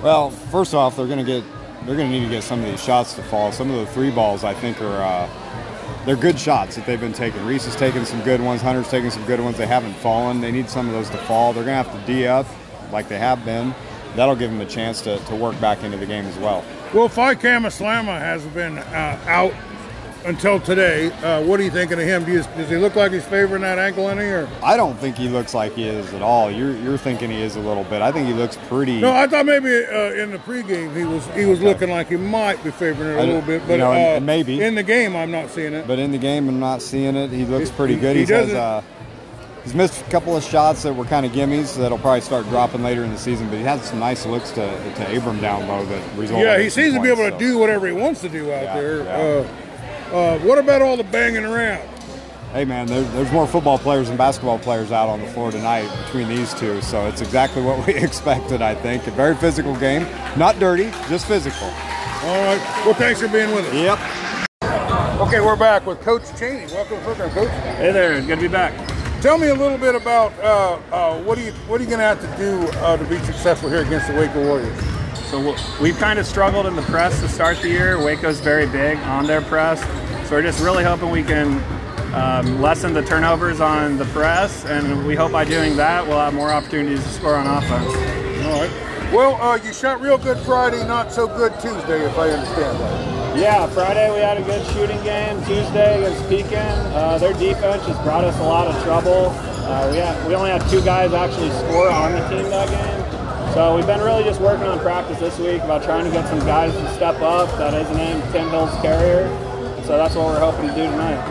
Well, 0.00 0.30
first 0.30 0.74
off, 0.74 0.96
they're 0.96 1.06
going 1.06 1.18
to 1.18 1.24
get 1.24 1.44
they're 1.86 1.96
going 1.96 2.10
to 2.10 2.18
need 2.18 2.24
to 2.24 2.30
get 2.30 2.42
some 2.42 2.60
of 2.60 2.66
these 2.66 2.82
shots 2.82 3.14
to 3.14 3.22
fall. 3.22 3.52
Some 3.52 3.70
of 3.70 3.76
the 3.76 3.86
three 3.92 4.10
balls, 4.10 4.44
I 4.44 4.54
think, 4.54 4.80
are 4.80 5.02
uh, 5.02 5.28
they're 6.06 6.16
good 6.16 6.38
shots 6.38 6.76
that 6.76 6.86
they've 6.86 7.00
been 7.00 7.12
taking. 7.12 7.44
Reese 7.44 7.66
is 7.66 7.76
taking 7.76 8.04
some 8.04 8.22
good 8.22 8.40
ones. 8.40 8.62
Hunter's 8.62 8.88
taking 8.88 9.10
some 9.10 9.24
good 9.24 9.40
ones. 9.40 9.58
They 9.58 9.66
haven't 9.66 9.94
fallen. 9.94 10.40
They 10.40 10.50
need 10.50 10.68
some 10.68 10.86
of 10.86 10.92
those 10.92 11.10
to 11.10 11.18
fall. 11.18 11.52
They're 11.52 11.64
going 11.64 11.82
to 11.82 11.90
have 11.90 12.06
to 12.06 12.12
D 12.12 12.26
up 12.26 12.46
like 12.92 13.08
they 13.08 13.18
have 13.18 13.44
been. 13.44 13.74
That'll 14.16 14.36
give 14.36 14.50
them 14.50 14.60
a 14.60 14.66
chance 14.66 15.00
to, 15.02 15.18
to 15.18 15.34
work 15.34 15.60
back 15.60 15.82
into 15.82 15.96
the 15.96 16.06
game 16.06 16.24
as 16.26 16.36
well. 16.38 16.64
Well, 16.92 17.08
Phi 17.08 17.34
Kamaslama 17.34 18.18
has 18.18 18.44
been 18.46 18.78
uh, 18.78 19.24
out 19.26 19.52
until 20.24 20.58
today. 20.60 21.10
Uh, 21.22 21.42
what 21.42 21.60
are 21.60 21.62
you 21.62 21.70
thinking 21.70 21.98
of 21.98 22.04
him? 22.06 22.24
Do 22.24 22.32
you, 22.32 22.42
does 22.56 22.68
he 22.70 22.76
look 22.76 22.94
like 22.96 23.12
he's 23.12 23.24
favoring 23.24 23.62
that 23.62 23.78
ankle 23.78 24.08
any? 24.08 24.24
Or 24.24 24.48
I 24.62 24.76
don't 24.76 24.96
think 24.98 25.16
he 25.16 25.28
looks 25.28 25.54
like 25.54 25.74
he 25.74 25.86
is 25.86 26.12
at 26.14 26.22
all. 26.22 26.50
You're, 26.50 26.76
you're 26.78 26.96
thinking 26.98 27.30
he 27.30 27.40
is 27.42 27.56
a 27.56 27.60
little 27.60 27.84
bit. 27.84 28.02
I 28.02 28.10
think 28.12 28.26
he 28.26 28.32
looks 28.34 28.56
pretty. 28.68 29.00
no, 29.00 29.12
I 29.12 29.26
thought 29.26 29.46
maybe 29.46 29.68
uh, 29.86 30.12
in 30.22 30.30
the 30.30 30.38
pregame 30.38 30.96
he 30.96 31.04
was 31.04 31.26
he 31.34 31.44
was 31.44 31.60
looking 31.60 31.90
like 31.90 32.08
he 32.08 32.16
might 32.16 32.62
be 32.64 32.70
favoring 32.70 33.10
it 33.10 33.16
a 33.18 33.22
I 33.22 33.24
little 33.26 33.42
bit, 33.42 33.62
you 33.62 33.68
but 33.68 33.76
know, 33.78 34.16
uh, 34.16 34.20
maybe. 34.20 34.62
in 34.62 34.74
the 34.74 34.82
game 34.82 35.14
I'm 35.16 35.30
not 35.30 35.50
seeing 35.50 35.74
it. 35.74 35.86
But 35.86 35.98
in 35.98 36.10
the 36.12 36.18
game, 36.18 36.48
I'm 36.48 36.60
not 36.60 36.82
seeing 36.82 37.16
it. 37.16 37.30
He 37.30 37.44
looks 37.44 37.70
pretty 37.70 37.94
he- 37.94 38.00
good. 38.00 38.14
he 38.16 38.20
He's 38.22 38.28
doesn't- 38.30 38.56
uh, 38.56 38.82
he's 39.62 39.74
missed 39.74 40.00
a 40.06 40.10
couple 40.10 40.36
of 40.36 40.42
shots 40.44 40.82
that 40.82 40.92
were 40.94 41.04
kind 41.04 41.24
of 41.26 41.32
gimmies 41.32 41.76
that'll 41.76 41.98
probably 41.98 42.20
start 42.20 42.46
dropping 42.48 42.82
later 42.82 43.02
in 43.04 43.10
the 43.10 43.18
season. 43.18 43.48
But 43.48 43.58
he 43.58 43.64
has 43.64 43.82
some 43.82 43.98
nice 43.98 44.26
looks 44.26 44.50
to, 44.52 44.94
to 44.94 45.16
Abram 45.16 45.40
down 45.40 45.66
low 45.68 45.84
that 45.86 46.16
result. 46.18 46.42
Yeah, 46.42 46.58
he 46.58 46.68
seems 46.70 46.94
to 46.94 47.00
be 47.00 47.08
points, 47.08 47.20
able 47.20 47.30
to 47.30 47.34
so. 47.44 47.52
do 47.52 47.58
whatever 47.58 47.86
he 47.86 47.92
wants 47.92 48.20
to 48.22 48.28
do 48.28 48.52
out 48.52 48.62
Yeah, 48.62 48.74
there. 48.80 48.98
yeah. 49.04 49.16
Uh, 49.16 49.46
uh, 50.14 50.38
what 50.38 50.58
about 50.58 50.80
all 50.80 50.96
the 50.96 51.04
banging 51.04 51.44
around? 51.44 51.86
Hey 52.52 52.64
man, 52.64 52.86
there, 52.86 53.02
there's 53.02 53.32
more 53.32 53.48
football 53.48 53.78
players 53.78 54.08
and 54.08 54.16
basketball 54.16 54.60
players 54.60 54.92
out 54.92 55.08
on 55.08 55.20
the 55.20 55.26
floor 55.26 55.50
tonight 55.50 55.90
between 56.04 56.28
these 56.28 56.54
two, 56.54 56.80
so 56.82 57.06
it's 57.08 57.20
exactly 57.20 57.62
what 57.62 57.84
we 57.84 57.94
expected. 57.96 58.62
I 58.62 58.76
think 58.76 59.08
a 59.08 59.10
very 59.10 59.34
physical 59.34 59.74
game, 59.76 60.06
not 60.36 60.60
dirty, 60.60 60.90
just 61.08 61.26
physical. 61.26 61.66
All 61.66 62.44
right. 62.44 62.82
Well, 62.84 62.94
thanks 62.94 63.20
for 63.20 63.28
being 63.28 63.52
with 63.54 63.66
us. 63.66 63.74
Yep. 63.74 63.98
Okay, 65.20 65.40
we're 65.40 65.56
back 65.56 65.84
with 65.84 66.00
Coach 66.00 66.22
Cheney. 66.38 66.66
Welcome 66.66 66.98
to 66.98 67.04
the 67.08 67.14
program, 67.14 67.30
Coach. 67.30 67.50
Hey 67.76 67.90
there, 67.90 68.20
good 68.20 68.36
to 68.36 68.42
be 68.42 68.48
back. 68.48 68.72
Tell 69.20 69.36
me 69.36 69.48
a 69.48 69.54
little 69.54 69.78
bit 69.78 69.96
about 69.96 70.32
uh, 70.38 70.78
uh, 70.92 71.22
what 71.22 71.38
are 71.38 71.42
you 71.42 71.52
what 71.66 71.80
are 71.80 71.84
you 71.84 71.90
going 71.90 71.98
to 71.98 72.04
have 72.04 72.20
to 72.20 72.36
do 72.36 72.68
uh, 72.78 72.96
to 72.96 73.04
be 73.04 73.18
successful 73.20 73.68
here 73.68 73.82
against 73.82 74.06
the 74.06 74.14
Waco 74.14 74.44
Warriors? 74.46 74.93
So 75.34 75.42
w- 75.42 75.82
we've 75.82 75.98
kind 75.98 76.20
of 76.20 76.26
struggled 76.26 76.64
in 76.66 76.76
the 76.76 76.82
press 76.82 77.18
to 77.18 77.28
start 77.28 77.60
the 77.60 77.68
year. 77.68 78.00
Waco's 78.00 78.38
very 78.38 78.68
big 78.68 78.98
on 78.98 79.26
their 79.26 79.42
press, 79.42 79.82
so 80.28 80.36
we're 80.36 80.42
just 80.42 80.62
really 80.62 80.84
hoping 80.84 81.10
we 81.10 81.24
can 81.24 81.60
um, 82.14 82.62
lessen 82.62 82.94
the 82.94 83.02
turnovers 83.02 83.60
on 83.60 83.96
the 83.96 84.04
press, 84.04 84.64
and 84.64 85.04
we 85.04 85.16
hope 85.16 85.32
by 85.32 85.44
doing 85.44 85.76
that 85.76 86.06
we'll 86.06 86.20
have 86.20 86.34
more 86.34 86.52
opportunities 86.52 87.02
to 87.02 87.08
score 87.08 87.34
on 87.34 87.48
offense. 87.48 87.92
All 88.46 88.60
right. 88.60 89.12
Well, 89.12 89.34
uh, 89.42 89.56
you 89.56 89.72
shot 89.72 90.00
real 90.00 90.18
good 90.18 90.38
Friday, 90.38 90.86
not 90.86 91.10
so 91.10 91.26
good 91.26 91.52
Tuesday, 91.54 92.06
if 92.06 92.16
I 92.16 92.30
understand 92.30 92.78
that. 92.78 93.36
Yeah, 93.36 93.66
Friday 93.70 94.14
we 94.14 94.20
had 94.20 94.36
a 94.36 94.42
good 94.44 94.64
shooting 94.68 95.02
game. 95.02 95.38
Tuesday 95.46 96.04
against 96.04 96.28
Pekin, 96.28 96.54
uh, 96.94 97.18
their 97.18 97.32
defense 97.32 97.84
just 97.84 98.00
brought 98.04 98.22
us 98.22 98.38
a 98.38 98.44
lot 98.44 98.68
of 98.68 98.80
trouble. 98.84 99.30
Uh, 99.66 99.90
we, 99.90 99.96
had, 99.96 100.28
we 100.28 100.36
only 100.36 100.50
had 100.50 100.64
two 100.70 100.80
guys 100.84 101.12
actually 101.12 101.50
score 101.50 101.90
on 101.90 102.12
the 102.12 102.28
team 102.28 102.48
that 102.50 102.68
game. 102.68 103.13
So 103.54 103.76
we've 103.76 103.86
been 103.86 104.00
really 104.00 104.24
just 104.24 104.40
working 104.40 104.66
on 104.66 104.80
practice 104.80 105.20
this 105.20 105.38
week 105.38 105.62
about 105.62 105.84
trying 105.84 106.04
to 106.04 106.10
get 106.10 106.26
some 106.26 106.40
guys 106.40 106.72
to 106.74 106.92
step 106.94 107.14
up. 107.22 107.48
That 107.56 107.72
is 107.72 107.88
named 107.96 108.20
Tim 108.32 108.50
Hill's 108.50 108.74
carrier. 108.82 109.28
So 109.84 109.96
that's 109.96 110.16
what 110.16 110.26
we're 110.26 110.40
hoping 110.40 110.66
to 110.66 110.74
do 110.74 110.82
tonight. 110.82 111.22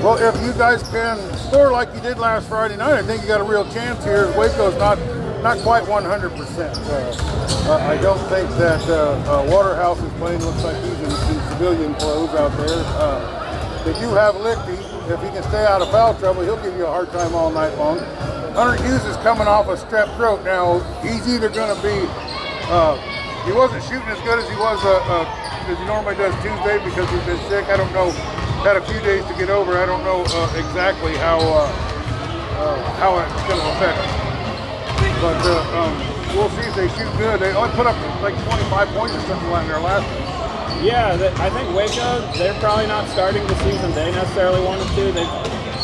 Well, 0.00 0.16
if 0.16 0.40
you 0.46 0.52
guys 0.52 0.84
can 0.90 1.18
score 1.36 1.72
like 1.72 1.92
you 1.92 2.00
did 2.02 2.18
last 2.18 2.48
Friday 2.48 2.76
night, 2.76 2.94
I 2.94 3.02
think 3.02 3.22
you 3.22 3.26
got 3.26 3.40
a 3.40 3.44
real 3.44 3.68
chance 3.72 4.04
here. 4.04 4.28
Waco's 4.38 4.78
not 4.78 4.96
not 5.42 5.58
quite 5.58 5.82
100%. 5.82 6.06
Uh, 7.66 7.72
I 7.72 7.96
don't 8.00 8.22
think 8.28 8.48
that 8.58 8.88
uh, 8.88 9.18
uh, 9.26 9.50
Waterhouse 9.50 10.00
is 10.00 10.12
playing. 10.20 10.40
Looks 10.44 10.62
like 10.62 10.76
he's 10.84 11.00
in, 11.00 11.34
in 11.34 11.48
civilian 11.50 11.94
clothes 11.94 12.30
out 12.36 12.56
there. 12.58 12.84
Uh, 12.94 13.82
they 13.82 13.92
do 13.94 14.06
have 14.14 14.36
Lichty. 14.36 14.78
If 15.10 15.20
he 15.20 15.28
can 15.30 15.42
stay 15.50 15.64
out 15.66 15.82
of 15.82 15.90
foul 15.90 16.14
trouble, 16.14 16.42
he'll 16.42 16.62
give 16.62 16.76
you 16.76 16.86
a 16.86 16.90
hard 16.90 17.10
time 17.10 17.34
all 17.34 17.50
night 17.50 17.76
long. 17.76 17.98
Hunter 18.56 18.80
Hughes 18.88 19.04
is 19.04 19.20
coming 19.20 19.44
off 19.44 19.68
a 19.68 19.76
strep 19.76 20.08
throat. 20.16 20.40
Now, 20.40 20.80
he's 21.04 21.28
either 21.28 21.52
going 21.52 21.68
to 21.68 21.76
be, 21.84 21.92
uh, 22.72 22.96
he 23.44 23.52
wasn't 23.52 23.84
shooting 23.84 24.08
as 24.08 24.16
good 24.24 24.40
as 24.40 24.48
he 24.48 24.56
was 24.56 24.80
uh, 24.80 24.96
uh, 25.12 25.68
as 25.68 25.76
he 25.76 25.84
normally 25.84 26.16
does 26.16 26.32
Tuesday 26.40 26.80
because 26.80 27.04
he's 27.12 27.20
been 27.28 27.36
sick. 27.52 27.68
I 27.68 27.76
don't 27.76 27.92
know. 27.92 28.08
Had 28.64 28.80
a 28.80 28.84
few 28.88 28.96
days 29.04 29.28
to 29.28 29.36
get 29.36 29.52
over. 29.52 29.76
I 29.76 29.84
don't 29.84 30.00
know 30.08 30.24
uh, 30.24 30.56
exactly 30.56 31.12
how 31.20 31.36
uh, 31.36 31.68
uh, 32.64 32.80
how 32.96 33.20
it's 33.20 33.44
going 33.44 33.60
to 33.60 33.68
affect 33.76 34.00
him. 34.00 35.20
But 35.20 35.36
um, 35.76 35.92
we'll 36.32 36.48
see 36.56 36.64
if 36.64 36.72
they 36.80 36.88
shoot 36.96 37.12
good. 37.20 37.36
They 37.44 37.52
only 37.52 37.76
put 37.76 37.84
up 37.84 37.96
like 38.24 38.40
25 38.40 38.88
points 38.96 39.14
or 39.20 39.20
something 39.28 39.52
like 39.52 39.68
their 39.68 39.84
last 39.84 40.08
one. 40.08 40.80
Yeah, 40.80 41.12
I 41.44 41.52
think 41.52 41.76
Waco, 41.76 42.24
they're 42.40 42.56
probably 42.56 42.88
not 42.88 43.04
starting 43.12 43.46
the 43.46 43.56
season 43.68 43.92
they 43.92 44.08
necessarily 44.16 44.64
wanted 44.64 44.88
to. 44.96 45.12
They 45.12 45.28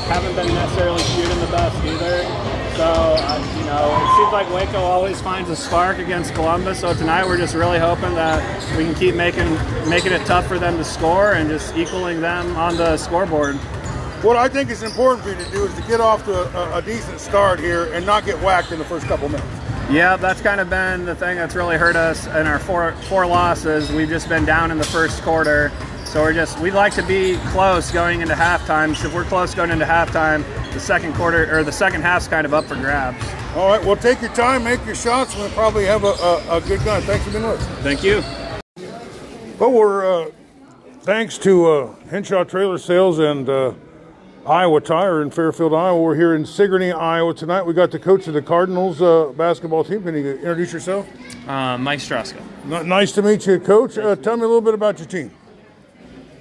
haven't 0.09 0.35
been 0.41 0.49
necessarily 0.57 1.05
shooting 1.13 1.39
the 1.41 1.53
best 1.53 1.77
either. 1.85 2.52
So, 2.77 2.85
uh, 2.85 3.57
you 3.59 3.65
know, 3.67 3.85
it 4.03 4.17
seems 4.17 4.33
like 4.33 4.51
Waco 4.51 4.79
always 4.79 5.21
finds 5.21 5.51
a 5.51 5.57
spark 5.57 5.99
against 5.99 6.33
Columbus. 6.33 6.81
So 6.81 6.95
tonight 6.95 7.27
we're 7.27 7.37
just 7.37 7.55
really 7.55 7.79
hoping 7.79 8.15
that 8.15 8.41
we 8.79 8.85
can 8.85 8.95
keep 8.95 9.15
making 9.15 9.53
making 9.91 10.13
it 10.13 10.25
tough 10.25 10.47
for 10.47 10.59
them 10.59 10.79
to 10.79 10.85
score 10.85 11.35
and 11.35 11.51
just 11.51 11.77
equaling 11.77 12.23
them 12.23 12.57
on 12.57 12.79
the 12.79 12.97
scoreboard. 12.97 13.57
What 14.25 14.37
I 14.37 14.49
think 14.49 14.71
is 14.71 14.83
important 14.83 15.23
for 15.23 15.31
you 15.31 15.45
to 15.45 15.51
do 15.51 15.65
is 15.67 15.75
to 15.75 15.83
get 15.83 16.01
off 16.01 16.25
to 16.25 16.33
a, 16.57 16.79
a 16.79 16.83
decent 16.83 17.21
start 17.21 17.61
here 17.61 17.93
and 17.93 18.07
not 18.07 18.25
get 18.25 18.41
whacked 18.41 18.73
in 18.73 18.79
the 18.79 18.87
first 18.87 19.05
couple 19.07 19.29
minutes. 19.29 19.47
Yeah, 19.93 20.17
that's 20.17 20.41
kind 20.41 20.59
of 20.59 20.71
been 20.71 21.05
the 21.05 21.15
thing 21.15 21.37
that's 21.37 21.55
really 21.55 21.77
hurt 21.77 21.97
us 21.97 22.27
in 22.27 22.47
our 22.47 22.59
four 22.59 22.93
four 23.11 23.27
losses. 23.27 23.93
We've 23.93 24.09
just 24.09 24.27
been 24.27 24.47
down 24.47 24.71
in 24.71 24.79
the 24.79 24.85
first 24.85 25.23
quarter. 25.23 25.71
So 26.07 26.23
we're 26.23 26.33
just 26.33 26.59
we'd 26.61 26.73
like 26.73 26.95
to 26.95 27.03
be 27.03 27.37
close 27.49 27.91
going 27.91 28.23
into 28.23 28.33
halftime. 28.33 28.97
So 28.97 29.09
if 29.09 29.15
we're 29.15 29.27
close 29.27 29.55
going 29.55 29.71
into 29.71 29.85
halftime, 29.85 30.45
the 30.73 30.81
second 30.81 31.15
quarter 31.15 31.55
or 31.55 31.63
the 31.63 31.73
second 31.73 32.01
half's 32.01 32.27
kind 32.27 32.47
of 32.47 32.55
up 32.55 32.65
for 32.65 32.75
grabs. 32.77 33.23
All 33.55 33.69
right, 33.69 33.85
well, 33.85 33.97
take 33.97 34.23
your 34.23 34.33
time, 34.33 34.65
make 34.65 34.83
your 34.87 34.95
shots. 34.95 35.37
We'll 35.37 35.51
probably 35.51 35.85
have 35.85 36.05
a, 36.05 36.13
a, 36.13 36.57
a 36.57 36.61
good 36.63 36.83
gun. 36.87 37.03
Thanks 37.03 37.27
for 37.27 37.31
being 37.31 37.43
with 37.43 37.61
us. 37.61 37.67
Thank 37.83 38.03
you. 38.03 38.23
Well, 39.59 39.73
we're 39.73 40.23
uh, 40.23 40.31
thanks 41.01 41.37
to 41.39 41.67
uh, 41.67 41.95
Henshaw 42.09 42.45
Trailer 42.45 42.79
Sales 42.79 43.19
and 43.19 43.47
uh, 43.47 43.75
Iowa 44.47 44.81
Tire 44.81 45.23
in 45.23 45.31
Fairfield, 45.31 45.73
Iowa. 45.73 46.03
We're 46.03 46.17
here 46.17 46.35
in 46.35 46.45
Sigourney, 46.45 46.91
Iowa 46.91 47.33
tonight. 47.33 47.63
We 47.63 47.75
got 47.75 47.93
the 47.93 47.99
coach 48.01 48.27
of 48.27 48.35
the 48.35 48.43
Cardinals 48.43 49.01
uh, 49.01 49.27
basketball 49.37 49.85
team. 49.85 50.03
Can 50.03 50.17
you 50.17 50.33
introduce 50.33 50.73
yourself? 50.73 51.09
Uh, 51.49 51.79
Mike 51.79 52.01
Straska. 52.01 52.43
N- 52.65 52.89
nice 52.89 53.13
to 53.13 53.23
meet 53.23 53.47
you, 53.47 53.61
Coach. 53.61 53.97
Uh, 53.97 54.17
tell 54.17 54.37
me 54.37 54.43
a 54.43 54.47
little 54.47 54.61
bit 54.61 54.75
about 54.75 54.99
your 54.99 55.07
team. 55.07 55.31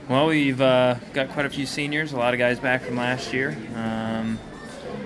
Well, 0.09 0.25
we've 0.27 0.59
uh, 0.59 0.95
got 1.13 1.29
quite 1.29 1.45
a 1.45 1.49
few 1.49 1.67
seniors, 1.67 2.11
a 2.11 2.17
lot 2.17 2.33
of 2.33 2.39
guys 2.39 2.59
back 2.59 2.81
from 2.81 2.95
last 2.95 3.33
year. 3.33 3.55
Um, 3.75 4.39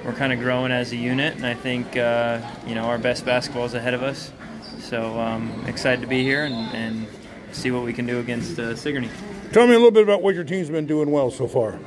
we're 0.05 0.13
kind 0.13 0.31
of 0.31 0.39
growing 0.39 0.71
as 0.71 0.93
a 0.93 0.95
unit, 0.95 1.35
and 1.35 1.45
I 1.45 1.53
think 1.53 1.97
uh, 1.97 2.39
you 2.65 2.75
know 2.75 2.85
our 2.85 2.97
best 2.97 3.25
basketball 3.25 3.65
is 3.65 3.73
ahead 3.73 3.93
of 3.93 4.03
us. 4.03 4.31
So 4.79 5.19
um, 5.19 5.65
excited 5.67 5.99
to 5.99 6.07
be 6.07 6.23
here 6.23 6.45
and, 6.45 6.55
and 6.73 7.07
see 7.51 7.71
what 7.71 7.83
we 7.83 7.91
can 7.91 8.05
do 8.05 8.19
against 8.19 8.57
uh, 8.57 8.73
Sigourney. 8.73 9.09
Tell 9.51 9.67
me 9.67 9.73
a 9.73 9.77
little 9.77 9.91
bit 9.91 10.03
about 10.03 10.21
what 10.21 10.33
your 10.33 10.45
team's 10.45 10.69
been 10.69 10.87
doing 10.87 11.11
well 11.11 11.29
so 11.29 11.45
far. 11.45 11.77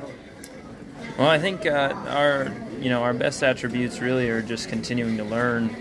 Well, 1.19 1.27
I 1.27 1.37
think 1.37 1.65
uh, 1.65 1.93
our 2.07 2.49
you 2.79 2.89
know 2.89 3.03
our 3.03 3.13
best 3.13 3.43
attributes 3.43 3.99
really 3.99 4.29
are 4.29 4.41
just 4.41 4.69
continuing 4.69 5.17
to 5.17 5.25
learn. 5.25 5.75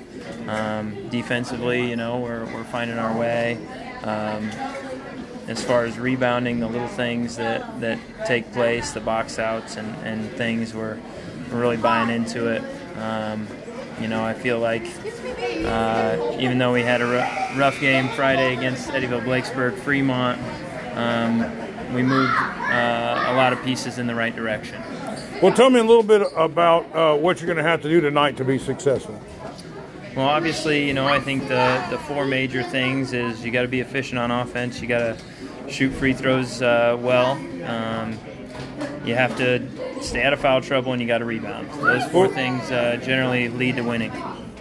Um, 0.49 1.09
defensively, 1.11 1.89
you 1.89 1.95
know, 1.95 2.19
we're, 2.19 2.45
we're 2.47 2.65
finding 2.65 2.99
our 2.99 3.17
way. 3.17 3.57
Um, 4.03 4.51
as 5.47 5.63
far 5.63 5.85
as 5.85 5.97
rebounding, 5.97 6.59
the 6.59 6.67
little 6.67 6.89
things 6.89 7.37
that, 7.37 7.81
that 7.81 8.01
take 8.27 8.51
place, 8.53 8.91
the 8.91 9.01
box 9.01 9.39
outs 9.39 9.77
and, 9.77 9.95
and 10.05 10.29
things, 10.33 10.75
we're, 10.75 10.99
really 11.51 11.77
buying 11.77 12.11
into 12.11 12.49
it. 12.49 12.63
Um, 12.99 13.47
you 14.01 14.09
know, 14.09 14.25
I 14.25 14.35
feel 14.35 14.59
like 14.59 14.87
uh, 15.65 16.37
even 16.41 16.59
though 16.59 16.73
we 16.73 16.83
had 16.83 17.01
a 17.01 17.07
r- 17.07 17.59
rough 17.59 17.81
game 17.81 18.09
Friday 18.09 18.57
against 18.57 18.89
Eddyville 18.89 19.25
Blakesburg 19.25 19.79
Fremont, 19.79 20.41
um, 20.95 21.41
we 21.95 22.03
moved 22.03 22.35
uh, 22.35 23.25
a 23.29 23.35
lot 23.35 23.53
of 23.53 23.63
pieces 23.63 23.99
in 23.99 24.09
the 24.09 24.15
right 24.17 24.35
direction. 24.35 24.83
Well, 25.41 25.55
tell 25.55 25.71
me 25.71 25.79
a 25.79 25.85
little 25.85 26.03
bit 26.03 26.27
about 26.35 26.93
uh, 26.93 27.17
what 27.17 27.41
you're 27.41 27.47
going 27.47 27.65
to 27.65 27.71
have 27.71 27.81
to 27.83 27.89
do 27.89 28.01
tonight 28.01 28.37
to 28.39 28.45
be 28.45 28.59
successful. 28.59 29.23
Well, 30.17 30.27
obviously, 30.27 30.89
you 30.89 30.95
know, 30.95 31.07
I 31.07 31.21
think 31.21 31.47
the, 31.47 31.87
the 31.91 31.99
four 31.99 32.25
major 32.25 32.65
things 32.65 33.13
is 33.13 33.45
you 33.45 33.53
got 33.53 33.63
to 33.63 33.69
be 33.69 33.79
efficient 33.79 34.19
on 34.19 34.33
offense, 34.33 34.81
you 34.81 34.89
got 34.89 34.99
to 34.99 35.71
shoot 35.71 35.91
free 35.91 36.13
throws 36.13 36.61
uh, 36.61 36.97
well, 36.99 37.33
um, 37.71 38.19
you 39.05 39.15
have 39.15 39.37
to 39.37 39.65
stay 40.03 40.25
out 40.25 40.33
of 40.33 40.41
foul 40.41 40.61
trouble, 40.61 40.93
and 40.93 41.01
you 41.01 41.07
got 41.07 41.19
to 41.19 41.25
rebound. 41.25 41.71
Those 41.71 42.05
four 42.11 42.27
things 42.27 42.69
uh, 42.73 42.97
generally 42.97 43.49
lead 43.49 43.77
to 43.77 43.83
winning. 43.83 44.11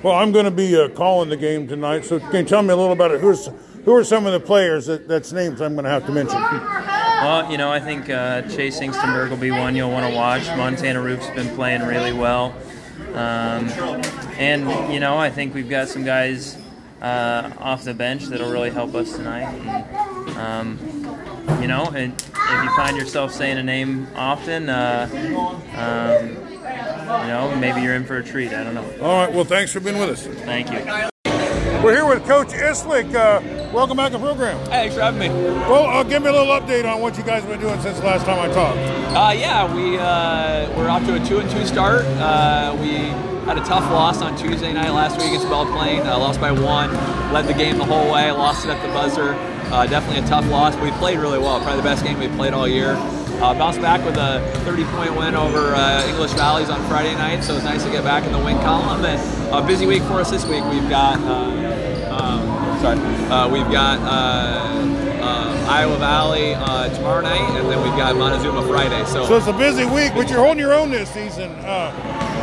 Well, 0.03 0.13
I'm 0.13 0.32
going 0.32 0.45
to 0.45 0.51
be 0.51 0.80
uh, 0.80 0.89
calling 0.89 1.30
the 1.30 1.38
game 1.38 1.67
tonight, 1.67 2.05
so 2.05 2.19
can 2.19 2.36
you 2.36 2.43
tell 2.43 2.61
me 2.61 2.69
a 2.69 2.75
little 2.75 2.93
about 2.93 3.09
it? 3.09 3.19
Who's 3.19 3.49
who 3.84 3.95
are 3.95 4.03
some 4.03 4.28
of 4.28 4.34
the 4.34 4.39
players 4.39 4.86
that, 4.86 5.07
that's 5.07 5.32
names 5.32 5.59
I'm 5.59 5.73
going 5.73 5.86
to 5.86 5.89
have 5.89 6.05
to 6.05 6.11
mention? 6.11 7.07
Well, 7.20 7.51
you 7.51 7.57
know, 7.57 7.72
I 7.72 7.80
think 7.80 8.09
uh, 8.09 8.43
Chase 8.43 8.80
Ingstenberg 8.80 9.30
will 9.32 9.38
be 9.38 9.51
one 9.51 9.76
you'll 9.76 9.91
want 9.91 10.07
to 10.09 10.15
watch. 10.15 10.45
Montana 10.55 11.01
Roop's 11.01 11.30
been 11.32 11.53
playing 11.55 11.82
really 11.82 12.13
well. 12.13 12.55
Um, 13.13 13.68
and, 14.38 14.93
you 14.93 14.99
know, 14.99 15.18
I 15.18 15.30
think 15.32 15.55
we've 15.55 15.70
got 15.70 15.88
some 15.88 16.03
guys 16.03 16.57
uh, 17.01 17.51
off 17.59 17.84
the 17.84 17.93
bench 17.93 18.26
that'll 18.26 18.51
really 18.51 18.70
help 18.70 18.93
us 18.93 19.15
tonight. 19.15 19.51
And, 19.51 20.38
um, 20.38 21.59
you 21.61 21.68
know, 21.68 21.86
and 21.86 22.13
if 22.13 22.63
you 22.63 22.76
find 22.76 22.95
yourself 22.97 23.34
saying 23.34 23.57
a 23.57 23.63
name 23.63 24.07
often, 24.15 24.70
uh, 24.70 25.09
um, 25.76 26.28
you 27.22 27.28
know, 27.28 27.55
maybe 27.59 27.82
you're 27.82 27.95
in 27.95 28.05
for 28.05 28.18
a 28.18 28.24
treat. 28.24 28.53
I 28.53 28.63
don't 28.63 28.76
know. 28.76 28.86
All 29.01 29.26
right, 29.26 29.34
well, 29.34 29.45
thanks 29.45 29.72
for 29.72 29.80
being 29.80 29.97
with 29.97 30.09
us. 30.09 30.28
Thank 30.43 30.72
you. 30.72 31.09
We're 31.84 31.93
here 31.93 32.05
with 32.07 32.25
Coach 32.25 32.49
Islick. 32.49 33.13
Uh, 33.13 33.39
welcome 33.71 33.97
back 33.97 34.11
to 34.11 34.17
the 34.17 34.23
program. 34.23 34.57
Hey, 34.65 34.89
thanks 34.89 34.95
for 34.95 35.01
having 35.01 35.19
me. 35.19 35.30
Well, 35.30 35.86
uh, 35.86 36.03
give 36.03 36.23
me 36.23 36.30
a 36.30 36.32
little 36.32 36.47
update 36.47 36.91
on 36.91 37.01
what 37.01 37.17
you 37.17 37.23
guys 37.23 37.43
have 37.43 37.51
been 37.51 37.59
doing 37.59 37.80
since 37.82 37.99
the 37.99 38.05
last 38.05 38.25
time 38.25 38.39
I 38.39 38.53
talked. 38.53 38.78
Uh, 39.15 39.34
yeah, 39.39 39.73
we 39.73 39.97
uh, 39.97 40.75
we're 40.75 40.89
off 40.89 41.05
to 41.05 41.21
a 41.21 41.25
two 41.25 41.38
and 41.38 41.49
two 41.49 41.65
start. 41.65 42.03
Uh, 42.17 42.75
we 42.82 42.95
had 43.45 43.57
a 43.57 43.63
tough 43.63 43.89
loss 43.91 44.21
on 44.21 44.36
Tuesday 44.38 44.73
night 44.73 44.89
last 44.89 45.17
week 45.17 45.28
against 45.28 45.47
Belle 45.49 45.65
Plaine. 45.67 46.01
Uh, 46.01 46.17
lost 46.17 46.41
by 46.41 46.51
one. 46.51 46.91
Led 47.32 47.45
the 47.45 47.53
game 47.53 47.78
the 47.78 47.86
whole 47.86 48.11
way. 48.11 48.32
Lost 48.32 48.65
it 48.65 48.71
at 48.71 48.82
the 48.82 48.91
buzzer. 48.91 49.34
Uh, 49.71 49.86
definitely 49.86 50.23
a 50.23 50.28
tough 50.28 50.49
loss. 50.49 50.75
But 50.75 50.84
we 50.84 50.91
played 50.91 51.19
really 51.19 51.39
well. 51.39 51.59
Probably 51.61 51.78
the 51.78 51.84
best 51.84 52.03
game 52.03 52.19
we 52.19 52.28
played 52.30 52.53
all 52.53 52.67
year. 52.67 52.95
Uh, 53.40 53.54
bounced 53.54 53.80
back 53.80 54.04
with 54.04 54.18
a 54.18 54.42
30-point 54.66 55.16
win 55.16 55.36
over 55.36 55.76
uh, 55.76 56.04
English 56.08 56.32
Valleys 56.32 56.72
on 56.72 56.84
Friday 56.88 57.14
night, 57.14 57.44
so 57.44 57.54
it's 57.54 57.64
nice 57.64 57.84
to 57.84 57.92
get 57.92 58.04
back 58.04 58.26
in 58.26 58.32
the 58.32 58.40
win 58.40 58.58
column. 58.62 59.06
And 59.06 59.54
a 59.54 59.62
busy 59.62 59.86
week 59.86 60.02
for 60.04 60.14
us 60.14 60.32
this 60.32 60.44
week. 60.46 60.64
We've 60.72 60.90
got, 60.90 61.20
uh, 61.20 62.18
um, 62.20 62.80
sorry, 62.82 62.98
uh, 63.30 63.48
we've 63.48 63.72
got 63.72 64.00
uh, 64.00 65.07
Iowa 65.68 65.97
Valley 65.97 66.53
uh, 66.55 66.88
tomorrow 66.95 67.22
night, 67.22 67.41
and 67.59 67.70
then 67.70 67.82
we've 67.84 67.97
got 67.97 68.15
Montezuma 68.15 68.65
Friday. 68.68 69.03
So, 69.05 69.26
So 69.26 69.38
it's 69.38 69.47
a 69.47 69.53
busy 69.53 69.84
week, 69.86 70.13
but 70.15 70.30
you're 70.30 70.39
holding 70.39 70.59
your 70.59 70.74
own 70.74 70.91
this 70.91 71.09
season. 71.09 71.51
Uh, 71.59 71.91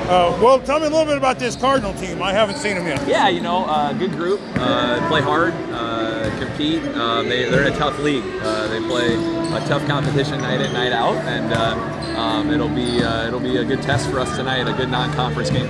uh, 0.09 0.39
well, 0.43 0.61
tell 0.61 0.79
me 0.79 0.87
a 0.87 0.91
little 0.91 1.07
bit 1.07 1.16
about 1.16 1.39
this 1.39 1.57
Cardinal 1.57 1.95
team. 1.95 2.22
I 2.22 2.33
haven't 2.35 2.57
seen 2.59 2.77
them 2.77 2.87
yet. 2.87 3.09
Yeah, 3.09 3.29
you 3.31 3.41
know, 3.41 3.64
uh, 3.64 3.95
good 3.95 4.12
group. 4.12 4.41
Uh, 4.57 5.09
play 5.09 5.22
hard, 5.22 5.55
uh, 5.72 6.31
compete. 6.39 6.83
Uh, 6.85 7.22
they, 7.22 7.49
they're 7.49 7.66
in 7.66 7.72
a 7.72 7.77
tough 7.77 7.99
league. 8.01 8.25
Uh, 8.43 8.68
they 8.68 8.81
play 8.81 9.14
a 9.14 9.64
tough 9.66 9.87
competition 9.87 10.41
night 10.43 10.61
in, 10.61 10.72
night 10.75 10.93
out, 10.93 11.16
and 11.25 11.53
uh, 11.55 12.20
um, 12.20 12.51
it'll 12.51 12.68
be 12.68 13.03
uh, 13.03 13.27
it'll 13.27 13.41
be 13.41 13.57
a 13.57 13.64
good 13.64 13.81
test 13.81 14.11
for 14.11 14.20
us 14.20 14.37
tonight. 14.37 14.68
A 14.68 14.75
good 14.75 14.91
non-conference 14.91 15.49
game. 15.49 15.66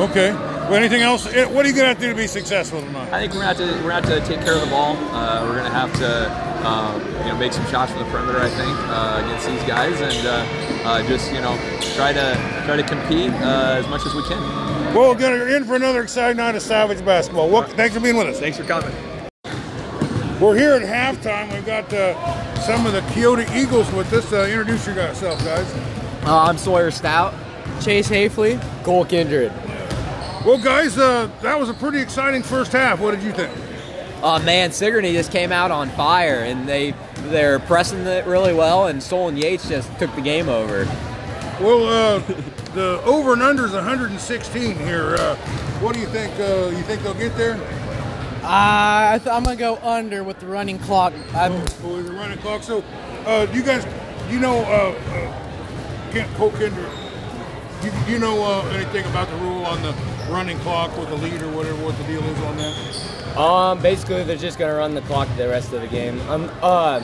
Okay. 0.00 0.32
Well, 0.68 0.74
anything 0.76 1.00
else? 1.00 1.26
Eh, 1.26 1.46
What 1.46 1.64
are 1.64 1.68
you 1.68 1.74
going 1.74 1.84
to 1.84 1.88
have 1.88 1.96
to 1.98 2.02
do 2.02 2.10
to 2.10 2.14
be 2.14 2.26
successful 2.26 2.82
tonight? 2.82 3.10
I 3.10 3.20
think 3.20 3.32
we're 3.32 3.40
gonna 3.40 3.54
have 3.54 3.56
to 3.56 3.64
we're 3.82 3.88
gonna 3.90 4.06
have 4.06 4.24
to 4.24 4.28
take 4.28 4.44
care 4.44 4.54
of 4.54 4.60
the 4.60 4.66
ball. 4.66 4.96
Uh, 5.14 5.46
we're 5.46 5.56
gonna 5.56 5.70
have 5.70 5.90
to 5.94 6.66
um, 6.68 7.00
you 7.22 7.32
know 7.32 7.38
make 7.38 7.54
some 7.54 7.64
shots 7.68 7.90
from 7.92 8.00
the 8.04 8.10
perimeter. 8.10 8.38
I 8.38 8.50
think 8.50 8.76
uh, 8.88 9.22
against 9.24 9.46
these 9.46 9.62
guys, 9.62 9.98
and 10.02 10.26
uh, 10.26 10.88
uh, 10.88 11.02
just 11.08 11.32
you 11.32 11.40
know 11.40 11.56
try 11.96 12.12
to 12.12 12.34
try 12.66 12.76
to 12.76 12.82
compete 12.82 13.32
uh, 13.40 13.76
as 13.78 13.88
much 13.88 14.04
as 14.04 14.14
we 14.14 14.22
can. 14.24 14.38
Well, 14.94 15.12
again, 15.12 15.32
you're 15.32 15.56
in 15.56 15.64
for 15.64 15.74
another 15.76 16.02
exciting 16.02 16.36
night 16.36 16.54
of 16.54 16.60
Savage 16.60 17.02
basketball. 17.02 17.48
Well, 17.48 17.62
thanks 17.62 17.94
for 17.94 18.00
being 18.00 18.16
with 18.18 18.26
us. 18.26 18.38
Thanks 18.38 18.58
for 18.58 18.64
coming. 18.64 18.94
We're 20.38 20.54
here 20.56 20.74
at 20.74 20.82
halftime. 20.82 21.50
We've 21.54 21.64
got 21.64 21.90
uh, 21.94 22.60
some 22.60 22.84
of 22.84 22.92
the 22.92 23.00
Keota 23.12 23.50
Eagles 23.56 23.90
with 23.92 24.12
us. 24.12 24.30
Uh, 24.32 24.42
introduce 24.46 24.86
yourself, 24.86 25.42
guys. 25.44 25.72
Uh, 26.26 26.38
I'm 26.42 26.58
Sawyer 26.58 26.90
Stout. 26.90 27.32
Chase 27.80 28.08
Hafley. 28.10 28.60
Cole 28.84 29.04
Kindred. 29.06 29.50
Well, 30.44 30.58
guys, 30.58 30.96
uh, 30.96 31.30
that 31.42 31.58
was 31.58 31.68
a 31.68 31.74
pretty 31.74 31.98
exciting 31.98 32.42
first 32.42 32.72
half. 32.72 33.00
What 33.00 33.10
did 33.14 33.22
you 33.22 33.32
think? 33.32 33.52
Uh, 34.22 34.38
man, 34.40 34.72
Sigourney 34.72 35.12
just 35.12 35.30
came 35.30 35.52
out 35.52 35.70
on 35.70 35.90
fire, 35.90 36.40
and 36.40 36.68
they 36.68 36.94
they're 37.24 37.58
pressing 37.58 38.06
it 38.06 38.24
really 38.26 38.54
well, 38.54 38.86
and 38.86 39.02
Solon 39.02 39.36
Yates 39.36 39.68
just 39.68 39.96
took 39.98 40.14
the 40.14 40.20
game 40.20 40.48
over. 40.48 40.84
Well, 41.60 41.86
uh, 41.86 42.18
the 42.74 43.00
over 43.04 43.32
and 43.32 43.42
under 43.42 43.66
is 43.66 43.72
116 43.72 44.76
here. 44.78 45.16
Uh, 45.18 45.36
what 45.80 45.94
do 45.94 46.00
you 46.00 46.06
think? 46.06 46.32
Uh, 46.38 46.68
you 46.76 46.82
think 46.84 47.02
they'll 47.02 47.14
get 47.14 47.36
there? 47.36 47.54
Uh, 48.42 49.12
I 49.14 49.20
th- 49.22 49.28
I'm 49.34 49.42
gonna 49.42 49.56
go 49.56 49.76
under 49.78 50.22
with 50.24 50.38
the 50.38 50.46
running 50.46 50.78
clock. 50.78 51.12
I'm, 51.34 51.52
Oh, 51.52 51.58
with 51.96 52.06
the 52.06 52.12
running 52.12 52.38
clock. 52.38 52.62
So, 52.62 52.82
uh, 53.26 53.46
do 53.46 53.56
you 53.58 53.64
guys, 53.64 53.84
you 54.30 54.38
know, 54.38 54.58
uh, 54.60 54.94
uh, 55.12 56.12
Kent 56.12 56.32
Cole 56.36 56.50
Kinder, 56.52 56.70
do 56.70 57.07
you, 57.86 57.90
do 58.06 58.12
you 58.12 58.18
know 58.18 58.42
uh, 58.42 58.62
anything 58.70 59.04
about 59.06 59.28
the 59.28 59.36
rule 59.36 59.64
on 59.64 59.82
the 59.82 59.92
running 60.30 60.58
clock 60.60 60.96
with 60.96 61.08
the 61.08 61.16
lead 61.16 61.40
or 61.42 61.50
whatever, 61.50 61.82
what 61.84 61.96
the 61.98 62.04
deal 62.04 62.22
is 62.22 62.38
on 62.42 62.56
that? 62.56 63.38
Um, 63.38 63.80
basically, 63.80 64.24
they're 64.24 64.36
just 64.36 64.58
gonna 64.58 64.74
run 64.74 64.94
the 64.94 65.02
clock 65.02 65.28
the 65.36 65.48
rest 65.48 65.72
of 65.72 65.80
the 65.80 65.86
game. 65.86 66.20
Um, 66.28 66.50
uh, 66.62 67.02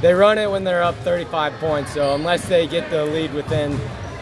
they 0.00 0.14
run 0.14 0.38
it 0.38 0.50
when 0.50 0.64
they're 0.64 0.82
up 0.82 0.94
35 0.96 1.52
points. 1.54 1.92
So 1.92 2.14
unless 2.14 2.46
they 2.48 2.66
get 2.66 2.88
the 2.90 3.04
lead 3.04 3.34
within 3.34 3.78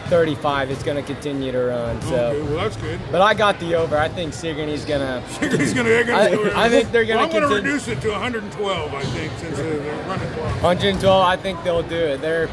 35, 0.07 0.71
it's 0.71 0.83
gonna 0.83 1.03
continue 1.03 1.51
to 1.51 1.59
run. 1.59 2.01
So. 2.03 2.15
Okay, 2.15 2.41
well, 2.41 2.55
that's 2.55 2.77
good. 2.77 2.99
But 3.11 3.21
I 3.21 3.33
got 3.33 3.59
the 3.59 3.75
over. 3.75 3.97
I 3.97 4.07
think 4.07 4.33
Sigourney's 4.33 4.85
gonna. 4.85 5.23
Sigourney's 5.29 5.73
gonna, 5.73 6.03
do 6.03 6.11
it. 6.11 6.53
I, 6.55 6.65
I 6.65 6.69
think 6.69 6.91
they're 6.91 7.05
gonna 7.05 7.27
Well, 7.27 7.35
I'm 7.35 7.49
gonna 7.49 7.55
reduce 7.55 7.87
it 7.87 8.01
to 8.01 8.11
112, 8.11 8.93
I 8.93 9.03
think, 9.03 9.31
since 9.37 9.57
they're 9.57 10.07
running 10.07 10.29
clock. 10.33 10.63
112. 10.63 11.25
I 11.25 11.37
think 11.37 11.63
they'll 11.63 11.83
do 11.83 11.95
it. 11.95 12.21
They're 12.21 12.49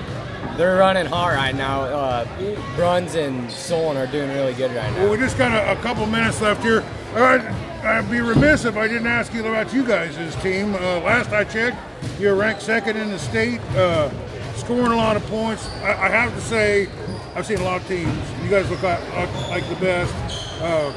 they're 0.57 0.76
running 0.76 1.07
hard 1.07 1.36
right 1.36 1.55
now. 1.55 1.82
Uh, 1.82 2.74
Bruns 2.76 3.14
and 3.14 3.50
Solon 3.50 3.96
are 3.96 4.07
doing 4.07 4.30
really 4.30 4.55
good 4.55 4.72
right 4.74 4.90
now. 4.92 4.98
Well, 5.00 5.11
we 5.11 5.16
just 5.16 5.36
got 5.38 5.52
a, 5.52 5.78
a 5.78 5.82
couple 5.82 6.07
minutes 6.07 6.40
left 6.40 6.62
here. 6.62 6.84
Right, 7.14 7.40
I'd 7.84 8.11
be 8.11 8.20
remiss 8.20 8.64
if 8.64 8.76
I 8.76 8.88
didn't 8.88 9.07
ask 9.07 9.32
you 9.32 9.40
about 9.40 9.72
you 9.72 9.86
guys' 9.86 10.34
team. 10.42 10.74
Uh, 10.74 11.00
last 11.00 11.30
I 11.30 11.44
checked, 11.44 11.76
you're 12.18 12.34
ranked 12.34 12.62
second 12.62 12.96
in 12.96 13.11
the 13.11 13.18
state, 13.18 13.61
uh, 13.76 14.11
scoring 14.55 14.92
a 14.92 14.96
lot 14.96 15.16
of 15.16 15.24
points. 15.26 15.68
I, 15.82 15.92
I 15.92 16.09
have 16.09 16.34
to 16.34 16.40
say, 16.40 16.88
I've 17.34 17.46
seen 17.46 17.59
a 17.59 17.64
lot 17.64 17.80
of 17.80 17.88
teams. 17.88 18.12
You 18.42 18.50
guys 18.50 18.68
look 18.70 18.82
like, 18.82 19.00
like, 19.14 19.48
like 19.48 19.68
the 19.68 19.76
best. 19.76 20.14
Uh, 20.61 20.92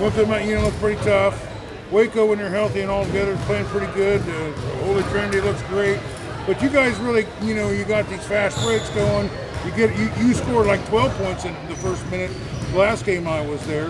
Winfield 0.00 0.28
Mount 0.28 0.42
Union 0.42 0.62
looks 0.62 0.76
pretty 0.78 1.02
tough. 1.02 1.42
Waco, 1.90 2.26
when 2.26 2.38
they're 2.38 2.50
healthy 2.50 2.80
and 2.80 2.90
all 2.90 3.04
together, 3.06 3.32
is 3.32 3.40
playing 3.42 3.64
pretty 3.66 3.90
good. 3.94 4.20
Uh, 4.20 4.52
Holy 4.84 5.02
Trinity 5.04 5.40
looks 5.40 5.62
great. 5.62 5.98
But 6.46 6.62
you 6.62 6.68
guys 6.68 6.96
really, 6.98 7.26
you 7.42 7.54
know, 7.54 7.70
you 7.70 7.84
got 7.84 8.08
these 8.08 8.24
fast 8.24 8.62
breaks 8.64 8.88
going. 8.90 9.28
You 9.64 9.72
get 9.72 9.96
you, 9.98 10.10
you 10.24 10.32
scored 10.32 10.66
like 10.66 10.86
12 10.88 11.12
points 11.18 11.44
in 11.44 11.54
the 11.68 11.74
first 11.74 12.08
minute. 12.08 12.30
Last 12.72 13.04
game 13.04 13.26
I 13.26 13.44
was 13.44 13.64
there. 13.66 13.88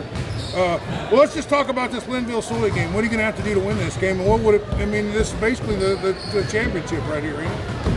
Uh, 0.54 0.80
well, 1.10 1.20
let's 1.20 1.34
just 1.34 1.50
talk 1.50 1.68
about 1.68 1.92
this 1.92 2.04
Lynnville-Sully 2.04 2.70
game. 2.70 2.94
What 2.94 3.00
are 3.00 3.04
you 3.04 3.10
going 3.10 3.18
to 3.18 3.24
have 3.24 3.36
to 3.36 3.42
do 3.42 3.52
to 3.52 3.60
win 3.60 3.76
this 3.76 3.96
game? 3.98 4.20
And 4.20 4.28
what 4.28 4.40
would 4.40 4.54
it? 4.54 4.66
I 4.74 4.86
mean, 4.86 5.12
this 5.12 5.34
is 5.34 5.40
basically 5.40 5.76
the, 5.76 5.96
the, 5.96 6.12
the 6.32 6.48
championship 6.50 7.06
right 7.08 7.22
here. 7.22 7.42
You 7.42 7.48
know? 7.48 7.96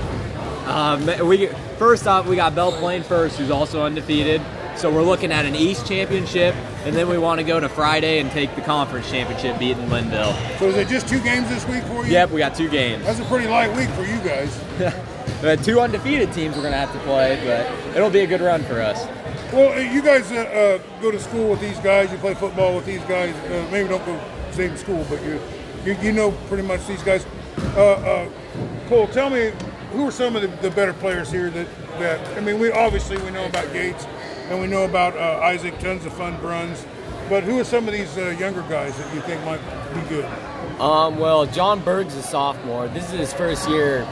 Um, 0.69 1.27
we 1.27 1.47
first 1.77 2.05
off, 2.05 2.27
we 2.27 2.35
got 2.35 2.53
Belle 2.53 2.73
Plaine 2.73 3.03
first, 3.03 3.37
who's 3.37 3.49
also 3.49 3.81
undefeated. 3.81 4.41
So 4.79 4.89
we're 4.89 5.03
looking 5.03 5.33
at 5.33 5.43
an 5.43 5.55
East 5.55 5.85
championship, 5.85 6.55
and 6.85 6.95
then 6.95 7.09
we 7.09 7.17
want 7.17 7.39
to 7.39 7.43
go 7.43 7.59
to 7.59 7.67
Friday 7.67 8.21
and 8.21 8.31
take 8.31 8.55
the 8.55 8.61
conference 8.61 9.11
championship, 9.11 9.59
beating 9.59 9.87
Lynnville. 9.87 10.57
So 10.57 10.69
is 10.69 10.77
it 10.77 10.87
just 10.87 11.09
two 11.09 11.19
games 11.19 11.49
this 11.49 11.67
week 11.67 11.83
for 11.83 12.05
you? 12.05 12.13
Yep, 12.13 12.29
we 12.29 12.39
got 12.39 12.55
two 12.55 12.69
games. 12.69 13.03
That's 13.03 13.19
a 13.19 13.25
pretty 13.25 13.49
light 13.49 13.75
week 13.75 13.89
for 13.89 14.03
you 14.03 14.17
guys. 14.19 14.57
The 15.41 15.55
two 15.55 15.79
undefeated 15.79 16.33
teams 16.33 16.57
we're 16.57 16.63
gonna 16.63 16.75
have 16.75 16.91
to 16.91 16.99
play, 16.99 17.39
but 17.45 17.95
it'll 17.95 18.09
be 18.09 18.21
a 18.21 18.27
good 18.27 18.41
run 18.41 18.61
for 18.63 18.81
us. 18.81 19.05
Well, 19.53 19.81
you 19.81 20.01
guys 20.01 20.29
uh, 20.33 20.81
uh, 20.81 21.01
go 21.01 21.11
to 21.11 21.19
school 21.19 21.51
with 21.51 21.61
these 21.61 21.79
guys. 21.79 22.11
You 22.11 22.17
play 22.17 22.33
football 22.33 22.75
with 22.75 22.85
these 22.85 22.99
guys. 23.03 23.33
Uh, 23.45 23.65
maybe 23.71 23.87
don't 23.87 24.05
go 24.05 24.19
same 24.51 24.75
school, 24.75 25.05
but 25.09 25.23
you, 25.23 25.39
you 25.85 25.95
you 26.01 26.11
know 26.11 26.31
pretty 26.49 26.63
much 26.63 26.85
these 26.87 27.01
guys. 27.03 27.25
Uh, 27.77 27.91
uh, 27.93 28.29
Cole, 28.89 29.07
tell 29.07 29.29
me 29.29 29.53
who 29.91 30.07
are 30.07 30.11
some 30.11 30.35
of 30.35 30.41
the, 30.41 30.49
the 30.67 30.75
better 30.75 30.93
players 30.93 31.31
here 31.31 31.49
that 31.51 31.67
that 31.99 32.37
I 32.37 32.41
mean, 32.41 32.59
we 32.59 32.69
obviously 32.71 33.17
we 33.19 33.29
know 33.29 33.45
about 33.45 33.71
Gates 33.71 34.05
and 34.49 34.59
we 34.59 34.67
know 34.67 34.85
about 34.85 35.15
uh, 35.15 35.39
Isaac. 35.43 35.77
Tons 35.79 36.05
of 36.05 36.13
fun 36.13 36.39
runs, 36.41 36.85
but 37.29 37.43
who 37.43 37.59
are 37.59 37.63
some 37.63 37.87
of 37.87 37.93
these 37.93 38.17
uh, 38.17 38.35
younger 38.39 38.61
guys 38.63 38.97
that 38.97 39.13
you 39.13 39.21
think 39.21 39.43
might 39.45 39.61
be 39.93 40.01
good? 40.09 40.25
Um, 40.79 41.17
well, 41.19 41.45
John 41.45 41.81
Berg's 41.81 42.15
a 42.15 42.23
sophomore. 42.23 42.87
This 42.87 43.05
is 43.11 43.19
his 43.19 43.33
first 43.33 43.67
year 43.69 44.07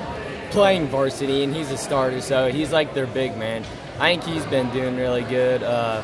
playing 0.51 0.87
varsity, 0.87 1.43
and 1.43 1.55
he's 1.55 1.71
a 1.71 1.77
starter, 1.77 2.21
so 2.21 2.51
he's 2.51 2.71
like 2.71 2.93
their 2.93 3.07
big 3.07 3.37
man. 3.37 3.63
I 3.99 4.09
think 4.15 4.23
he's 4.23 4.45
been 4.45 4.69
doing 4.71 4.95
really 4.95 5.23
good. 5.23 5.63
Uh, 5.63 6.01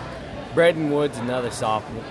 Braden 0.53 0.91
Wood's 0.91 1.17
another 1.17 1.51
sophomore. 1.51 2.03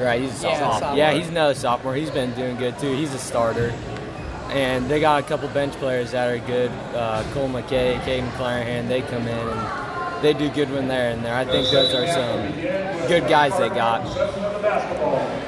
Right, 0.00 0.20
he's 0.20 0.42
a 0.42 0.48
Yeah, 0.48 0.58
sophomore. 0.58 0.78
sophomore. 0.80 0.98
Yeah, 0.98 1.12
he's 1.12 1.28
another 1.28 1.54
sophomore. 1.54 1.94
He's 1.94 2.10
been 2.10 2.32
doing 2.34 2.56
good 2.56 2.78
too. 2.78 2.94
He's 2.96 3.12
a 3.14 3.18
starter. 3.18 3.72
And 4.48 4.88
they 4.88 5.00
got 5.00 5.22
a 5.22 5.26
couple 5.26 5.48
bench 5.48 5.74
players 5.74 6.10
that 6.12 6.28
are 6.30 6.38
good. 6.38 6.70
Uh, 6.94 7.22
Cole 7.32 7.48
McKay, 7.48 7.98
Caden 8.00 8.30
Clarahan, 8.32 8.88
they 8.88 9.00
come 9.02 9.22
in 9.22 9.28
and 9.48 9.60
they 10.22 10.32
do 10.32 10.48
good 10.50 10.70
when 10.70 10.88
they're 10.88 11.10
in 11.10 11.22
there. 11.22 11.34
I 11.34 11.44
think 11.44 11.68
those 11.70 11.92
are 11.94 12.06
some 12.06 12.52
good 13.08 13.28
guys 13.28 13.56
they 13.58 13.68
got. 13.68 14.02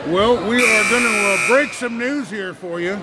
Well, 0.08 0.36
we 0.48 0.56
are 0.56 0.90
going 0.90 1.02
to 1.02 1.08
uh, 1.08 1.48
break 1.48 1.72
some 1.72 1.98
news 1.98 2.28
here 2.28 2.52
for 2.52 2.80
you. 2.80 2.98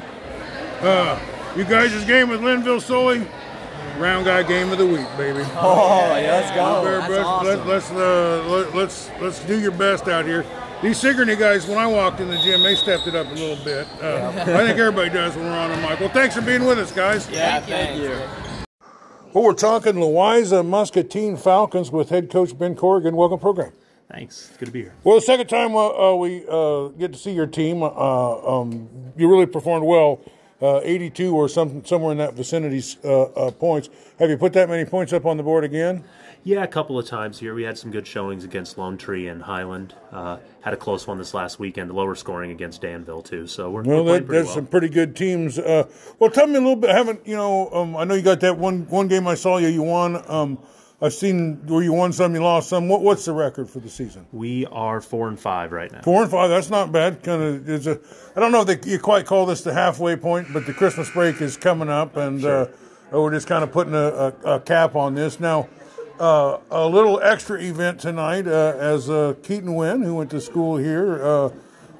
Uh, 0.81 1.19
you 1.55 1.63
guys' 1.63 2.03
game 2.05 2.29
with 2.29 2.41
Lynnville-Sully, 2.41 3.27
round 3.97 4.25
guy 4.25 4.43
game 4.43 4.71
of 4.71 4.77
the 4.77 4.85
week, 4.85 5.07
baby. 5.17 5.43
Oh, 5.55 6.15
yeah, 6.17 6.31
let's 6.33 6.51
go. 6.55 6.83
You 6.83 6.89
That's 6.91 7.07
best- 7.07 7.25
awesome. 7.25 7.67
Let, 7.67 7.77
us 7.77 7.91
uh, 7.91 8.47
let, 8.49 8.75
let's 8.75 9.09
let's 9.21 9.39
do 9.45 9.59
your 9.59 9.71
best 9.71 10.07
out 10.07 10.25
here. 10.25 10.45
These 10.81 10.97
Sigourney 10.97 11.35
guys, 11.35 11.67
when 11.67 11.77
I 11.77 11.85
walked 11.85 12.19
in 12.21 12.27
the 12.27 12.37
gym, 12.39 12.63
they 12.63 12.73
stepped 12.75 13.05
it 13.05 13.13
up 13.15 13.27
a 13.27 13.33
little 13.33 13.63
bit. 13.63 13.87
Uh, 14.01 14.31
I 14.35 14.65
think 14.65 14.79
everybody 14.79 15.09
does 15.11 15.35
when 15.35 15.45
we're 15.45 15.51
on 15.51 15.69
the 15.69 15.77
mic. 15.77 15.99
Well, 15.99 16.09
thanks 16.09 16.33
for 16.35 16.41
being 16.41 16.65
with 16.65 16.79
us, 16.79 16.91
guys. 16.91 17.29
Yeah, 17.29 17.59
thank 17.61 18.01
you. 18.01 18.17
Well, 19.33 19.45
we're 19.45 19.53
talking 19.53 19.97
Louisa 19.97 20.61
Muscatine 20.61 21.37
Falcons 21.37 21.89
with 21.89 22.09
head 22.09 22.29
coach 22.29 22.57
Ben 22.57 22.75
Corrigan. 22.75 23.15
Welcome, 23.15 23.39
program. 23.39 23.71
Thanks. 24.11 24.49
It's 24.49 24.57
good 24.57 24.65
to 24.65 24.71
be 24.73 24.81
here. 24.81 24.93
Well, 25.05 25.15
the 25.15 25.21
second 25.21 25.47
time 25.47 25.73
uh, 25.73 26.11
uh, 26.11 26.15
we 26.15 26.43
uh, 26.49 26.89
get 26.89 27.13
to 27.13 27.17
see 27.17 27.31
your 27.31 27.47
team, 27.47 27.81
uh, 27.81 27.87
um, 27.89 28.89
you 29.15 29.29
really 29.29 29.45
performed 29.45 29.85
well. 29.85 30.19
Uh, 30.61 30.81
82 30.83 31.33
or 31.33 31.47
some, 31.47 31.83
somewhere 31.85 32.11
in 32.11 32.17
that 32.17 32.33
vicinity 32.33 32.83
uh, 33.05 33.21
uh, 33.21 33.51
points. 33.51 33.89
Have 34.19 34.29
you 34.29 34.37
put 34.37 34.51
that 34.53 34.67
many 34.67 34.83
points 34.83 35.13
up 35.13 35.25
on 35.25 35.37
the 35.37 35.43
board 35.43 35.63
again? 35.63 36.03
Yeah, 36.43 36.63
a 36.63 36.67
couple 36.67 36.97
of 36.97 37.05
times 37.05 37.39
here. 37.39 37.53
We 37.53 37.63
had 37.63 37.77
some 37.77 37.91
good 37.91 38.07
showings 38.07 38.43
against 38.43 38.77
Lone 38.77 38.97
Tree 38.97 39.27
and 39.27 39.43
Highland. 39.43 39.93
Uh, 40.11 40.37
had 40.61 40.73
a 40.73 40.77
close 40.77 41.05
one 41.05 41.19
this 41.19 41.35
last 41.35 41.59
weekend, 41.59 41.91
lower 41.91 42.15
scoring 42.15 42.49
against 42.49 42.81
Danville 42.81 43.21
too. 43.21 43.45
So 43.45 43.69
we're, 43.69 43.83
Well, 43.83 43.97
we're 43.99 44.03
playing 44.03 44.05
that, 44.21 44.25
pretty 44.25 44.37
there's 44.37 44.45
well. 44.47 44.55
some 44.55 44.65
pretty 44.67 44.89
good 44.89 45.15
teams. 45.15 45.59
Uh, 45.59 45.87
well, 46.17 46.31
tell 46.31 46.47
me 46.47 46.55
a 46.55 46.59
little 46.59 46.75
bit. 46.75 46.89
I 46.89 46.95
haven't 46.95 47.27
you 47.27 47.35
know? 47.35 47.69
Um, 47.71 47.95
I 47.95 48.05
know 48.05 48.15
you 48.15 48.23
got 48.23 48.39
that 48.39 48.57
one 48.57 48.87
one 48.87 49.07
game 49.07 49.27
I 49.27 49.35
saw 49.35 49.57
you. 49.57 49.67
You 49.67 49.83
won. 49.83 50.23
Um, 50.27 50.57
I've 51.03 51.13
seen 51.13 51.65
where 51.65 51.81
you 51.83 51.93
won 51.93 52.13
some, 52.13 52.33
you 52.35 52.41
lost 52.43 52.69
some. 52.69 52.87
What, 52.87 53.01
what's 53.01 53.25
the 53.25 53.33
record 53.33 53.69
for 53.69 53.79
the 53.79 53.89
season? 53.89 54.27
We 54.31 54.67
are 54.67 55.01
four 55.01 55.27
and 55.29 55.39
five 55.39 55.71
right 55.71 55.91
now. 55.91 56.01
Four 56.01 56.21
and 56.23 56.29
five. 56.31 56.49
That's 56.51 56.69
not 56.69 56.91
bad. 56.91 57.23
Kind 57.23 57.41
of 57.41 57.69
is 57.69 57.85
a. 57.87 57.99
I 58.35 58.39
don't 58.39 58.51
know 58.51 58.61
if 58.61 58.67
they, 58.81 58.89
you 58.91 58.97
quite 58.99 59.25
call 59.27 59.45
this 59.45 59.61
the 59.63 59.73
halfway 59.73 60.15
point, 60.15 60.47
but 60.53 60.65
the 60.65 60.73
Christmas 60.73 61.09
break 61.11 61.39
is 61.41 61.55
coming 61.57 61.89
up, 61.89 62.17
and 62.17 62.43
uh, 62.45 62.67
we're 63.11 63.31
just 63.31 63.47
kind 63.47 63.63
of 63.63 63.71
putting 63.71 63.93
a, 63.95 63.97
a, 64.43 64.55
a 64.55 64.59
cap 64.59 64.95
on 64.95 65.13
this 65.15 65.39
now. 65.39 65.69
Uh, 66.19 66.59
a 66.69 66.87
little 66.87 67.19
extra 67.21 67.59
event 67.59 67.99
tonight 67.99 68.47
uh, 68.47 68.75
as 68.77 69.09
uh, 69.09 69.33
Keaton 69.41 69.73
Winn, 69.73 70.03
who 70.03 70.15
went 70.15 70.29
to 70.31 70.39
school 70.41 70.77
here, 70.77 71.23
uh, 71.23 71.49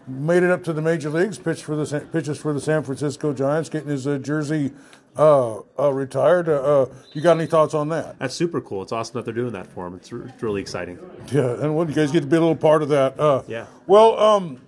made 0.08 0.44
it 0.44 0.52
up 0.52 0.64
to 0.66 0.74
the 0.74 0.82
major 0.82 1.10
leagues. 1.10 1.40
Pitched 1.40 1.64
for 1.64 1.76
the 1.76 1.86
San- 1.88 2.08
pitches 2.08 2.38
for 2.38 2.54
the 2.54 2.62
San 2.62 2.84
Francisco 2.84 3.34
Giants, 3.34 3.70
getting 3.70 3.90
his 3.90 4.06
uh, 4.06 4.20
jersey 4.20 4.74
uh, 5.18 5.60
uh, 5.80 5.92
retired. 5.92 6.48
Uh, 6.50 6.84
uh, 6.84 6.86
you 7.14 7.22
got 7.22 7.36
any 7.38 7.48
thoughts 7.48 7.74
on 7.74 7.90
that? 7.90 8.20
That's 8.20 8.36
super 8.36 8.62
cool. 8.62 8.84
It's 8.84 8.92
awesome 8.92 9.14
that 9.16 9.26
they're 9.26 9.34
doing 9.34 9.54
that 9.54 9.68
for 9.68 9.88
him. 9.88 9.96
It's, 9.96 10.12
re- 10.12 10.30
it's 10.30 10.44
really 10.44 10.62
exciting. 10.62 11.00
Yeah, 11.32 11.60
and 11.60 11.76
what 11.76 11.90
you 11.90 11.96
guys 11.96 12.12
get 12.12 12.22
to 12.22 12.28
be 12.28 12.36
a 12.36 12.40
little 12.40 12.56
part 12.56 12.84
of 12.84 12.90
that. 12.90 13.20
Uh, 13.20 13.42
Yeah. 13.48 13.66
Well, 13.88 14.20
um, 14.20 14.62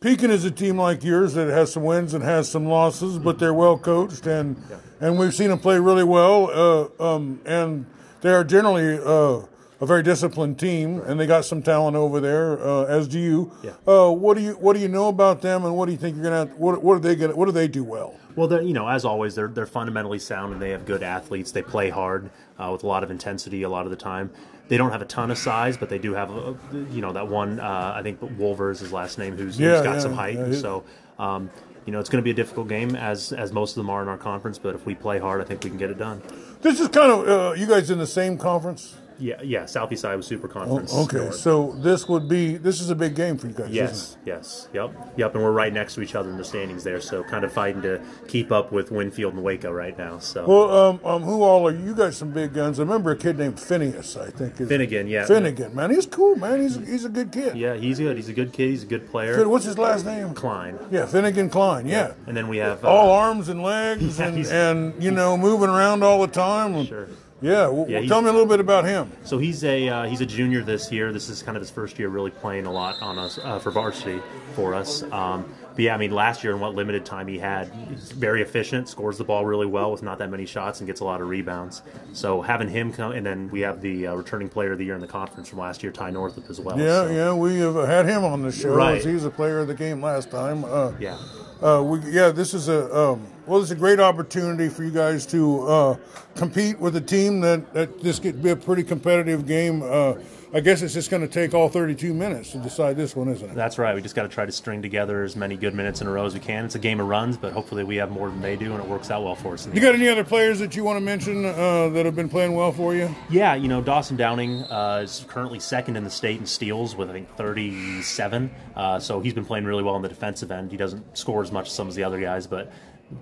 Pekin 0.00 0.32
is 0.32 0.44
a 0.44 0.50
team 0.50 0.76
like 0.76 1.04
yours 1.04 1.34
that 1.34 1.48
has 1.48 1.72
some 1.72 1.84
wins 1.84 2.14
and 2.14 2.24
has 2.24 2.50
some 2.50 2.66
losses, 2.66 3.18
but 3.18 3.38
they're 3.38 3.54
well 3.54 3.78
coached 3.78 4.26
and 4.26 4.56
and 5.00 5.16
we've 5.18 5.32
seen 5.34 5.50
them 5.50 5.60
play 5.60 5.78
really 5.78 6.02
well. 6.04 6.90
Uh, 7.00 7.14
um, 7.14 7.40
and 7.44 7.86
they 8.22 8.32
are 8.32 8.44
generally 8.44 8.98
uh, 8.98 9.46
a 9.80 9.86
very 9.86 10.02
disciplined 10.02 10.58
team, 10.58 11.00
and 11.00 11.18
they 11.20 11.26
got 11.26 11.44
some 11.44 11.62
talent 11.62 11.96
over 11.96 12.20
there, 12.20 12.58
uh, 12.64 12.84
as 12.84 13.08
do 13.08 13.18
you. 13.18 13.52
Yeah. 13.62 13.72
Uh, 13.86 14.10
what 14.10 14.36
do 14.36 14.42
you 14.42 14.52
what 14.54 14.74
do 14.74 14.80
you 14.80 14.88
know 14.88 15.08
about 15.08 15.42
them, 15.42 15.64
and 15.64 15.76
what 15.76 15.86
do 15.86 15.92
you 15.92 15.98
think 15.98 16.16
you're 16.16 16.24
gonna? 16.24 16.46
Have, 16.46 16.52
what 16.54 16.82
what 16.82 16.94
are 16.96 17.00
they 17.00 17.14
gonna? 17.16 17.34
What 17.36 17.46
do 17.46 17.52
they 17.52 17.68
do 17.68 17.84
well? 17.84 18.14
Well, 18.34 18.48
they're, 18.48 18.62
you 18.62 18.72
know, 18.72 18.88
as 18.88 19.04
always, 19.04 19.34
they're 19.34 19.48
they're 19.48 19.66
fundamentally 19.66 20.18
sound 20.18 20.52
and 20.54 20.62
they 20.62 20.70
have 20.70 20.86
good 20.86 21.02
athletes. 21.02 21.52
They 21.52 21.62
play 21.62 21.90
hard 21.90 22.30
uh, 22.58 22.70
with 22.72 22.82
a 22.82 22.86
lot 22.86 23.02
of 23.04 23.10
intensity 23.10 23.62
a 23.62 23.68
lot 23.68 23.84
of 23.84 23.90
the 23.90 23.96
time. 23.96 24.30
They 24.68 24.78
don't 24.78 24.92
have 24.92 25.02
a 25.02 25.06
ton 25.06 25.30
of 25.30 25.36
size, 25.36 25.76
but 25.76 25.90
they 25.90 25.98
do 25.98 26.14
have, 26.14 26.30
a, 26.30 26.56
you 26.90 27.02
know, 27.02 27.12
that 27.12 27.28
one. 27.28 27.60
Uh, 27.60 27.92
I 27.94 28.02
think 28.02 28.20
Wolver 28.38 28.70
is 28.70 28.80
his 28.80 28.90
last 28.90 29.18
name, 29.18 29.36
who's, 29.36 29.58
Yeah, 29.60 29.76
who's 29.76 29.82
got 29.82 29.94
yeah, 29.96 30.00
some 30.00 30.14
height. 30.14 30.54
so, 30.54 30.84
um, 31.18 31.50
you 31.86 31.92
know, 31.92 31.98
it's 31.98 32.08
going 32.08 32.22
to 32.22 32.24
be 32.24 32.30
a 32.30 32.34
difficult 32.34 32.68
game 32.68 32.94
as 32.94 33.32
as 33.32 33.52
most 33.52 33.72
of 33.72 33.76
them 33.76 33.90
are 33.90 34.02
in 34.02 34.08
our 34.08 34.18
conference. 34.18 34.58
But 34.58 34.74
if 34.74 34.86
we 34.86 34.94
play 34.94 35.18
hard, 35.18 35.40
I 35.40 35.44
think 35.44 35.64
we 35.64 35.70
can 35.70 35.78
get 35.78 35.90
it 35.90 35.98
done. 35.98 36.22
This 36.60 36.80
is 36.80 36.88
kind 36.88 37.10
of 37.10 37.28
uh, 37.28 37.52
you 37.54 37.66
guys 37.66 37.90
in 37.90 37.98
the 37.98 38.06
same 38.06 38.38
conference. 38.38 38.96
Yeah, 39.22 39.40
yeah. 39.42 39.66
Southeast 39.66 40.04
Iowa 40.04 40.22
Super 40.22 40.48
Oh, 40.48 40.52
Conference. 40.52 40.92
okay, 40.92 41.18
North. 41.18 41.34
so 41.36 41.72
this 41.78 42.08
would 42.08 42.28
be 42.28 42.56
this 42.56 42.80
is 42.80 42.90
a 42.90 42.94
big 42.96 43.14
game 43.14 43.38
for 43.38 43.46
you 43.46 43.52
guys. 43.54 43.70
Yes, 43.70 44.16
yes, 44.26 44.68
yep, 44.72 44.90
yep, 45.16 45.34
and 45.34 45.44
we're 45.44 45.52
right 45.52 45.72
next 45.72 45.94
to 45.94 46.02
each 46.02 46.14
other 46.16 46.28
in 46.30 46.36
the 46.36 46.44
standings 46.44 46.82
there, 46.82 47.00
so 47.00 47.22
kind 47.22 47.44
of 47.44 47.52
fighting 47.52 47.82
to 47.82 48.00
keep 48.26 48.50
up 48.50 48.72
with 48.72 48.90
Winfield 48.90 49.34
and 49.34 49.42
Waco 49.44 49.70
right 49.70 49.96
now. 49.96 50.18
So? 50.18 50.44
Well, 50.46 50.70
um, 50.76 51.00
um, 51.04 51.22
who 51.22 51.42
all 51.42 51.66
are 51.68 51.72
you? 51.74 51.94
Guys? 51.94 52.16
Some 52.16 52.32
big 52.32 52.52
guns. 52.52 52.80
I 52.80 52.82
remember 52.82 53.12
a 53.12 53.16
kid 53.16 53.38
named 53.38 53.60
Phineas. 53.60 54.16
I 54.16 54.30
think 54.30 54.60
is 54.60 54.68
Finnegan, 54.68 55.06
yeah. 55.06 55.24
Finnegan, 55.24 55.74
man, 55.74 55.90
he's 55.90 56.06
cool, 56.06 56.34
man. 56.36 56.60
He's 56.60 56.74
he's 56.74 57.04
a 57.04 57.08
good 57.08 57.30
kid. 57.30 57.56
yeah, 57.56 57.74
he's 57.74 57.98
good. 57.98 58.16
He's 58.16 58.28
a 58.28 58.32
good 58.34 58.52
kid. 58.52 58.70
He's 58.70 58.82
a 58.82 58.86
good 58.86 59.08
player. 59.08 59.48
What's 59.48 59.64
his 59.66 59.78
last 59.78 60.04
name? 60.04 60.34
Klein. 60.34 60.78
Yeah, 60.90 61.06
Finnegan 61.06 61.48
Klein. 61.48 61.86
Yeah. 61.86 62.14
And 62.26 62.36
then 62.36 62.48
we 62.48 62.56
have 62.58 62.84
uh, 62.84 62.88
all 62.88 63.12
arms 63.12 63.48
and 63.48 63.62
legs 63.62 64.18
Yeah, 64.18 64.26
and, 64.26 64.46
and 64.46 65.02
you 65.02 65.12
know 65.12 65.36
moving 65.36 65.68
around 65.68 66.02
all 66.02 66.20
the 66.20 66.32
time. 66.32 66.84
Sure. 66.86 67.06
Yeah. 67.42 67.66
Well, 67.68 67.86
Yeah, 67.88 68.00
tell 68.06 68.22
me 68.22 68.28
a 68.28 68.32
little 68.32 68.46
bit 68.46 68.60
about 68.60 68.84
him. 68.84 69.10
So 69.24 69.38
he's 69.38 69.64
a 69.64 69.88
uh, 69.88 70.04
he's 70.06 70.20
a 70.20 70.26
junior 70.26 70.62
this 70.62 70.90
year. 70.92 71.12
This 71.12 71.28
is 71.28 71.42
kind 71.42 71.56
of 71.56 71.60
his 71.60 71.70
first 71.70 71.98
year 71.98 72.08
really 72.08 72.30
playing 72.30 72.66
a 72.66 72.72
lot 72.72 73.00
on 73.02 73.18
us 73.18 73.38
uh, 73.42 73.58
for 73.58 73.70
varsity 73.70 74.20
for 74.54 74.74
us. 74.74 75.02
Um, 75.12 75.52
but 75.74 75.80
yeah, 75.84 75.94
I 75.94 75.96
mean, 75.96 76.10
last 76.10 76.44
year 76.44 76.52
in 76.52 76.60
what 76.60 76.74
limited 76.74 77.06
time 77.06 77.26
he 77.26 77.38
had, 77.38 77.72
he's 77.88 78.12
very 78.12 78.42
efficient, 78.42 78.90
scores 78.90 79.16
the 79.16 79.24
ball 79.24 79.46
really 79.46 79.64
well 79.66 79.90
with 79.90 80.02
not 80.02 80.18
that 80.18 80.28
many 80.30 80.44
shots, 80.44 80.80
and 80.80 80.86
gets 80.86 81.00
a 81.00 81.04
lot 81.04 81.22
of 81.22 81.28
rebounds. 81.30 81.80
So 82.12 82.42
having 82.42 82.68
him 82.68 82.92
come, 82.92 83.12
and 83.12 83.24
then 83.24 83.48
we 83.50 83.60
have 83.60 83.80
the 83.80 84.08
uh, 84.08 84.14
returning 84.14 84.50
player 84.50 84.72
of 84.72 84.78
the 84.78 84.84
year 84.84 84.94
in 84.94 85.00
the 85.00 85.06
conference 85.06 85.48
from 85.48 85.60
last 85.60 85.82
year, 85.82 85.90
Ty 85.90 86.10
Northup 86.10 86.50
as 86.50 86.60
well. 86.60 86.78
yeah, 86.78 87.06
So- 87.06 87.10
yeah, 87.10 87.32
we 87.32 87.58
have 87.60 87.74
had 87.88 88.04
him 88.04 88.22
on 88.22 88.42
the 88.42 88.52
show. 88.52 88.74
Right. 88.74 89.02
He 89.02 89.14
was 89.14 89.24
a 89.24 89.30
player 89.30 89.60
of 89.60 89.66
the 89.66 89.74
game 89.74 90.02
last 90.02 90.30
time. 90.30 90.64
Uh, 90.66 90.92
Yeah. 91.00 91.16
Uh, 91.62 91.82
we, 91.82 92.00
yeah, 92.10 92.28
this 92.28 92.52
is 92.52 92.68
a 92.68 92.94
um, 92.94 93.26
well, 93.46 93.60
it's 93.60 93.70
a 93.70 93.76
great 93.76 94.00
opportunity 94.00 94.68
for 94.68 94.84
you 94.84 94.90
guys 94.90 95.26
to 95.26 95.62
uh, 95.66 95.96
compete 96.36 96.78
with 96.78 96.96
a 96.96 97.00
team 97.00 97.40
that, 97.40 97.72
that 97.74 98.00
this 98.00 98.18
could 98.18 98.42
be 98.42 98.50
a 98.50 98.56
pretty 98.56 98.82
competitive 98.82 99.46
game. 99.46 99.82
Uh, 99.82 100.14
I 100.54 100.60
guess 100.60 100.82
it's 100.82 100.92
just 100.92 101.10
going 101.10 101.22
to 101.22 101.28
take 101.28 101.54
all 101.54 101.70
32 101.70 102.12
minutes 102.12 102.52
to 102.52 102.58
decide 102.58 102.94
this 102.94 103.16
one, 103.16 103.28
isn't 103.28 103.50
it? 103.50 103.54
That's 103.54 103.78
right. 103.78 103.94
We 103.94 104.02
just 104.02 104.14
got 104.14 104.24
to 104.24 104.28
try 104.28 104.44
to 104.44 104.52
string 104.52 104.82
together 104.82 105.22
as 105.22 105.34
many 105.34 105.56
good 105.56 105.74
minutes 105.74 106.02
in 106.02 106.06
a 106.06 106.10
row 106.10 106.26
as 106.26 106.34
we 106.34 106.40
can. 106.40 106.66
It's 106.66 106.74
a 106.74 106.78
game 106.78 107.00
of 107.00 107.08
runs, 107.08 107.38
but 107.38 107.54
hopefully 107.54 107.84
we 107.84 107.96
have 107.96 108.10
more 108.10 108.28
than 108.28 108.42
they 108.42 108.56
do, 108.56 108.70
and 108.72 108.82
it 108.82 108.86
works 108.86 109.10
out 109.10 109.24
well 109.24 109.34
for 109.34 109.54
us. 109.54 109.66
You 109.72 109.80
got 109.80 109.94
any 109.94 110.08
other 110.08 110.24
players 110.24 110.58
that 110.58 110.76
you 110.76 110.84
want 110.84 110.98
to 110.98 111.00
mention 111.00 111.46
uh, 111.46 111.88
that 111.88 112.04
have 112.04 112.14
been 112.14 112.28
playing 112.28 112.54
well 112.54 112.70
for 112.70 112.94
you? 112.94 113.14
Yeah, 113.30 113.54
you 113.54 113.66
know, 113.66 113.80
Dawson 113.80 114.18
Downing 114.18 114.64
uh, 114.64 115.00
is 115.02 115.24
currently 115.26 115.58
second 115.58 115.96
in 115.96 116.04
the 116.04 116.10
state 116.10 116.38
in 116.38 116.44
steals 116.44 116.94
with, 116.94 117.08
I 117.08 117.14
think, 117.14 117.34
37. 117.36 118.50
Uh, 118.76 119.00
so 119.00 119.20
he's 119.20 119.32
been 119.32 119.46
playing 119.46 119.64
really 119.64 119.82
well 119.82 119.94
on 119.94 120.02
the 120.02 120.08
defensive 120.08 120.50
end. 120.50 120.70
He 120.70 120.76
doesn't 120.76 121.16
score 121.16 121.42
as 121.42 121.50
much 121.50 121.68
as 121.68 121.72
some 121.72 121.88
of 121.88 121.94
the 121.94 122.04
other 122.04 122.20
guys, 122.20 122.46
but, 122.46 122.70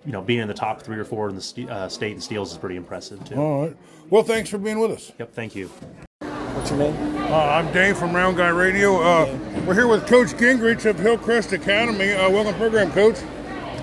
you 0.07 0.13
know, 0.13 0.21
being 0.23 0.41
in 0.41 0.49
the 0.49 0.55
top 0.55 0.83
three 0.83 0.99
or 0.99 1.05
four 1.05 1.29
in 1.29 1.35
the 1.35 1.41
st- 1.43 1.71
uh, 1.71 1.89
state 1.89 2.13
in 2.13 2.21
steals 2.21 2.53
is 2.53 2.59
pretty 2.59 2.77
impressive, 2.77 3.23
too. 3.25 3.37
All 3.37 3.63
right. 3.67 3.77
Well, 4.11 4.23
thanks 4.23 4.51
for 4.51 4.59
being 4.59 4.79
with 4.81 4.91
us. 4.93 5.13
Yep, 5.19 5.33
thank 5.35 5.55
you. 5.55 5.69
What's 6.21 6.71
your 6.71 6.79
name? 6.81 7.17
Uh, 7.33 7.37
I'm 7.37 7.73
Dave 7.73 7.97
from 7.97 8.15
Round 8.15 8.37
Guy 8.37 8.49
Radio. 8.49 9.01
Uh, 9.01 9.39
we're 9.67 9.75
here 9.75 9.87
with 9.87 10.07
Coach 10.07 10.29
Gingrich 10.29 10.85
of 10.85 10.99
Hillcrest 10.99 11.53
Academy. 11.53 12.13
Uh, 12.13 12.29
welcome, 12.31 12.55
program, 12.55 12.91
Coach. 12.93 13.19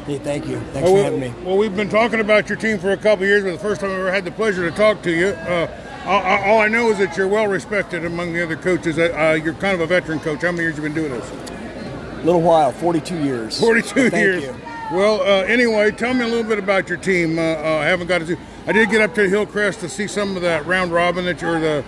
Hey, 0.06 0.18
thank 0.20 0.48
you. 0.48 0.60
Thanks 0.74 0.90
Uh, 0.90 0.94
for 0.94 1.04
having 1.04 1.20
me. 1.20 1.34
Well, 1.44 1.58
we've 1.58 1.76
been 1.76 1.90
talking 1.90 2.20
about 2.20 2.50
your 2.50 2.58
team 2.58 2.78
for 2.80 2.92
a 2.92 2.98
couple 2.98 3.24
of 3.24 3.30
years, 3.30 3.44
but 3.44 3.52
the 3.54 3.60
first 3.60 3.82
time 3.82 3.90
I 3.92 3.96
ever 3.96 4.12
had 4.12 4.26
the 4.26 4.32
pleasure 4.32 4.70
to 4.70 4.76
talk 4.76 5.02
to 5.04 5.12
you. 5.12 5.28
Uh, 5.28 5.68
all, 6.06 6.22
all 6.54 6.60
I 6.60 6.68
know 6.68 6.90
is 6.90 6.98
that 7.00 7.18
you're 7.18 7.28
well 7.28 7.48
respected 7.48 8.06
among 8.06 8.32
the 8.34 8.42
other 8.44 8.56
coaches. 8.56 8.98
Uh, 8.98 9.14
uh, 9.18 9.34
you're 9.34 9.54
kind 9.56 9.74
of 9.76 9.82
a 9.82 9.88
veteran 9.88 10.20
coach. 10.20 10.42
How 10.42 10.52
many 10.52 10.64
years 10.64 10.76
have 10.76 10.84
you 10.86 10.90
been 10.94 11.04
doing 11.04 11.12
this? 11.20 11.30
A 11.32 12.24
little 12.26 12.42
while, 12.42 12.72
42 12.72 13.18
years. 13.24 13.60
42 13.60 14.10
Thank 14.10 14.14
years. 14.14 14.44
you. 14.44 14.56
Well, 14.92 15.20
uh, 15.22 15.44
anyway, 15.44 15.92
tell 15.92 16.14
me 16.14 16.24
a 16.24 16.28
little 16.28 16.46
bit 16.48 16.60
about 16.60 16.88
your 16.88 16.98
team. 16.98 17.38
Uh, 17.38 17.42
uh, 17.42 17.80
I 17.82 17.86
haven't 17.86 18.08
got 18.08 18.20
to 18.20 18.28
see. 18.28 18.38
I 18.66 18.72
did 18.72 18.90
get 18.90 19.02
up 19.02 19.14
to 19.16 19.28
Hillcrest 19.28 19.82
to 19.82 19.90
see 19.90 20.08
some 20.08 20.36
of 20.38 20.42
that 20.44 20.66
round 20.66 20.92
robin 20.94 21.26
that 21.26 21.42
you're 21.42 21.60
the 21.60 21.84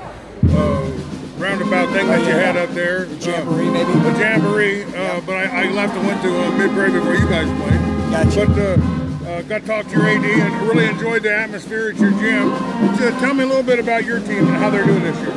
uh, 0.49 0.91
roundabout 1.37 1.93
thing 1.93 2.07
that 2.07 2.19
you 2.27 2.33
had 2.33 2.57
up 2.57 2.69
there. 2.71 3.05
The 3.05 3.15
jamboree, 3.25 3.69
maybe. 3.69 3.91
The 3.93 4.19
jamboree. 4.19 4.83
Uh, 4.83 5.21
But 5.21 5.35
I, 5.37 5.63
I 5.63 5.71
left 5.71 5.95
and 5.95 6.05
went 6.07 6.21
to 6.23 6.29
uh, 6.43 6.51
Mid 6.57 6.71
Prairie 6.71 6.91
before 6.91 7.13
you 7.15 7.27
guys 7.29 7.47
played. 7.61 7.79
Gotcha. 8.11 8.45
But 8.47 8.59
uh, 8.59 9.29
uh, 9.29 9.41
got 9.43 9.61
to 9.61 9.67
talk 9.67 9.85
to 9.87 9.91
your 9.91 10.05
AD 10.05 10.25
and 10.25 10.67
really 10.67 10.85
enjoyed 10.87 11.23
the 11.23 11.33
atmosphere 11.33 11.91
at 11.91 11.97
your 11.97 12.11
gym. 12.11 12.49
So 12.97 13.11
tell 13.19 13.33
me 13.33 13.43
a 13.45 13.47
little 13.47 13.63
bit 13.63 13.79
about 13.79 14.03
your 14.03 14.19
team 14.19 14.39
and 14.47 14.57
how 14.57 14.69
they're 14.69 14.85
doing 14.85 15.03
this 15.03 15.17
year. 15.19 15.35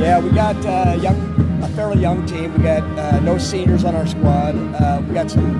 Yeah, 0.00 0.18
we 0.18 0.30
got 0.30 0.56
uh, 0.66 0.98
young, 1.00 1.43
fairly 1.74 2.00
young 2.00 2.24
team. 2.26 2.52
We 2.52 2.62
got 2.62 2.82
uh, 2.98 3.20
no 3.20 3.36
seniors 3.36 3.84
on 3.84 3.94
our 3.94 4.06
squad. 4.06 4.54
Uh, 4.74 5.02
we 5.06 5.14
got 5.14 5.30
some 5.30 5.56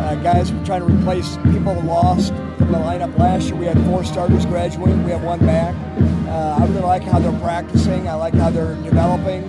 uh, 0.00 0.14
guys 0.16 0.50
who 0.50 0.60
are 0.60 0.66
trying 0.66 0.86
to 0.86 0.86
replace 0.86 1.36
people 1.52 1.74
lost 1.82 2.32
from 2.58 2.72
the 2.72 2.78
lineup 2.78 3.16
last 3.18 3.46
year. 3.46 3.56
We 3.56 3.66
had 3.66 3.82
four 3.86 4.04
starters 4.04 4.44
graduating. 4.46 5.02
We 5.04 5.10
have 5.12 5.22
one 5.22 5.40
back. 5.40 5.74
Uh, 6.28 6.58
I 6.60 6.66
really 6.66 6.80
like 6.80 7.02
how 7.02 7.18
they're 7.18 7.40
practicing. 7.40 8.06
I 8.06 8.14
like 8.14 8.34
how 8.34 8.50
they're 8.50 8.74
developing. 8.82 9.44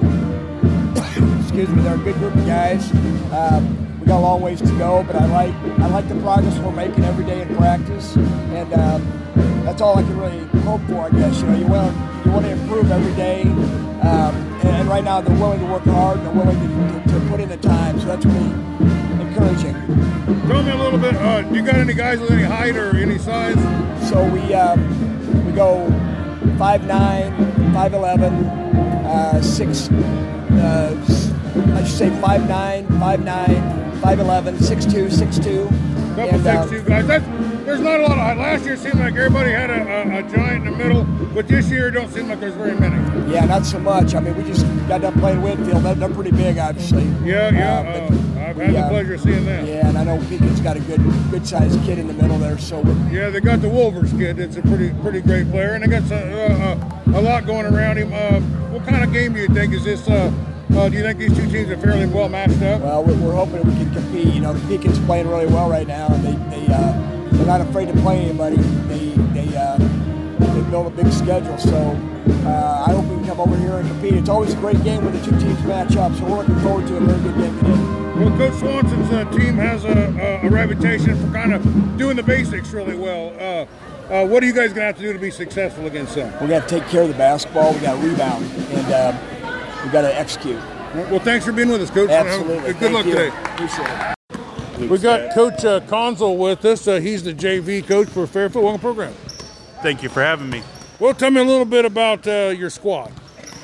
Excuse 1.42 1.70
me, 1.70 1.82
they're 1.82 1.96
a 1.96 1.98
good 1.98 2.16
group 2.16 2.36
of 2.36 2.46
guys. 2.46 2.90
Um, 3.34 4.00
we 4.00 4.08
got 4.08 4.20
a 4.20 4.22
long 4.22 4.42
ways 4.42 4.62
to 4.62 4.78
go, 4.78 5.04
but 5.04 5.16
I 5.16 5.26
like 5.26 5.54
I 5.80 5.88
like 5.88 6.08
the 6.08 6.16
progress 6.22 6.58
we're 6.60 6.72
making 6.72 7.04
every 7.04 7.26
day 7.26 7.42
in 7.42 7.56
practice, 7.58 8.16
and 8.16 8.74
um, 8.74 9.02
that's 9.68 9.82
all 9.82 9.98
I 9.98 10.02
can 10.02 10.18
really 10.18 10.40
hope 10.64 10.82
for. 10.88 11.02
I 11.02 11.10
guess 11.10 11.42
you 11.42 11.48
know 11.48 11.58
you 11.58 11.68
want 11.68 12.26
you 12.26 12.32
want 12.32 12.46
to 12.46 12.52
improve 12.52 12.90
every 12.90 13.14
day, 13.16 13.42
um, 13.42 14.34
and, 14.64 14.70
and 14.70 14.88
right 14.88 15.04
now 15.04 15.20
they're 15.20 15.38
willing 15.38 15.60
to 15.60 15.66
work 15.66 15.84
hard. 15.84 16.22
They're 16.22 16.32
willing 16.32 16.58
to, 16.58 17.04
to, 17.04 17.20
to 17.20 17.26
put 17.28 17.42
in 17.42 17.50
the 17.50 17.58
time, 17.58 18.00
so 18.00 18.06
that's 18.06 18.26
really 18.26 18.52
encouraging. 19.22 19.74
Tell 20.48 20.64
me 20.64 20.72
a 20.72 20.76
little 20.78 20.98
bit. 20.98 21.16
Uh, 21.16 21.42
do 21.42 21.54
you 21.54 21.66
got 21.66 21.76
any 21.76 21.94
guys 21.94 22.22
with 22.22 22.32
any 22.32 22.44
height 22.44 22.78
or 22.78 22.96
any 22.96 23.18
size? 23.18 23.58
So 24.10 24.24
we 24.30 24.54
um, 24.54 25.46
we 25.46 25.52
go 25.52 25.86
five 26.58 26.86
nine, 26.88 27.74
five 27.74 27.94
eleven, 27.94 28.46
uh, 29.06 29.42
six. 29.42 29.90
Uh, 29.90 30.96
I 31.76 31.84
should 31.84 31.98
say 31.98 32.22
five 32.22 32.48
nine, 32.48 32.88
five 33.00 33.22
nine, 33.22 34.00
five 34.00 34.22
eleven, 34.22 34.58
six 34.62 34.86
two, 34.86 35.10
six 35.10 35.38
two. 35.38 35.70
Couple 36.18 36.36
And, 36.36 36.48
uh, 36.48 36.68
six 36.68 36.82
two 36.82 36.90
guys. 36.90 37.06
That's, 37.06 37.26
there's 37.64 37.80
not 37.80 38.00
a 38.00 38.04
lot 38.04 38.18
of. 38.18 38.38
Last 38.40 38.66
year 38.66 38.74
it 38.74 38.80
seemed 38.80 38.96
like 38.96 39.14
everybody 39.14 39.52
had 39.52 39.70
a, 39.70 39.84
a, 39.84 40.18
a 40.18 40.24
giant 40.24 40.66
in 40.66 40.72
the 40.72 40.78
middle, 40.78 41.04
but 41.36 41.48
this 41.48 41.70
year 41.70 41.90
it 41.90 41.92
don't 41.92 42.12
seem 42.12 42.28
like 42.28 42.40
there's 42.40 42.56
very 42.56 42.74
many. 42.74 42.98
Yeah, 43.32 43.46
not 43.46 43.68
so 43.68 43.78
much. 43.78 44.16
I 44.16 44.20
mean, 44.20 44.36
we 44.36 44.44
just 44.44 44.66
got 44.88 45.02
done 45.02 45.14
playing 45.20 45.44
Whitfield. 45.44 45.84
They're, 45.84 45.94
they're 45.94 46.10
pretty 46.10 46.32
big, 46.32 46.58
obviously. 46.58 47.04
Yeah, 47.24 47.52
yeah. 47.52 47.80
Uh, 47.80 48.10
but 48.10 48.18
uh, 48.18 48.46
I've 48.48 48.58
we, 48.58 48.66
had 48.66 48.74
the 48.74 48.80
uh, 48.80 48.90
pleasure 48.90 49.14
of 49.14 49.22
seeing 49.22 49.46
that. 49.46 49.68
Yeah, 49.68 49.88
and 49.88 49.96
I 49.96 50.06
know 50.06 50.18
Pekin's 50.28 50.60
got 50.60 50.76
a 50.76 50.80
good, 50.80 51.04
good 51.30 51.46
sized 51.46 51.80
kid 51.84 52.00
in 52.00 52.08
the 52.08 52.14
middle 52.14 52.40
there. 52.40 52.58
So 52.58 52.82
Yeah, 53.12 53.30
they 53.30 53.40
got 53.40 53.62
the 53.62 53.70
Wolvers 53.70 54.12
kid. 54.18 54.40
It's 54.40 54.58
a 54.58 54.64
pretty 54.64 54.90
pretty 55.04 55.22
great 55.22 55.52
player, 55.52 55.76
and 55.76 55.84
they 55.84 55.88
got 55.88 56.02
some, 56.08 56.18
uh, 56.18 57.14
uh, 57.14 57.20
a 57.20 57.22
lot 57.22 57.46
going 57.46 57.68
around 57.68 57.98
him. 57.98 58.12
Uh, 58.12 58.40
what 58.72 58.88
kind 58.88 59.04
of 59.04 59.14
game 59.14 59.34
do 59.34 59.40
you 59.40 59.50
think 59.50 59.72
is 59.72 59.84
this? 59.84 60.08
Uh, 60.74 60.90
do 60.90 60.98
you 60.98 61.04
think 61.04 61.18
these 61.18 61.36
two 61.36 61.50
teams 61.50 61.70
are 61.70 61.78
fairly 61.78 62.06
well 62.06 62.30
matched 62.30 62.62
up? 62.62 62.82
Well, 62.82 63.04
we're, 63.04 63.16
we're 63.16 63.34
hoping 63.36 63.64
we 63.64 63.74
can 63.74 63.94
compete. 63.94 64.34
You 64.34 64.42
know, 64.42 64.54
the 64.54 64.68
Pekin's 64.68 65.00
playing 65.06 65.28
really 65.28 65.48
well 65.48 65.70
right 65.70 65.88
now, 65.88 66.08
and 66.08 66.24
they 66.24 66.58
they 66.58 66.74
uh, 66.74 67.30
they're 67.32 67.46
not 67.48 67.62
afraid 67.62 67.88
to 67.88 67.94
play 68.02 68.20
anybody. 68.20 68.58
They 68.58 69.10
they 69.34 69.56
uh, 69.58 69.78
they 69.78 70.70
build 70.70 70.88
a 70.88 70.90
big 70.90 71.12
schedule, 71.12 71.58
so 71.58 71.98
uh, 72.46 72.86
I 72.88 72.92
hope 72.92 73.06
we 73.06 73.16
can 73.16 73.26
come 73.26 73.40
over 73.40 73.58
here 73.58 73.74
and 73.74 73.88
compete. 73.88 74.14
It's 74.14 74.30
always 74.30 74.54
a 74.54 74.58
great 74.58 74.84
game 74.84 75.04
when 75.06 75.14
the 75.14 75.24
two 75.26 75.38
teams 75.40 75.62
match 75.64 75.96
up, 75.96 76.14
so 76.16 76.26
we're 76.26 76.38
looking 76.38 76.60
forward 76.60 76.88
to 76.88 76.98
a 76.98 77.00
very 77.00 77.22
good 77.22 77.38
game 77.38 77.58
today. 77.60 77.98
Well, 78.18 78.38
Coach 78.38 78.60
Swanson's 78.60 79.12
uh, 79.12 79.26
team 79.32 79.56
has 79.56 79.86
a, 79.86 80.42
a, 80.44 80.48
a 80.48 80.50
reputation 80.50 81.16
for 81.20 81.32
kind 81.32 81.54
of 81.54 81.98
doing 81.98 82.16
the 82.18 82.24
basics 82.24 82.72
really 82.72 82.96
well. 82.98 83.34
Uh, 83.40 83.66
uh, 84.12 84.26
what 84.26 84.42
are 84.42 84.46
you 84.46 84.54
guys 84.54 84.70
going 84.70 84.82
to 84.82 84.86
have 84.86 84.96
to 84.96 85.02
do 85.02 85.14
to 85.14 85.20
be 85.20 85.30
successful 85.30 85.86
against 85.86 86.16
them? 86.16 86.34
We 86.42 86.48
got 86.48 86.68
to 86.68 86.80
take 86.80 86.88
care 86.90 87.04
of 87.04 87.10
the 87.10 87.14
basketball. 87.14 87.74
We 87.74 87.80
got 87.80 88.02
to 88.02 88.08
rebound, 88.08 88.46
and 88.72 88.92
uh, 88.92 89.12
we 89.84 89.92
got 89.92 90.02
to 90.02 90.16
execute. 90.16 90.60
Well, 90.94 91.20
thanks 91.20 91.46
for 91.46 91.52
being 91.52 91.70
with 91.70 91.82
us, 91.82 91.90
Coach. 91.90 92.10
Absolutely. 92.10 92.74
Good 92.74 92.78
Thank 92.78 92.94
luck 92.94 93.06
you. 93.06 93.12
today. 93.12 93.28
Appreciate 93.28 94.16
it. 94.80 94.90
We 94.90 94.98
got 95.00 95.34
Coach 95.34 95.66
uh, 95.66 95.80
Consul 95.82 96.38
with 96.38 96.64
us. 96.64 96.88
Uh, 96.88 97.00
he's 97.00 97.24
the 97.24 97.34
JV 97.34 97.86
coach 97.86 98.08
for 98.08 98.28
Fairfield. 98.28 98.64
Welcome 98.64 98.82
program. 98.82 99.14
Thank 99.82 100.04
you 100.04 100.10
for 100.10 100.22
having 100.22 100.50
me. 100.50 100.64
Well, 101.00 101.14
tell 101.14 101.32
me 101.32 101.42
a 101.42 101.44
little 101.44 101.66
bit 101.66 101.86
about 101.86 102.28
uh, 102.28 102.54
your 102.58 102.70
squad. 102.70 103.12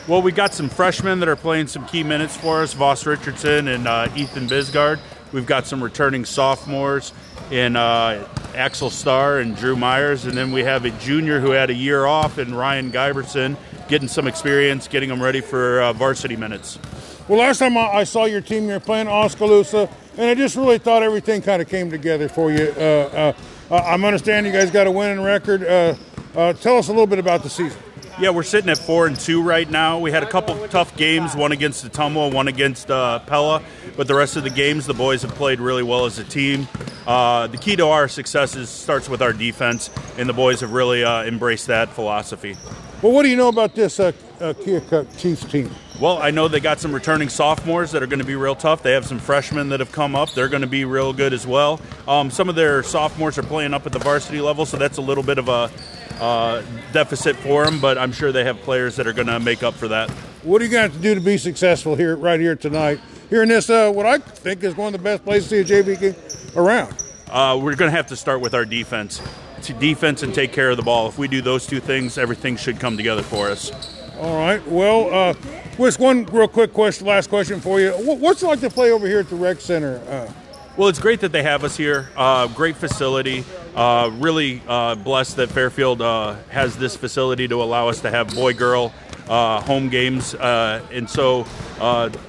Well, 0.07 0.21
we 0.21 0.31
got 0.31 0.53
some 0.53 0.69
freshmen 0.69 1.19
that 1.19 1.29
are 1.29 1.35
playing 1.35 1.67
some 1.67 1.85
key 1.85 2.03
minutes 2.03 2.35
for 2.35 2.61
us 2.61 2.73
Voss 2.73 3.05
Richardson 3.05 3.67
and 3.69 3.87
uh, 3.87 4.09
Ethan 4.15 4.47
Bisgard. 4.47 4.99
We've 5.31 5.45
got 5.45 5.65
some 5.65 5.83
returning 5.83 6.25
sophomores 6.25 7.13
in 7.51 7.75
uh, 7.75 8.27
Axel 8.53 8.89
Starr 8.89 9.39
and 9.39 9.55
Drew 9.55 9.75
Myers. 9.75 10.25
And 10.25 10.33
then 10.33 10.51
we 10.51 10.63
have 10.63 10.85
a 10.85 10.91
junior 10.91 11.39
who 11.39 11.51
had 11.51 11.69
a 11.69 11.73
year 11.73 12.05
off 12.05 12.37
in 12.37 12.53
Ryan 12.53 12.91
Giberson 12.91 13.55
getting 13.93 14.07
some 14.07 14.25
experience, 14.25 14.87
getting 14.87 15.07
them 15.07 15.21
ready 15.21 15.39
for 15.39 15.79
uh, 15.79 15.93
varsity 15.93 16.35
minutes. 16.35 16.79
Well, 17.27 17.37
last 17.37 17.59
time 17.59 17.77
I, 17.77 18.03
saw 18.05 18.25
your 18.25 18.41
team, 18.41 18.63
you 18.63 18.71
were 18.71 18.79
playing 18.79 19.07
Oskaloosa, 19.07 19.87
and 20.17 20.25
I 20.31 20.33
just 20.33 20.55
really 20.55 20.79
thought 20.79 21.03
everything 21.03 21.43
kind 21.43 21.61
of 21.61 21.69
came 21.69 21.91
together 21.91 22.27
for 22.27 22.51
you. 22.51 22.73
Uh, 22.75 23.33
uh, 23.69 23.75
I'm 23.75 24.03
understanding 24.03 24.51
you 24.51 24.59
guys 24.59 24.71
got 24.71 24.87
a 24.87 24.91
winning 24.91 25.23
record. 25.23 25.63
Uh, 25.63 25.93
uh, 26.35 26.53
tell 26.53 26.77
us 26.77 26.87
a 26.87 26.91
little 26.91 27.05
bit 27.05 27.19
about 27.19 27.43
the 27.43 27.51
season. 27.51 27.79
Yeah, 28.19 28.31
we're 28.31 28.41
sitting 28.41 28.71
at 28.71 28.79
four 28.79 29.05
and 29.05 29.15
two 29.15 29.43
right 29.43 29.69
now. 29.69 29.99
We 29.99 30.09
had 30.09 30.23
a 30.23 30.29
couple 30.29 30.67
tough 30.69 30.97
games, 30.97 31.35
one 31.35 31.51
against 31.51 31.83
the 31.83 31.91
Ottumwa, 31.91 32.33
one 32.33 32.47
against 32.47 32.89
uh, 32.89 33.19
Pella, 33.19 33.61
but 33.95 34.07
the 34.07 34.15
rest 34.15 34.37
of 34.37 34.43
the 34.43 34.49
games, 34.49 34.87
the 34.87 34.95
boys 34.95 35.21
have 35.21 35.35
played 35.35 35.59
really 35.59 35.83
well 35.83 36.05
as 36.05 36.17
a 36.17 36.23
team. 36.23 36.67
Uh, 37.05 37.47
the 37.47 37.57
key 37.57 37.75
to 37.75 37.87
our 37.87 38.07
successes 38.07 38.69
starts 38.69 39.09
with 39.09 39.21
our 39.21 39.33
defense, 39.33 39.89
and 40.17 40.29
the 40.29 40.33
boys 40.33 40.61
have 40.61 40.71
really 40.71 41.03
uh, 41.03 41.23
embraced 41.23 41.67
that 41.67 41.89
philosophy. 41.89 42.55
Well, 43.01 43.11
what 43.11 43.23
do 43.23 43.29
you 43.29 43.35
know 43.35 43.49
about 43.49 43.75
this 43.75 43.99
uh, 43.99 44.13
uh, 44.39 44.53
Keokuk 44.53 45.17
Chiefs 45.19 45.43
team? 45.43 45.69
Well, 45.99 46.17
I 46.19 46.31
know 46.31 46.47
they 46.47 46.61
got 46.61 46.79
some 46.79 46.93
returning 46.93 47.27
sophomores 47.27 47.91
that 47.91 48.01
are 48.01 48.07
going 48.07 48.19
to 48.19 48.25
be 48.25 48.35
real 48.35 48.55
tough. 48.55 48.81
They 48.81 48.93
have 48.93 49.05
some 49.05 49.19
freshmen 49.19 49.69
that 49.69 49.81
have 49.81 49.91
come 49.91 50.15
up. 50.15 50.31
They're 50.31 50.47
going 50.47 50.61
to 50.61 50.67
be 50.67 50.85
real 50.85 51.11
good 51.11 51.33
as 51.33 51.45
well. 51.45 51.81
Um, 52.07 52.31
some 52.31 52.47
of 52.47 52.55
their 52.55 52.81
sophomores 52.81 53.37
are 53.37 53.43
playing 53.43 53.73
up 53.73 53.85
at 53.85 53.91
the 53.91 53.99
varsity 53.99 54.39
level, 54.39 54.65
so 54.65 54.77
that's 54.77 54.97
a 54.97 55.01
little 55.01 55.23
bit 55.23 55.37
of 55.37 55.49
a 55.49 55.69
uh, 56.21 56.61
deficit 56.93 57.35
for 57.37 57.65
them, 57.65 57.81
but 57.81 57.97
I'm 57.97 58.13
sure 58.13 58.31
they 58.31 58.45
have 58.45 58.57
players 58.61 58.95
that 58.95 59.07
are 59.07 59.13
going 59.13 59.27
to 59.27 59.39
make 59.39 59.63
up 59.63 59.73
for 59.73 59.89
that. 59.89 60.09
What 60.43 60.61
are 60.61 60.65
you 60.65 60.71
going 60.71 60.89
to 60.89 60.93
have 60.93 61.01
to 61.01 61.03
do 61.03 61.15
to 61.15 61.21
be 61.21 61.37
successful 61.37 61.95
here, 61.95 62.15
right 62.15 62.39
here 62.39 62.55
tonight? 62.55 62.99
Here 63.33 63.41
in 63.41 63.49
this, 63.49 63.67
uh, 63.67 63.91
what 63.91 64.05
I 64.05 64.19
think 64.19 64.63
is 64.63 64.77
one 64.77 64.93
of 64.93 65.01
the 65.01 65.03
best 65.03 65.25
places 65.25 65.49
to 65.49 65.65
see 65.65 65.79
a 65.79 65.83
JV 65.83 65.99
game 65.99 66.15
around. 66.55 66.93
Uh, 67.31 67.59
we're 67.59 67.73
going 67.73 67.89
to 67.89 67.97
have 67.97 68.05
to 68.09 68.15
start 68.15 68.41
with 68.41 68.53
our 68.53 68.63
defense. 68.63 69.23
To 69.63 69.73
defense 69.73 70.21
and 70.21 70.35
take 70.35 70.53
care 70.53 70.69
of 70.69 70.77
the 70.77 70.83
ball. 70.83 71.07
If 71.09 71.17
we 71.17 71.27
do 71.27 71.41
those 71.41 71.65
two 71.65 71.79
things, 71.79 72.19
everything 72.19 72.57
should 72.57 72.79
come 72.79 72.95
together 72.95 73.23
for 73.23 73.49
us. 73.49 73.71
All 74.19 74.37
right. 74.37 74.63
Well, 74.67 75.11
uh, 75.11 75.33
just 75.77 75.97
one 75.97 76.25
real 76.25 76.47
quick 76.47 76.73
question, 76.73 77.07
last 77.07 77.27
question 77.31 77.59
for 77.59 77.79
you. 77.79 77.89
What's 77.93 78.43
it 78.43 78.45
like 78.45 78.59
to 78.59 78.69
play 78.69 78.91
over 78.91 79.07
here 79.07 79.21
at 79.21 79.29
the 79.29 79.35
rec 79.35 79.59
center? 79.61 79.99
Uh, 80.07 80.31
well, 80.77 80.89
it's 80.89 80.99
great 80.99 81.19
that 81.21 81.31
they 81.31 81.41
have 81.41 81.63
us 81.63 81.75
here. 81.75 82.11
Uh, 82.15 82.45
great 82.49 82.75
facility. 82.75 83.45
Uh, 83.75 84.11
really 84.19 84.61
uh, 84.67 84.93
blessed 84.93 85.37
that 85.37 85.49
Fairfield 85.49 86.03
uh, 86.03 86.35
has 86.49 86.77
this 86.77 86.95
facility 86.95 87.47
to 87.47 87.63
allow 87.63 87.89
us 87.89 87.99
to 88.01 88.11
have 88.11 88.27
boy 88.35 88.53
girl 88.53 88.93
uh, 89.27 89.61
home 89.61 89.89
games. 89.89 90.35
Uh, 90.35 90.85
and 90.91 91.09
so 91.09 91.45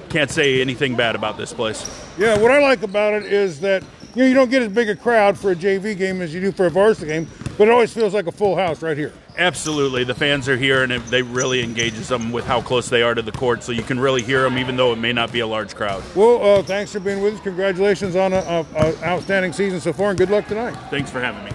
can't 0.09 0.31
say 0.31 0.61
anything 0.61 0.95
bad 0.95 1.15
about 1.15 1.37
this 1.37 1.53
place. 1.53 2.05
Yeah, 2.17 2.37
what 2.39 2.51
I 2.51 2.59
like 2.59 2.83
about 2.83 3.13
it 3.13 3.31
is 3.31 3.59
that 3.61 3.83
you 4.15 4.21
know 4.21 4.27
you 4.27 4.33
don't 4.33 4.49
get 4.49 4.61
as 4.61 4.69
big 4.69 4.89
a 4.89 4.95
crowd 4.95 5.37
for 5.37 5.51
a 5.51 5.55
JV 5.55 5.97
game 5.97 6.21
as 6.21 6.33
you 6.33 6.39
do 6.39 6.51
for 6.51 6.65
a 6.65 6.69
varsity 6.69 7.07
game, 7.07 7.27
but 7.57 7.67
it 7.67 7.71
always 7.71 7.93
feels 7.93 8.13
like 8.13 8.27
a 8.27 8.31
full 8.31 8.55
house 8.55 8.81
right 8.81 8.97
here. 8.97 9.11
Absolutely, 9.37 10.05
the 10.05 10.15
fans 10.15 10.47
are 10.47 10.55
here, 10.55 10.83
and 10.83 10.93
it, 10.93 11.05
they 11.07 11.21
really 11.21 11.61
engages 11.61 12.07
them 12.07 12.31
with 12.31 12.45
how 12.45 12.61
close 12.61 12.87
they 12.87 13.01
are 13.01 13.13
to 13.13 13.21
the 13.21 13.33
court, 13.33 13.63
so 13.63 13.73
you 13.73 13.83
can 13.83 13.99
really 13.99 14.21
hear 14.21 14.43
them, 14.43 14.57
even 14.57 14.77
though 14.77 14.93
it 14.93 14.95
may 14.97 15.11
not 15.11 15.33
be 15.33 15.41
a 15.41 15.47
large 15.47 15.75
crowd. 15.75 16.01
Well, 16.15 16.41
uh, 16.41 16.63
thanks 16.63 16.93
for 16.93 17.01
being 17.01 17.21
with 17.21 17.33
us. 17.33 17.41
Congratulations 17.41 18.15
on 18.15 18.31
an 18.31 18.65
outstanding 19.03 19.51
season 19.51 19.81
so 19.81 19.91
far, 19.91 20.11
and 20.11 20.17
good 20.17 20.29
luck 20.29 20.47
tonight. 20.47 20.77
Thanks 20.89 21.11
for 21.11 21.19
having 21.19 21.43
me. 21.43 21.51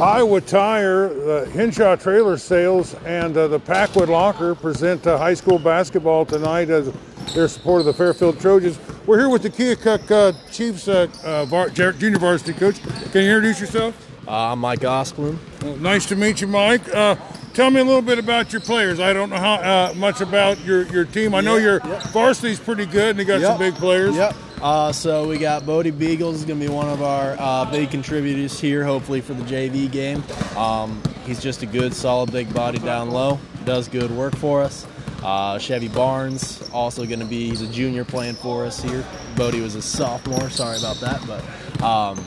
Iowa 0.00 0.40
Tire, 0.40 1.08
the 1.08 1.46
Hinshaw 1.46 1.96
Trailer 1.96 2.36
Sales, 2.36 2.94
and 3.04 3.36
uh, 3.36 3.48
the 3.48 3.58
Packwood 3.58 4.08
Locker 4.08 4.54
present 4.54 5.04
uh, 5.08 5.18
high 5.18 5.34
school 5.34 5.58
basketball 5.58 6.24
tonight 6.24 6.70
as 6.70 6.92
their 7.34 7.48
support 7.48 7.80
of 7.80 7.86
the 7.86 7.92
Fairfield 7.92 8.38
Trojans. 8.38 8.78
We're 9.06 9.18
here 9.18 9.28
with 9.28 9.42
the 9.42 9.50
Keokuk 9.50 10.08
uh, 10.12 10.50
Chiefs 10.52 10.86
uh, 10.86 11.08
uh, 11.24 11.46
var- 11.46 11.70
junior 11.70 12.18
varsity 12.20 12.52
coach. 12.52 12.80
Can 13.10 13.24
you 13.24 13.30
introduce 13.30 13.58
yourself? 13.58 13.96
Uh, 14.28 14.52
I'm 14.52 14.60
Mike 14.60 14.80
Osplin. 14.80 15.36
Well, 15.62 15.76
nice 15.78 16.06
to 16.06 16.16
meet 16.16 16.40
you, 16.40 16.46
Mike. 16.46 16.88
Uh, 16.94 17.16
tell 17.52 17.70
me 17.72 17.80
a 17.80 17.84
little 17.84 18.00
bit 18.00 18.20
about 18.20 18.52
your 18.52 18.60
players. 18.60 19.00
I 19.00 19.12
don't 19.12 19.30
know 19.30 19.36
how 19.36 19.54
uh, 19.54 19.94
much 19.96 20.20
about 20.20 20.60
your, 20.60 20.82
your 20.92 21.06
team. 21.06 21.34
I 21.34 21.40
know 21.40 21.56
your 21.56 21.80
yep. 21.84 22.02
varsity's 22.12 22.60
pretty 22.60 22.86
good, 22.86 23.10
and 23.10 23.18
they 23.18 23.24
got 23.24 23.40
yep. 23.40 23.50
some 23.50 23.58
big 23.58 23.74
players. 23.74 24.14
Yep. 24.14 24.36
Uh, 24.60 24.90
so 24.90 25.28
we 25.28 25.38
got 25.38 25.64
Bodie 25.64 25.92
Beagles 25.92 26.36
is 26.36 26.44
going 26.44 26.58
to 26.58 26.66
be 26.66 26.72
one 26.72 26.88
of 26.88 27.00
our 27.00 27.36
uh, 27.38 27.70
big 27.70 27.90
contributors 27.90 28.58
here, 28.58 28.84
hopefully 28.84 29.20
for 29.20 29.34
the 29.34 29.44
JV 29.44 29.90
game. 29.90 30.22
Um, 30.56 31.00
he's 31.24 31.40
just 31.40 31.62
a 31.62 31.66
good, 31.66 31.94
solid, 31.94 32.32
big 32.32 32.52
body 32.52 32.78
down 32.80 33.10
low. 33.10 33.38
Does 33.64 33.86
good 33.88 34.10
work 34.10 34.34
for 34.36 34.62
us. 34.62 34.86
Uh, 35.22 35.58
Chevy 35.58 35.88
Barnes 35.88 36.68
also 36.72 37.04
going 37.06 37.20
to 37.20 37.26
be 37.26 37.50
he's 37.50 37.62
a 37.62 37.66
junior 37.68 38.04
playing 38.04 38.34
for 38.34 38.64
us 38.64 38.82
here. 38.82 39.04
Bodie 39.36 39.60
was 39.60 39.74
a 39.74 39.82
sophomore. 39.82 40.50
Sorry 40.50 40.78
about 40.78 40.96
that, 41.00 41.24
but 41.26 41.82
um, 41.82 42.24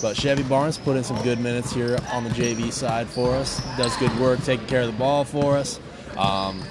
but 0.00 0.16
Chevy 0.16 0.42
Barnes 0.42 0.78
put 0.78 0.96
in 0.96 1.04
some 1.04 1.20
good 1.22 1.38
minutes 1.40 1.72
here 1.72 1.98
on 2.12 2.24
the 2.24 2.30
JV 2.30 2.72
side 2.72 3.08
for 3.08 3.34
us. 3.34 3.60
Does 3.76 3.96
good 3.96 4.16
work 4.18 4.40
taking 4.42 4.66
care 4.66 4.82
of 4.82 4.88
the 4.88 4.98
ball 4.98 5.24
for 5.24 5.56
us. 5.56 5.80
Um, 6.16 6.62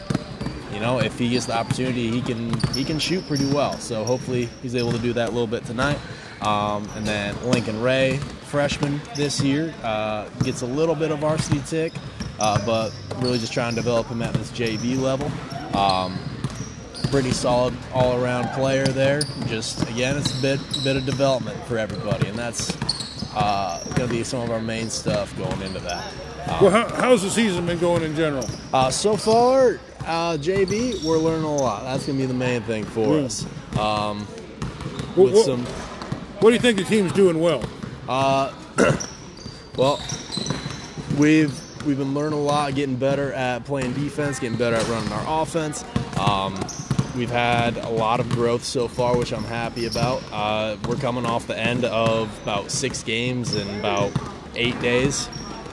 you 0.73 0.79
know, 0.79 0.99
if 0.99 1.17
he 1.17 1.29
gets 1.29 1.45
the 1.45 1.55
opportunity, 1.55 2.09
he 2.09 2.21
can 2.21 2.53
he 2.73 2.83
can 2.83 2.99
shoot 2.99 3.25
pretty 3.27 3.45
well. 3.45 3.73
So 3.79 4.03
hopefully 4.03 4.49
he's 4.61 4.75
able 4.75 4.91
to 4.91 4.99
do 4.99 5.13
that 5.13 5.29
a 5.29 5.31
little 5.31 5.47
bit 5.47 5.65
tonight. 5.65 5.99
Um, 6.41 6.89
and 6.95 7.05
then 7.05 7.35
Lincoln 7.45 7.81
Ray, 7.81 8.17
freshman 8.43 8.99
this 9.15 9.41
year, 9.41 9.73
uh, 9.83 10.27
gets 10.43 10.61
a 10.61 10.65
little 10.65 10.95
bit 10.95 11.11
of 11.11 11.19
varsity 11.19 11.61
tick, 11.67 11.93
uh, 12.39 12.63
but 12.65 12.91
really 13.17 13.37
just 13.37 13.53
trying 13.53 13.71
to 13.71 13.75
develop 13.75 14.07
him 14.07 14.21
at 14.21 14.33
this 14.33 14.51
JV 14.51 14.99
level. 14.99 15.31
Um, 15.77 16.17
pretty 17.11 17.31
solid 17.31 17.73
all-around 17.93 18.47
player 18.55 18.85
there. 18.85 19.21
Just 19.47 19.87
again, 19.89 20.17
it's 20.17 20.37
a 20.39 20.41
bit 20.41 20.59
bit 20.83 20.95
of 20.95 21.05
development 21.05 21.61
for 21.65 21.77
everybody, 21.77 22.27
and 22.27 22.37
that's 22.37 22.75
uh, 23.35 23.83
going 23.95 24.09
to 24.09 24.15
be 24.15 24.23
some 24.23 24.41
of 24.41 24.49
our 24.49 24.61
main 24.61 24.89
stuff 24.89 25.35
going 25.37 25.61
into 25.61 25.79
that. 25.79 26.13
Um, 26.47 26.61
well, 26.61 26.71
how, 26.71 26.95
how's 26.95 27.21
the 27.21 27.29
season 27.29 27.65
been 27.65 27.79
going 27.79 28.03
in 28.03 28.15
general? 28.15 28.47
Uh, 28.73 28.89
so 28.89 29.15
far, 29.15 29.79
uh, 30.05 30.37
JV, 30.37 31.03
we're 31.03 31.17
learning 31.17 31.45
a 31.45 31.55
lot. 31.55 31.83
That's 31.83 32.05
going 32.05 32.17
to 32.17 32.23
be 32.23 32.27
the 32.27 32.33
main 32.33 32.61
thing 32.63 32.83
for 32.85 33.17
Yeah. 33.19 33.25
us. 33.25 33.45
Um, 33.77 34.27
Well, 35.15 35.25
with 35.25 35.33
what- 35.35 35.45
some, 35.45 35.65
What 36.39 36.49
do 36.49 36.53
you 36.55 36.59
think 36.61 36.77
the 36.77 36.83
team's 36.85 37.11
doing 37.13 37.39
well? 37.39 37.61
uh, 38.09 38.51
well, 39.77 39.99
we've 41.17 41.53
we've 41.85 41.97
been 41.97 42.13
learning 42.13 42.37
a 42.37 42.41
lot, 42.41 42.75
getting 42.75 42.95
better 42.95 43.33
at 43.33 43.65
playing 43.65 43.93
defense, 43.93 44.39
getting 44.39 44.57
better 44.57 44.75
at 44.75 44.87
running 44.87 45.11
our 45.11 45.41
offense. 45.41 45.83
Um, 46.19 46.53
we've 47.15 47.29
had 47.31 47.77
a 47.77 47.89
lot 47.89 48.19
of 48.19 48.29
growth 48.29 48.63
so 48.63 48.87
far, 48.87 49.17
which 49.17 49.33
I'm 49.33 49.43
happy 49.43 49.87
about. 49.87 50.21
Uh, 50.31 50.77
we're 50.87 50.95
coming 50.95 51.25
off 51.25 51.47
the 51.47 51.57
end 51.57 51.83
of 51.85 52.29
about 52.43 52.69
six 52.71 53.01
games 53.03 53.55
in 53.55 53.67
about 53.79 54.11
eight 54.55 54.79
days. 54.81 55.27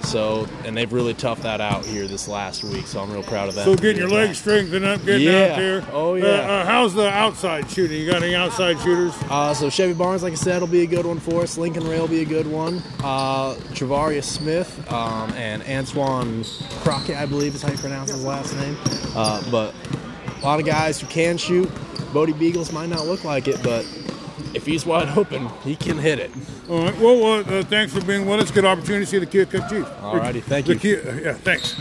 So, 0.09 0.47
and 0.65 0.77
they've 0.77 0.93
really 0.93 1.13
toughed 1.15 1.43
that 1.43 1.61
out 1.61 1.85
here 1.85 2.07
this 2.07 2.29
last 2.29 2.65
week. 2.65 2.87
So 2.87 3.01
I'm 3.01 3.13
real 3.13 3.23
proud 3.23 3.49
of 3.51 3.55
that. 3.57 3.65
So 3.67 3.75
getting 3.77 3.99
your 3.99 4.09
legs 4.09 4.39
strengthened 4.39 4.85
up, 4.85 5.05
getting 5.05 5.27
Yeah. 5.29 5.33
out 5.51 5.57
there. 5.57 5.85
Oh, 5.93 6.13
Uh, 6.13 6.17
yeah. 6.17 6.25
Uh, 6.27 6.65
how's 6.65 6.95
the 6.95 7.09
outside 7.09 7.71
shooting? 7.71 8.01
You 8.01 8.11
got 8.11 8.23
any 8.23 8.35
outside 8.35 8.79
shooters? 8.81 9.13
Uh, 9.29 9.53
so 9.53 9.69
Chevy 9.69 9.93
Barnes, 9.93 10.23
like 10.23 10.33
I 10.33 10.37
said, 10.37 10.61
will 10.61 10.67
be 10.69 10.83
a 10.83 10.87
good 10.87 11.05
one 11.05 11.21
for 11.21 11.43
us. 11.43 11.59
Lincoln 11.59 11.87
Ray 11.87 12.01
will 12.01 12.09
be 12.09 12.23
a 12.23 12.27
good 12.27 12.47
one. 12.47 12.83
Uh, 13.05 13.55
Travarius 13.75 14.25
Smith 14.25 14.91
um, 14.93 15.31
and 15.37 15.63
Antoine 15.65 16.45
Crockett, 16.83 17.17
I 17.19 17.27
believe 17.27 17.55
is 17.55 17.63
how 17.63 17.71
you 17.71 17.79
pronounce 17.79 18.11
his 18.11 18.25
last 18.25 18.57
name. 18.57 18.77
Uh, 19.15 19.43
but 19.51 19.75
a 20.41 20.45
lot 20.45 20.59
of 20.59 20.65
guys 20.67 21.01
who 21.01 21.07
can 21.09 21.37
shoot. 21.37 21.71
Bodie 22.15 22.33
Beagles 22.33 22.73
might 22.73 22.89
not 22.89 23.07
look 23.07 23.25
like 23.25 23.47
it, 23.49 23.63
but 23.63 23.85
if 24.55 24.67
he's 24.67 24.85
wide 24.87 25.17
open, 25.17 25.49
he 25.65 25.77
can 25.77 25.99
hit 25.99 26.19
it. 26.19 26.31
All 26.69 26.83
right. 26.85 26.99
Well, 26.99 27.25
uh, 27.25 27.41
uh, 27.41 27.63
thanks 27.65 27.93
for 27.93 28.05
being 28.05 28.27
with 28.27 28.41
us. 28.41 28.51
Good 28.51 28.65
opportunity 28.65 29.05
to 29.05 29.11
see 29.11 29.19
the 29.19 29.27
Keokuk 29.27 29.69
Chiefs. 29.69 29.91
All 30.03 30.17
righty, 30.17 30.41
thank 30.41 30.67
The 30.67 30.75
you. 30.77 30.97
Ke- 30.99 31.23
yeah, 31.25 31.33
thanks. 31.35 31.75